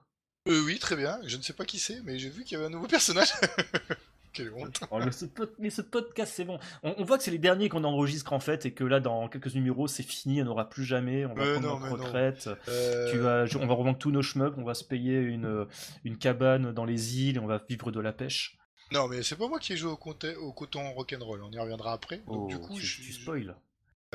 Euh, 0.48 0.64
oui, 0.64 0.80
très 0.80 0.96
bien. 0.96 1.20
Je 1.26 1.38
ne 1.38 1.42
sais 1.42 1.54
pas 1.54 1.66
qui 1.66 1.78
c'est, 1.78 2.02
mais 2.02 2.18
j'ai 2.18 2.30
vu 2.30 2.44
qu'il 2.44 2.54
y 2.54 2.56
avait 2.56 2.68
un 2.68 2.72
nouveau 2.72 2.88
personnage. 2.88 3.34
Quelle 4.38 4.54
honte. 4.54 4.80
Oh, 4.92 5.00
le- 5.00 5.12
ce 5.12 5.26
pod- 5.26 5.54
mais 5.60 5.70
ce 5.70 5.82
podcast, 5.82 6.34
c'est 6.36 6.46
bon. 6.46 6.60
On, 6.84 6.96
on 6.98 7.04
voit 7.04 7.18
que 7.18 7.24
c'est 7.24 7.32
les 7.32 7.38
derniers 7.38 7.70
qu'on 7.70 7.84
enregistre 7.84 8.34
en 8.34 8.40
fait, 8.40 8.66
et 8.66 8.72
que 8.74 8.84
là, 8.84 9.00
dans 9.00 9.28
quelques 9.28 9.54
numéros, 9.56 9.88
c'est 9.88 10.04
fini, 10.04 10.42
on 10.42 10.46
n'aura 10.46 10.70
plus 10.70 10.84
jamais, 10.86 11.26
on 11.26 11.34
va 11.34 11.44
Mais 11.46 11.52
prendre 11.54 11.80
non, 11.80 11.80
notre 11.90 12.04
retraite. 12.06 12.50
Euh, 12.70 13.12
Tu 13.12 13.18
vas, 13.18 13.46
on 13.60 13.68
va 13.68 13.74
revendre 13.74 13.98
tous 13.98 14.12
nos 14.12 14.22
shmups, 14.22 14.56
on 14.58 14.64
va 14.64 14.74
se 14.74 14.84
payer 14.84 15.18
une, 15.20 15.66
une 16.04 16.18
cabane 16.18 16.72
dans 16.72 16.86
les 16.86 17.20
îles, 17.22 17.38
et 17.38 17.40
on 17.40 17.48
va 17.48 17.62
vivre 17.70 17.92
de 17.92 18.00
la 18.00 18.14
pêche. 18.14 18.58
Non, 18.94 19.08
mais 19.10 19.22
c'est 19.22 19.36
pas 19.36 19.50
moi 19.50 19.60
qui 19.60 19.74
ai 19.74 19.78
joué 19.78 19.92
au, 19.92 19.98
coton 19.98 20.92
rock'n'roll. 20.94 21.44
On 21.44 21.52
y 21.52 21.60
reviendra 21.60 21.92
après. 21.92 22.18
Donc, 22.20 22.26
Oh, 22.28 22.48
du 22.48 22.58
coup, 22.58 22.76
tu, 22.76 22.86
je, 22.86 23.02
tu 23.02 23.12
spoil. 23.14 23.56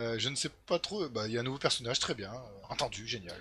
Euh, 0.01 0.19
je 0.19 0.29
ne 0.29 0.35
sais 0.35 0.49
pas 0.67 0.79
trop. 0.79 1.09
Bah, 1.09 1.27
il 1.27 1.33
y 1.33 1.37
a 1.37 1.41
un 1.41 1.45
nouveau 1.45 1.59
personnage, 1.59 1.99
très 1.99 2.15
bien. 2.15 2.33
Euh, 2.33 2.39
Entendu, 2.71 3.07
génial. 3.07 3.37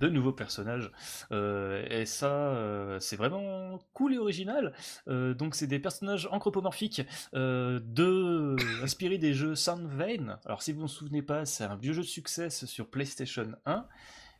de 0.00 0.08
nouveaux 0.08 0.32
personnages. 0.32 0.90
Euh, 1.32 1.84
et 1.90 2.06
ça, 2.06 2.30
euh, 2.30 3.00
c'est 3.00 3.16
vraiment 3.16 3.78
cool 3.94 4.14
et 4.14 4.18
original. 4.18 4.72
Euh, 5.08 5.34
donc, 5.34 5.54
c'est 5.56 5.66
des 5.66 5.80
personnages 5.80 6.28
anthropomorphiques 6.30 7.02
euh, 7.34 7.80
inspirés 8.82 9.18
des 9.18 9.34
jeux 9.34 9.56
Sound 9.56 9.88
Vein. 9.88 10.38
Alors, 10.44 10.62
si 10.62 10.72
vous 10.72 10.78
ne 10.78 10.82
vous 10.82 10.92
souvenez 10.92 11.22
pas, 11.22 11.44
c'est 11.44 11.64
un 11.64 11.76
vieux 11.76 11.92
jeu 11.92 12.02
de 12.02 12.06
succès 12.06 12.50
sur 12.50 12.88
PlayStation 12.88 13.50
1. 13.66 13.86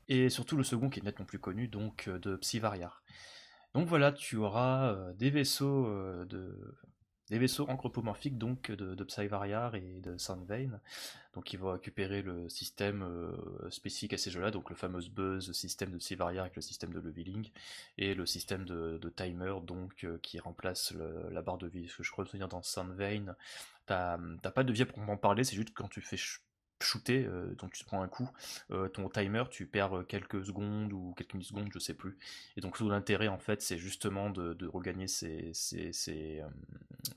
Et 0.09 0.31
surtout 0.31 0.57
le 0.57 0.65
second 0.65 0.89
qui 0.89 1.01
est 1.01 1.03
nettement 1.03 1.27
plus 1.27 1.39
connu, 1.39 1.69
donc 1.69 2.09
euh, 2.09 2.19
de 2.19 2.37
Psyvariar. 2.37 3.03
Donc 3.75 3.87
voilà, 3.87 4.13
tu 4.13 4.37
auras 4.37 4.93
euh, 4.93 5.13
des 5.13 5.31
vaisseaux 5.31 5.87
euh, 5.87 6.25
de 6.25 6.75
des 7.31 7.39
vaisseaux 7.39 7.69
anthropomorphiques 7.69 8.39
donc 8.39 8.71
de, 8.71 8.95
de 8.95 9.05
Psyvariar 9.05 9.75
et 9.75 10.01
de 10.01 10.17
Soundvein. 10.19 10.81
Donc 11.35 11.53
ils 11.53 11.59
vont 11.59 11.73
récupérer 11.73 12.23
le 12.23 12.49
système 12.49 13.03
euh, 13.03 13.71
spécifique 13.71 14.13
à 14.13 14.19
ces 14.19 14.31
jeux-là, 14.31 14.51
donc 14.51 14.71
le 14.71 14.77
fameux 14.77 15.03
buzz 15.11 15.53
système 15.53 15.91
de 15.93 15.99
Psyvariar 15.99 16.45
avec 16.45 16.57
le 16.57 16.63
système 16.63 16.93
de 16.93 17.01
leveling 17.01 17.49
et 17.97 18.15
le 18.15 18.27
système 18.27 18.65
de, 18.65 18.99
timer 19.17 19.55
donc 19.63 20.05
euh, 20.05 20.19
qui 20.23 20.39
remplace 20.39 20.93
le- 20.93 21.29
la 21.31 21.43
barre 21.43 21.59
de 21.59 21.67
vie. 21.67 21.83
Parce 21.83 21.97
que 21.97 22.03
je 22.03 22.11
crois 22.11 22.25
souvenir 22.27 22.49
dans 22.49 22.63
Soundvein, 22.63 23.35
t'as 23.87 24.19
pas 24.55 24.65
de 24.65 24.73
vie 24.73 24.83
à 24.83 24.87
proprement 24.87 25.17
parler, 25.17 25.45
c'est 25.45 25.57
juste 25.57 25.73
quand 25.75 25.89
tu 25.89 26.01
fais 26.01 26.19
shooter, 26.81 27.27
euh, 27.27 27.55
donc 27.57 27.73
tu 27.73 27.83
te 27.83 27.87
prends 27.87 28.03
un 28.03 28.09
coup, 28.09 28.29
euh, 28.71 28.89
ton 28.89 29.09
timer, 29.09 29.45
tu 29.51 29.67
perds 29.67 29.99
euh, 29.99 30.03
quelques 30.03 30.45
secondes 30.45 30.93
ou 30.93 31.15
quelques 31.17 31.35
millisecondes, 31.35 31.69
je 31.73 31.79
sais 31.79 31.95
plus. 31.95 32.17
Et 32.57 32.61
donc 32.61 32.79
l'intérêt 32.81 33.29
en 33.29 33.39
fait, 33.39 33.63
c'est 33.63 33.79
justement 33.79 34.31
de, 34.31 34.67
regagner 34.67 35.09
ces, 35.09 35.51
ces- 35.55 36.41
euh, 36.41 36.49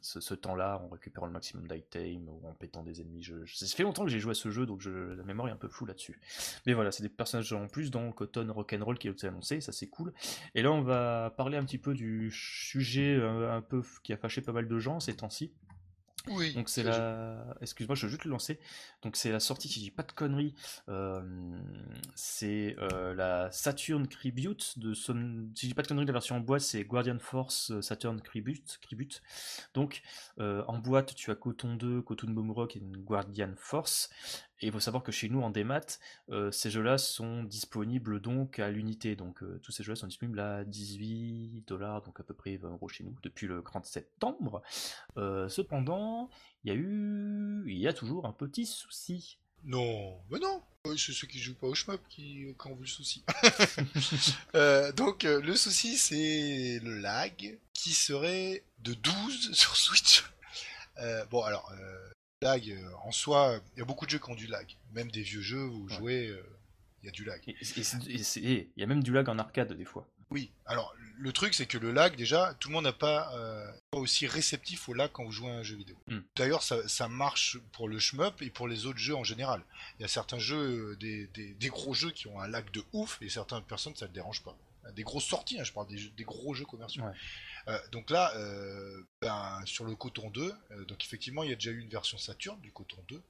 ce, 0.01 0.33
temps-là 0.33 0.81
en 0.83 0.87
récupérant 0.87 1.25
le 1.27 1.33
maximum 1.33 1.67
d'item 1.67 2.27
ou 2.29 2.47
en 2.47 2.53
pétant 2.53 2.83
des 2.83 3.01
ennemis. 3.01 3.23
Je, 3.23 3.45
ça 3.45 3.65
fait 3.75 3.83
longtemps 3.83 4.03
que 4.05 4.09
j'ai 4.11 4.19
joué 4.19 4.31
à 4.31 4.35
ce 4.35 4.49
jeu, 4.49 4.65
donc 4.65 4.81
je- 4.81 5.13
la 5.13 5.23
mémoire 5.23 5.47
est 5.49 5.51
un 5.51 5.57
peu 5.57 5.67
floue 5.67 5.85
là-dessus. 5.85 6.19
Mais 6.65 6.73
voilà, 6.73 6.91
c'est 6.91 7.03
des 7.03 7.09
personnages 7.09 7.51
en 7.53 7.67
plus 7.67 7.91
dans 7.91 8.11
Cotton 8.11 8.47
Rock'n'Roll 8.51 8.97
qui 8.97 9.07
a 9.07 9.11
été 9.11 9.27
annoncé, 9.27 9.61
ça 9.61 9.71
c'est 9.71 9.87
cool. 9.87 10.13
Et 10.55 10.61
là, 10.61 10.71
on 10.71 10.81
va 10.81 11.33
parler 11.37 11.57
un 11.57 11.65
petit 11.65 11.77
peu 11.77 11.93
du 11.93 12.31
sujet 12.31 13.21
un 13.21 13.61
peu 13.61 13.81
qui 14.03 14.13
a 14.13 14.17
fâché 14.17 14.41
pas 14.41 14.51
mal 14.53 14.67
de 14.67 14.79
gens 14.79 14.99
ces 14.99 15.15
temps-ci. 15.15 15.51
Oui. 16.27 16.53
Donc 16.53 16.69
c'est 16.69 16.83
la... 16.83 17.43
Excuse-moi, 17.61 17.95
je 17.95 18.05
vais 18.05 18.11
juste 18.11 18.25
le 18.25 18.31
lancer. 18.31 18.59
Donc 19.01 19.15
c'est 19.15 19.31
la 19.31 19.39
sortie, 19.39 19.67
si 19.67 19.79
je 19.79 19.85
dis 19.85 19.91
pas 19.91 20.03
de 20.03 20.11
conneries, 20.11 20.53
euh, 20.89 21.21
c'est 22.15 22.75
euh, 22.79 23.13
la 23.15 23.51
Saturn 23.51 24.07
Tribute 24.07 24.77
de 24.77 24.93
son... 24.93 25.49
Si 25.55 25.65
je 25.65 25.67
dis 25.67 25.73
pas 25.73 25.81
de 25.81 25.87
conneries, 25.87 26.05
la 26.05 26.13
version 26.13 26.35
en 26.35 26.39
boîte, 26.39 26.61
c'est 26.61 26.83
Guardian 26.83 27.19
Force 27.19 27.71
euh, 27.71 27.81
Saturn 27.81 28.21
Tribute. 28.21 28.79
Tribute. 28.81 29.21
Donc 29.73 30.01
euh, 30.39 30.63
en 30.67 30.77
boîte, 30.77 31.15
tu 31.15 31.31
as 31.31 31.35
Coton 31.35 31.75
2, 31.75 32.01
Coton 32.01 32.29
Boomrock 32.31 32.75
et 32.75 32.79
une 32.79 32.97
Guardian 32.97 33.53
Force. 33.57 34.09
Et 34.61 34.67
il 34.67 34.71
faut 34.71 34.79
savoir 34.79 35.03
que 35.03 35.11
chez 35.11 35.29
nous, 35.29 35.41
en 35.41 35.49
démat, 35.49 35.99
euh, 36.29 36.51
ces 36.51 36.69
jeux-là 36.69 36.97
sont 36.97 37.43
disponibles 37.43 38.21
donc 38.21 38.59
à 38.59 38.69
l'unité. 38.69 39.15
Donc 39.15 39.41
euh, 39.43 39.59
tous 39.63 39.71
ces 39.71 39.83
jeux-là 39.83 39.95
sont 39.95 40.07
disponibles 40.07 40.39
à 40.39 40.63
18 40.63 41.63
dollars, 41.67 42.01
donc 42.03 42.19
à 42.19 42.23
peu 42.23 42.33
près 42.33 42.57
20 42.57 42.69
euros 42.69 42.87
chez 42.87 43.03
nous, 43.03 43.15
depuis 43.23 43.47
le 43.47 43.61
30 43.61 43.85
septembre. 43.85 44.61
Euh, 45.17 45.49
cependant, 45.49 46.29
il 46.63 46.71
y 46.71 46.75
a 46.75 46.77
eu, 46.77 47.63
il 47.67 47.77
y 47.77 47.87
a 47.87 47.93
toujours 47.93 48.25
un 48.25 48.33
petit 48.33 48.65
souci. 48.65 49.37
Non, 49.63 50.19
mais 50.29 50.39
non. 50.39 50.61
C'est 50.97 51.13
ceux 51.13 51.27
qui 51.27 51.37
jouent 51.37 51.53
pas 51.53 51.67
au 51.67 51.75
shmup 51.75 52.01
qui, 52.09 52.55
qui 52.59 52.67
ont 52.67 52.73
vu 52.73 52.81
le 52.81 52.87
souci. 52.87 53.23
Donc, 54.95 55.23
le 55.23 55.55
souci, 55.55 55.97
c'est 55.97 56.79
le 56.81 56.97
lag 56.97 57.59
qui 57.81 57.93
serait 57.93 58.63
de 58.79 58.93
12 58.93 59.51
sur 59.53 59.75
Switch. 59.75 60.23
Euh, 60.99 61.25
bon, 61.25 61.41
alors, 61.41 61.71
euh, 61.71 62.09
lag, 62.41 62.69
euh, 62.69 62.89
en 63.03 63.11
soi, 63.11 63.59
il 63.75 63.79
y 63.79 63.81
a 63.81 63.85
beaucoup 63.85 64.05
de 64.05 64.11
jeux 64.11 64.19
qui 64.19 64.29
ont 64.29 64.35
du 64.35 64.47
lag. 64.47 64.67
Même 64.93 65.11
des 65.11 65.21
vieux 65.21 65.41
jeux 65.41 65.63
où 65.65 65.83
vous 65.83 65.87
Ouais. 65.89 65.95
jouez, 65.97 66.27
euh, 66.27 66.43
il 67.01 67.05
y 67.05 67.09
a 67.09 67.11
du 67.11 67.23
lag. 67.23 67.41
Il 67.45 68.67
y 68.77 68.83
a 68.83 68.85
même 68.87 69.03
du 69.03 69.11
lag 69.13 69.29
en 69.29 69.37
arcade 69.39 69.73
des 69.73 69.85
fois. 69.85 70.07
Oui, 70.31 70.49
alors 70.65 70.95
le 71.17 71.33
truc 71.33 71.53
c'est 71.53 71.65
que 71.65 71.77
le 71.77 71.91
lag 71.91 72.15
déjà, 72.15 72.55
tout 72.59 72.69
le 72.69 72.73
monde 72.73 72.85
n'a 72.85 72.93
pas, 72.93 73.35
euh, 73.35 73.69
pas 73.91 73.97
aussi 73.97 74.27
réceptif 74.27 74.87
au 74.87 74.93
lag 74.93 75.11
quand 75.11 75.25
vous 75.25 75.31
jouez 75.31 75.49
à 75.51 75.55
un 75.55 75.63
jeu 75.63 75.75
vidéo. 75.75 75.97
Mm. 76.07 76.19
D'ailleurs 76.37 76.63
ça, 76.63 76.87
ça 76.87 77.09
marche 77.09 77.57
pour 77.73 77.89
le 77.89 77.99
shmup 77.99 78.41
et 78.41 78.49
pour 78.49 78.69
les 78.69 78.85
autres 78.85 78.97
jeux 78.97 79.15
en 79.15 79.25
général. 79.25 79.61
Il 79.99 80.03
y 80.03 80.05
a 80.05 80.07
certains 80.07 80.39
jeux, 80.39 80.95
des, 81.01 81.27
des- 81.33 81.53
des 81.53 81.67
gros 81.67 81.93
jeux 81.93 82.11
qui 82.11 82.27
ont 82.27 82.39
un 82.39 82.47
lag 82.47 82.71
de 82.71 82.81
ouf 82.93 83.17
et 83.21 83.27
certaines 83.27 83.61
personnes 83.63 83.95
ça 83.97 84.07
ne 84.07 84.13
dérange 84.13 84.41
pas. 84.41 84.55
Des 84.95 85.03
grosses 85.03 85.25
sorties, 85.25 85.59
hein, 85.59 85.63
je 85.65 85.73
parle 85.73 85.87
des, 85.89 85.97
jeux- 85.97 86.11
des 86.15 86.23
gros 86.23 86.53
jeux 86.53 86.65
commerciaux. 86.65 87.03
Ouais. 87.03 87.11
Euh, 87.67 87.79
donc 87.91 88.09
là, 88.09 88.35
euh, 88.35 89.03
ben, 89.21 89.61
sur 89.65 89.85
le 89.85 89.95
Coton 89.95 90.29
2, 90.29 90.53
euh, 90.71 90.85
donc 90.85 91.03
effectivement 91.03 91.43
il 91.43 91.49
y 91.49 91.53
a 91.53 91.55
déjà 91.55 91.71
eu 91.71 91.79
une 91.79 91.89
version 91.89 92.17
Saturn 92.17 92.59
du 92.61 92.71
Coton 92.71 93.03
2. 93.07 93.21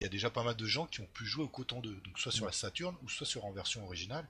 Il 0.00 0.04
y 0.04 0.06
a 0.06 0.08
déjà 0.08 0.30
pas 0.30 0.42
mal 0.42 0.56
de 0.56 0.66
gens 0.66 0.86
qui 0.86 1.02
ont 1.02 1.06
pu 1.06 1.26
jouer 1.26 1.44
au 1.44 1.48
Coton 1.48 1.80
2, 1.80 1.94
donc 2.00 2.18
soit 2.18 2.32
sur 2.32 2.46
la 2.46 2.52
Saturn 2.52 2.96
ou 3.02 3.08
soit 3.10 3.26
sur 3.26 3.44
en 3.44 3.52
version 3.52 3.84
originale. 3.84 4.26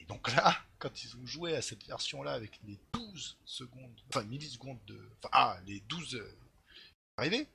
Et 0.00 0.04
donc 0.04 0.30
là, 0.34 0.54
quand 0.78 1.02
ils 1.02 1.16
ont 1.16 1.26
joué 1.26 1.56
à 1.56 1.62
cette 1.62 1.86
version-là 1.86 2.32
avec 2.32 2.60
les 2.66 2.78
12 2.92 3.38
secondes, 3.46 4.00
enfin 4.10 4.22
millisecondes 4.24 4.78
de. 4.86 5.00
Enfin, 5.18 5.30
ah, 5.32 5.60
les 5.66 5.80
12 5.80 6.16
euh, 6.16 6.38
arrivés, 7.16 7.46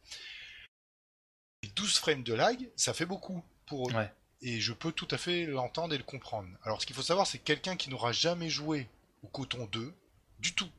les 1.62 1.70
12 1.70 1.98
frames 2.00 2.24
de 2.24 2.34
lag, 2.34 2.70
ça 2.76 2.94
fait 2.94 3.06
beaucoup 3.06 3.44
pour 3.68 3.90
eux. 3.90 3.94
Ouais. 3.94 4.12
Et 4.42 4.60
je 4.60 4.74
peux 4.74 4.92
tout 4.92 5.08
à 5.12 5.18
fait 5.18 5.46
l'entendre 5.46 5.94
et 5.94 5.98
le 5.98 6.04
comprendre. 6.04 6.50
Alors 6.64 6.82
ce 6.82 6.88
qu'il 6.88 6.96
faut 6.96 7.04
savoir, 7.04 7.28
c'est 7.28 7.38
que 7.38 7.44
quelqu'un 7.44 7.78
qui 7.78 7.92
n'aura 7.92 8.12
jamais 8.12 8.50
joué 8.50 8.90
au 9.22 9.28
Coton 9.28 9.68
2, 9.68 9.94
du 10.40 10.54
tout, 10.56 10.70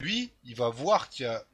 lui, 0.00 0.30
il 0.44 0.54
va 0.54 0.68
voir 0.68 1.08
qu'il 1.08 1.24
y 1.24 1.28
a 1.28 1.44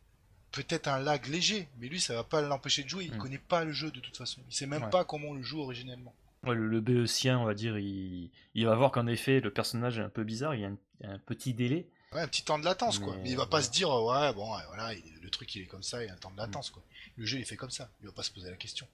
peut-être 0.51 0.89
un 0.89 0.99
lag 0.99 1.27
léger, 1.27 1.69
mais 1.79 1.89
lui, 1.89 2.01
ça 2.01 2.15
va 2.15 2.25
pas 2.25 2.43
l'empêcher 2.43 2.83
de 2.83 2.89
jouer. 2.89 3.05
Il 3.05 3.15
Mm. 3.15 3.19
connaît 3.19 3.39
pas 3.39 3.65
le 3.65 3.73
jeu 3.73 3.91
de 3.91 4.01
toute 4.01 4.17
façon. 4.17 4.41
Il 4.51 4.55
sait 4.55 4.67
même 4.67 4.85
Ouais. 4.85 4.91
pas 4.91 5.05
comment 5.05 5.29
on 5.29 5.35
le 5.35 5.43
joue 5.43 5.61
originellement. 5.61 6.15
Ouais, 6.45 6.55
le, 6.55 6.67
le 6.67 7.07
on 7.37 7.45
va 7.45 7.55
dire, 7.55 7.79
il, 7.79 8.29
il 8.55 8.67
va 8.67 8.75
voir 8.75 8.91
qu'en 8.91 9.07
effet, 9.07 9.41
le 9.41 9.51
personnage 9.53 9.99
est 9.99 10.03
un 10.03 10.09
peu 10.09 10.25
bizarre, 10.25 10.55
il 10.57 10.61
y 10.63 10.65
a 10.65 10.71
un, 11.05 11.19
petit 11.19 11.55
délai. 11.55 11.87
Ouais, 12.13 12.21
un 12.21 12.27
petit 12.29 12.43
temps 12.43 12.59
de 12.59 12.65
latence, 12.65 12.99
quoi. 12.99 13.17
Mais, 13.23 13.31
il 13.31 13.37
va 13.37 13.47
pas 13.47 13.63
se 13.63 13.71
dire, 13.71 13.89
ouais, 13.89 14.33
bon, 14.35 14.47
voilà, 14.67 14.93
il- 14.93 15.03
le 15.23 15.31
truc 15.31 15.55
il 15.55 15.63
est 15.63 15.67
comme 15.67 15.85
ça, 15.85 16.03
il 16.03 16.09
y 16.09 16.11
a 16.11 16.13
un 16.13 16.17
temps 16.17 16.33
de 16.33 16.37
latence, 16.37 16.71
quoi. 16.71 16.83
Le 17.17 17.25
jeu 17.27 17.39
il 17.39 17.43
est 17.43 17.45
fait 17.47 17.57
comme 17.57 17.71
ça, 17.71 17.91
il 18.01 18.07
va 18.07 18.13
pas 18.13 18.23
se 18.25 18.31
poser 18.33 18.51
la 18.51 18.57
question. 18.57 18.87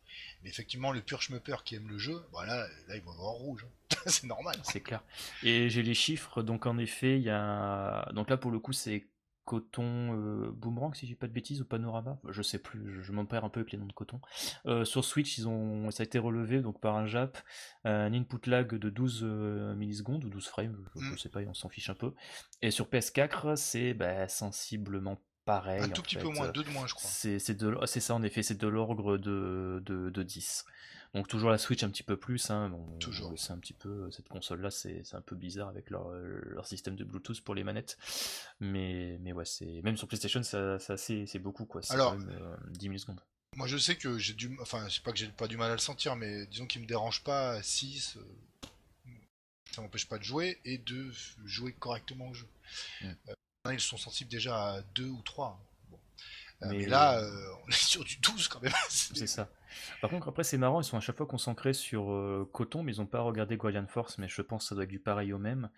Mais 0.42 0.50
effectivement, 0.50 0.92
le 0.92 1.00
pur 1.00 1.22
schmupper 1.22 1.56
qui 1.64 1.74
aime 1.76 1.88
le 1.88 1.98
jeu, 1.98 2.22
voilà, 2.32 2.66
là 2.88 2.96
il 2.96 3.00
va 3.02 3.12
voir 3.12 3.32
rouge. 3.32 3.64
hein. 3.66 3.70
c'est 4.06 4.24
normal. 4.26 4.56
C'est 4.62 4.80
clair. 4.80 5.02
Et 5.42 5.70
j'ai 5.70 5.82
les 5.82 5.94
chiffres, 5.94 6.42
donc 6.42 6.66
en 6.66 6.76
effet, 6.78 7.16
il 7.16 7.22
y 7.24 7.30
a. 7.30 8.08
Donc 8.12 8.28
là, 8.28 8.36
pour 8.36 8.50
le 8.50 8.58
coup, 8.58 8.72
c'est 8.74 9.06
Coton 9.48 10.12
euh, 10.12 10.50
Boomerang, 10.52 10.94
si 10.94 11.06
je 11.06 11.12
dis 11.12 11.16
pas 11.16 11.26
de 11.26 11.32
bêtises, 11.32 11.62
ou 11.62 11.64
Panorama, 11.64 12.18
je 12.28 12.42
sais 12.42 12.58
plus, 12.58 12.92
je, 12.92 13.00
je 13.00 13.12
m'en 13.12 13.24
perds 13.24 13.46
un 13.46 13.48
peu 13.48 13.60
avec 13.60 13.72
les 13.72 13.78
noms 13.78 13.86
de 13.86 13.92
Coton. 13.94 14.20
Euh, 14.66 14.84
sur 14.84 15.06
Switch, 15.06 15.38
ils 15.38 15.48
ont, 15.48 15.90
ça 15.90 16.02
a 16.02 16.04
été 16.04 16.18
relevé 16.18 16.60
donc 16.60 16.80
par 16.80 16.96
un 16.96 17.06
Jap, 17.06 17.38
un 17.84 18.12
input 18.12 18.46
lag 18.50 18.68
de 18.74 18.90
12 18.90 19.20
euh, 19.22 19.74
millisecondes 19.74 20.22
ou 20.24 20.28
12 20.28 20.46
frames, 20.48 20.76
je, 20.96 21.00
je 21.00 21.12
Mm. 21.12 21.18
sais 21.18 21.28
pas, 21.30 21.40
on 21.48 21.54
s'en 21.54 21.70
fiche 21.70 21.88
un 21.88 21.94
peu. 21.94 22.12
Et 22.60 22.70
sur 22.70 22.88
PS4, 22.88 23.56
c'est 23.56 23.94
bah, 23.94 24.28
sensiblement 24.28 25.18
pareil. 25.46 25.80
un 25.82 25.88
tout 25.88 26.00
en 26.00 26.02
petit 26.02 26.16
fait. 26.16 26.20
peu 26.22 26.28
moins, 26.28 26.48
deux 26.50 26.62
de 26.62 26.68
moins, 26.70 26.86
je 26.86 26.92
crois. 26.94 27.08
C'est 27.10 27.38
ça 27.38 28.14
en 28.14 28.22
effet, 28.22 28.42
c'est 28.42 28.60
de 28.60 28.68
l'ordre 28.68 29.16
de, 29.16 29.82
de, 29.86 30.10
de 30.10 30.22
10. 30.22 30.66
Donc 31.14 31.26
toujours 31.26 31.50
la 31.50 31.58
Switch 31.58 31.82
un 31.82 31.90
petit 31.90 32.02
peu 32.02 32.16
plus, 32.16 32.50
hein, 32.50 32.70
on, 32.72 32.98
Toujours. 32.98 33.36
sait 33.38 33.52
un 33.52 33.58
petit 33.58 33.72
peu, 33.72 34.10
cette 34.10 34.28
console-là 34.28 34.70
c'est 34.70 35.02
c'est 35.04 35.16
un 35.16 35.22
peu 35.22 35.36
bizarre 35.36 35.68
avec 35.68 35.88
leur, 35.90 36.10
euh, 36.10 36.40
leur 36.44 36.66
système 36.66 36.96
de 36.96 37.04
Bluetooth 37.04 37.40
pour 37.40 37.54
les 37.54 37.64
manettes. 37.64 37.96
Mais, 38.60 39.16
mais 39.20 39.32
ouais, 39.32 39.44
c'est 39.46 39.80
même 39.82 39.96
sur 39.96 40.06
PlayStation 40.06 40.42
ça, 40.42 40.78
ça, 40.78 40.96
c'est 40.96 41.26
c'est 41.26 41.38
beaucoup 41.38 41.64
quoi, 41.64 41.82
c'est 41.82 41.94
Alors- 41.94 42.16
même 42.16 42.28
euh, 42.30 42.56
10 42.70 42.88
millisecondes. 42.90 43.20
Moi 43.56 43.66
je 43.66 43.78
sais 43.78 43.96
que 43.96 44.18
j'ai 44.18 44.34
du. 44.34 44.56
Enfin, 44.60 44.86
c'est 44.90 45.02
pas 45.02 45.10
que 45.10 45.18
j'ai 45.18 45.28
pas 45.28 45.48
du 45.48 45.56
mal 45.56 45.70
à 45.70 45.74
le 45.74 45.80
sentir, 45.80 46.14
mais 46.14 46.46
disons 46.46 46.66
qu'il 46.66 46.82
me 46.82 46.86
dérange 46.86 47.24
pas 47.24 47.52
à 47.52 47.62
6. 47.62 48.18
ça 49.72 49.80
m'empêche 49.80 50.06
pas 50.06 50.18
de 50.18 50.24
jouer 50.24 50.60
et 50.64 50.78
de 50.78 51.10
jouer 51.44 51.72
correctement 51.72 52.28
au 52.28 52.34
jeu. 52.34 52.46
Mm. 53.00 53.06
Euh, 53.28 53.72
ils 53.72 53.80
sont 53.80 53.96
sensibles 53.96 54.30
déjà 54.30 54.74
à 54.74 54.82
2 54.94 55.06
ou 55.06 55.22
3. 55.22 55.58
Euh, 56.62 56.66
Mais- 56.70 56.78
mais 56.78 56.86
là, 56.86 57.18
euh, 57.20 57.30
on 57.64 57.68
est 57.68 57.72
sur 57.72 58.02
du 58.04 58.16
12 58.18 58.48
quand 58.48 58.60
même. 58.62 58.72
C'est 58.88 59.26
ça. 59.26 59.48
Par 60.00 60.10
contre, 60.10 60.28
après, 60.28 60.42
c'est 60.44 60.58
marrant, 60.58 60.80
ils 60.80 60.84
sont 60.84 60.96
à 60.96 61.00
chaque 61.00 61.16
fois 61.16 61.26
concentrés 61.26 61.72
sur 61.72 62.10
euh, 62.10 62.48
Coton, 62.52 62.82
mais 62.82 62.94
ils 62.94 62.98
n'ont 63.00 63.06
pas 63.06 63.20
regardé 63.20 63.56
Guardian 63.56 63.86
Force, 63.86 64.18
mais 64.18 64.26
je 64.26 64.42
pense 64.42 64.64
que 64.64 64.68
ça 64.70 64.74
doit 64.74 64.84
être 64.84 64.90
du 64.90 64.98
pareil 64.98 65.32
au 65.32 65.38
même. 65.38 65.70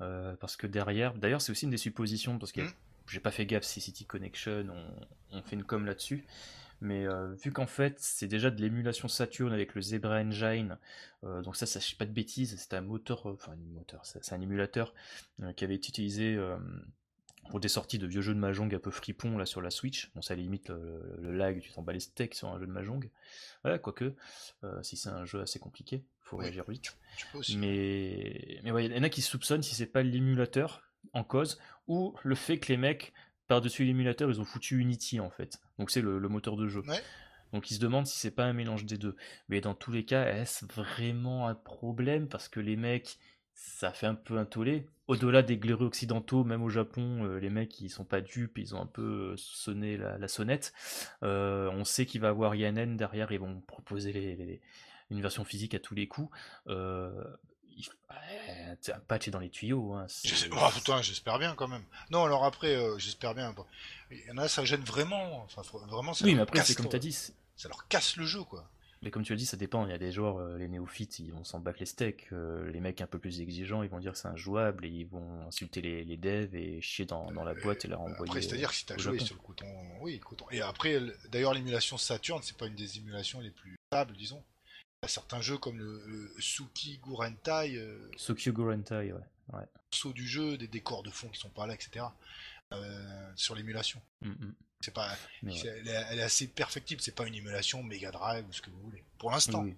euh, 0.00 0.34
parce 0.40 0.56
que 0.56 0.66
derrière, 0.66 1.14
d'ailleurs, 1.14 1.40
c'est 1.40 1.52
aussi 1.52 1.66
une 1.66 1.70
des 1.70 1.76
suppositions, 1.76 2.38
parce 2.38 2.50
que 2.52 2.62
Mm. 2.62 2.72
j'ai 3.08 3.20
pas 3.20 3.30
fait 3.30 3.46
gaffe 3.46 3.62
si 3.64 3.80
City 3.80 4.06
Connection, 4.06 4.66
on, 5.30 5.38
on 5.38 5.42
fait 5.42 5.54
une 5.56 5.62
com 5.64 5.86
là-dessus. 5.86 6.24
Mais 6.80 7.06
euh, 7.06 7.32
vu 7.34 7.52
qu'en 7.52 7.66
fait, 7.68 7.96
c'est 8.00 8.26
déjà 8.26 8.50
de 8.50 8.60
l'émulation 8.60 9.06
Saturn 9.06 9.52
avec 9.52 9.74
le 9.76 9.80
Zebra 9.82 10.16
Engine, 10.20 10.76
donc 11.22 11.54
ça, 11.56 11.64
ça 11.66 11.78
je 11.80 11.86
sais 11.86 11.96
pas 11.96 12.04
de 12.06 12.10
bêtises, 12.12 12.56
c'est 12.58 12.74
un 12.74 12.80
moteur, 12.82 13.24
enfin 13.26 13.52
un 13.52 13.74
moteur, 13.74 14.00
c'est 14.04 14.32
un 14.32 14.40
émulateur 14.40 14.92
qui 15.56 15.64
avait 15.64 15.76
été 15.76 15.88
utilisé 15.88 16.36
pour 17.50 17.60
des 17.60 17.68
sorties 17.68 17.98
de 17.98 18.06
vieux 18.06 18.22
jeux 18.22 18.34
de 18.34 18.38
Mahjong 18.38 18.74
un 18.74 18.78
peu 18.78 18.90
fripon 18.90 19.38
là 19.38 19.46
sur 19.46 19.60
la 19.60 19.70
Switch. 19.70 20.10
Bon, 20.14 20.22
ça 20.22 20.34
limite 20.34 20.68
le, 20.68 21.16
le 21.20 21.32
lag, 21.32 21.60
tu 21.60 21.70
t'en 21.72 21.82
bats 21.82 21.92
les 21.92 22.00
steaks 22.00 22.34
sur 22.34 22.48
un 22.48 22.58
jeu 22.58 22.66
de 22.66 22.72
Mahjong. 22.72 23.10
Ouais, 23.64 23.78
quoique, 23.78 24.14
euh, 24.64 24.82
si 24.82 24.96
c'est 24.96 25.10
un 25.10 25.24
jeu 25.24 25.40
assez 25.40 25.58
compliqué, 25.58 26.02
faut 26.20 26.36
réagir 26.36 26.64
vite. 26.68 26.96
Tu 27.16 27.26
peux 27.32 27.38
aussi. 27.38 27.56
Mais, 27.56 28.60
mais 28.64 28.70
ouais, 28.72 28.86
il 28.86 28.92
y 28.96 28.98
en 28.98 29.02
a 29.02 29.08
qui 29.08 29.22
soupçonnent 29.22 29.62
si 29.62 29.74
c'est 29.74 29.86
pas 29.86 30.02
l'émulateur 30.02 30.82
en 31.12 31.24
cause 31.24 31.60
ou 31.86 32.14
le 32.22 32.34
fait 32.34 32.58
que 32.58 32.72
les 32.72 32.78
mecs, 32.78 33.12
par-dessus 33.46 33.84
l'émulateur, 33.84 34.30
ils 34.30 34.40
ont 34.40 34.44
foutu 34.44 34.78
Unity 34.78 35.20
en 35.20 35.30
fait. 35.30 35.60
Donc 35.78 35.90
c'est 35.90 36.00
le, 36.00 36.18
le 36.18 36.28
moteur 36.28 36.56
de 36.56 36.66
jeu. 36.66 36.82
Ouais. 36.86 37.02
Donc 37.52 37.70
ils 37.70 37.74
se 37.74 37.80
demandent 37.80 38.06
si 38.06 38.18
c'est 38.18 38.32
pas 38.32 38.44
un 38.44 38.52
mélange 38.52 38.84
des 38.84 38.98
deux. 38.98 39.16
Mais 39.48 39.60
dans 39.60 39.74
tous 39.74 39.92
les 39.92 40.04
cas, 40.04 40.26
est-ce 40.26 40.64
vraiment 40.66 41.46
un 41.46 41.54
problème? 41.54 42.26
Parce 42.26 42.48
que 42.48 42.58
les 42.58 42.76
mecs, 42.76 43.18
ça 43.54 43.92
fait 43.92 44.06
un 44.06 44.14
peu 44.14 44.38
un 44.38 44.44
tollé. 44.44 44.86
Au-delà 45.06 45.42
des 45.42 45.58
glaireux 45.58 45.86
occidentaux, 45.86 46.44
même 46.44 46.62
au 46.62 46.70
Japon, 46.70 47.24
euh, 47.24 47.38
les 47.38 47.50
mecs 47.50 47.78
ils 47.80 47.90
sont 47.90 48.04
pas 48.04 48.20
dupes, 48.22 48.56
ils 48.58 48.74
ont 48.74 48.80
un 48.80 48.86
peu 48.86 49.32
euh, 49.32 49.36
sonné 49.36 49.96
la, 49.98 50.16
la 50.18 50.28
sonnette. 50.28 50.72
Euh, 51.22 51.68
on 51.72 51.84
sait 51.84 52.06
qu'il 52.06 52.20
va 52.22 52.28
y 52.28 52.30
avoir 52.30 52.54
Yanen 52.54 52.96
derrière, 52.96 53.30
ils 53.32 53.38
vont 53.38 53.60
proposer 53.60 54.12
les- 54.12 54.34
les- 54.36 54.60
une 55.10 55.20
version 55.20 55.44
physique 55.44 55.74
à 55.74 55.78
tous 55.78 55.94
les 55.94 56.08
coups. 56.08 56.34
Euh, 56.68 57.12
il- 57.76 57.86
ouais, 58.08 58.76
un 58.94 58.98
patch 59.00 59.28
est 59.28 59.30
dans 59.30 59.40
les 59.40 59.50
tuyaux. 59.50 59.92
Hein, 59.92 60.06
oh, 60.52 60.68
putain, 60.74 61.02
j'espère 61.02 61.38
bien 61.38 61.54
quand 61.54 61.68
même. 61.68 61.84
Non, 62.10 62.24
alors 62.24 62.44
après, 62.44 62.78
j'espère 62.98 63.34
bien. 63.34 63.52
Bon. 63.52 63.66
Il 64.10 64.24
y 64.26 64.30
en 64.30 64.38
a, 64.38 64.48
ça 64.48 64.64
gêne 64.64 64.84
vraiment. 64.84 65.42
Enfin, 65.42 65.62
faut- 65.62 65.80
vraiment, 65.80 66.14
ça 66.14 66.24
Oui, 66.24 66.34
mais 66.34 66.40
après, 66.40 66.62
c'est 66.64 66.74
comme 66.74 66.84
le- 66.86 66.90
tu 66.90 66.96
as 66.96 67.00
dit. 67.00 67.12
Ça 67.56 67.68
leur 67.68 67.86
casse 67.88 68.16
le 68.16 68.24
jeu, 68.24 68.42
quoi. 68.42 68.68
Mais 69.04 69.10
comme 69.10 69.22
tu 69.22 69.32
as 69.32 69.36
dit, 69.36 69.46
ça 69.46 69.56
dépend. 69.56 69.86
Il 69.86 69.90
y 69.90 69.94
a 69.94 69.98
des 69.98 70.10
joueurs, 70.10 70.38
euh, 70.38 70.56
les 70.58 70.66
néophytes, 70.66 71.18
ils 71.18 71.30
vont 71.32 71.44
s'en 71.44 71.60
battre 71.60 71.78
les 71.80 71.86
steaks. 71.86 72.32
euh, 72.32 72.70
les 72.72 72.80
mecs 72.80 73.00
un 73.02 73.06
peu 73.06 73.18
plus 73.18 73.40
exigeants, 73.40 73.82
ils 73.82 73.90
vont 73.90 74.00
dire 74.00 74.12
que 74.12 74.18
c'est 74.18 74.28
injouable 74.28 74.86
et 74.86 74.88
ils 74.88 75.06
vont 75.06 75.46
insulter 75.46 75.82
les, 75.82 76.04
les 76.04 76.16
devs 76.16 76.54
et 76.56 76.80
chier 76.80 77.04
dans, 77.04 77.30
dans 77.30 77.44
la 77.44 77.54
boîte 77.54 77.84
et 77.84 77.88
leur 77.88 78.00
envoyer. 78.00 78.30
Après, 78.30 78.42
c'est-à-dire 78.42 78.70
que 78.70 78.74
si 78.74 78.86
t'as 78.86 78.96
joué 78.96 79.18
Japon. 79.18 79.26
sur 79.26 79.36
le 79.36 79.42
coton, 79.42 79.66
oui, 80.00 80.14
le 80.14 80.24
coton. 80.24 80.46
Et 80.50 80.60
après, 80.62 80.98
le- 80.98 81.14
d'ailleurs, 81.30 81.52
l'émulation 81.54 81.98
Saturn, 81.98 82.40
c'est 82.42 82.56
pas 82.56 82.66
une 82.66 82.74
des 82.74 82.96
émulations 82.98 83.40
les 83.40 83.50
plus 83.50 83.76
stables, 83.92 84.16
disons. 84.16 84.42
Il 85.02 85.04
y 85.04 85.06
a 85.06 85.08
certains 85.08 85.42
jeux 85.42 85.58
comme 85.58 85.76
le, 85.78 86.02
le 86.06 86.30
Suki 86.38 86.98
Gurentai, 86.98 87.76
euh, 87.76 88.10
Sokyo 88.16 88.52
Gorentai, 88.52 89.12
ouais. 89.12 89.60
saut 89.90 90.14
du 90.14 90.26
jeu, 90.26 90.56
des 90.56 90.66
décors 90.68 91.02
de 91.02 91.10
fond 91.10 91.28
qui 91.28 91.38
sont 91.38 91.50
pas 91.50 91.66
là, 91.66 91.74
etc. 91.74 92.06
euh, 92.72 93.32
sur 93.36 93.54
l'émulation. 93.54 94.00
Mm, 94.22 94.30
mm. 94.30 94.54
C'est 94.80 94.92
pas, 94.94 95.16
ouais. 95.44 95.52
elle, 95.64 95.88
est, 95.88 96.04
elle 96.10 96.18
est 96.18 96.22
assez 96.22 96.46
perfectible. 96.48 97.00
C'est 97.00 97.14
pas 97.14 97.26
une 97.26 97.34
émulation 97.34 97.82
Mega 97.82 98.10
Drive 98.10 98.46
ou 98.48 98.52
ce 98.52 98.60
que 98.60 98.70
vous 98.70 98.80
voulez. 98.80 99.02
Pour 99.18 99.30
l'instant. 99.30 99.62
Oui, 99.62 99.76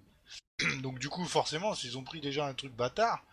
Donc 0.81 0.99
du 0.99 1.07
coup, 1.09 1.23
forcément, 1.25 1.75
s'ils 1.75 1.97
ont 1.97 2.03
pris 2.03 2.19
déjà 2.19 2.45
un 2.47 2.53
truc 2.53 2.73
bâtard, 2.73 3.23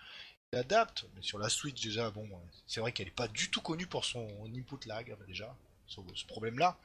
ils 0.52 0.56
l'adaptent. 0.56 1.06
Mais 1.16 1.22
sur 1.22 1.38
la 1.38 1.48
Switch, 1.48 1.82
déjà, 1.82 2.10
bon, 2.10 2.28
c'est 2.66 2.80
vrai 2.80 2.92
qu'elle 2.92 3.08
est 3.08 3.10
pas 3.10 3.28
du 3.28 3.50
tout 3.50 3.60
connue 3.60 3.86
pour 3.86 4.04
son 4.04 4.26
input 4.54 4.86
lag, 4.86 5.16
déjà, 5.26 5.56
ce 5.86 6.00
problème-là. 6.26 6.78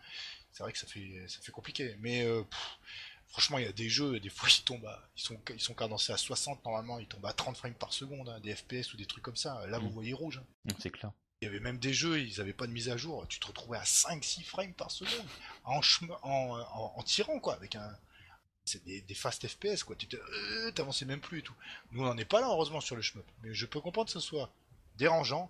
C'est 0.52 0.64
vrai 0.64 0.72
que 0.74 0.80
ça 0.80 0.88
fait, 0.88 1.26
ça 1.28 1.40
fait 1.42 1.52
compliqué. 1.52 1.96
Mais 2.00 2.26
euh, 2.26 2.42
pff, 2.42 2.80
franchement, 3.28 3.60
il 3.60 3.66
y 3.66 3.68
a 3.68 3.72
des 3.72 3.90
jeux, 3.90 4.20
des 4.20 4.30
fois, 4.30 4.50
ils 4.50 4.64
tombent, 4.64 4.88
à- 4.88 5.08
ils 5.16 5.22
sont, 5.22 5.40
ils 5.54 5.60
sont 5.62 5.76
cadencés 5.76 6.14
à 6.14 6.18
60 6.18 6.66
normalement, 6.66 6.98
ils 6.98 7.06
tombent 7.08 7.28
à 7.28 7.34
30 7.34 7.56
frames 7.58 7.76
par 7.76 7.94
seconde, 7.94 8.28
hein, 8.30 8.40
des 8.40 8.56
FPS 8.56 8.92
ou 8.94 8.98
des 8.98 9.06
trucs 9.06 9.24
comme 9.24 9.36
ça. 9.36 9.68
Là, 9.68 9.78
vous 9.78 9.90
Mm. 9.90 9.94
voyez 9.94 10.14
rouge. 10.14 10.42
hein. 10.68 10.74
c'est 10.80 10.90
clair. 10.90 11.12
Il 11.42 11.46
y 11.46 11.48
avait 11.48 11.62
même 11.62 11.78
des 11.78 11.94
jeux, 11.94 12.20
ils 12.20 12.42
avaient 12.42 12.52
pas 12.54 12.68
de 12.68 12.72
mise 12.74 12.90
à 12.90 12.98
jour. 12.98 13.26
Tu 13.30 13.40
te 13.40 13.48
retrouvais 13.48 13.78
à 13.78 13.84
5-6 13.84 14.44
frames 14.44 14.74
par 14.74 14.92
seconde 14.92 15.26
en, 15.64 15.80
en, 16.22 16.60
en- 16.60 16.94
en 16.98 17.04
tirant, 17.04 17.40
quoi, 17.40 17.54
avec 17.54 17.76
un. 17.76 17.98
C'est 18.66 18.84
des, 18.84 19.02
des 19.02 19.14
fast 19.16 19.48
FPS, 19.48 19.84
quoi. 19.84 19.96
Tu 19.96 20.08
euh, 20.16 20.72
t'avançais 20.72 21.06
même 21.06 21.22
plus 21.22 21.40
et 21.40 21.42
tout. 21.42 21.56
Nous, 21.92 22.02
on 22.04 22.06
n'en 22.06 22.18
est 22.18 22.26
pas 22.26 22.42
là, 22.42 22.48
heureusement, 22.48 22.82
sur 22.82 22.96
le 22.98 23.02
shmup. 23.02 23.26
Mais 23.42 23.54
je 23.54 23.66
peux 23.66 23.80
comprendre 23.80 24.08
que 24.08 24.12
ce 24.14 24.20
soit 24.20 24.52
dérangeant. 24.98 25.50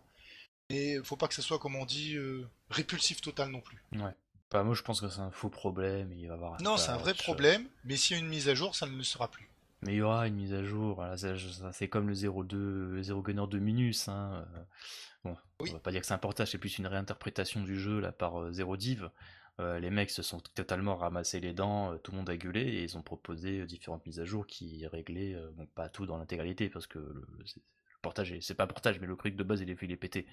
Et 0.70 0.98
faut 1.04 1.18
pas 1.18 1.28
que 1.28 1.34
ce 1.34 1.42
soit, 1.42 1.58
comme 1.58 1.76
on 1.76 1.86
dit, 1.86 2.16
euh, 2.16 2.48
répulsif 2.70 3.20
total 3.22 3.50
non 3.50 3.60
plus. 3.60 3.82
Bah, 4.52 4.64
moi, 4.64 4.76
je 4.76 4.84
pense 4.84 5.02
que 5.02 5.10
c'est 5.10 5.20
un 5.20 5.32
faux 5.32 5.50
problème. 5.50 6.14
Il 6.14 6.28
va 6.28 6.34
y 6.34 6.38
avoir 6.38 6.62
Non, 6.62 6.78
c'est 6.78 6.90
un 6.92 6.98
vrai 6.98 7.14
problème, 7.16 7.68
mais 7.84 7.98
s'il 7.98 8.16
y 8.16 8.20
a 8.20 8.24
une 8.24 8.30
mise 8.30 8.48
à 8.48 8.54
jour, 8.56 8.76
ça 8.76 8.86
ne 8.86 8.96
le 8.96 9.04
sera 9.04 9.28
plus. 9.30 9.50
Mais 9.82 9.94
il 9.94 9.98
y 9.98 10.02
aura 10.02 10.28
une 10.28 10.36
mise 10.36 10.54
à 10.54 10.64
jour. 10.64 10.96
Voilà, 10.96 11.16
c'est 11.72 11.88
comme 11.88 12.10
le 12.10 12.14
02, 12.16 12.90
le 12.92 13.02
0 13.04 13.22
Gunner 13.22 13.48
de 13.50 13.60
Minus. 13.60 14.08
Hein. 14.10 14.46
euh, 14.56 14.64
Bon, 15.26 15.36
Oui. 15.60 15.70
on 15.72 15.74
va 15.74 15.80
pas 15.80 15.92
dire 15.92 16.00
que 16.02 16.08
c'est 16.08 16.14
un 16.14 16.18
portage, 16.18 16.52
c'est 16.52 16.58
plus 16.58 16.78
une 16.78 16.88
réinterprétation 16.88 17.62
du 17.62 17.78
jeu 17.80 18.00
là 18.00 18.12
par 18.14 18.40
euh, 18.42 18.52
Zero 18.54 18.78
Div. 18.78 19.10
Euh, 19.60 19.78
les 19.80 19.90
mecs 19.90 20.10
se 20.12 20.22
sont 20.22 20.40
totalement 20.56 20.96
ramassés 20.96 21.42
les 21.42 21.54
dents, 21.54 21.92
euh, 21.94 21.98
tout 21.98 22.12
le 22.12 22.18
monde 22.18 22.30
a 22.30 22.38
gueulé 22.38 22.62
et 22.62 22.84
ils 22.84 22.98
ont 22.98 23.02
proposé 23.02 23.60
euh, 23.60 23.66
différentes 23.66 24.06
mises 24.06 24.22
à 24.22 24.26
jour 24.26 24.48
qui 24.48 24.88
réglaient, 24.88 25.34
euh, 25.36 25.50
bon, 25.58 25.66
pas 25.66 25.90
tout 25.90 26.06
dans 26.06 26.18
l'intégralité 26.18 26.70
parce 26.70 26.88
que 26.88 27.00
le, 27.00 27.26
portage, 28.02 28.32
est- 28.32 28.40
c'est 28.40 28.54
pas 28.54 28.64
un 28.64 28.68
portage, 28.68 28.98
mais 29.02 29.08
le 29.08 29.18
truc 29.18 29.36
de 29.36 29.44
base 29.44 29.60
il 29.60 29.70
est, 29.70 29.78
il 29.82 29.92
est 29.92 29.98
pété. 29.98 30.26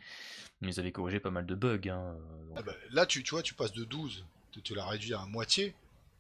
Mais 0.61 0.69
ils 0.73 0.79
avaient 0.79 0.93
corrigé 0.93 1.19
pas 1.19 1.33
mal 1.33 1.45
de 1.47 1.55
bugs. 1.57 1.81
Hein, 1.89 2.15
euh, 2.17 2.47
donc- 2.47 2.57
Ah 2.59 2.63
bah, 2.63 2.73
là, 2.93 3.07
tu, 3.07 3.25
tu 3.25 3.31
vois, 3.31 3.43
tu 3.43 3.55
passes 3.55 3.73
de 3.73 3.83
12, 3.85 4.25
tu, 4.53 4.63
tu 4.63 4.75
l'as 4.77 4.87
réduit 4.87 5.15
à 5.15 5.27
moitié. 5.27 5.75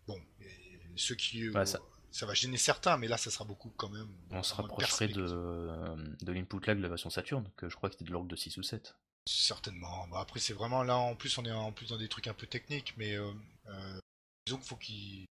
Bon, 0.08 0.18
et 0.40 0.48
ceux 0.96 1.14
qui. 1.14 1.46
euh, 1.48 1.64
ça- 1.64 1.78
ça 2.16 2.26
va 2.26 2.34
gêner 2.34 2.56
certains, 2.56 2.96
mais 2.96 3.08
là, 3.08 3.18
ça 3.18 3.30
sera 3.30 3.44
beaucoup 3.44 3.70
quand 3.76 3.90
même. 3.90 4.08
on 4.30 4.42
se 4.42 4.54
rapprocherait 4.54 5.08
de, 5.08 5.22
euh, 5.22 5.96
de 6.22 6.32
l'input 6.32 6.64
lag 6.66 6.78
de 6.78 6.82
la 6.82 6.88
version 6.88 7.10
Saturn, 7.10 7.48
que 7.56 7.68
je 7.68 7.76
crois 7.76 7.90
que 7.90 7.94
c'était 7.94 8.06
de 8.06 8.12
l'ordre 8.12 8.28
de 8.28 8.36
6 8.36 8.56
ou 8.56 8.62
7. 8.62 8.96
Certainement. 9.28 10.06
Bah, 10.08 10.20
après, 10.20 10.40
c'est 10.40 10.54
vraiment 10.54 10.82
là, 10.82 10.96
en 10.96 11.14
plus, 11.14 11.36
on 11.36 11.44
est 11.44 11.52
en 11.52 11.72
plus 11.72 11.88
dans 11.90 11.98
des 11.98 12.08
trucs 12.08 12.28
un 12.28 12.32
peu 12.32 12.46
techniques, 12.46 12.94
mais 12.96 13.14
euh, 13.14 13.32
euh, 13.66 13.98
disons 14.46 14.58
qu'il 14.58 14.66
faut 14.66 14.76
qu'ils 14.76 15.26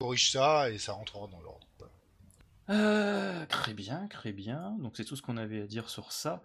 corrigent 0.00 0.32
ça 0.32 0.70
et 0.70 0.78
ça 0.78 0.94
rentrera 0.94 1.28
dans 1.28 1.40
l'ordre. 1.40 1.66
Euh, 2.68 3.46
très 3.46 3.74
bien, 3.74 4.08
très 4.08 4.32
bien. 4.32 4.76
Donc 4.80 4.96
c'est 4.96 5.04
tout 5.04 5.14
ce 5.14 5.22
qu'on 5.22 5.36
avait 5.36 5.62
à 5.62 5.66
dire 5.66 5.88
sur 5.88 6.10
ça. 6.10 6.42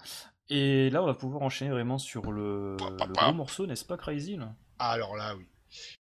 Et 0.49 0.90
là, 0.90 1.02
on 1.02 1.06
va 1.06 1.14
pouvoir 1.16 1.41
enchaîner 1.41 1.72
vraiment 1.72 1.98
sur 1.98 2.32
le, 2.32 2.76
Pa, 2.78 2.91
pa, 2.91 3.06
le 3.08 3.14
pa. 3.14 3.24
gros 3.24 3.34
morceau, 3.34 3.66
n'est-ce 3.66 3.86
pas, 3.86 3.98
Crazy 3.98 4.36
là? 4.36 4.53
Alors 4.78 5.16
là, 5.16 5.36
oui. 5.36 5.48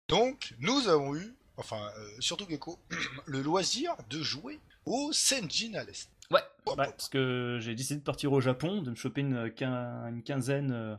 Donc, 0.07 0.55
nous 0.59 0.87
avons 0.87 1.15
eu, 1.15 1.35
enfin, 1.59 1.89
euh, 1.97 2.09
surtout 2.19 2.45
Gecko, 2.49 2.79
le 3.27 3.41
loisir 3.41 3.95
de 4.09 4.21
jouer 4.23 4.59
au 4.85 5.11
Senjin 5.13 5.75
à 5.75 5.83
l'Est. 5.83 6.09
Ouais, 6.31 6.41
hop. 6.65 6.75
parce 6.77 7.09
que 7.09 7.57
j'ai 7.61 7.75
décidé 7.75 7.99
de 7.99 8.03
partir 8.05 8.31
au 8.33 8.41
Japon, 8.41 8.81
de 8.81 8.89
me 8.91 8.95
choper 8.95 9.21
une, 9.21 9.47
quin- 9.49 10.07
une 10.09 10.23
quinzaine 10.23 10.71
euh, 10.71 10.95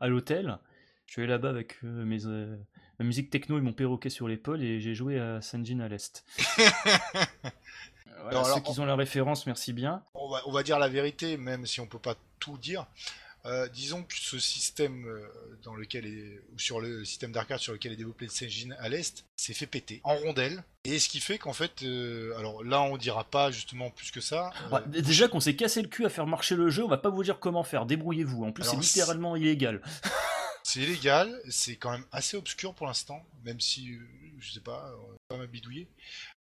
à 0.00 0.08
l'hôtel. 0.08 0.58
Je 1.06 1.12
suis 1.12 1.22
allé 1.22 1.30
là-bas 1.30 1.50
avec 1.50 1.76
euh, 1.84 2.04
mes, 2.04 2.24
euh, 2.26 2.56
ma 2.98 3.04
musique 3.04 3.30
techno 3.30 3.58
et 3.58 3.60
mon 3.60 3.72
perroquet 3.72 4.10
sur 4.10 4.28
l'épaule 4.28 4.62
et 4.62 4.80
j'ai 4.80 4.94
joué 4.94 5.18
à 5.18 5.40
Sanjin 5.42 5.80
à 5.80 5.88
l'Est. 5.88 6.24
Voilà, 8.22 8.40
Alors, 8.40 8.54
ceux 8.54 8.60
qui 8.60 8.78
ont 8.80 8.84
la 8.84 8.96
référence, 8.96 9.46
merci 9.46 9.72
bien. 9.72 10.02
on 10.14 10.28
va, 10.28 10.42
on 10.46 10.52
va 10.52 10.62
dire 10.62 10.78
la 10.78 10.88
vérité, 10.90 11.38
même 11.38 11.64
si 11.64 11.80
on 11.80 11.86
peut 11.86 11.98
pas 11.98 12.16
tout 12.38 12.58
dire. 12.58 12.86
Euh, 13.46 13.68
disons 13.68 14.02
que 14.02 14.14
ce 14.16 14.38
système 14.38 15.06
euh, 15.06 15.26
dans 15.62 15.74
lequel 15.74 16.04
est, 16.04 16.42
ou 16.52 16.58
sur 16.58 16.78
le 16.80 17.04
système 17.06 17.32
d'arcade 17.32 17.58
sur 17.58 17.72
lequel 17.72 17.92
est 17.92 17.96
développé 17.96 18.26
le 18.26 18.30
Senjin 18.30 18.72
à 18.78 18.90
l'est 18.90 19.24
s'est 19.36 19.54
fait 19.54 19.66
péter 19.66 20.02
en 20.04 20.14
rondelle 20.16 20.62
et 20.84 20.98
ce 20.98 21.08
qui 21.08 21.20
fait 21.20 21.38
qu'en 21.38 21.54
fait 21.54 21.82
euh, 21.82 22.36
alors 22.38 22.62
là 22.62 22.82
on 22.82 22.98
dira 22.98 23.24
pas 23.24 23.50
justement 23.50 23.88
plus 23.90 24.10
que 24.10 24.20
ça 24.20 24.52
euh, 24.66 24.74
Ouais, 24.76 24.80
d- 24.88 25.00
déjà 25.00 25.26
qu'on 25.26 25.40
s'est 25.40 25.56
cassé 25.56 25.80
le 25.80 25.88
cul 25.88 26.04
à 26.04 26.10
faire 26.10 26.26
marcher 26.26 26.54
le 26.54 26.68
jeu, 26.68 26.84
on 26.84 26.88
va 26.88 26.98
pas 26.98 27.08
vous 27.08 27.24
dire 27.24 27.38
comment 27.40 27.64
faire, 27.64 27.86
débrouillez-vous. 27.86 28.44
En 28.44 28.52
plus, 28.52 28.64
c'est 28.64 28.76
littéralement 28.76 29.34
illégal. 29.36 29.80
c'est 30.62 30.80
illégal 30.80 31.34
c'est 31.48 31.76
quand 31.76 31.92
même 31.92 32.04
assez 32.12 32.36
obscur 32.36 32.74
pour 32.74 32.86
l'instant 32.88 33.24
même 33.44 33.58
si 33.60 33.96
je 34.38 34.52
sais 34.52 34.60
pas 34.60 34.92
on 35.02 35.12
va 35.12 35.16
pas 35.28 35.36
m'abidouiller. 35.38 35.88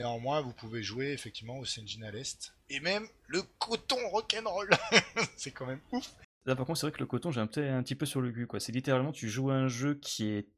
Néanmoins 0.01 0.41
vous 0.41 0.51
pouvez 0.53 0.84
jouer 0.84 1.11
effectivement 1.14 1.60
au 1.60 1.65
Senjin 1.65 2.01
à 2.03 2.11
l'est. 2.11 2.53
Et 2.69 2.81
même 2.81 3.07
le 3.27 3.41
coton 3.60 3.95
rock'n'roll. 4.10 4.69
C'est 5.38 5.51
quand 5.51 5.65
même 5.68 5.80
ouf 5.93 6.11
Là, 6.45 6.56
par 6.56 6.65
contre, 6.65 6.80
c'est 6.80 6.88
vrai 6.88 6.91
que 6.94 6.99
le 6.99 7.06
coton, 7.06 7.32
j'ai 7.32 7.40
un 7.41 7.48
petit, 7.48 7.61
un 7.61 7.82
petit 7.84 7.95
peu 7.95 8.06
sur 8.06 8.20
le 8.22 8.32
cul. 8.32 8.48
quoi. 8.48 8.60
C'est 8.60 8.72
littéralement, 8.72 9.11
tu 9.11 9.30
joues 9.30 9.49
à 9.52 9.56
un 9.56 9.68
jeu 9.68 9.95
qui 9.95 10.30
était. 10.30 10.49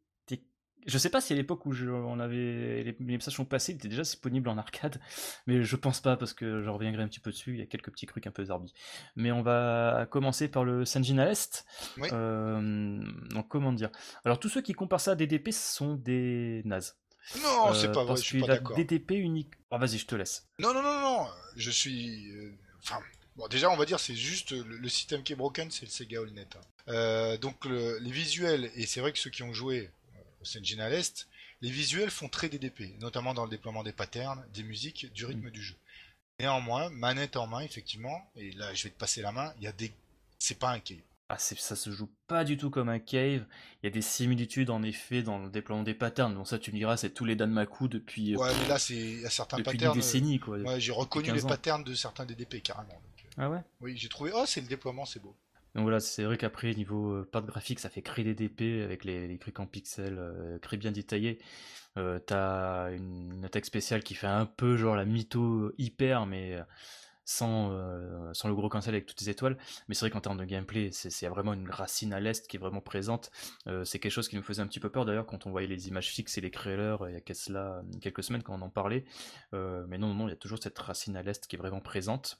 Je 0.88 1.00
sais 1.00 1.10
pas 1.10 1.20
si 1.20 1.34
à 1.34 1.36
l'époque 1.36 1.66
où 1.66 1.72
je- 1.72 1.90
on 1.90 2.20
avait 2.20 2.84
les, 2.84 2.96
les 3.00 3.18
messages 3.18 3.34
sont 3.34 3.44
passés, 3.46 3.72
il 3.72 3.76
était 3.78 3.88
déjà 3.88 4.04
disponible 4.04 4.48
en 4.50 4.58
arcade, 4.60 5.00
mais 5.48 5.64
je 5.64 5.76
pense 5.76 6.00
pas 6.00 6.16
parce 6.16 6.34
que 6.34 6.62
je 6.62 6.70
reviendrai 6.70 7.02
un 7.02 7.08
petit 7.08 7.20
peu 7.20 7.32
dessus. 7.32 7.54
Il 7.54 7.60
y 7.60 7.64
a 7.64 7.66
quelques 7.66 7.92
petits 7.92 8.06
trucs 8.06 8.28
un 8.28 8.32
peu 8.32 8.44
zarbi. 8.46 8.72
Mais 9.16 9.32
on 9.32 9.42
va 9.42 10.08
commencer 10.12 10.48
par 10.48 10.64
le 10.64 10.86
Sanjin 10.86 11.18
à 11.18 11.26
l'Est. 11.26 11.66
Oui. 11.98 12.08
Euh, 12.12 13.04
donc, 13.32 13.48
comment 13.48 13.74
dire? 13.74 13.90
Alors, 14.26 14.40
tous 14.40 14.50
ceux 14.50 14.62
qui 14.62 14.74
comparent 14.74 15.02
ça 15.02 15.12
à 15.12 15.16
DDP 15.16 15.52
sont 15.52 15.96
des 15.96 16.62
nazes. 16.66 16.96
non 17.42 17.74
c'est 17.74 17.88
Euh, 17.88 17.92
pas 17.92 18.00
vrai 18.04 18.08
parce 18.10 18.22
je 18.22 18.26
suis 18.28 18.40
pas 18.42 18.48
d'accord 18.48 18.76
DDP 18.78 19.12
unique. 19.16 19.54
Oh, 19.72 19.80
vas-y, 19.80 19.98
je 19.98 20.06
te 20.06 20.14
laisse. 20.16 20.48
Non, 20.60 20.72
non, 20.72 20.84
non, 20.84 21.02
non, 21.02 21.28
je 21.56 21.72
suis. 21.72 22.30
euh, 22.32 22.52
Enfin, 22.84 23.00
bon, 23.36 23.48
déjà, 23.48 23.70
on 23.70 23.78
va 23.78 23.86
dire, 23.86 24.00
c'est 24.00 24.16
juste 24.16 24.52
le, 24.52 24.64
le 24.78 24.90
système 24.90 25.24
qui 25.24 25.34
est 25.34 25.36
broken, 25.36 25.70
c'est 25.72 25.86
le 25.86 25.92
Sega 25.92 26.20
AllNet. 26.22 26.48
hein. 26.56 26.62
Euh, 26.90 27.38
donc, 27.38 27.66
le- 27.66 27.98
les 28.00 28.12
visuels, 28.12 28.72
et 28.76 28.86
c'est 28.86 29.00
vrai 29.00 29.12
que 29.12 29.20
ceux 29.20 29.30
qui 29.30 29.44
ont 29.44 29.54
joué 29.54 29.90
euh, 30.16 30.20
au 30.42 30.46
Senjin 30.46 30.80
à 30.80 30.90
l'Est, 30.90 31.28
les 31.62 31.70
visuels 31.72 32.12
font 32.12 32.30
très 32.30 32.50
DDP, 32.50 32.96
notamment 33.00 33.34
dans 33.34 33.44
le 33.46 33.50
déploiement 33.50 33.84
des 33.84 33.94
patterns, 33.94 34.44
des 34.54 34.64
musiques, 34.64 35.12
du 35.14 35.26
rythme 35.26 35.50
du 35.50 35.62
jeu. 35.64 35.76
Néanmoins, 36.40 36.90
manette 36.90 37.38
en 37.38 37.48
main, 37.48 37.62
effectivement, 37.62 38.30
et 38.36 38.52
là, 38.52 38.74
je 38.74 38.84
vais 38.84 38.90
te 38.90 38.98
passer 39.00 39.22
la 39.22 39.32
main, 39.32 39.54
il 39.58 39.64
y 39.64 39.68
a 39.68 39.72
des. 39.72 39.92
C'est 40.38 40.60
pas 40.60 40.70
un 40.72 40.80
cave. 40.80 40.98
Ah, 41.30 41.40
ça 41.40 41.76
se 41.76 41.90
joue 41.92 42.10
pas 42.28 42.44
du 42.44 42.56
tout 42.56 42.70
comme 42.70 42.90
un 42.90 43.00
cave. 43.00 43.46
Il 43.82 43.86
y 43.86 43.88
a 43.88 43.90
des 43.90 44.02
similitudes 44.04 44.70
en 44.70 44.84
effet 44.84 45.24
dans 45.24 45.40
le 45.40 45.50
déploiement 45.50 45.82
des 45.82 45.96
patterns. 45.96 46.36
Bon, 46.36 46.46
ça, 46.46 46.60
tu 46.60 46.72
me 46.72 46.78
diras, 46.78 46.98
c'est 46.98 47.10
tous 47.10 47.26
les 47.26 47.36
Danmaku 47.36 47.88
depuis, 47.88 48.36
euh, 48.36 48.38
Ouais, 48.38 48.52
mais 48.62 48.68
là, 48.68 48.78
c'est 48.78 49.24
depuis 49.58 49.78
des 49.78 49.86
décennies, 49.96 50.40
quoi. 50.40 50.60
Ouais, 50.60 50.80
j'ai 50.80 50.92
reconnu 50.92 51.26
15 51.26 51.42
les 51.44 51.50
patterns 51.50 51.84
de 51.84 51.96
certains 51.96 52.26
DDP 52.26 52.62
carrément. 52.62 53.02
Ah 53.38 53.50
ouais? 53.50 53.64
oui, 53.80 53.96
j'ai 53.96 54.10
trouvé. 54.10 54.32
Oh, 54.34 54.46
c'est 54.46 54.60
le 54.60 54.68
déploiement, 54.68 55.06
c'est 55.06 55.22
beau. 55.22 55.38
Donc 55.74 55.84
voilà, 55.84 56.00
c'est 56.00 56.24
vrai 56.24 56.38
qu'après, 56.38 56.74
niveau 56.74 57.12
euh, 57.12 57.30
part 57.30 57.44
graphique, 57.44 57.80
ça 57.82 57.90
fait 57.90 58.02
créer 58.02 58.24
des 58.24 58.34
DP 58.34 58.82
avec 58.84 59.04
les, 59.04 59.28
les 59.28 59.38
trucs 59.38 59.60
en 59.60 59.66
pixels, 59.68 60.18
euh, 60.18 60.58
très 60.60 60.78
bien 60.78 60.92
détaillés. 60.92 61.40
Euh, 61.98 62.20
T'as 62.20 62.92
une, 62.94 63.34
une 63.34 63.46
attaque 63.46 63.66
spéciale 63.66 64.04
qui 64.04 64.16
fait 64.16 64.28
un 64.28 64.46
peu 64.46 64.78
genre 64.78 64.96
la 64.96 65.06
mytho 65.06 65.74
hyper, 65.78 66.28
mais 66.28 66.56
euh, 66.56 66.64
sans, 67.26 67.72
euh, 67.72 68.34
sans 68.34 68.50
le 68.50 68.56
gros 68.56 68.70
cancel 68.70 68.96
avec 68.96 69.06
toutes 69.08 69.22
les 69.22 69.30
étoiles. 69.30 69.58
Mais 69.90 69.96
c'est 69.96 70.02
vrai 70.02 70.12
qu'en 70.12 70.22
termes 70.22 70.38
de 70.38 70.46
gameplay, 70.46 70.92
c'est 70.94 71.28
vraiment 71.28 71.54
une 71.54 71.70
racine 71.70 72.14
à 72.14 72.20
l'est 72.22 72.48
qui 72.48 72.58
est 72.58 72.60
vraiment 72.60 72.82
présente. 72.82 73.32
C'est 73.86 74.00
quelque 74.00 74.12
chose 74.12 74.30
qui 74.30 74.36
nous 74.38 74.44
faisait 74.44 74.62
un 74.62 74.68
petit 74.68 74.80
peu 74.82 74.90
peur 74.92 75.06
d'ailleurs 75.06 75.26
quand 75.28 75.48
on 75.48 75.52
voyait 75.52 75.68
les 75.68 75.88
images 75.90 76.10
fixes 76.10 76.38
et 76.38 76.42
les 76.42 76.52
trailers 76.52 77.00
il 77.10 77.14
y 77.14 77.18
a 77.18 77.22
qu'à 77.22 77.34
cela 77.34 77.84
quelques 78.02 78.24
semaines 78.24 78.44
quand 78.44 78.56
on 78.58 78.62
en 78.64 78.70
parlait. 78.70 79.06
Mais 79.54 79.98
non, 79.98 80.10
non, 80.10 80.16
non, 80.16 80.28
il 80.28 80.32
y 80.32 80.34
a 80.34 80.38
toujours 80.38 80.60
cette 80.62 80.80
racine 80.80 81.18
à 81.18 81.24
l'est 81.24 81.48
qui 81.48 81.56
est 81.56 81.60
vraiment 81.60 81.82
présente. 81.82 82.40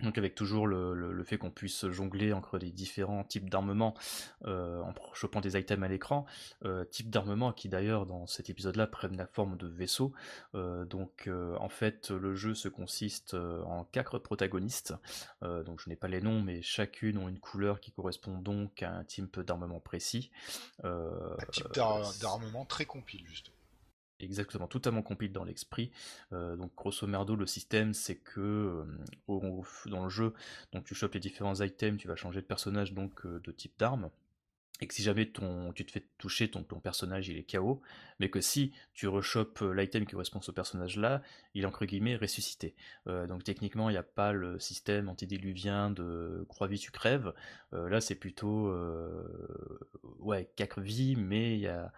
Donc 0.00 0.16
avec 0.16 0.34
toujours 0.34 0.66
le, 0.66 0.94
le- 0.94 1.12
le 1.12 1.24
fait 1.24 1.38
qu'on 1.38 1.50
puisse 1.50 1.86
jongler 1.88 2.32
entre 2.32 2.56
les 2.58 2.70
différents 2.70 3.24
types 3.24 3.50
d'armements 3.50 3.94
euh, 4.44 4.80
en 4.80 4.94
chopant 5.12 5.40
des 5.40 5.58
items 5.58 5.84
à 5.84 5.88
l'écran, 5.88 6.24
euh, 6.64 6.84
types 6.84 7.10
d'armements 7.10 7.52
qui 7.52 7.68
d'ailleurs 7.68 8.06
dans 8.06 8.26
cet 8.26 8.48
épisode-là 8.48 8.86
prennent 8.86 9.16
la 9.16 9.26
forme 9.26 9.56
de 9.56 9.66
vaisseaux. 9.66 10.12
Euh, 10.54 10.84
donc 10.84 11.26
euh, 11.26 11.56
en 11.58 11.68
fait 11.68 12.10
le 12.10 12.34
jeu 12.36 12.54
se 12.54 12.68
consiste 12.68 13.34
en 13.34 13.84
quatre 13.90 14.18
protagonistes, 14.18 14.94
donc 15.42 15.80
je 15.80 15.88
n'ai 15.88 15.96
pas 15.96 16.08
les 16.08 16.20
noms 16.20 16.42
mais 16.42 16.62
chacune 16.62 17.18
ont 17.18 17.28
une 17.28 17.40
couleur 17.40 17.80
qui 17.80 17.90
correspond 17.90 18.38
donc 18.38 18.82
à 18.82 18.90
un 18.92 19.04
type 19.04 19.40
d'armement 19.40 19.80
précis. 19.80 20.30
Un 20.84 21.36
type 21.50 21.72
d'ar- 21.74 22.12
d'armement 22.20 22.64
très 22.64 22.84
compile, 22.86 23.26
juste. 23.26 23.50
Exactement, 24.20 24.66
totalement 24.66 25.02
compile 25.02 25.32
dans 25.32 25.44
l'esprit. 25.44 25.92
Euh, 26.32 26.56
donc 26.56 26.74
grosso 26.76 27.06
merdo, 27.06 27.36
le 27.36 27.46
système 27.46 27.94
c'est 27.94 28.16
que 28.16 28.40
euh, 28.40 28.84
dans 29.86 30.02
le 30.02 30.10
jeu, 30.10 30.34
donc 30.72 30.84
tu 30.84 30.94
chopes 30.96 31.14
les 31.14 31.20
différents 31.20 31.60
items, 31.60 32.00
tu 32.00 32.08
vas 32.08 32.16
changer 32.16 32.40
de 32.40 32.46
personnage 32.46 32.92
donc 32.94 33.24
euh, 33.26 33.40
de 33.44 33.52
type 33.52 33.78
d'arme. 33.78 34.10
Et 34.80 34.86
que 34.86 34.94
si 34.94 35.02
jamais 35.02 35.26
ton, 35.26 35.72
tu 35.72 35.84
te 35.84 35.90
fais 35.90 36.04
toucher, 36.18 36.50
ton, 36.50 36.62
ton 36.62 36.78
personnage 36.78 37.28
il 37.28 37.36
est 37.36 37.50
KO, 37.50 37.80
mais 38.20 38.30
que 38.30 38.40
si 38.40 38.72
tu 38.94 39.08
rechopes 39.08 39.62
euh, 39.62 39.74
l'item 39.74 40.06
qui 40.06 40.12
correspond 40.12 40.38
à 40.38 40.42
ce 40.42 40.52
personnage-là, 40.52 41.22
il 41.54 41.64
est 41.64 41.66
entre 41.66 41.84
guillemets 41.84 42.16
ressuscité. 42.16 42.74
Euh, 43.08 43.26
donc 43.26 43.42
techniquement, 43.42 43.90
il 43.90 43.94
n'y 43.94 43.98
a 43.98 44.04
pas 44.04 44.32
le 44.32 44.58
système 44.60 45.08
antédiluvien 45.08 45.90
de 45.90 46.44
croix 46.48 46.68
vie 46.68 46.78
tu 46.78 46.92
crèves. 46.92 47.32
Euh, 47.72 47.88
là, 47.88 48.00
c'est 48.00 48.14
plutôt 48.14 48.68
euh, 48.68 49.78
ouais, 50.20 50.48
4 50.56 50.80
vies, 50.80 51.16
mais 51.16 51.54
il 51.54 51.60
y 51.60 51.68
a... 51.68 51.92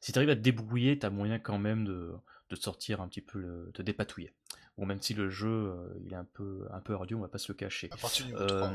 si 0.00 0.12
tu 0.12 0.18
arrives 0.18 0.30
à 0.30 0.36
te 0.36 0.40
débrouiller, 0.40 0.98
tu 0.98 1.04
as 1.04 1.10
moyen 1.10 1.38
quand 1.38 1.58
même 1.58 1.84
de, 1.84 2.12
de 2.48 2.56
sortir 2.56 3.02
un 3.02 3.08
petit 3.08 3.20
peu, 3.20 3.38
le, 3.38 3.70
de 3.74 3.82
dépatouiller. 3.82 4.32
Bon, 4.78 4.86
même 4.86 5.02
si 5.02 5.12
le 5.12 5.28
jeu 5.28 5.74
il 6.02 6.14
est 6.14 6.16
un 6.16 6.24
peu, 6.24 6.66
un 6.70 6.80
peu 6.80 6.94
ardu, 6.94 7.14
on 7.14 7.20
va 7.20 7.28
pas 7.28 7.36
se 7.36 7.52
le 7.52 7.56
cacher. 7.56 7.88
À 7.92 7.96
partir 7.98 8.24
du 8.24 8.32
niveau 8.32 8.46
3. 8.46 8.72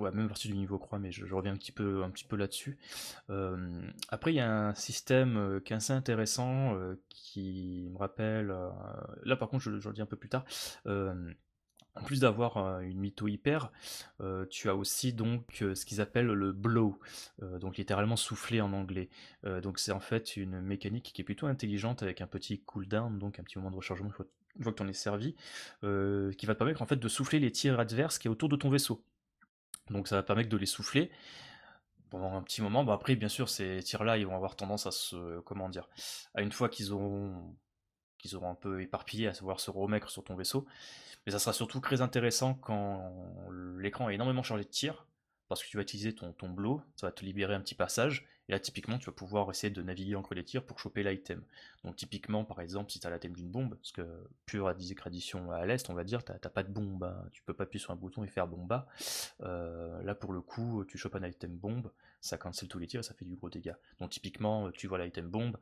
Même 0.00 0.26
à 0.26 0.28
partir 0.28 0.50
du 0.50 0.56
niveau 0.56 0.78
croix, 0.78 0.98
mais 0.98 1.12
je, 1.12 1.32
reviens 1.34 1.52
un 1.52 1.56
petit 1.56 1.72
peu, 1.72 2.02
là-dessus. 2.36 2.78
Euh, 3.28 3.82
après, 4.08 4.32
il 4.32 4.36
y 4.36 4.40
a 4.40 4.50
un 4.50 4.74
système 4.74 5.36
euh, 5.36 5.60
qui 5.60 5.72
est 5.72 5.76
assez 5.76 5.92
intéressant, 5.92 6.74
euh, 6.74 6.94
qui 7.08 7.88
me 7.92 7.98
rappelle. 7.98 8.54
là, 9.24 9.36
par 9.36 9.48
contre, 9.48 9.64
je, 9.64 9.70
le 9.70 9.92
dis 9.92 10.02
un 10.02 10.06
peu 10.06 10.16
plus 10.16 10.28
tard. 10.28 10.44
en 10.86 12.04
plus 12.04 12.20
d'avoir 12.20 12.80
une 12.80 12.98
mytho 12.98 13.28
hyper, 13.28 13.72
tu 14.48 14.68
as 14.68 14.74
aussi 14.74 15.12
donc 15.12 15.44
ce 15.74 15.84
qu'ils 15.84 16.00
appellent 16.00 16.26
le 16.26 16.52
blow, 16.52 16.98
donc 17.60 17.76
littéralement 17.76 18.16
souffler 18.16 18.60
en 18.60 18.72
anglais. 18.72 19.10
Donc 19.62 19.78
c'est 19.78 19.92
en 19.92 20.00
fait 20.00 20.36
une 20.36 20.60
mécanique 20.60 21.12
qui 21.12 21.20
est 21.20 21.24
plutôt 21.24 21.46
intelligente 21.46 22.02
avec 22.02 22.20
un 22.20 22.26
petit 22.26 22.60
cooldown, 22.60 23.18
donc 23.18 23.38
un 23.38 23.42
petit 23.42 23.58
moment 23.58 23.70
de 23.70 23.76
rechargement 23.76 24.08
une 24.08 24.14
fois, 24.14 24.26
que 24.72 24.76
tu 24.76 24.82
en 24.82 24.88
es 24.88 24.92
servi, 24.92 25.34
qui 25.82 26.46
va 26.46 26.54
te 26.54 26.58
permettre 26.58 26.82
en 26.82 26.86
fait 26.86 26.96
de 26.96 27.08
souffler 27.08 27.38
les 27.40 27.50
tirs 27.50 27.78
adverses 27.80 28.18
qui 28.18 28.28
est 28.28 28.30
autour 28.30 28.48
de 28.48 28.56
ton 28.56 28.70
vaisseau. 28.70 29.04
Donc 29.90 30.08
ça 30.08 30.16
va 30.16 30.22
permettre 30.22 30.48
de 30.48 30.56
les 30.56 30.66
souffler 30.66 31.10
pendant 32.10 32.34
un 32.34 32.42
petit 32.42 32.62
moment. 32.62 32.84
Bon 32.84 32.92
après 32.92 33.16
bien 33.16 33.28
sûr 33.28 33.48
ces 33.48 33.82
tirs-là 33.82 34.18
ils 34.18 34.26
vont 34.26 34.34
avoir 34.34 34.56
tendance 34.56 34.86
à 34.86 34.90
se 34.90 35.40
comment 35.40 35.68
dire 35.68 35.88
à 36.34 36.42
une 36.42 36.52
fois 36.52 36.68
qu'ils 36.68 36.92
auront 36.92 37.54
qu'ils 38.18 38.36
auront 38.36 38.50
un 38.50 38.54
peu 38.54 38.82
éparpillé 38.82 39.28
à 39.28 39.34
savoir 39.34 39.60
se 39.60 39.70
remettre 39.70 40.10
sur 40.10 40.24
ton 40.24 40.36
vaisseau. 40.36 40.66
Mais 41.26 41.32
ça 41.32 41.38
sera 41.38 41.52
surtout 41.52 41.80
très 41.80 42.00
intéressant 42.00 42.54
quand 42.54 43.12
l'écran 43.78 44.08
est 44.08 44.14
énormément 44.14 44.42
chargé 44.42 44.64
de 44.64 44.68
tirs 44.68 45.06
parce 45.48 45.64
que 45.64 45.68
tu 45.68 45.76
vas 45.76 45.82
utiliser 45.82 46.14
ton, 46.14 46.32
ton 46.32 46.48
blow, 46.48 46.80
ça 46.94 47.08
va 47.08 47.12
te 47.12 47.24
libérer 47.24 47.54
un 47.54 47.60
petit 47.60 47.74
passage, 47.74 48.28
et 48.50 48.52
là 48.52 48.58
typiquement 48.58 48.98
tu 48.98 49.06
vas 49.06 49.12
pouvoir 49.12 49.48
essayer 49.48 49.70
de 49.70 49.80
naviguer 49.80 50.16
entre 50.16 50.34
les 50.34 50.44
tirs 50.44 50.64
pour 50.64 50.80
choper 50.80 51.04
l'item. 51.04 51.40
Donc 51.84 51.94
typiquement 51.94 52.44
par 52.44 52.60
exemple 52.60 52.90
si 52.90 52.98
tu 52.98 53.06
as 53.06 53.10
l'item 53.10 53.32
d'une 53.32 53.48
bombe, 53.48 53.76
parce 53.76 53.92
que 53.92 54.02
pure 54.44 54.66
à 54.66 54.74
discrédition 54.74 55.52
à 55.52 55.64
l'est 55.66 55.88
on 55.88 55.94
va 55.94 56.02
dire, 56.02 56.24
t'as 56.24 56.36
t'as 56.36 56.48
pas 56.48 56.64
de 56.64 56.72
bombe, 56.72 57.04
hein, 57.04 57.28
tu 57.30 57.42
peux 57.44 57.54
pas 57.54 57.62
appuyer 57.62 57.80
sur 57.80 57.92
un 57.92 57.96
bouton 57.96 58.24
et 58.24 58.26
faire 58.26 58.48
bomba. 58.48 58.88
Euh, 59.42 60.02
là 60.02 60.16
pour 60.16 60.32
le 60.32 60.40
coup 60.40 60.84
tu 60.88 60.98
chopes 60.98 61.14
un 61.14 61.24
item 61.24 61.56
bombe, 61.56 61.92
ça 62.20 62.38
cancel 62.38 62.68
tous 62.68 62.80
les 62.80 62.88
tirs 62.88 63.00
et 63.00 63.04
ça 63.04 63.14
fait 63.14 63.24
du 63.24 63.36
gros 63.36 63.50
dégât. 63.50 63.78
Donc 64.00 64.10
typiquement 64.10 64.72
tu 64.72 64.88
vois 64.88 64.98
l'item 64.98 65.28
bombe, 65.28 65.56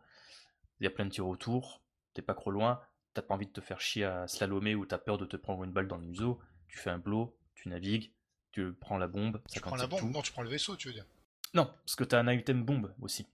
il 0.81 0.85
y 0.85 0.86
a 0.86 0.90
plein 0.90 1.05
de 1.05 1.10
tirs 1.10 1.28
autour, 1.28 1.82
t'es 2.15 2.23
pas 2.23 2.35
trop 2.35 2.51
loin, 2.51 2.81
t'as 3.12 3.20
pas 3.20 3.35
envie 3.35 3.47
de 3.47 3.52
te 3.52 3.60
faire 3.60 3.82
chier 3.82 4.05
à 4.05 4.27
slalomer 4.28 4.74
ou 4.74 4.86
t'as 4.86 4.97
peur 4.97 5.19
de 5.19 5.27
te 5.27 5.36
prendre 5.36 5.62
une 5.62 5.73
balle 5.73 5.89
dans 5.89 5.98
le 5.98 6.06
museau, 6.06 6.40
tu 6.69 6.78
fais 6.78 6.89
un 6.89 6.98
blow, 6.98 7.36
tu 7.55 7.69
navigues, 7.69 8.12
tu 8.51 8.73
prends 8.73 8.97
la 8.97 9.09
bombe, 9.09 9.43
ça 9.44 9.55
Tu 9.56 9.60
prends 9.60 9.77
la 9.77 9.86
bombe 9.86 10.01
tout. 10.01 10.09
Non, 10.09 10.23
tu 10.23 10.32
prends 10.32 10.43
le 10.43 10.48
vaisseau, 10.48 10.74
tu 10.74 10.89
veux 10.89 10.94
dire. 10.94 11.05
Non, 11.54 11.64
parce 11.84 11.96
que 11.96 12.04
t'as 12.04 12.20
un 12.20 12.28
item 12.32 12.62
bombe 12.64 12.92
aussi. 13.00 13.26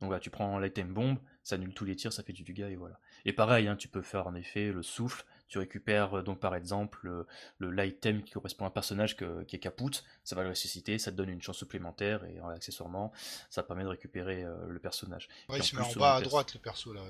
Donc 0.00 0.08
voilà, 0.08 0.20
tu 0.20 0.30
prends 0.30 0.58
l'item 0.58 0.92
bombe, 0.92 1.18
ça 1.42 1.54
annule 1.54 1.72
tous 1.72 1.84
les 1.84 1.96
tirs, 1.96 2.12
ça 2.12 2.22
fait 2.22 2.32
du 2.32 2.42
dégât 2.42 2.68
et 2.68 2.76
voilà. 2.76 2.98
Et 3.24 3.32
pareil, 3.32 3.68
hein, 3.68 3.76
tu 3.76 3.88
peux 3.88 4.02
faire 4.02 4.26
en 4.26 4.34
effet 4.34 4.70
le 4.70 4.82
souffle, 4.82 5.24
tu 5.48 5.58
récupères 5.58 6.18
euh, 6.18 6.22
donc 6.22 6.40
par 6.40 6.54
exemple 6.54 6.98
le, 7.02 7.26
le 7.58 7.70
l'item 7.70 8.22
qui 8.22 8.32
correspond 8.32 8.64
à 8.64 8.68
un 8.68 8.70
personnage 8.70 9.16
que- 9.16 9.44
qui 9.44 9.56
est 9.56 9.60
capoute, 9.60 10.04
ça 10.24 10.36
va 10.36 10.42
le 10.42 10.50
ressusciter, 10.50 10.98
ça 10.98 11.10
te 11.10 11.16
donne 11.16 11.30
une 11.30 11.40
chance 11.40 11.56
supplémentaire 11.58 12.24
et 12.24 12.38
euh, 12.38 12.48
accessoirement 12.48 13.12
ça 13.50 13.62
permet 13.62 13.84
de 13.84 13.88
récupérer 13.88 14.44
euh, 14.44 14.66
le 14.68 14.78
personnage. 14.78 15.28
Ouais, 15.48 15.56
il 15.58 15.62
en 15.62 15.64
se 15.64 15.76
met 15.76 15.82
en 15.82 15.92
bas 16.00 16.16
à 16.16 16.20
droite, 16.20 16.54
le 16.54 16.60
perso, 16.60 16.92
là. 16.92 17.02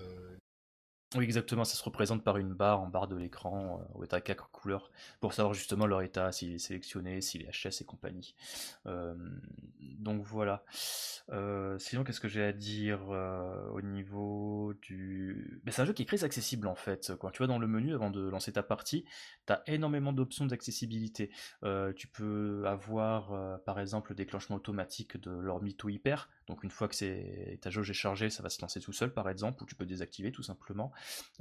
Oui, 1.17 1.23
exactement, 1.23 1.65
ça 1.65 1.77
se 1.77 1.85
représente 1.85 2.25
par 2.25 2.39
une 2.39 2.55
barre 2.55 2.81
en 2.81 2.89
barre 2.89 3.07
de 3.07 3.15
l'écran 3.15 3.81
euh, 4.01 4.07
tu 4.07 4.15
as 4.15 4.21
quatre 4.21 4.51
couleurs 4.51 4.91
pour 5.21 5.33
savoir 5.33 5.55
justement 5.55 5.87
leur 5.87 6.03
état, 6.03 6.33
s'il 6.33 6.55
est 6.55 6.59
sélectionné, 6.59 7.21
s'il 7.21 7.43
est 7.43 7.51
HS 7.51 7.83
et 7.83 7.85
compagnie. 7.85 8.35
Euh, 8.87 9.15
donc 9.81 10.23
voilà. 10.25 10.65
Euh, 11.31 11.79
sinon, 11.79 12.03
qu'est-ce 12.03 12.21
que 12.21 12.29
j'ai 12.29 12.43
à 12.43 12.53
dire 12.53 13.01
euh, 13.11 13.69
au 13.71 13.81
niveau 13.81 14.75
du. 14.83 15.61
Ben, 15.65 15.71
c'est 15.71 15.83
un 15.83 15.85
jeu 15.85 15.93
qui 15.93 16.03
est 16.03 16.07
très 16.07 16.25
accessible 16.25 16.67
en 16.67 16.75
fait. 16.75 17.13
Quand 17.21 17.31
tu 17.31 17.43
vas 17.43 17.47
dans 17.47 17.59
le 17.59 17.69
menu 17.69 17.95
avant 17.95 18.11
de 18.11 18.21
lancer 18.29 18.53
ta 18.53 18.65
partie, 18.65 19.05
tu 19.47 19.53
as 19.53 19.63
énormément 19.67 20.13
d'options 20.13 20.47
d'accessibilité. 20.47 21.31
Tu 21.97 22.09
peux 22.09 22.65
avoir 22.67 23.61
par 23.65 23.79
exemple 23.79 24.11
le 24.11 24.17
déclenchement 24.17 24.57
automatique 24.57 25.17
de 25.21 25.31
leur 25.31 25.63
mytho 25.63 25.89
hyper. 25.89 26.29
Donc 26.47 26.63
une 26.63 26.71
fois 26.71 26.89
que 26.89 27.57
ta 27.57 27.71
jauge 27.71 27.91
est 27.91 27.95
chargée, 27.95 28.31
ça 28.31 28.43
va 28.43 28.51
se 28.51 28.61
lancer 28.61 28.81
tout 28.81 28.93
seul 28.93 29.13
par 29.13 29.29
exemple, 29.31 29.63
ou 29.63 29.67
tu 29.67 29.75
peux 29.75 29.87
désactiver 29.87 30.33
tout 30.33 30.43
simplement. 30.43 30.93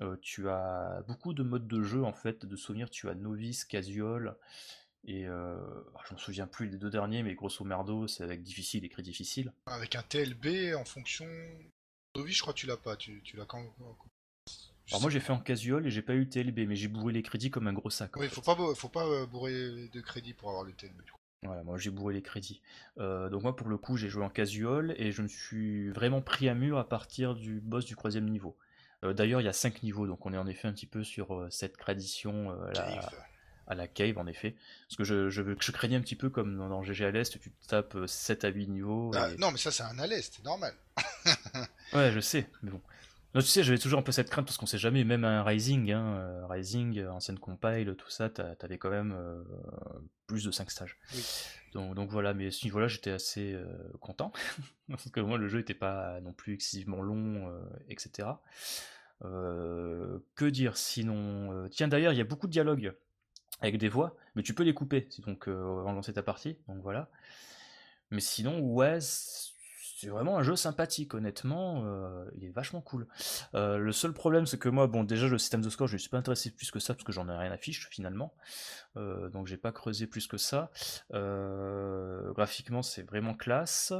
Euh, 0.01 0.17
tu 0.21 0.49
as 0.49 1.03
beaucoup 1.07 1.33
de 1.33 1.43
modes 1.43 1.67
de 1.67 1.81
jeu 1.81 2.03
en 2.03 2.13
fait, 2.13 2.45
de 2.45 2.55
souvenirs. 2.55 2.89
Tu 2.89 3.09
as 3.09 3.15
novice, 3.15 3.65
casual, 3.65 4.35
et 5.05 5.27
euh, 5.27 5.57
je 6.07 6.13
me 6.13 6.19
souviens 6.19 6.47
plus 6.47 6.69
les 6.69 6.77
deux 6.77 6.89
derniers, 6.89 7.23
mais 7.23 7.35
grosso 7.35 7.65
merdo, 7.65 8.07
c'est 8.07 8.23
avec 8.23 8.41
difficile, 8.41 8.85
écrit 8.85 9.03
difficile. 9.03 9.51
Avec 9.65 9.95
un 9.95 10.03
TLB 10.03 10.75
en 10.75 10.85
fonction. 10.85 11.25
Novice, 12.15 12.37
je 12.37 12.41
crois 12.41 12.53
que 12.53 12.59
tu 12.59 12.67
l'as 12.67 12.77
pas. 12.77 12.95
Tu, 12.95 13.21
tu 13.23 13.35
l'as 13.35 13.45
quand. 13.45 13.63
Alors 14.89 15.01
moi 15.01 15.09
j'ai 15.09 15.21
fait 15.21 15.31
en 15.31 15.39
casual 15.39 15.87
et 15.87 15.91
j'ai 15.91 16.01
pas 16.01 16.13
eu 16.13 16.27
TLB, 16.27 16.67
mais 16.67 16.75
j'ai 16.75 16.87
bourré 16.87 17.13
les 17.13 17.23
crédits 17.23 17.49
comme 17.49 17.67
un 17.67 17.73
gros 17.73 17.89
sac. 17.89 18.15
Oui, 18.17 18.27
faut 18.29 18.41
pas, 18.41 18.55
faut 18.75 18.89
pas 18.89 19.05
euh, 19.05 19.25
bourrer 19.25 19.89
de 19.89 20.01
crédit 20.01 20.33
pour 20.33 20.49
avoir 20.49 20.63
le 20.63 20.73
TLB. 20.73 21.01
Voilà, 21.43 21.63
moi 21.63 21.77
j'ai 21.77 21.89
bourré 21.89 22.13
les 22.13 22.21
crédits. 22.21 22.61
Euh, 22.97 23.29
donc 23.29 23.43
moi 23.43 23.55
pour 23.55 23.67
le 23.67 23.77
coup 23.77 23.97
j'ai 23.97 24.09
joué 24.09 24.23
en 24.23 24.29
casual 24.29 24.93
et 24.97 25.11
je 25.11 25.21
me 25.21 25.27
suis 25.27 25.89
vraiment 25.89 26.21
pris 26.21 26.47
à 26.47 26.53
mur 26.53 26.77
à 26.77 26.87
partir 26.87 27.35
du 27.35 27.59
boss 27.59 27.85
du 27.85 27.95
troisième 27.95 28.29
niveau. 28.29 28.57
Euh, 29.03 29.13
D'ailleurs 29.13 29.41
il 29.41 29.45
y 29.45 29.49
a 29.49 29.53
cinq 29.53 29.83
niveaux, 29.83 30.07
donc 30.07 30.25
on 30.25 30.33
est 30.33 30.37
en 30.37 30.47
effet 30.47 30.67
un 30.67 30.73
petit 30.73 30.85
peu 30.85 31.03
sur 31.03 31.33
euh, 31.35 31.47
cette 31.49 31.77
tradition 31.77 32.51
euh, 32.51 32.69
à, 32.69 32.73
la, 32.73 32.95
Cave. 32.95 33.09
à 33.67 33.75
la 33.75 33.87
cave 33.87 34.17
en 34.17 34.27
effet. 34.27 34.55
Parce 34.87 34.97
que 34.97 35.03
je, 35.03 35.29
je, 35.29 35.41
je 35.59 35.71
craignais 35.71 35.97
un 35.97 36.01
petit 36.01 36.15
peu 36.15 36.29
comme 36.29 36.57
dans, 36.57 36.69
dans 36.69 36.83
GG 36.83 37.05
à 37.05 37.11
l'Est, 37.11 37.39
tu 37.39 37.51
tapes 37.67 37.95
euh, 37.95 38.07
7 38.07 38.43
à 38.45 38.49
8 38.49 38.67
niveaux. 38.67 39.11
Ah, 39.15 39.29
non, 39.37 39.51
mais 39.51 39.57
ça, 39.57 39.71
c'est 39.71 39.83
un 39.83 39.97
à 39.99 40.07
l'est, 40.07 40.33
c'est 40.33 40.43
normal. 40.45 40.73
Ouais, 41.93 42.11
je 42.11 42.19
sais, 42.19 42.47
mais 42.61 42.71
bon. 42.71 42.81
Non, 43.33 43.41
tu 43.41 43.47
sais, 43.47 43.63
j'avais 43.63 43.79
toujours 43.79 43.99
un 43.99 44.03
peu 44.03 44.11
cette 44.11 44.29
crainte 44.29 44.45
parce 44.45 44.57
qu'on 44.57 44.67
sait 44.67 44.77
jamais, 44.77 45.03
même 45.03 45.23
un 45.23 45.43
Rising, 45.43 45.91
hein, 45.91 46.17
euh, 46.17 46.45
Rising, 46.47 46.99
euh, 46.99 47.11
ancienne 47.11 47.39
compile, 47.39 47.95
tout 47.97 48.09
ça, 48.09 48.29
t'a- 48.29 48.55
t'avais 48.55 48.77
quand 48.77 48.91
même 48.91 49.11
euh, 49.17 49.43
plus 50.27 50.43
de 50.43 50.51
5 50.51 50.69
stages. 50.69 50.97
Oui. 51.15 51.23
Donc, 51.73 51.95
donc 51.95 52.11
voilà, 52.11 52.35
mais 52.35 52.47
à 52.47 52.51
ce 52.51 52.63
niveau-là, 52.65 52.87
j'étais 52.87 53.09
assez 53.09 53.53
euh, 53.53 53.65
content 53.99 54.31
parce 54.89 55.09
que 55.09 55.19
moi, 55.19 55.39
le 55.39 55.47
jeu 55.47 55.59
était 55.59 55.73
pas 55.73 56.21
non 56.21 56.31
plus 56.33 56.53
excessivement 56.53 57.01
long, 57.01 57.49
euh, 57.49 57.59
etc. 57.89 58.43
Que 60.35 60.45
dire 60.49 60.75
sinon 60.77 61.67
Tiens, 61.69 61.87
d'ailleurs, 61.87 62.13
il 62.13 62.17
y 62.17 62.21
a 62.21 62.25
beaucoup 62.25 62.47
de 62.47 62.51
dialogues. 62.51 62.93
avec 63.61 63.77
des 63.77 63.89
voix, 63.89 64.15
mais 64.35 64.43
tu 64.43 64.53
peux 64.53 64.63
les 64.63 64.73
couper 64.73 65.07
donc 65.25 65.47
euh, 65.47 65.79
avant 65.79 65.91
de 65.91 65.95
lancer 65.95 66.13
ta 66.13 66.23
partie, 66.23 66.57
donc 66.67 66.81
voilà. 66.83 67.09
Mais 68.11 68.21
sinon, 68.21 68.59
ouais, 68.59 68.99
c'est 69.95 70.09
vraiment 70.09 70.37
un 70.37 70.43
jeu 70.43 70.55
sympathique, 70.55 71.13
honnêtement, 71.13 71.83
euh, 71.85 72.25
il 72.35 72.45
est 72.45 72.49
vachement 72.49 72.81
cool. 72.81 73.07
Euh, 73.53 73.77
le 73.77 73.91
seul 73.91 74.11
problème, 74.11 74.45
c'est 74.45 74.57
que 74.57 74.69
moi, 74.69 74.87
bon, 74.87 75.03
déjà 75.03 75.27
le 75.27 75.37
système 75.37 75.61
de 75.61 75.69
score, 75.69 75.87
je 75.87 75.93
ne 75.93 75.97
suis 75.99 76.09
pas 76.09 76.17
intéressé 76.17 76.51
plus 76.51 76.71
que 76.71 76.79
ça 76.79 76.93
parce 76.93 77.03
que 77.03 77.11
j'en 77.11 77.29
ai 77.29 77.35
rien 77.35 77.51
à 77.51 77.57
fiche 77.57 77.87
finalement, 77.89 78.33
Euh, 78.95 79.27
donc 79.29 79.47
j'ai 79.47 79.57
pas 79.57 79.71
creusé 79.71 80.05
plus 80.05 80.27
que 80.27 80.37
ça. 80.37 80.71
Euh, 81.13 82.31
graphiquement, 82.33 82.83
c'est 82.83 83.01
vraiment 83.01 83.33
classe. 83.33 83.91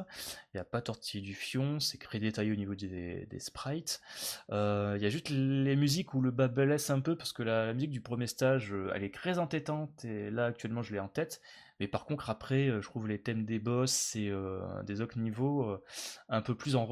Il 0.53 0.57
n'y 0.57 0.61
a 0.61 0.65
pas 0.65 0.82
tortillé 0.82 1.24
du 1.24 1.34
fion, 1.34 1.80
c'est 1.80 1.98
très 1.98 2.20
détaillé 2.20 2.52
au 2.52 2.56
niveau 2.56 2.76
des, 2.76 3.28
sprites. 3.40 4.02
Il 4.49 4.99
y 5.02 5.06
a 5.06 5.10
juste 5.10 5.30
les 5.30 5.76
musiques 5.76 6.14
où 6.14 6.22
le 6.22 6.32
bas 6.32 6.48
blesse 6.48 6.90
un 6.90 6.99
peu 6.99 7.15
parce 7.15 7.34
que 7.34 7.44
la, 7.44 7.74
musique 7.74 7.91
du 7.91 8.02
premier 8.02 8.28
stage, 8.28 8.74
elle 8.94 9.03
est 9.03 9.14
très 9.14 9.40
entêtante 9.40 10.06
et 10.06 10.30
là 10.30 10.45
actuellement 10.45 10.84
je 10.84 10.94
l'ai 10.94 10.99
en 10.99 11.07
tête. 11.07 11.41
Mais 11.80 11.88
par 11.88 12.06
contre 12.06 12.30
après, 12.30 12.70
euh, 12.70 12.82
je 12.82 12.88
trouve 12.88 13.08
les 13.08 13.22
thèmes 13.22 13.45
des 13.45 13.60
boss 13.60 14.16
et 14.16 14.30
euh, 14.30 14.62
des 14.84 15.02
autres 15.02 15.18
niveaux 15.20 15.70
euh, 15.70 15.84
un 16.30 16.41
peu 16.41 16.56
plus 16.56 16.76
en. 16.76 16.88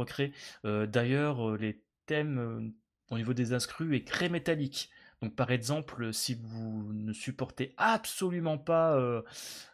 Euh, 0.65 0.87
D'ailleurs, 0.87 1.55
les 1.57 1.83
thèmes 2.05 2.73
au 3.09 3.17
niveau 3.17 3.33
des 3.33 3.53
inscrits 3.53 3.95
est 3.95 4.07
très 4.07 4.29
métallique. 4.29 4.89
Donc 5.21 5.35
par 5.35 5.51
exemple, 5.51 6.13
si 6.13 6.33
vous 6.41 6.93
ne 6.93 7.13
supportez 7.13 7.75
absolument 7.77 8.57
pas 8.57 8.97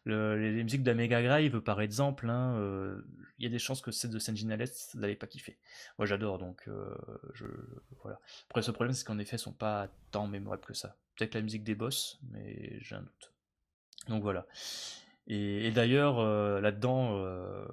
le- 0.03 0.35
les, 0.38 0.63
musiques 0.63 0.84
de 0.84 0.91
la 0.91 0.95
Mega 0.95 1.21
Drive, 1.21 1.61
par 1.61 1.79
exemple, 1.79 2.29
hein, 2.29 2.99
il 3.38 3.43
y 3.43 3.47
a 3.47 3.49
des 3.49 3.59
chances 3.59 3.81
que 3.81 3.91
celles 3.91 4.11
de 4.11 4.19
Sentinel 4.19 4.61
Est, 4.61 4.91
vous 4.93 4.99
n'allez 4.99 5.15
pas 5.15 5.27
kiffer. 5.27 5.57
Moi 5.97 6.05
j'adore, 6.05 6.39
donc 6.39 6.67
euh, 6.67 6.95
je, 7.34 7.45
voilà. 8.01 8.19
Après, 8.49 8.61
ce 8.61 8.71
problème, 8.71 8.93
c'est 8.93 9.05
qu'en 9.05 9.19
effet, 9.19 9.35
elles 9.35 9.39
sont 9.39 9.53
pas 9.53 9.89
tant 10.11 10.27
mémorables 10.27 10.65
que 10.65 10.73
ça. 10.73 10.97
Peut-être 11.15 11.35
la 11.35 11.41
musique 11.41 11.63
des 11.63 11.75
boss, 11.75 12.19
mais 12.31 12.79
j'ai 12.81 12.95
un 12.95 13.01
doute. 13.01 13.34
Donc 14.07 14.21
voilà. 14.23 14.45
Et, 15.27 15.67
et 15.67 15.71
d'ailleurs, 15.71 16.19
euh, 16.19 16.61
là-dedans, 16.61 17.17
euh, 17.17 17.65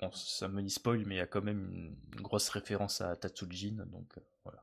bon, 0.00 0.12
ça 0.12 0.46
me 0.48 0.62
dit 0.62 0.70
spoil, 0.70 1.04
mais 1.04 1.16
il 1.16 1.18
y 1.18 1.22
a 1.22 1.26
quand 1.26 1.42
même 1.42 1.60
une, 1.72 1.96
une 2.14 2.20
grosse 2.22 2.48
référence 2.48 3.00
à 3.00 3.16
Tatsujin, 3.16 3.84
donc 3.86 4.06
euh, 4.18 4.20
voilà. 4.44 4.62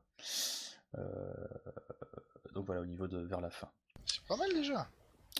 Donc 2.54 2.66
voilà, 2.66 2.80
au 2.80 2.86
niveau 2.86 3.06
de 3.06 3.18
vers 3.18 3.40
la 3.40 3.50
fin. 3.50 3.68
C'est 4.06 4.24
pas 4.26 4.36
mal 4.36 4.48
déjà. 4.54 4.88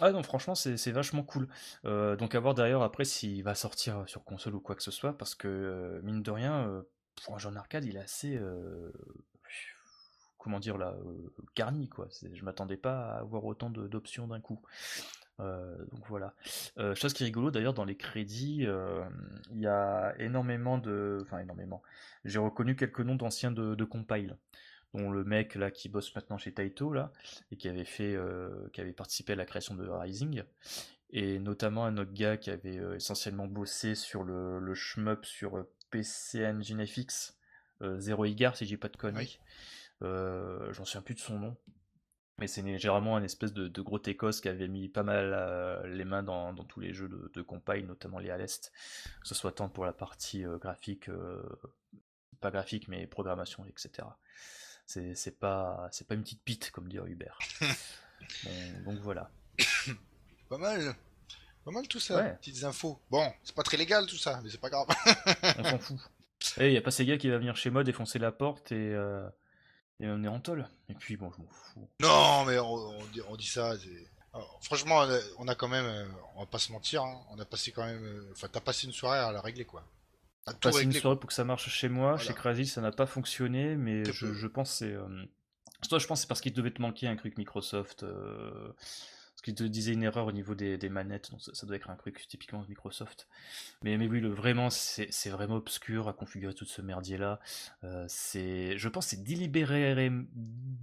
Ah 0.00 0.12
non, 0.12 0.22
franchement, 0.22 0.54
c'est 0.54 0.76
c'est 0.76 0.92
vachement 0.92 1.22
cool. 1.24 1.48
Donc 1.84 2.34
à 2.34 2.40
voir 2.40 2.54
d'ailleurs 2.54 2.82
après 2.82 3.04
s'il 3.04 3.42
va 3.42 3.54
sortir 3.54 4.04
sur 4.06 4.22
console 4.22 4.54
ou 4.54 4.60
quoi 4.60 4.76
que 4.76 4.82
ce 4.82 4.90
soit, 4.90 5.16
parce 5.16 5.34
que 5.34 6.00
mine 6.04 6.22
de 6.22 6.30
rien, 6.30 6.84
pour 7.24 7.34
un 7.34 7.38
jeu 7.38 7.48
en 7.48 7.56
arcade, 7.56 7.84
il 7.84 7.96
est 7.96 8.00
assez, 8.00 8.38
comment 10.38 10.60
dire 10.60 10.78
là, 10.78 10.94
euh, 11.04 11.32
garni 11.56 11.88
quoi. 11.88 12.08
Je 12.32 12.44
m'attendais 12.44 12.76
pas 12.76 13.10
à 13.10 13.18
avoir 13.18 13.44
autant 13.44 13.70
de- 13.70 13.86
d'options 13.88 14.26
d'un 14.26 14.40
coup. 14.40 14.60
Euh, 15.40 15.76
donc 15.92 16.06
voilà. 16.08 16.34
Euh, 16.78 16.94
chose 16.94 17.12
qui 17.12 17.22
est 17.22 17.26
rigolo 17.26 17.50
d'ailleurs 17.50 17.74
dans 17.74 17.84
les 17.84 17.96
crédits, 17.96 18.66
euh, 18.66 19.02
il 19.52 19.60
y 19.60 19.66
a 19.66 20.14
énormément 20.18 20.78
de, 20.78 21.18
enfin 21.22 21.38
énormément. 21.38 21.82
J'ai 22.24 22.38
reconnu 22.38 22.76
quelques 22.76 23.00
noms 23.00 23.14
d'anciens 23.14 23.50
de, 23.50 23.74
de 23.74 23.84
compile, 23.84 24.36
dont 24.94 25.10
le 25.10 25.24
mec 25.24 25.54
là 25.54 25.70
qui 25.70 25.88
bosse 25.88 26.14
maintenant 26.14 26.38
chez 26.38 26.52
Taito 26.52 26.92
là 26.92 27.12
et 27.50 27.56
qui 27.56 27.68
avait 27.68 27.84
fait, 27.84 28.14
euh, 28.14 28.68
qui 28.72 28.80
avait 28.80 28.92
participé 28.92 29.32
à 29.32 29.36
la 29.36 29.46
création 29.46 29.74
de 29.74 29.88
Rising, 29.88 30.42
et 31.10 31.38
notamment 31.38 31.84
un 31.86 31.96
autre 31.96 32.12
gars 32.12 32.36
qui 32.36 32.50
avait 32.50 32.80
essentiellement 32.96 33.46
bossé 33.46 33.94
sur 33.94 34.24
le, 34.24 34.58
le 34.58 34.74
shmup 34.74 35.24
sur 35.24 35.66
PC 35.90 36.46
Engine 36.46 36.86
FX, 36.86 37.36
Zero 37.98 38.26
Igar 38.26 38.56
si 38.56 38.66
j'ai 38.66 38.76
pas 38.76 38.88
de 38.88 38.96
conneries. 38.96 39.40
J'en 40.02 40.84
souviens 40.84 41.02
plus 41.02 41.14
de 41.14 41.20
son 41.20 41.38
nom. 41.38 41.56
Mais 42.40 42.46
c'est 42.46 42.62
généralement 42.78 43.16
un 43.16 43.22
espèce 43.22 43.52
de, 43.52 43.68
de 43.68 43.82
gros 43.82 43.98
techos 43.98 44.40
qui 44.40 44.48
avait 44.48 44.66
mis 44.66 44.88
pas 44.88 45.02
mal 45.02 45.32
euh, 45.34 45.86
les 45.86 46.04
mains 46.04 46.22
dans, 46.22 46.54
dans 46.54 46.64
tous 46.64 46.80
les 46.80 46.94
jeux 46.94 47.08
de, 47.08 47.30
de 47.34 47.42
compile, 47.42 47.86
notamment 47.86 48.18
les 48.18 48.30
à 48.30 48.38
l'Est, 48.38 48.72
que 49.20 49.28
ce 49.28 49.34
soit 49.34 49.52
tant 49.52 49.68
pour 49.68 49.84
la 49.84 49.92
partie 49.92 50.44
euh, 50.44 50.56
graphique, 50.56 51.10
euh, 51.10 51.42
pas 52.40 52.50
graphique, 52.50 52.88
mais 52.88 53.06
programmation, 53.06 53.66
etc. 53.66 54.08
C'est 54.86 55.38
pas, 55.38 55.90
une 56.10 56.22
petite 56.22 56.42
pite, 56.42 56.70
comme 56.70 56.88
dirait 56.88 57.10
Hubert. 57.10 57.38
Bon, 58.44 58.92
donc 58.92 59.00
voilà. 59.00 59.30
Pas 60.50 60.58
mal. 60.58 60.94
Pas 61.64 61.70
mal 61.70 61.88
tout 61.88 61.98
ça. 61.98 62.16
Ouais. 62.16 62.34
Petites 62.34 62.64
infos. 62.64 63.00
Bon, 63.10 63.32
c'est 63.42 63.54
pas 63.54 63.62
très 63.62 63.78
légal 63.78 64.04
tout 64.06 64.18
ça, 64.18 64.40
mais 64.44 64.50
c'est 64.50 64.60
pas 64.60 64.68
grave. 64.68 64.86
On 65.58 65.64
s'en 65.64 65.78
fout. 65.78 65.98
Et 66.58 66.68
il 66.68 66.72
y 66.72 66.76
a 66.76 66.82
pas 66.82 66.90
Sega 66.90 67.16
qui 67.16 67.28
va 67.28 67.38
venir 67.38 67.56
chez 67.56 67.70
moi 67.70 67.84
défoncer 67.84 68.18
la 68.18 68.32
porte 68.32 68.72
et, 68.72 68.94
euh, 68.94 69.28
et 70.00 70.08
on 70.08 70.22
est 70.24 70.28
en 70.28 70.40
tôle. 70.40 70.66
Et 70.88 70.94
puis 70.94 71.16
bon, 71.16 71.30
je 71.36 71.42
m'en 71.42 71.48
fous. 71.48 71.88
non, 72.00 72.44
mais 72.44 72.58
on, 72.58 72.72
on 72.74 73.04
dit, 73.12 73.20
on 73.28 73.36
dit 73.36 73.46
ça. 73.46 73.74
Alors, 74.32 74.58
franchement, 74.62 75.02
on 75.38 75.48
a, 75.48 75.54
quand 75.54 75.68
même, 75.68 75.84
euh, 75.86 76.06
on 76.36 76.40
va 76.40 76.46
pas 76.46 76.58
se 76.58 76.70
mentir, 76.72 77.02
hein, 77.02 77.20
on 77.30 77.38
a 77.38 77.44
passé 77.44 77.72
quand 77.72 77.84
même. 77.84 78.02
euh, 78.04 78.30
Enfin, 78.32 78.48
t'as 78.50 78.60
passé 78.60 78.86
une 78.86 78.92
soirée 78.92 79.18
à 79.18 79.32
la 79.32 79.40
régler 79.40 79.64
quoi. 79.64 79.84
À 80.46 80.52
tout 80.52 80.60
Passer 80.60 80.84
une 80.84 80.92
soirée 80.92 81.18
pour 81.18 81.28
que 81.28 81.34
ça 81.34 81.44
marche 81.44 81.68
chez 81.68 81.88
moi, 81.88 82.12
Voilà. 82.14 82.24
chez 82.24 82.34
Crazy 82.34 82.66
ça 82.66 82.80
n'a 82.80 82.92
pas 82.92 83.06
fonctionné, 83.06 83.76
mais 83.76 84.04
je, 84.04 84.32
je 84.32 84.46
pense 84.46 84.70
que 84.70 84.76
c'est. 84.78 84.92
Euh... 84.92 85.24
Toi, 85.88 85.98
je 85.98 86.06
pense 86.06 86.18
que 86.18 86.22
c'est 86.22 86.28
parce 86.28 86.40
qu'il 86.40 86.52
devait 86.52 86.70
te 86.70 86.80
manquer 86.82 87.08
un 87.08 87.16
truc 87.16 87.36
Microsoft. 87.38 88.02
Euh... 88.04 88.72
Parce 89.40 89.46
qu'il 89.46 89.54
te 89.54 89.64
disait 89.64 89.94
une 89.94 90.02
erreur 90.02 90.26
au 90.26 90.32
niveau 90.32 90.54
des, 90.54 90.76
manettes, 90.90 91.30
donc 91.30 91.40
ça, 91.40 91.66
doit 91.66 91.74
être 91.74 91.88
un 91.88 91.96
truc 91.96 92.26
typiquement 92.28 92.62
Microsoft. 92.68 93.26
Mais, 93.82 93.96
mais 93.96 94.06
oui, 94.06 94.20
le, 94.20 94.28
vraiment, 94.28 94.68
c'est 94.68 95.30
vraiment 95.30 95.54
obscur 95.54 96.08
à 96.08 96.12
configurer 96.12 96.52
tout 96.52 96.66
ce 96.66 96.82
merdier-là. 96.82 97.40
Euh, 97.82 98.06
je 98.06 98.88
pense 98.88 99.06
c'est 99.06 99.24
délibéré- 99.24 100.12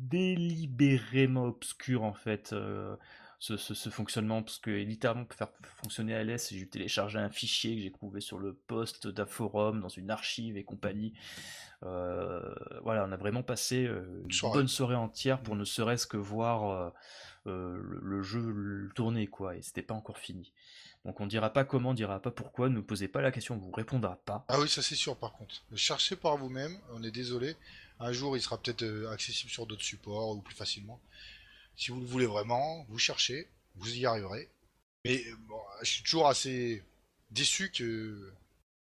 délibérément 0.10 1.44
obscur 1.46 2.02
en 2.02 2.14
fait. 2.14 2.52
euh, 2.52 2.96
ce, 3.40 3.56
ce- 3.58 3.74
ce 3.76 3.90
fonctionnement 3.90 4.42
parce 4.44 4.58
que 4.58 4.72
littéralement 4.72 5.26
pour 5.26 5.38
faire 5.38 5.50
fonctionner 5.84 6.16
ALS 6.16 6.50
j'ai 6.52 6.68
téléchargé 6.68 7.20
un 7.20 7.30
fichier 7.30 7.76
que 7.76 7.82
j'ai 7.84 7.92
trouvé 7.92 8.20
sur 8.22 8.40
le 8.40 8.54
poste 8.54 9.08
d'un 9.08 9.26
forum 9.28 9.80
dans 9.82 9.90
une 9.90 10.10
archive 10.10 10.58
et 10.58 10.64
compagnie 10.64 11.14
Euh, 11.84 12.42
voilà 12.82 13.06
on 13.08 13.12
a 13.12 13.18
vraiment 13.18 13.44
passé 13.44 13.86
euh, 13.86 14.24
une 14.26 14.32
soirée. 14.32 14.58
bonne 14.60 14.68
soirée 14.68 14.96
entière 14.96 15.42
pour 15.44 15.56
ne 15.56 15.64
serait-ce 15.64 16.08
que 16.08 16.18
voir 16.18 16.94
euh, 17.46 17.78
le, 17.78 18.00
le 18.02 18.24
jeu 18.24 18.42
le 18.50 18.90
tourner 18.96 19.28
quoi 19.28 19.56
et 19.56 19.62
c'était 19.62 19.84
pas 19.84 19.94
encore 19.94 20.18
fini 20.18 20.52
donc 21.06 21.22
on 21.22 21.28
dira 21.28 21.52
pas 21.54 21.64
comment 21.66 21.92
on 21.92 21.94
dira 21.94 22.20
pas 22.20 22.32
pourquoi 22.32 22.70
ne 22.70 22.82
posez 22.82 23.08
pas 23.08 23.22
la 23.22 23.32
question 23.32 23.54
on 23.56 23.60
vous 23.60 23.72
répondra 23.72 24.16
pas 24.26 24.44
Ah 24.50 24.60
oui, 24.60 24.68
ça 24.68 24.82
c'est 24.82 24.96
sûr 24.96 25.16
par 25.16 25.32
contre. 25.34 25.62
Cherchez 25.76 26.16
par 26.18 26.36
vous-même, 26.36 26.76
on 26.96 27.02
est 27.04 27.12
désolé. 27.12 27.56
Un 28.02 28.12
jour, 28.12 28.36
il 28.36 28.42
sera 28.42 28.58
peut-être 28.62 28.84
accessible 29.14 29.50
sur 29.50 29.66
d'autres 29.68 29.84
supports 29.86 30.32
ou 30.36 30.42
plus 30.42 30.56
facilement. 30.56 31.00
Si 31.78 31.92
vous 31.92 32.00
le 32.02 32.08
voulez 32.08 32.26
vraiment, 32.26 32.86
vous 32.90 32.98
cherchez, 32.98 33.48
vous 33.76 33.96
y 33.96 34.06
arriverez. 34.06 34.50
Mais 35.06 35.24
euh, 35.28 35.36
bon, 35.48 35.62
je 35.82 35.92
suis 35.92 36.04
toujours 36.04 36.28
assez 36.28 36.84
déçu 37.32 37.72
que 37.72 38.34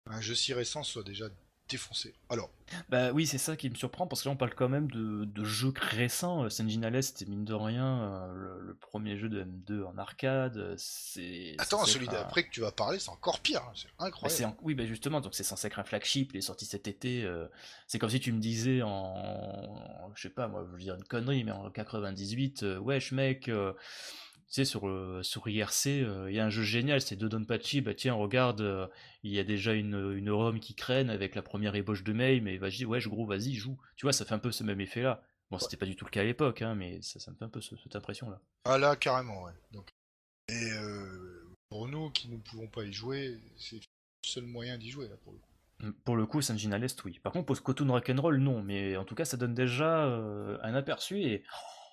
un 0.06 0.22
jeu 0.22 0.36
si 0.36 0.53
récent 0.53 0.84
soit 0.84 1.03
déjà 1.03 1.26
défoncé. 1.70 2.14
Alors, 2.30 2.50
Bah 2.90 3.12
oui, 3.12 3.26
c'est 3.28 3.38
ça 3.38 3.56
qui 3.56 3.70
me 3.70 3.76
surprend 3.76 4.08
parce 4.08 4.22
que 4.24 4.28
là 4.30 4.34
on 4.34 4.38
parle 4.38 4.54
quand 4.56 4.70
même 4.70 4.90
de, 4.92 5.26
de 5.26 5.44
jeux 5.44 5.74
récents. 5.76 6.44
Euh, 6.44 6.50
Sentinel 6.50 7.02
c'était 7.04 7.26
mine 7.26 7.44
de 7.46 7.54
rien 7.54 8.02
euh, 8.04 8.34
le, 8.34 8.68
le 8.68 8.74
premier 8.76 9.18
jeu 9.18 9.30
de 9.30 9.44
M2 9.44 9.84
en 9.84 9.98
arcade. 9.98 10.58
euh, 10.58 10.76
C'est 10.78 11.56
attends, 11.58 11.86
celui 11.86 12.06
être 12.06 12.12
d'après 12.14 12.44
que 12.44 12.52
tu 12.52 12.62
vas 12.62 12.72
parler, 12.72 13.00
c'est 13.00 13.10
encore 13.10 13.40
pire. 13.40 13.62
hein, 13.64 13.72
C'est 13.76 13.88
Bah, 13.88 13.94
c'est 14.00 14.06
incroyable. 14.06 14.56
Oui, 14.62 14.76
bah 14.76 14.86
justement, 14.86 15.22
donc 15.22 15.34
c'est 15.36 15.44
censé 15.44 15.68
être 15.68 15.80
un 15.80 15.84
flagship, 15.84 16.32
il 16.34 16.38
est 16.38 16.42
sorti 16.42 16.66
cet 16.66 16.88
été. 16.88 17.24
euh, 17.24 17.48
C'est 17.88 17.98
comme 18.00 18.10
si 18.10 18.20
tu 18.20 18.32
me 18.32 18.40
disais 18.40 18.82
en, 18.82 18.90
en- 18.90 20.12
je 20.16 20.22
sais 20.22 20.30
pas, 20.30 20.48
moi, 20.48 20.64
je 20.68 20.72
veux 20.72 20.80
dire 20.80 20.96
une 20.96 21.04
connerie, 21.04 21.44
mais 21.44 21.52
en 21.52 21.70
98, 21.70 22.64
euh, 22.64 22.78
wesh 22.80 23.12
mec, 23.12 23.50
euh, 23.50 23.74
tu 24.47 24.53
sais, 24.53 24.65
sur, 24.65 24.88
euh, 24.88 25.22
sur 25.23 25.47
IRC, 25.47 25.88
euh, 26.03 26.30
il 26.30 26.35
y 26.35 26.39
a 26.39 26.45
un 26.45 26.49
jeu 26.49 26.63
génial, 26.63 27.01
c'est 27.01 27.15
Dodonpachi, 27.15 27.81
bah 27.81 27.93
tiens, 27.95 28.13
regarde, 28.13 28.61
euh, 28.61 28.88
il 29.23 29.31
y 29.31 29.39
a 29.39 29.43
déjà 29.43 29.73
une, 29.73 30.13
une 30.15 30.30
ROM 30.30 30.59
qui 30.59 30.76
craigne 30.76 31.09
avec 31.09 31.34
la 31.35 31.41
première 31.41 31.76
ébauche 31.76 32.03
de 32.03 32.13
mail, 32.13 32.41
mais 32.43 32.57
vas-y, 32.57 32.85
wesh 32.85 33.07
gros, 33.07 33.26
vas-y, 33.26 33.53
joue. 33.55 33.77
Tu 33.95 34.05
vois, 34.05 34.13
ça 34.13 34.23
fait 34.26 34.34
un 34.35 34.39
peu 34.39 34.51
ce 34.51 34.63
même 34.63 34.80
effet-là. 34.81 35.23
Bon, 35.51 35.57
c'était 35.59 35.77
pas 35.77 35.85
du 35.85 35.95
tout 35.95 36.05
le 36.05 36.11
cas 36.11 36.22
à 36.22 36.23
l'époque, 36.23 36.61
hein, 36.61 36.76
mais 36.76 37.01
ça, 37.01 37.19
ça 37.19 37.31
me 37.31 37.35
fait 37.38 37.45
un 37.45 37.49
peu 37.49 37.61
ce- 37.61 37.76
cette 37.77 37.95
impression-là. 37.95 38.39
Ah 38.65 38.77
là, 38.77 38.95
carrément, 38.95 39.43
ouais. 39.43 39.51
Donc, 39.72 39.89
et 40.49 40.72
euh, 40.73 41.47
pour 41.69 41.88
nous 41.88 42.09
qui 42.11 42.30
ne 42.30 42.38
pouvons 42.38 42.67
pas 42.67 42.84
y 42.84 42.93
jouer, 42.93 43.39
c'est 43.57 43.76
le 43.77 43.81
seul 44.26 44.45
moyen 44.45 44.77
d'y 44.77 44.89
jouer 44.91 45.07
là 45.07 45.15
pour 45.23 45.34
le 45.34 45.39
coup. 45.39 45.49
Mm, 45.88 45.91
Pour 46.03 46.15
le 46.15 46.26
coup, 46.26 46.41
Sanjin 46.41 46.72
à 46.72 46.77
l'Est, 46.77 47.03
oui. 47.03 47.19
Par 47.19 47.34
contre, 47.34 47.47
pour 47.47 47.57
Scotoon 47.57 47.91
Rock'n'Roll, 47.91 48.38
non. 48.38 48.61
Mais 48.63 48.95
en 48.95 49.05
tout 49.05 49.15
cas, 49.15 49.26
ça 49.26 49.38
donne 49.38 49.53
déjà 49.55 50.03
un 50.05 50.73
aperçu 50.76 51.22
et. 51.23 51.43
Oh 51.51 51.85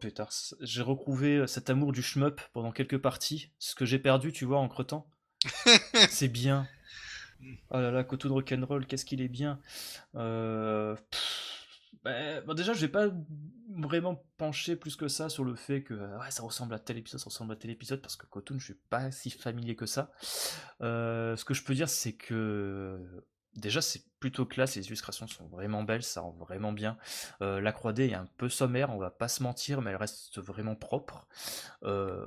putain, 0.00 0.26
c- 0.30 0.56
j'ai 0.60 0.82
retrouvé 0.82 1.46
cet 1.46 1.70
amour 1.70 1.92
du 1.92 2.02
shmup 2.02 2.40
pendant 2.52 2.72
quelques 2.72 2.98
parties. 2.98 3.52
Ce 3.58 3.74
que 3.74 3.84
j'ai 3.84 3.98
perdu, 3.98 4.32
tu 4.32 4.44
vois, 4.44 4.58
en 4.58 4.68
cretant. 4.68 5.08
C'est 6.10 6.28
bien. 6.28 6.66
Oh 7.70 7.78
là 7.78 7.90
là, 7.92 8.02
Cotoon 8.04 8.32
Rock'n'Roll, 8.34 8.86
qu'est-ce 8.86 9.04
qu'il 9.04 9.20
est 9.20 9.28
bien. 9.28 9.60
Euh, 10.16 10.96
pff, 11.10 11.80
bah, 12.02 12.40
bon, 12.40 12.54
déjà, 12.54 12.72
je 12.72 12.80
vais 12.80 12.88
pas 12.88 13.08
vraiment 13.76 14.24
pencher 14.38 14.74
plus 14.74 14.96
que 14.96 15.06
ça 15.06 15.28
sur 15.28 15.44
le 15.44 15.54
fait 15.54 15.82
que 15.84 15.94
euh, 15.94 16.18
ouais, 16.18 16.30
ça 16.32 16.42
ressemble 16.42 16.74
à 16.74 16.80
tel 16.80 16.96
épisode, 16.98 17.20
ça 17.20 17.26
ressemble 17.26 17.52
à 17.52 17.56
tel 17.56 17.70
épisode, 17.70 18.00
parce 18.00 18.16
que 18.16 18.26
Cotoon, 18.26 18.58
je 18.58 18.64
suis 18.64 18.74
pas 18.90 19.12
si 19.12 19.30
familier 19.30 19.76
que 19.76 19.86
ça. 19.86 20.10
Euh, 20.82 21.36
ce 21.36 21.44
que 21.44 21.54
je 21.54 21.62
peux 21.62 21.74
dire, 21.74 21.88
c'est 21.88 22.14
que 22.14 22.98
déjà 23.58 23.80
c'est 23.80 24.02
plutôt 24.20 24.46
classe, 24.46 24.76
les 24.76 24.86
illustrations 24.86 25.26
sont 25.26 25.46
vraiment 25.46 25.82
belles, 25.82 26.02
ça 26.02 26.20
rend 26.20 26.32
vraiment 26.32 26.72
bien. 26.72 26.98
Euh, 27.42 27.60
la 27.60 27.72
3D 27.72 28.10
est 28.10 28.14
un 28.14 28.26
peu 28.36 28.48
sommaire, 28.48 28.90
on 28.90 28.98
va 28.98 29.10
pas 29.10 29.28
se 29.28 29.42
mentir, 29.42 29.80
mais 29.80 29.90
elle 29.90 29.96
reste 29.96 30.40
vraiment 30.40 30.74
propre. 30.74 31.26
Euh, 31.84 32.26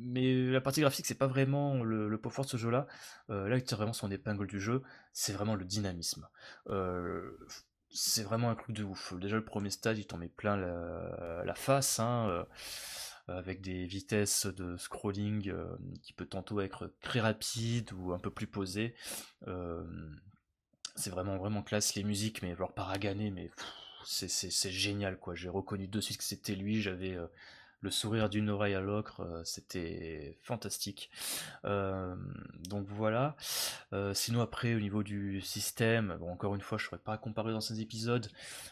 mais 0.00 0.50
la 0.50 0.60
partie 0.60 0.80
graphique, 0.80 1.06
c'est 1.06 1.14
pas 1.14 1.26
vraiment 1.26 1.82
le, 1.82 2.08
le 2.08 2.18
point 2.18 2.32
fort 2.32 2.44
de 2.44 2.50
ce 2.50 2.56
jeu-là. 2.56 2.86
Euh, 3.30 3.48
là, 3.48 3.56
il 3.56 3.62
tire 3.62 3.76
vraiment 3.76 3.92
son 3.92 4.10
épingle 4.10 4.46
du 4.46 4.60
jeu, 4.60 4.82
c'est 5.12 5.32
vraiment 5.32 5.54
le 5.54 5.64
dynamisme. 5.64 6.28
C'est 7.90 8.22
vraiment 8.22 8.50
un 8.50 8.54
truc 8.54 8.76
de 8.76 8.84
ouf. 8.84 9.14
Déjà, 9.14 9.36
le 9.36 9.44
premier 9.44 9.70
stade, 9.70 9.96
il 9.96 10.06
t'en 10.06 10.18
met 10.18 10.28
plein 10.28 10.56
la, 10.56 11.54
face, 11.54 12.00
hein, 12.00 12.44
avec 13.28 13.60
des 13.60 13.86
vitesses 13.86 14.46
de 14.46 14.76
scrolling 14.76 15.50
euh, 15.50 15.66
qui 16.02 16.12
peut 16.12 16.26
tantôt 16.26 16.60
être 16.60 16.92
très 17.02 17.20
rapide 17.20 17.92
ou 17.92 18.12
un 18.12 18.18
peu 18.18 18.30
plus 18.30 18.46
posé. 18.46 18.94
Euh, 19.46 19.82
c'est 20.96 21.10
vraiment 21.10 21.36
vraiment 21.36 21.62
classe 21.62 21.94
les 21.94 22.04
musiques, 22.04 22.42
mais 22.42 22.56
genre 22.56 22.72
Paragané, 22.72 23.30
mais 23.30 23.50
c'est- 24.04 24.70
génial 24.70 25.18
quoi. 25.18 25.34
J'ai 25.34 25.48
reconnu 25.48 25.86
de 25.88 26.00
suite 26.00 26.18
que 26.18 26.24
c'était 26.24 26.54
lui. 26.56 26.80
J'avais 26.82 27.14
euh, 27.16 27.26
le 27.80 27.90
sourire 27.90 28.28
d'une 28.28 28.50
oreille 28.50 28.74
à 28.74 28.80
l'autre, 28.80 29.20
euh, 29.20 29.42
c'était 29.44 30.36
fantastique. 30.42 31.10
Donc 31.64 32.86
voilà. 32.88 33.36
Sinon 34.14 34.40
après 34.40 34.74
au 34.74 34.80
niveau 34.80 35.02
du 35.02 35.40
système, 35.40 36.16
bon 36.20 36.30
encore 36.32 36.54
une 36.54 36.60
fois 36.60 36.78
je 36.78 36.84
ne 36.84 36.88
saurais 36.90 37.02
pas 37.02 37.18
comparer 37.18 37.52
dans 37.52 37.60
ces 37.60 37.80
épisodes, 37.80 38.28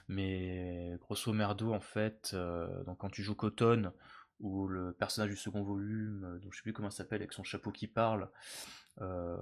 mais 0.08 0.96
grosso 1.00 1.32
merdo 1.32 1.72
en 1.72 1.80
fait, 1.80 2.34
donc 2.86 2.98
quand 2.98 3.10
tu 3.10 3.22
joues 3.22 3.34
Cotton 3.34 3.92
ou 4.40 4.68
le 4.68 4.92
personnage 4.92 5.30
du 5.30 5.36
second 5.36 5.62
volume, 5.62 6.24
euh, 6.24 6.38
dont 6.38 6.50
je 6.50 6.56
sais 6.56 6.62
plus 6.62 6.72
comment 6.72 6.88
il 6.88 6.92
s'appelle, 6.92 7.22
avec 7.22 7.32
son 7.32 7.44
chapeau 7.44 7.70
qui 7.70 7.86
parle, 7.86 8.28
euh, 9.00 9.36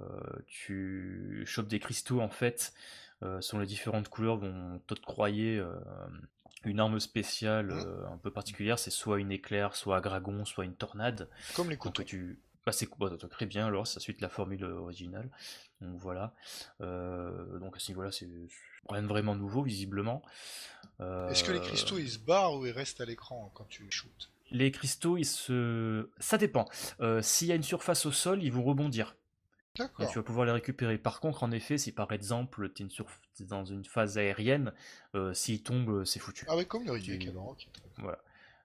tu 0.47 1.43
chopes 1.45 1.67
des 1.67 1.79
cristaux 1.79 2.21
en 2.21 2.29
fait, 2.29 2.73
euh, 3.23 3.39
selon 3.41 3.61
les 3.61 3.67
différentes 3.67 4.09
couleurs 4.09 4.37
vont 4.37 4.79
t'octroyer 4.87 5.57
euh, 5.57 5.73
une 6.63 6.79
arme 6.79 6.99
spéciale 6.99 7.71
euh, 7.71 8.07
un 8.07 8.17
peu 8.17 8.31
particulière, 8.31 8.77
c'est 8.79 8.91
soit 8.91 9.19
une 9.19 9.31
éclair, 9.31 9.75
soit 9.75 9.97
un 9.97 10.01
dragon, 10.01 10.43
soit 10.45 10.65
une 10.65 10.75
tornade. 10.75 11.29
Comme 11.55 11.69
les 11.69 11.75
Donc 11.75 11.83
couteaux. 11.83 12.03
tu... 12.03 12.39
Bah, 12.65 12.71
c'est 12.71 12.89
bah, 12.97 13.09
donc, 13.09 13.29
très 13.29 13.45
bien 13.45 13.67
alors, 13.67 13.85
ça 13.85 13.99
suit 13.99 14.17
la 14.19 14.29
formule 14.29 14.63
originale. 14.65 15.29
Donc 15.81 15.97
voilà. 15.97 16.33
Donc 16.79 17.75
à 17.75 17.79
ce 17.79 17.91
niveau-là, 17.91 18.11
c'est 18.11 18.27
rien 18.89 19.03
de 19.03 19.07
vraiment 19.07 19.35
nouveau 19.35 19.61
visiblement. 19.61 20.23
Est-ce 20.99 21.43
que 21.43 21.51
les 21.51 21.61
cristaux 21.61 21.99
ils 21.99 22.09
se 22.09 22.19
barrent 22.19 22.55
ou 22.55 22.65
ils 22.65 22.71
restent 22.71 23.01
à 23.01 23.05
l'écran 23.05 23.51
quand 23.53 23.65
tu 23.65 23.89
shootes 23.91 24.31
Les 24.55 24.71
cristaux, 24.71 25.17
ils 25.17 25.25
se... 25.25 26.09
Ça 26.19 26.37
dépend. 26.37 26.65
Euh, 27.01 27.21
S'il 27.21 27.49
y 27.49 27.51
a 27.51 27.55
une 27.55 27.63
surface 27.63 28.05
au 28.05 28.11
sol, 28.11 28.41
ils 28.41 28.51
vont 28.51 28.63
rebondir. 28.63 29.15
Et 29.75 29.79
D'accord. 29.79 30.09
tu 30.09 30.17
vas 30.17 30.23
pouvoir 30.23 30.45
les 30.45 30.53
récupérer. 30.53 30.97
Par 30.97 31.19
contre, 31.19 31.43
en 31.43 31.51
effet, 31.51 31.77
si 31.77 31.91
par 31.91 32.13
exemple 32.13 32.69
tu 32.73 32.83
es 32.83 33.45
dans 33.45 33.65
une 33.65 33.83
phase 33.83 34.17
aérienne, 34.17 34.71
euh, 35.15 35.33
s'ils 35.33 35.61
tombent, 35.63 36.05
c'est 36.05 36.19
foutu. 36.19 36.45
Ah 36.47 36.55
ouais, 36.55 36.63
comme 36.65 36.85
le 36.85 36.97
Tu- 37.01 37.11
alors. 37.29 37.55
bien. 37.55 37.65
Voilà. 37.97 38.19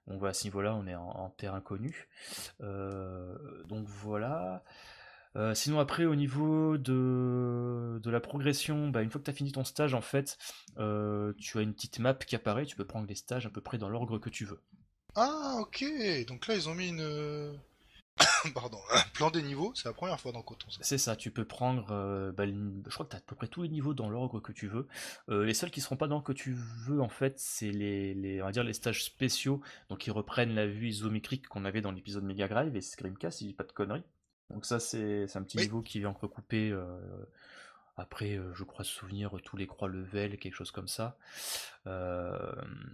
Donc 0.06 0.18
voilà, 0.20 0.30
à 0.30 0.34
ce 0.34 0.44
niveau-là, 0.44 0.74
on 0.76 0.86
est 0.86 0.94
en, 0.94 1.08
en 1.08 1.30
terre 1.30 1.54
inconnue. 1.54 2.08
Euh, 2.60 3.36
donc 3.64 3.86
voilà. 3.88 4.62
Euh, 5.36 5.54
sinon 5.54 5.80
après, 5.80 6.04
au 6.04 6.14
niveau 6.14 6.76
de, 6.78 8.00
de 8.02 8.10
la 8.10 8.20
progression, 8.20 8.88
bah, 8.88 9.02
une 9.02 9.10
fois 9.10 9.20
que 9.20 9.24
tu 9.24 9.30
as 9.30 9.34
fini 9.34 9.50
ton 9.52 9.64
stage, 9.64 9.94
en 9.94 10.00
fait, 10.00 10.38
euh, 10.78 11.32
tu 11.38 11.58
as 11.58 11.62
une 11.62 11.74
petite 11.74 11.98
map 11.98 12.14
qui 12.14 12.36
apparaît. 12.36 12.66
Tu 12.66 12.76
peux 12.76 12.86
prendre 12.86 13.08
les 13.08 13.14
stages 13.16 13.46
à 13.46 13.50
peu 13.50 13.60
près 13.60 13.78
dans 13.78 13.88
l'ordre 13.88 14.18
que 14.18 14.30
tu 14.30 14.44
veux. 14.44 14.60
Ah 15.16 15.56
ok, 15.60 15.84
donc 16.28 16.46
là 16.46 16.54
ils 16.54 16.68
ont 16.68 16.74
mis 16.74 16.88
une... 16.88 17.00
euh, 17.00 17.52
Pardon, 18.54 18.78
un 18.92 19.02
plan 19.14 19.30
des 19.30 19.42
niveaux, 19.42 19.72
c'est 19.74 19.86
la 19.86 19.94
première 19.94 20.20
fois 20.20 20.30
dans 20.32 20.42
Coton. 20.42 20.66
C'est 20.80 20.98
ça, 20.98 21.16
tu 21.16 21.30
peux 21.30 21.44
prendre, 21.46 21.88
euh, 21.90 22.32
bah, 22.32 22.44
je 22.46 22.92
crois 22.92 23.06
que 23.06 23.10
tu 23.10 23.16
as 23.16 23.18
à 23.18 23.22
peu 23.22 23.34
près 23.34 23.48
tous 23.48 23.62
les 23.62 23.68
niveaux 23.68 23.94
dans 23.94 24.10
l'ordre 24.10 24.40
que 24.40 24.52
tu 24.52 24.68
veux. 24.68 24.86
Euh, 25.30 25.44
les 25.44 25.54
seuls 25.54 25.70
qui 25.70 25.80
seront 25.80 25.96
pas 25.96 26.06
dans 26.06 26.16
le 26.18 26.22
que 26.22 26.32
tu 26.32 26.52
veux, 26.52 27.00
en 27.00 27.08
fait, 27.08 27.38
c'est 27.38 27.70
les, 27.70 28.12
les, 28.14 28.42
on 28.42 28.46
va 28.46 28.52
dire 28.52 28.62
les 28.64 28.74
stages 28.74 29.04
spéciaux, 29.04 29.62
donc 29.88 30.06
ils 30.06 30.10
reprennent 30.10 30.54
la 30.54 30.66
vue 30.66 30.88
isométrique 30.88 31.48
qu'on 31.48 31.64
avait 31.64 31.80
dans 31.80 31.92
l'épisode 31.92 32.24
Mega 32.24 32.46
Drive 32.46 32.76
et 32.76 32.82
Screamcast, 32.82 33.38
si 33.38 33.44
je 33.44 33.48
dis 33.50 33.54
pas 33.54 33.64
de 33.64 33.72
conneries. 33.72 34.04
Donc 34.50 34.66
ça, 34.66 34.80
c'est 34.80 35.24
un 35.34 35.42
petit 35.42 35.56
Oui. 35.58 35.62
niveau 35.64 35.80
qui 35.80 36.00
vient 36.00 36.10
recouper, 36.10 36.70
euh, 36.70 36.98
après, 38.00 38.36
euh, 38.36 38.52
je 38.54 38.64
crois, 38.64 38.84
souvenir 38.84 39.30
tous 39.44 39.56
les 39.56 39.66
croix 39.66 39.88
level, 39.88 40.38
quelque 40.38 40.54
chose 40.54 40.70
comme 40.70 40.88
ça. 40.88 41.16
Euh, 41.86 42.52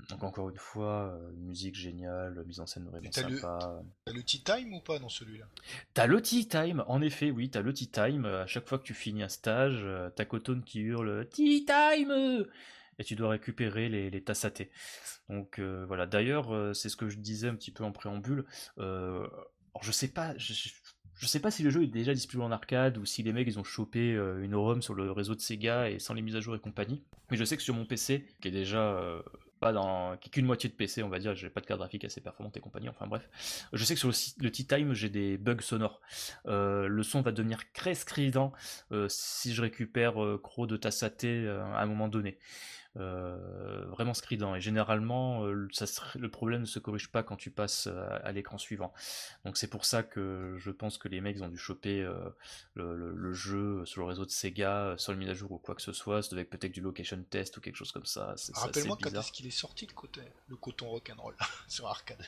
donc 0.08 0.22
encore 0.22 0.50
une 0.50 0.58
fois, 0.58 1.12
euh, 1.14 1.30
musique 1.38 1.74
géniale, 1.74 2.42
mise 2.46 2.60
en 2.60 2.66
scène 2.66 2.84
vraiment 2.84 3.10
sympa. 3.12 3.82
T'as 4.04 4.12
le 4.12 4.22
tea 4.22 4.42
time 4.42 4.72
ou 4.74 4.80
pas 4.80 4.98
dans 4.98 5.08
celui-là? 5.08 5.46
T'as 5.94 6.06
le 6.06 6.20
tea 6.22 6.46
time, 6.48 6.84
en 6.86 7.00
effet, 7.02 7.30
oui, 7.30 7.50
t'as 7.50 7.62
le 7.62 7.72
tea 7.72 7.88
time. 7.88 8.24
euh, 8.24 8.42
À 8.44 8.46
chaque 8.46 8.68
fois 8.68 8.78
que 8.78 8.84
tu 8.84 8.94
finis 8.94 9.22
un 9.22 9.28
stage, 9.28 9.80
euh, 9.82 10.10
t'as 10.10 10.24
Cotton 10.24 10.62
qui 10.64 10.80
hurle 10.80 11.28
Tea 11.28 11.64
time 11.64 12.46
Et 12.98 13.04
tu 13.04 13.16
dois 13.16 13.30
récupérer 13.30 13.88
les, 13.88 14.10
les 14.10 14.22
tasses 14.22 14.44
à 14.44 14.50
thé. 14.50 14.70
Donc 15.28 15.58
euh, 15.58 15.84
voilà, 15.86 16.06
d'ailleurs, 16.06 16.54
euh, 16.54 16.72
c'est 16.72 16.88
ce 16.88 16.96
que 16.96 17.08
je 17.08 17.18
disais 17.18 17.48
un 17.48 17.54
petit 17.56 17.72
peu 17.72 17.84
en 17.84 17.92
préambule. 17.92 18.44
euh, 18.78 19.26
alors 19.74 19.84
je 19.84 19.92
sais 19.92 20.08
pas, 20.08 20.32
je, 20.38 20.54
je- 21.18 21.26
sais 21.26 21.40
pas 21.40 21.50
si 21.50 21.62
le 21.62 21.70
jeu 21.70 21.82
est 21.82 21.86
déjà 21.88 22.14
disponible 22.14 22.44
en 22.44 22.52
arcade 22.52 22.98
ou 22.98 23.04
si 23.04 23.22
les 23.22 23.32
mecs 23.32 23.46
ils 23.48 23.58
ont 23.58 23.64
chopé 23.64 24.14
euh, 24.14 24.42
une 24.42 24.54
ROM 24.54 24.82
sur 24.82 24.94
le 24.94 25.10
réseau 25.12 25.34
de 25.34 25.40
Sega 25.40 25.90
et 25.90 25.98
sans 25.98 26.14
les 26.14 26.22
mises 26.22 26.36
à 26.36 26.40
jour 26.40 26.54
et 26.54 26.58
compagnie. 26.60 27.02
Mais 27.30 27.36
je 27.36 27.44
sais 27.44 27.56
que 27.56 27.62
sur 27.62 27.74
mon 27.74 27.84
PC, 27.86 28.26
qui 28.40 28.48
est 28.48 28.52
déjà 28.52 28.78
euh, 28.78 29.22
pas 29.58 29.72
dans, 29.72 30.16
qui 30.18 30.28
est 30.28 30.30
qu'une 30.30 30.44
moitié 30.46 30.68
de 30.68 30.74
PC, 30.74 31.02
on 31.02 31.08
va 31.08 31.18
dire, 31.18 31.34
j'ai 31.34 31.48
pas 31.48 31.60
de 31.60 31.66
carte 31.66 31.80
graphique 31.80 32.04
assez 32.04 32.20
performante 32.20 32.56
et 32.56 32.60
compagnie. 32.60 32.88
Enfin 32.88 33.06
bref, 33.06 33.28
je 33.72 33.84
sais 33.84 33.94
que 33.94 34.00
sur 34.00 34.08
le, 34.10 34.14
le 34.44 34.50
Tea 34.50 34.66
Time 34.66 34.92
j'ai 34.92 35.08
des 35.08 35.38
bugs 35.38 35.60
sonores. 35.60 36.00
Euh, 36.46 36.86
le 36.88 37.02
son 37.02 37.22
va 37.22 37.32
devenir 37.32 37.60
très 37.72 37.94
strident 37.94 38.52
euh, 38.92 39.06
si 39.08 39.54
je 39.54 39.62
récupère 39.62 40.14
Croc 40.42 40.68
de 40.68 40.76
Tassaté 40.76 41.48
à 41.48 41.80
un 41.80 41.86
moment 41.86 42.08
donné. 42.08 42.38
Euh, 42.96 43.84
vraiment 43.88 44.14
strident. 44.14 44.54
Et 44.54 44.60
généralement, 44.60 45.44
euh, 45.44 45.68
ça 45.72 45.84
le 46.18 46.30
problème 46.30 46.62
ne 46.62 46.66
se 46.66 46.78
corrige 46.78 47.08
pas 47.08 47.22
quand 47.22 47.36
tu 47.36 47.50
passes 47.50 47.88
euh, 47.88 48.06
à 48.22 48.32
l'écran 48.32 48.56
suivant. 48.58 48.92
Donc 49.44 49.58
c'est 49.58 49.68
pour 49.68 49.84
ça 49.84 50.02
que 50.02 50.56
je 50.58 50.70
pense 50.70 50.96
que 50.96 51.08
les 51.08 51.20
mecs 51.20 51.40
ont 51.42 51.48
dû 51.48 51.58
choper 51.58 52.00
le, 52.74 52.96
le- 52.96 53.12
le 53.12 53.32
jeu 53.32 53.84
sur 53.84 54.00
le 54.02 54.06
réseau 54.08 54.24
de 54.24 54.30
Sega, 54.30 54.94
sans 54.98 55.12
le 55.12 55.18
mise 55.18 55.28
à 55.28 55.34
jour 55.34 55.52
ou 55.52 55.58
quoi 55.58 55.74
que 55.74 55.82
ce 55.82 55.92
soit. 55.92 56.22
Ça 56.22 56.30
devait 56.30 56.42
être 56.42 56.50
peut-être 56.50 56.72
du 56.72 56.80
location 56.80 57.22
test 57.28 57.56
ou 57.56 57.60
quelque 57.60 57.76
chose 57.76 57.92
comme 57.92 58.06
ça. 58.06 58.34
Rappelle-moi 58.54 58.98
quand 59.02 59.10
est-ce 59.14 59.32
qu'il 59.32 59.46
est 59.46 59.50
sorti 59.50 59.86
le 59.86 59.92
coton, 59.92 60.22
le 60.46 60.56
coton 60.56 60.88
rock'n'roll 60.88 61.36
sur 61.68 61.86
arcade? 61.86 62.24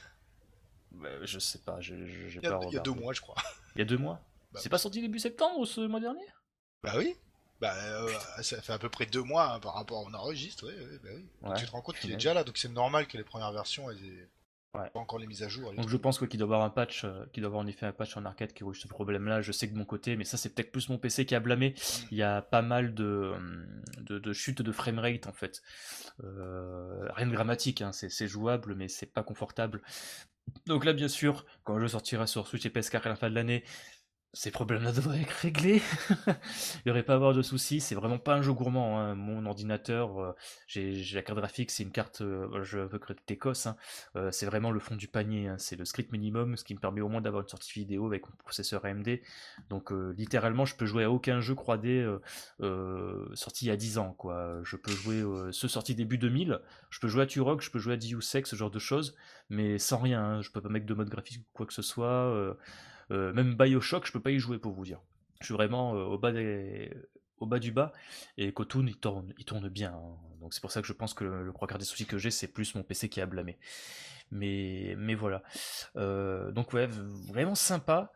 Ouais, 0.92 1.18
je 1.22 1.38
sais 1.38 1.58
pas, 1.58 1.80
j'ai 1.80 2.40
pas 2.40 2.58
il 2.68 2.74
y 2.74 2.76
a 2.76 2.80
deux 2.80 2.92
mois 2.92 3.12
je 3.12 3.20
crois. 3.20 3.36
Il 3.76 3.78
y 3.80 3.82
a 3.82 3.84
deux 3.84 3.98
mois? 3.98 4.20
Bah, 4.52 4.60
C'est 4.62 4.68
pas 4.68 4.78
sorti 4.78 5.00
début 5.00 5.18
septembre 5.18 5.58
ou 5.60 5.66
ce 5.66 5.80
mois 5.82 6.00
dernier? 6.00 6.26
Bah 6.82 6.94
oui. 6.96 7.14
Bah 7.60 7.74
euh, 7.74 8.08
ça 8.42 8.62
fait 8.62 8.72
à 8.72 8.78
peu 8.78 8.88
près 8.88 9.06
deux 9.06 9.22
mois 9.22 9.54
hein, 9.54 9.60
par 9.60 9.74
rapport 9.74 10.06
on 10.08 10.14
enregistre, 10.14 10.66
ouais, 10.66 10.74
ouais, 10.74 10.98
bah 11.02 11.10
oui. 11.14 11.26
Donc, 11.42 11.52
Ouais, 11.52 11.58
tu 11.58 11.66
te 11.66 11.70
rends 11.72 11.82
compte 11.82 11.98
qu'il 11.98 12.10
est 12.10 12.14
déjà 12.14 12.34
là, 12.34 12.44
donc 12.44 12.56
c'est 12.56 12.68
normal 12.68 13.06
que 13.06 13.16
les 13.16 13.24
premières 13.24 13.52
versions 13.52 13.90
elles 13.90 14.04
aient 14.04 14.28
pas 14.72 14.90
encore 14.94 15.18
les 15.18 15.26
mises 15.26 15.42
à 15.42 15.48
jour. 15.48 15.72
Donc 15.72 15.88
je 15.88 15.96
pense 15.96 16.18
qu'il 16.18 16.28
doit 16.28 16.40
y 16.40 16.42
avoir 16.42 16.62
un 16.62 16.70
patch, 16.70 17.04
euh, 17.04 17.24
qu'il 17.32 17.42
doit 17.42 17.48
y 17.48 17.50
avoir 17.50 17.62
en 17.62 17.66
effet 17.66 17.86
un 17.86 17.92
patch 17.92 18.16
en 18.16 18.24
arcade 18.24 18.52
qui 18.52 18.62
corrige 18.62 18.80
ce 18.80 18.88
problème-là. 18.88 19.40
Je 19.40 19.50
sais 19.52 19.66
que 19.66 19.72
de 19.72 19.78
mon 19.78 19.84
côté, 19.84 20.16
mais 20.16 20.24
ça 20.24 20.36
c'est 20.36 20.54
peut-être 20.54 20.70
plus 20.70 20.88
mon 20.88 20.98
PC 20.98 21.26
qui 21.26 21.34
a 21.34 21.40
blâmé. 21.40 21.74
Il 22.10 22.18
y 22.18 22.22
a 22.22 22.42
pas 22.42 22.62
mal 22.62 22.94
de, 22.94 23.32
hum, 23.34 23.82
de, 23.98 24.18
de 24.18 24.32
chutes 24.32 24.62
de 24.62 24.72
framerate 24.72 25.26
en 25.26 25.32
fait. 25.32 25.62
Euh, 26.22 27.08
rien 27.14 27.26
de 27.26 27.32
dramatique, 27.32 27.82
hein, 27.82 27.92
c'est 27.92 28.10
c'est 28.10 28.28
jouable, 28.28 28.74
mais 28.74 28.88
c'est 28.88 29.06
pas 29.12 29.22
confortable. 29.22 29.82
Donc 30.66 30.84
là, 30.84 30.92
bien 30.92 31.08
sûr, 31.08 31.44
quand 31.64 31.74
le 31.74 31.82
jeu 31.82 31.88
sortira 31.88 32.26
sur 32.26 32.46
Switch 32.46 32.64
et 32.64 32.70
PS4 32.70 33.02
à 33.02 33.08
la 33.10 33.16
fin 33.16 33.28
de 33.28 33.34
l'année, 33.34 33.64
ces 34.34 34.50
problèmes-là 34.50 34.92
devraient 34.92 35.22
être 35.22 35.30
réglés. 35.30 35.82
Il 36.28 36.82
n'y 36.86 36.90
aurait 36.92 37.02
pas 37.02 37.14
à 37.14 37.16
avoir 37.16 37.32
de 37.34 37.42
soucis. 37.42 37.80
C'est 37.80 37.94
vraiment 37.94 38.18
pas 38.18 38.34
un 38.34 38.42
jeu 38.42 38.52
gourmand. 38.52 38.98
hein. 39.00 39.14
Mon 39.14 39.46
ordinateur, 39.46 40.20
euh, 40.20 40.32
j'ai 40.66 41.02
la 41.14 41.22
carte 41.22 41.38
graphique, 41.38 41.70
c'est 41.70 41.82
une 41.82 41.90
carte, 41.90 42.20
euh, 42.20 42.62
je 42.62 42.78
veux 42.78 42.98
que 42.98 43.12
Tecos. 43.12 43.66
hein. 43.66 43.76
Euh, 44.16 44.30
c'est 44.30 44.46
vraiment 44.46 44.70
le 44.70 44.80
fond 44.80 44.96
du 44.96 45.08
panier. 45.08 45.48
hein. 45.48 45.56
C'est 45.58 45.76
le 45.76 45.84
script 45.84 46.12
minimum, 46.12 46.56
ce 46.56 46.64
qui 46.64 46.74
me 46.74 46.78
permet 46.80 47.00
au 47.00 47.08
moins 47.08 47.20
d'avoir 47.20 47.42
une 47.42 47.48
sortie 47.48 47.72
vidéo 47.72 48.06
avec 48.06 48.28
mon 48.28 48.34
processeur 48.36 48.84
AMD. 48.84 49.20
Donc 49.70 49.90
littéralement, 50.16 50.64
je 50.64 50.76
peux 50.76 50.86
jouer 50.86 51.04
à 51.04 51.10
aucun 51.10 51.40
jeu 51.40 51.54
3D 51.54 52.00
euh, 52.02 52.20
euh, 52.60 53.28
sorti 53.34 53.66
il 53.66 53.68
y 53.68 53.70
a 53.70 53.76
10 53.76 53.98
ans. 53.98 54.12
Quoi. 54.18 54.60
Je 54.64 54.76
peux 54.76 54.92
jouer 54.92 55.22
ceux 55.52 55.68
sortis 55.68 55.94
début 55.94 56.18
2000. 56.18 56.60
Je 56.90 57.00
peux 57.00 57.08
jouer 57.08 57.22
à 57.22 57.26
Turok, 57.26 57.62
je 57.62 57.70
peux 57.70 57.78
jouer 57.78 57.94
à 57.94 57.96
Deus 57.96 58.20
Ex, 58.34 58.50
ce 58.50 58.56
genre 58.56 58.70
de 58.70 58.78
choses, 58.78 59.16
mais 59.50 59.78
sans 59.78 59.98
rien. 59.98 60.22
hein. 60.22 60.42
Je 60.42 60.50
peux 60.50 60.60
pas 60.60 60.68
mettre 60.68 60.86
de 60.86 60.94
mode 60.94 61.08
graphique 61.08 61.40
ou 61.40 61.44
quoi 61.52 61.66
que 61.66 61.72
ce 61.74 61.82
soit. 61.82 62.56
Euh, 63.10 63.32
même 63.32 63.54
Bioshock, 63.54 64.06
je 64.06 64.12
peux 64.12 64.20
pas 64.20 64.30
y 64.30 64.38
jouer 64.38 64.58
pour 64.58 64.72
vous 64.72 64.84
dire. 64.84 65.00
Je 65.40 65.46
suis 65.46 65.54
vraiment 65.54 65.94
euh, 65.94 66.04
au 66.04 66.18
bas 66.18 66.32
des 66.32 66.90
au 67.38 67.46
bas 67.46 67.60
du 67.60 67.70
bas 67.70 67.92
et 68.36 68.52
Kotun 68.52 68.84
il 68.88 68.96
tourne 68.96 69.32
il 69.38 69.44
tourne 69.44 69.68
bien 69.68 69.92
hein. 69.92 70.16
donc 70.40 70.52
c'est 70.52 70.60
pour 70.60 70.72
ça 70.72 70.80
que 70.82 70.88
je 70.88 70.92
pense 70.92 71.14
que 71.14 71.22
le, 71.22 71.44
le 71.44 71.52
trois 71.52 71.68
quarts 71.68 71.78
des 71.78 71.84
soucis 71.84 72.04
que 72.04 72.18
j'ai 72.18 72.32
c'est 72.32 72.48
plus 72.48 72.74
mon 72.74 72.82
PC 72.82 73.08
qui 73.08 73.20
a 73.20 73.26
blâmé 73.26 73.58
Mais, 74.30 74.94
mais 74.98 75.14
voilà. 75.14 75.42
Euh, 75.96 76.50
donc 76.52 76.72
ouais, 76.72 76.86
vraiment 76.86 77.54
sympa. 77.54 78.12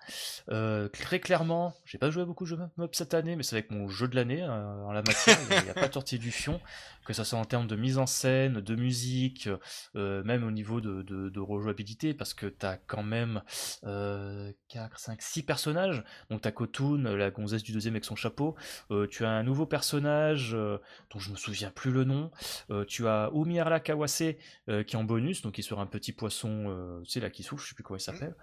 Euh, 0.51 0.89
très 0.89 1.21
clairement, 1.21 1.75
j'ai 1.87 1.99
pas 1.99 2.11
joué 2.11 2.23
à 2.23 2.27
beaucoup 2.27 2.45
de 2.45 2.49
jeux 2.51 2.59
mob 2.77 2.91
cette 2.93 3.15
année, 3.15 3.37
mais 3.37 3.43
c'est 3.43 3.57
avec 3.57 3.71
mon 3.71 3.89
jeu 3.89 4.09
de 4.09 4.17
l'année 4.17 4.43
euh, 4.43 4.85
en 4.85 4.93
la 4.93 5.03
matière. 5.03 5.39
Il 5.51 5.65
n'y 5.65 5.71
a, 5.71 5.75
pas 5.75 5.89
de 5.89 5.93
tortille 5.93 6.19
du 6.19 6.31
fion, 6.31 6.61
que 7.05 7.13
ça 7.13 7.25
soit 7.25 7.39
en 7.39 7.45
termes 7.45 7.67
de 7.67 7.77
mise 7.77 7.99
en 7.99 8.07
scène, 8.07 8.61
de 8.61 8.75
musique, 8.75 9.49
euh, 9.97 10.23
même 10.25 10.45
au 10.45 10.51
niveau 10.51 10.81
de, 10.81 11.03
de, 11.03 11.29
de 11.29 11.41
rejouabilité, 11.41 12.15
parce 12.15 12.35
que 12.35 12.47
t'as 12.47 12.77
quand 12.77 13.03
même 13.03 13.43
euh, 13.85 14.53
4, 14.69 14.99
5, 14.99 15.21
6 15.21 15.43
personnages. 15.43 16.05
Donc 16.31 16.43
t'as 16.43 16.53
Kotun, 16.53 17.03
la 17.17 17.31
gonzesse 17.31 17.63
du 17.63 17.73
deuxième 17.73 17.95
avec 17.95 18.05
son 18.05 18.17
chapeau. 18.17 18.55
Euh, 18.91 19.07
tu 19.07 19.25
as 19.25 19.31
un 19.31 19.43
nouveau 19.43 19.67
personnage 19.67 20.53
euh, 20.55 20.79
dont 21.13 21.19
je 21.19 21.31
me 21.31 21.37
souviens 21.37 21.71
plus 21.71 21.91
le 21.91 22.05
nom. 22.05 22.31
Tu 22.89 23.07
as 23.07 23.31
Umiara 23.35 23.81
Kawase 23.81 24.13
qui 24.13 24.35
est 24.67 24.97
en 24.97 25.05
bonus, 25.05 25.43
donc 25.43 25.55
qui 25.55 25.61
est 25.61 25.65
sur 25.65 25.81
un 25.81 25.87
petit 25.87 26.13
poisson, 26.13 27.01
tu 27.05 27.11
sais 27.11 27.21
là 27.21 27.31
qui 27.31 27.43
souffle, 27.43 27.65
je 27.65 27.71
sais 27.71 27.75
plus 27.75 27.83
comment 27.85 27.97
il 27.97 28.01
s'appelle, 28.01 28.35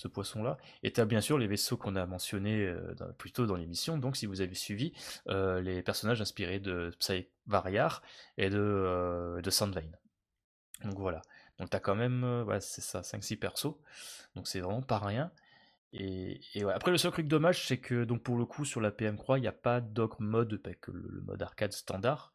ce 0.00 0.08
poisson-là. 0.08 0.56
Et 0.82 0.92
tu 0.92 1.00
as 1.00 1.04
bien 1.04 1.20
sûr 1.20 1.38
les 1.38 1.46
vaisseaux 1.46 1.76
qu'on 1.76 1.94
a 1.94 2.06
mentionnés 2.06 2.64
euh, 2.66 2.94
plus 3.18 3.32
tôt 3.32 3.46
dans 3.46 3.56
l'émission. 3.56 3.98
Donc 3.98 4.16
si 4.16 4.26
vous 4.26 4.40
avez 4.40 4.54
suivi 4.54 4.92
euh, 5.28 5.60
les 5.60 5.82
personnages 5.82 6.20
inspirés 6.20 6.58
de 6.58 6.90
Psy 6.98 7.28
Variar 7.46 8.02
et 8.36 8.50
de, 8.50 8.58
euh, 8.58 9.40
de 9.42 9.50
Sandvine. 9.50 9.96
Donc 10.84 10.98
voilà. 10.98 11.22
Donc 11.58 11.70
t'as 11.70 11.80
quand 11.80 11.94
même, 11.94 12.24
euh, 12.24 12.60
c'est 12.60 12.80
ça, 12.80 13.02
5-6 13.02 13.36
persos. 13.38 13.74
Donc 14.34 14.48
c'est 14.48 14.60
vraiment 14.60 14.82
pas 14.82 14.98
rien. 14.98 15.30
Et. 15.92 16.40
Après 16.72 16.90
le 16.90 16.98
seul 16.98 17.12
truc 17.12 17.28
dommage, 17.28 17.66
c'est 17.66 17.78
que 17.78 18.04
donc 18.04 18.22
pour 18.22 18.36
le 18.38 18.46
coup 18.46 18.64
sur 18.64 18.80
la 18.80 18.90
PM 18.90 19.18
Croix, 19.18 19.38
il 19.38 19.42
n'y 19.42 19.48
a 19.48 19.52
pas 19.52 19.80
d'og 19.80 20.14
mode 20.18 20.60
avec 20.64 20.86
le, 20.86 21.20
mode 21.26 21.42
arcade 21.42 21.72
standard. 21.72 22.32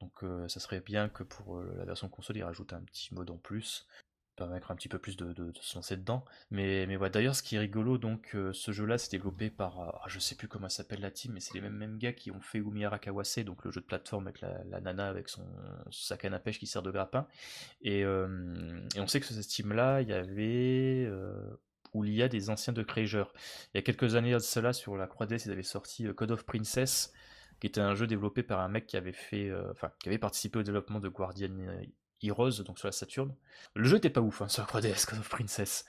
Donc 0.00 0.24
ça 0.48 0.60
serait 0.60 0.80
bien 0.80 1.08
que 1.08 1.22
pour 1.22 1.62
la 1.62 1.84
version 1.84 2.08
console, 2.08 2.36
ils 2.36 2.44
rajoutent 2.44 2.72
un 2.72 2.82
petit 2.82 3.14
mode 3.14 3.30
en 3.30 3.38
plus, 3.38 3.86
permettre 4.34 4.70
un 4.70 4.76
petit 4.76 4.88
peu 4.88 4.98
plus 4.98 5.16
de, 5.16 5.32
de- 5.32 5.52
se 5.60 5.74
lancer 5.76 5.96
dedans. 5.96 6.24
Mais, 6.50 6.86
mais 6.86 6.98
d'ailleurs, 7.10 7.34
ce 7.34 7.42
qui 7.42 7.56
est 7.56 7.58
rigolo, 7.58 7.98
donc 7.98 8.30
euh, 8.34 8.52
ce 8.52 8.72
jeu-là, 8.72 8.98
c'est 8.98 9.10
développé 9.10 9.50
par, 9.50 9.80
euh, 9.80 9.90
ah, 9.94 10.04
je 10.08 10.18
sais 10.18 10.34
plus 10.34 10.48
comment 10.48 10.68
s'appelle 10.68 11.00
la 11.00 11.10
team, 11.10 11.32
mais 11.32 11.40
c'est 11.40 11.54
les 11.54 11.60
mêmes, 11.60 11.76
mêmes 11.76 11.98
gars 11.98 12.12
qui 12.12 12.30
ont 12.30 12.40
fait 12.40 12.58
Umiyara 12.58 12.98
Kawase, 12.98 13.38
donc 13.40 13.64
le 13.64 13.70
jeu 13.70 13.80
de 13.80 13.86
plateforme 13.86 14.26
avec 14.26 14.40
la, 14.40 14.80
nana 14.80 15.08
avec 15.08 15.28
son, 15.28 15.46
sa 15.90 16.16
canne 16.16 16.34
à 16.34 16.38
pêche 16.38 16.58
qui 16.58 16.66
sert 16.66 16.82
de 16.82 16.90
grappin. 16.90 17.26
Et, 17.82 18.04
euh, 18.04 18.80
et 18.96 19.00
on 19.00 19.06
sait 19.06 19.20
que 19.20 19.26
sur 19.26 19.34
cette 19.36 19.48
team-là, 19.48 20.02
il 20.02 20.08
y 20.08 20.12
avait 20.12 21.10
où 21.92 22.04
il 22.04 22.12
y 22.12 22.22
a 22.22 22.28
des 22.28 22.50
anciens 22.50 22.72
de 22.72 22.82
Krager. 22.82 23.24
Il 23.72 23.76
y 23.76 23.78
a 23.78 23.82
quelques 23.82 24.16
années 24.16 24.32
de 24.32 24.38
cela, 24.40 24.72
sur 24.72 24.96
la 24.96 25.06
3DS, 25.06 25.46
ils 25.46 25.52
avaient 25.52 25.62
sorti 25.62 26.06
euh, 26.06 26.12
Code 26.12 26.32
of 26.32 26.44
Princess, 26.44 27.12
qui 27.60 27.68
était 27.68 27.80
un 27.80 27.94
jeu 27.94 28.06
développé 28.08 28.42
par 28.42 28.60
un 28.60 28.68
mec 28.68 28.86
qui 28.86 28.96
avait 28.96 29.12
fait, 29.12 29.52
enfin, 29.70 29.92
qui 30.00 30.08
avait 30.08 30.18
participé 30.18 30.58
au 30.58 30.62
développement 30.64 30.98
de 30.98 31.08
Guardian 31.08 31.56
Heroes, 32.26 32.62
donc 32.64 32.78
sur 32.78 32.88
la 32.88 32.92
Saturn. 32.92 33.34
Le 33.74 33.84
jeu 33.88 33.96
était 33.96 34.10
pas 34.10 34.20
ouf 34.20 34.42
hein, 34.42 34.48
sur 34.48 34.62
la 34.62 34.68
3DS, 34.68 35.06
Code 35.06 35.18
of 35.18 35.28
Princess. 35.28 35.84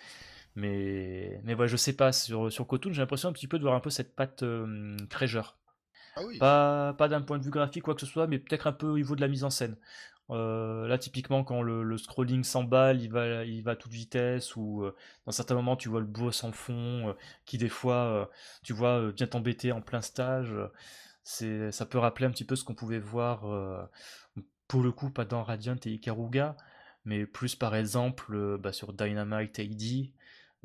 Mais, 0.55 1.41
mais 1.43 1.53
ouais, 1.53 1.67
je 1.67 1.75
sais 1.75 1.93
pas, 1.93 2.11
sur, 2.13 2.51
sur 2.51 2.65
j'ai 2.71 3.01
l'impression 3.01 3.29
un 3.29 3.33
petit 3.33 3.47
peu 3.47 3.57
de 3.57 3.63
voir 3.63 3.75
un 3.75 3.81
peu 3.81 3.89
cette 3.89 4.15
patte 4.15 4.43
euh. 4.43 4.95
Ah 6.17 6.21
oui. 6.25 6.37
Pas, 6.37 6.93
pas 6.93 7.09
d'un 7.09 7.21
point 7.21 7.37
de 7.37 7.43
vue 7.43 7.51
graphique, 7.51 7.83
quoi 7.83 7.93
que 7.93 7.99
ce 7.99 8.07
soit, 8.07 8.27
mais 8.27 8.39
peut-être 8.39 8.67
un 8.67 8.71
peu 8.71 8.87
au 8.87 8.95
niveau 8.95 9.15
de 9.15 9.21
la 9.21 9.27
mise 9.27 9.43
en 9.43 9.49
scène. 9.49 9.75
Euh, 10.31 10.87
là, 10.87 10.97
typiquement, 10.97 11.43
quand 11.43 11.61
le, 11.61 11.83
le 11.83 11.97
scrolling 11.97 12.43
s'emballe, 12.43 13.01
il 13.01 13.11
va, 13.11 13.43
il 13.45 13.61
va 13.63 13.71
à 13.71 13.75
toute 13.75 13.91
vitesse, 13.91 14.55
ou 14.55 14.83
euh, 14.83 14.95
dans 15.25 15.31
certains 15.31 15.55
moments, 15.55 15.75
tu 15.75 15.89
vois 15.89 15.99
le 15.99 16.05
boss 16.07 16.43
en 16.43 16.51
fond, 16.51 17.09
euh, 17.09 17.13
qui 17.45 17.57
des 17.57 17.69
fois, 17.69 18.29
tu 18.63 18.73
vois, 18.73 19.11
vient 19.11 19.27
t'embêter 19.27 19.71
en 19.71 19.81
plein 19.81 20.01
stage. 20.01 20.53
c'est, 21.23 21.71
ça 21.71 21.85
peut 21.85 21.97
rappeler 21.99 22.25
un 22.25 22.31
petit 22.31 22.45
peu 22.45 22.55
ce 22.55 22.63
qu'on 22.63 22.75
pouvait 22.75 22.99
voir, 22.99 23.45
pour 24.67 24.81
le 24.83 24.91
coup, 24.91 25.09
pas 25.09 25.25
dans 25.25 25.43
Radiant 25.43 25.75
et 25.85 25.91
Ikaruga, 25.91 26.57
mais 27.05 27.25
plus 27.25 27.55
par 27.55 27.75
exemple 27.75 28.33
euh, 28.35 28.57
bah, 28.57 28.73
sur 28.73 28.93
Dynamite 28.93 29.59
AD, 29.59 30.11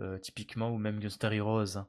euh, 0.01 0.19
typiquement, 0.19 0.71
ou 0.71 0.79
même 0.79 0.99
Gunstar 1.01 1.33
Heroes. 1.33 1.77
hein. 1.77 1.87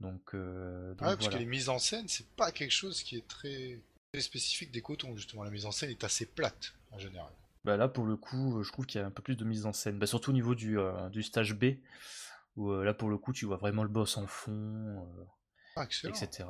Donc, 0.00 0.34
euh, 0.34 0.90
donc 0.94 0.98
Ah 1.02 1.04
ouais, 1.10 1.14
parce 1.14 1.26
voilà. 1.26 1.38
que 1.38 1.42
les 1.42 1.46
mises 1.48 1.68
en 1.68 1.78
scène, 1.78 2.08
c'est 2.08 2.28
pas 2.36 2.50
quelque 2.52 2.72
chose 2.72 3.02
qui 3.02 3.16
est 3.16 3.26
très, 3.28 3.80
très 4.12 4.20
spécifique 4.22 4.72
des 4.72 4.82
cotons, 4.82 5.16
justement. 5.16 5.44
La 5.44 5.50
mise 5.50 5.64
en 5.66 5.70
scène 5.70 5.90
est 5.90 6.02
assez 6.04 6.26
plate, 6.26 6.74
en 6.90 6.98
général. 6.98 7.30
Bah 7.64 7.76
là, 7.76 7.88
pour 7.88 8.04
le 8.04 8.16
coup, 8.16 8.58
euh, 8.58 8.62
je 8.62 8.72
trouve 8.72 8.86
qu'il 8.86 9.00
y 9.00 9.04
a 9.04 9.06
un 9.06 9.10
peu 9.12 9.22
plus 9.22 9.36
de 9.36 9.44
mise 9.44 9.64
en 9.66 9.72
scène. 9.72 9.98
Bah, 9.98 10.06
surtout 10.06 10.30
au 10.30 10.34
niveau 10.34 10.54
du, 10.54 10.78
euh, 10.78 11.08
du 11.10 11.22
stage 11.22 11.54
B, 11.54 11.76
où 12.56 12.72
là, 12.72 12.92
pour 12.94 13.08
le 13.08 13.18
coup, 13.18 13.32
tu 13.32 13.46
vois 13.46 13.56
vraiment 13.56 13.82
le 13.84 13.88
boss 13.88 14.16
en 14.16 14.26
fond, 14.26 15.08
Ah, 15.76 15.86
etc. 16.08 16.44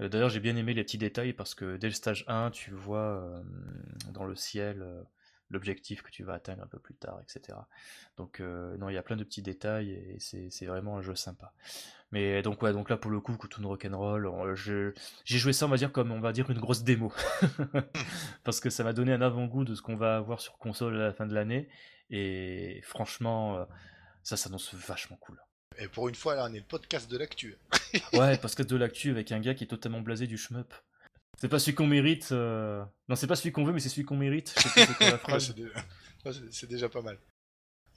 Euh, 0.00 0.08
D'ailleurs, 0.08 0.30
j'ai 0.30 0.40
bien 0.40 0.56
aimé 0.56 0.74
les 0.74 0.84
petits 0.84 0.98
détails 0.98 1.32
parce 1.32 1.54
que 1.54 1.76
dès 1.76 1.88
le 1.88 1.92
stage 1.92 2.24
1, 2.28 2.50
tu 2.50 2.70
vois 2.72 2.98
euh, 2.98 3.42
dans 4.12 4.24
le 4.24 4.34
ciel 4.34 4.82
euh, 4.82 5.02
l'objectif 5.50 6.02
que 6.02 6.10
tu 6.10 6.22
vas 6.22 6.34
atteindre 6.34 6.62
un 6.62 6.66
peu 6.66 6.78
plus 6.78 6.94
tard, 6.94 7.20
etc. 7.22 7.58
Donc, 8.16 8.38
non, 8.40 8.88
il 8.88 8.94
y 8.94 8.98
a 8.98 9.02
plein 9.02 9.16
de 9.16 9.24
petits 9.24 9.42
détails 9.42 9.90
et 9.90 10.18
c'est 10.20 10.66
vraiment 10.66 10.98
un 10.98 11.02
jeu 11.02 11.16
sympa. 11.16 11.52
Mais 12.12 12.40
donc, 12.42 12.62
ouais, 12.62 12.72
donc 12.72 12.88
là, 12.88 12.96
pour 12.96 13.10
le 13.10 13.20
coup, 13.20 13.36
Kutun 13.36 13.66
Rock'n'Roll, 13.66 14.54
j'ai 14.54 15.38
joué 15.38 15.52
ça, 15.52 15.66
on 15.66 15.68
va 15.68 15.76
dire, 15.76 15.90
comme 15.90 16.12
on 16.12 16.20
va 16.20 16.32
dire 16.32 16.48
une 16.50 16.60
grosse 16.60 16.84
démo. 16.84 17.12
parce 18.44 18.60
que 18.60 18.70
ça 18.70 18.84
m'a 18.84 18.92
donné 18.92 19.12
un 19.12 19.22
avant-goût 19.22 19.64
de 19.64 19.74
ce 19.74 19.82
qu'on 19.82 19.96
va 19.96 20.16
avoir 20.16 20.40
sur 20.40 20.56
console 20.56 20.94
à 20.94 21.06
la 21.06 21.12
fin 21.12 21.26
de 21.26 21.34
l'année. 21.34 21.68
Et 22.10 22.80
franchement, 22.84 23.66
ça 24.22 24.36
s'annonce 24.36 24.72
vachement 24.74 25.16
cool. 25.16 25.40
Et 25.80 25.88
pour 25.88 26.08
une 26.08 26.14
fois, 26.14 26.34
là, 26.34 26.46
on 26.48 26.52
est 26.52 26.58
le 26.58 26.64
podcast 26.64 27.10
de 27.10 27.16
l'actu. 27.16 27.56
Ouais, 28.12 28.38
que 28.54 28.62
de 28.62 28.76
l'actu 28.76 29.10
avec 29.10 29.32
un 29.32 29.40
gars 29.40 29.54
qui 29.54 29.64
est 29.64 29.66
totalement 29.66 30.00
blasé 30.00 30.26
du 30.28 30.38
shmup. 30.38 30.72
C'est 31.40 31.48
pas 31.48 31.58
celui 31.58 31.74
qu'on 31.74 31.86
mérite. 31.86 32.30
euh, 32.32 32.84
Non, 33.08 33.16
c'est 33.16 33.26
pas 33.26 33.34
celui 33.34 33.50
qu'on 33.50 33.64
veut, 33.64 33.72
mais 33.72 33.80
c'est 33.80 33.88
celui 33.88 34.04
qu'on 34.04 34.16
mérite. 34.16 34.54
C'est 36.50 36.68
déjà 36.68 36.88
pas 36.88 37.00
mal. 37.02 37.18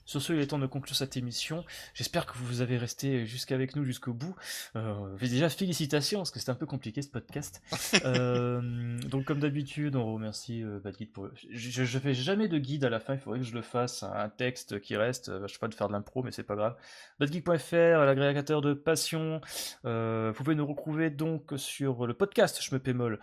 Sur 0.06 0.20
ce, 0.20 0.32
il 0.32 0.40
est 0.40 0.48
temps 0.48 0.58
de 0.58 0.66
conclure 0.66 0.94
cette 0.94 1.16
émission. 1.16 1.64
J'espère 1.94 2.26
que 2.26 2.36
vous 2.38 2.60
avez 2.60 2.76
resté 2.76 3.24
jusqu'avec 3.26 3.74
nous 3.74 3.84
jusqu'au 3.84 4.12
bout. 4.12 4.34
Euh, 4.76 5.16
déjà, 5.18 5.48
félicitations, 5.48 6.20
parce 6.20 6.30
que 6.30 6.38
c'était 6.38 6.50
un 6.50 6.56
peu 6.56 6.66
compliqué 6.66 7.02
ce 7.02 7.08
podcast. 7.08 7.62
Euh, 8.04 8.98
donc, 9.08 9.24
comme 9.24 9.40
d'habitude, 9.40 9.96
on 9.96 10.12
remercie 10.12 10.62
euh, 10.62 10.78
Bad 10.78 10.96
Guide 10.96 11.12
pour. 11.12 11.28
Je, 11.50 11.84
je 11.84 11.98
fais 11.98 12.12
jamais 12.12 12.48
de 12.48 12.58
guide 12.58 12.84
à 12.84 12.90
la 12.90 13.00
fin, 13.00 13.14
il 13.14 13.20
faudrait 13.20 13.38
que 13.38 13.44
je 13.46 13.54
le 13.54 13.62
fasse, 13.62 14.02
un 14.02 14.28
texte 14.28 14.80
qui 14.80 14.96
reste. 14.96 15.28
Euh, 15.30 15.46
Je 15.46 15.52
sais 15.52 15.58
pas 15.58 15.68
de 15.68 15.74
faire 15.74 15.88
de 15.88 15.92
l'impro, 15.92 16.22
mais 16.22 16.30
c'est 16.32 16.42
pas 16.42 16.56
grave. 16.56 16.76
Badgeek.fr, 17.18 18.04
l'agrégateur 18.04 18.60
de 18.60 18.74
passion. 18.74 19.40
Euh, 19.84 20.32
vous 20.34 20.44
pouvez 20.44 20.54
nous 20.54 20.66
retrouver 20.66 21.08
donc 21.10 21.52
sur 21.56 22.06
le 22.06 22.14
podcast 22.14 22.60
Je 22.60 22.74
me 22.74 22.78
pémol, 22.78 23.20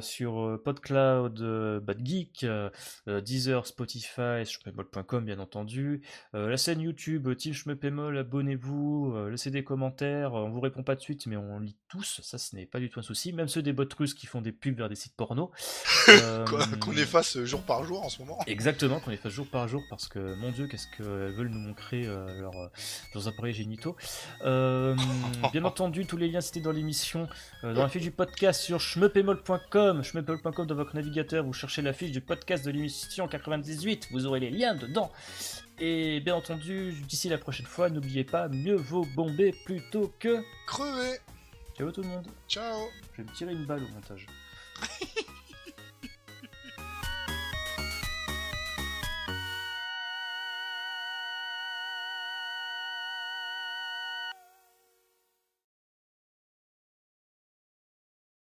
sur 0.00 0.60
PodCloud, 0.64 1.80
Bad 1.82 2.04
Geek, 2.04 2.46
Deezer, 3.06 3.66
Spotify, 3.66 4.44
schmepémol.com 4.44 5.24
bien 5.24 5.38
entendu. 5.38 6.02
Euh, 6.34 6.48
la 6.48 6.56
chaîne 6.56 6.80
YouTube, 6.80 7.26
euh, 7.26 7.34
Team 7.34 7.52
Schmepémol, 7.52 8.16
abonnez-vous, 8.16 9.12
euh, 9.14 9.30
laissez 9.30 9.50
des 9.50 9.64
commentaires, 9.64 10.34
on 10.34 10.48
vous 10.50 10.60
répond 10.60 10.82
pas 10.82 10.94
de 10.94 11.00
suite, 11.00 11.26
mais 11.26 11.36
on 11.36 11.58
lit 11.58 11.76
tous, 11.88 12.20
ça 12.22 12.38
ce 12.38 12.54
n'est 12.54 12.66
pas 12.66 12.78
du 12.78 12.88
tout 12.88 13.00
un 13.00 13.02
souci, 13.02 13.32
même 13.32 13.48
ceux 13.48 13.62
des 13.62 13.72
bots 13.72 13.84
russes 13.98 14.14
qui 14.14 14.26
font 14.26 14.40
des 14.40 14.52
pubs 14.52 14.76
vers 14.76 14.88
des 14.88 14.94
sites 14.94 15.16
porno. 15.16 15.50
Qu'on 16.80 16.92
efface 16.92 17.38
jour 17.44 17.62
par 17.62 17.84
jour 17.84 18.04
en 18.04 18.08
ce 18.08 18.20
moment. 18.20 18.38
Exactement, 18.46 19.00
qu'on 19.00 19.10
les 19.10 19.16
fasse 19.16 19.32
jour 19.32 19.46
par 19.48 19.68
jour, 19.68 19.82
parce 19.90 20.08
que 20.08 20.34
mon 20.36 20.50
dieu, 20.50 20.66
qu'est-ce 20.66 20.88
que 20.96 21.02
veulent 21.02 21.50
nous 21.50 21.58
montrer 21.58 22.04
leurs, 22.04 22.70
leurs 23.14 23.28
appareils 23.28 23.54
génitaux. 23.54 23.96
Bien 24.42 25.64
entendu, 25.64 26.06
tous 26.06 26.16
les 26.16 26.28
liens 26.28 26.40
cités 26.40 26.60
dans 26.60 26.72
l'émission, 26.72 27.28
dans 27.62 27.72
la 27.72 27.88
fiche 27.88 28.02
du 28.02 28.10
podcast 28.10 28.60
sur 28.60 28.80
schmepémol.com, 28.80 30.02
schmepémol.com 30.02 30.66
dans 30.66 30.74
votre 30.74 30.94
navigateur, 30.94 31.44
vous 31.44 31.52
cherchez 31.52 31.82
la 31.82 31.92
fiche 31.92 32.12
du 32.12 32.20
podcast 32.20 32.64
de 32.64 32.70
l'émission 32.70 33.28
98, 33.28 34.08
vous 34.10 34.26
aurez 34.26 34.40
les 34.40 34.50
liens 34.50 34.74
dedans. 34.74 35.10
Et 35.82 36.20
bien 36.20 36.36
entendu, 36.36 36.92
d'ici 37.08 37.30
la 37.30 37.38
prochaine 37.38 37.64
fois, 37.64 37.88
n'oubliez 37.88 38.22
pas, 38.22 38.48
mieux 38.48 38.76
vaut 38.76 39.06
bomber 39.16 39.52
plutôt 39.64 40.12
que... 40.18 40.42
Crevé 40.66 41.16
Ciao 41.74 41.90
tout 41.90 42.02
le 42.02 42.08
monde, 42.08 42.26
Ciao. 42.46 42.88
Je 43.12 43.22
vais 43.22 43.30
me 43.30 43.34
tirer 43.34 43.52
une 43.52 43.64
balle 43.64 43.82
au 43.82 43.88
montage. 43.88 44.26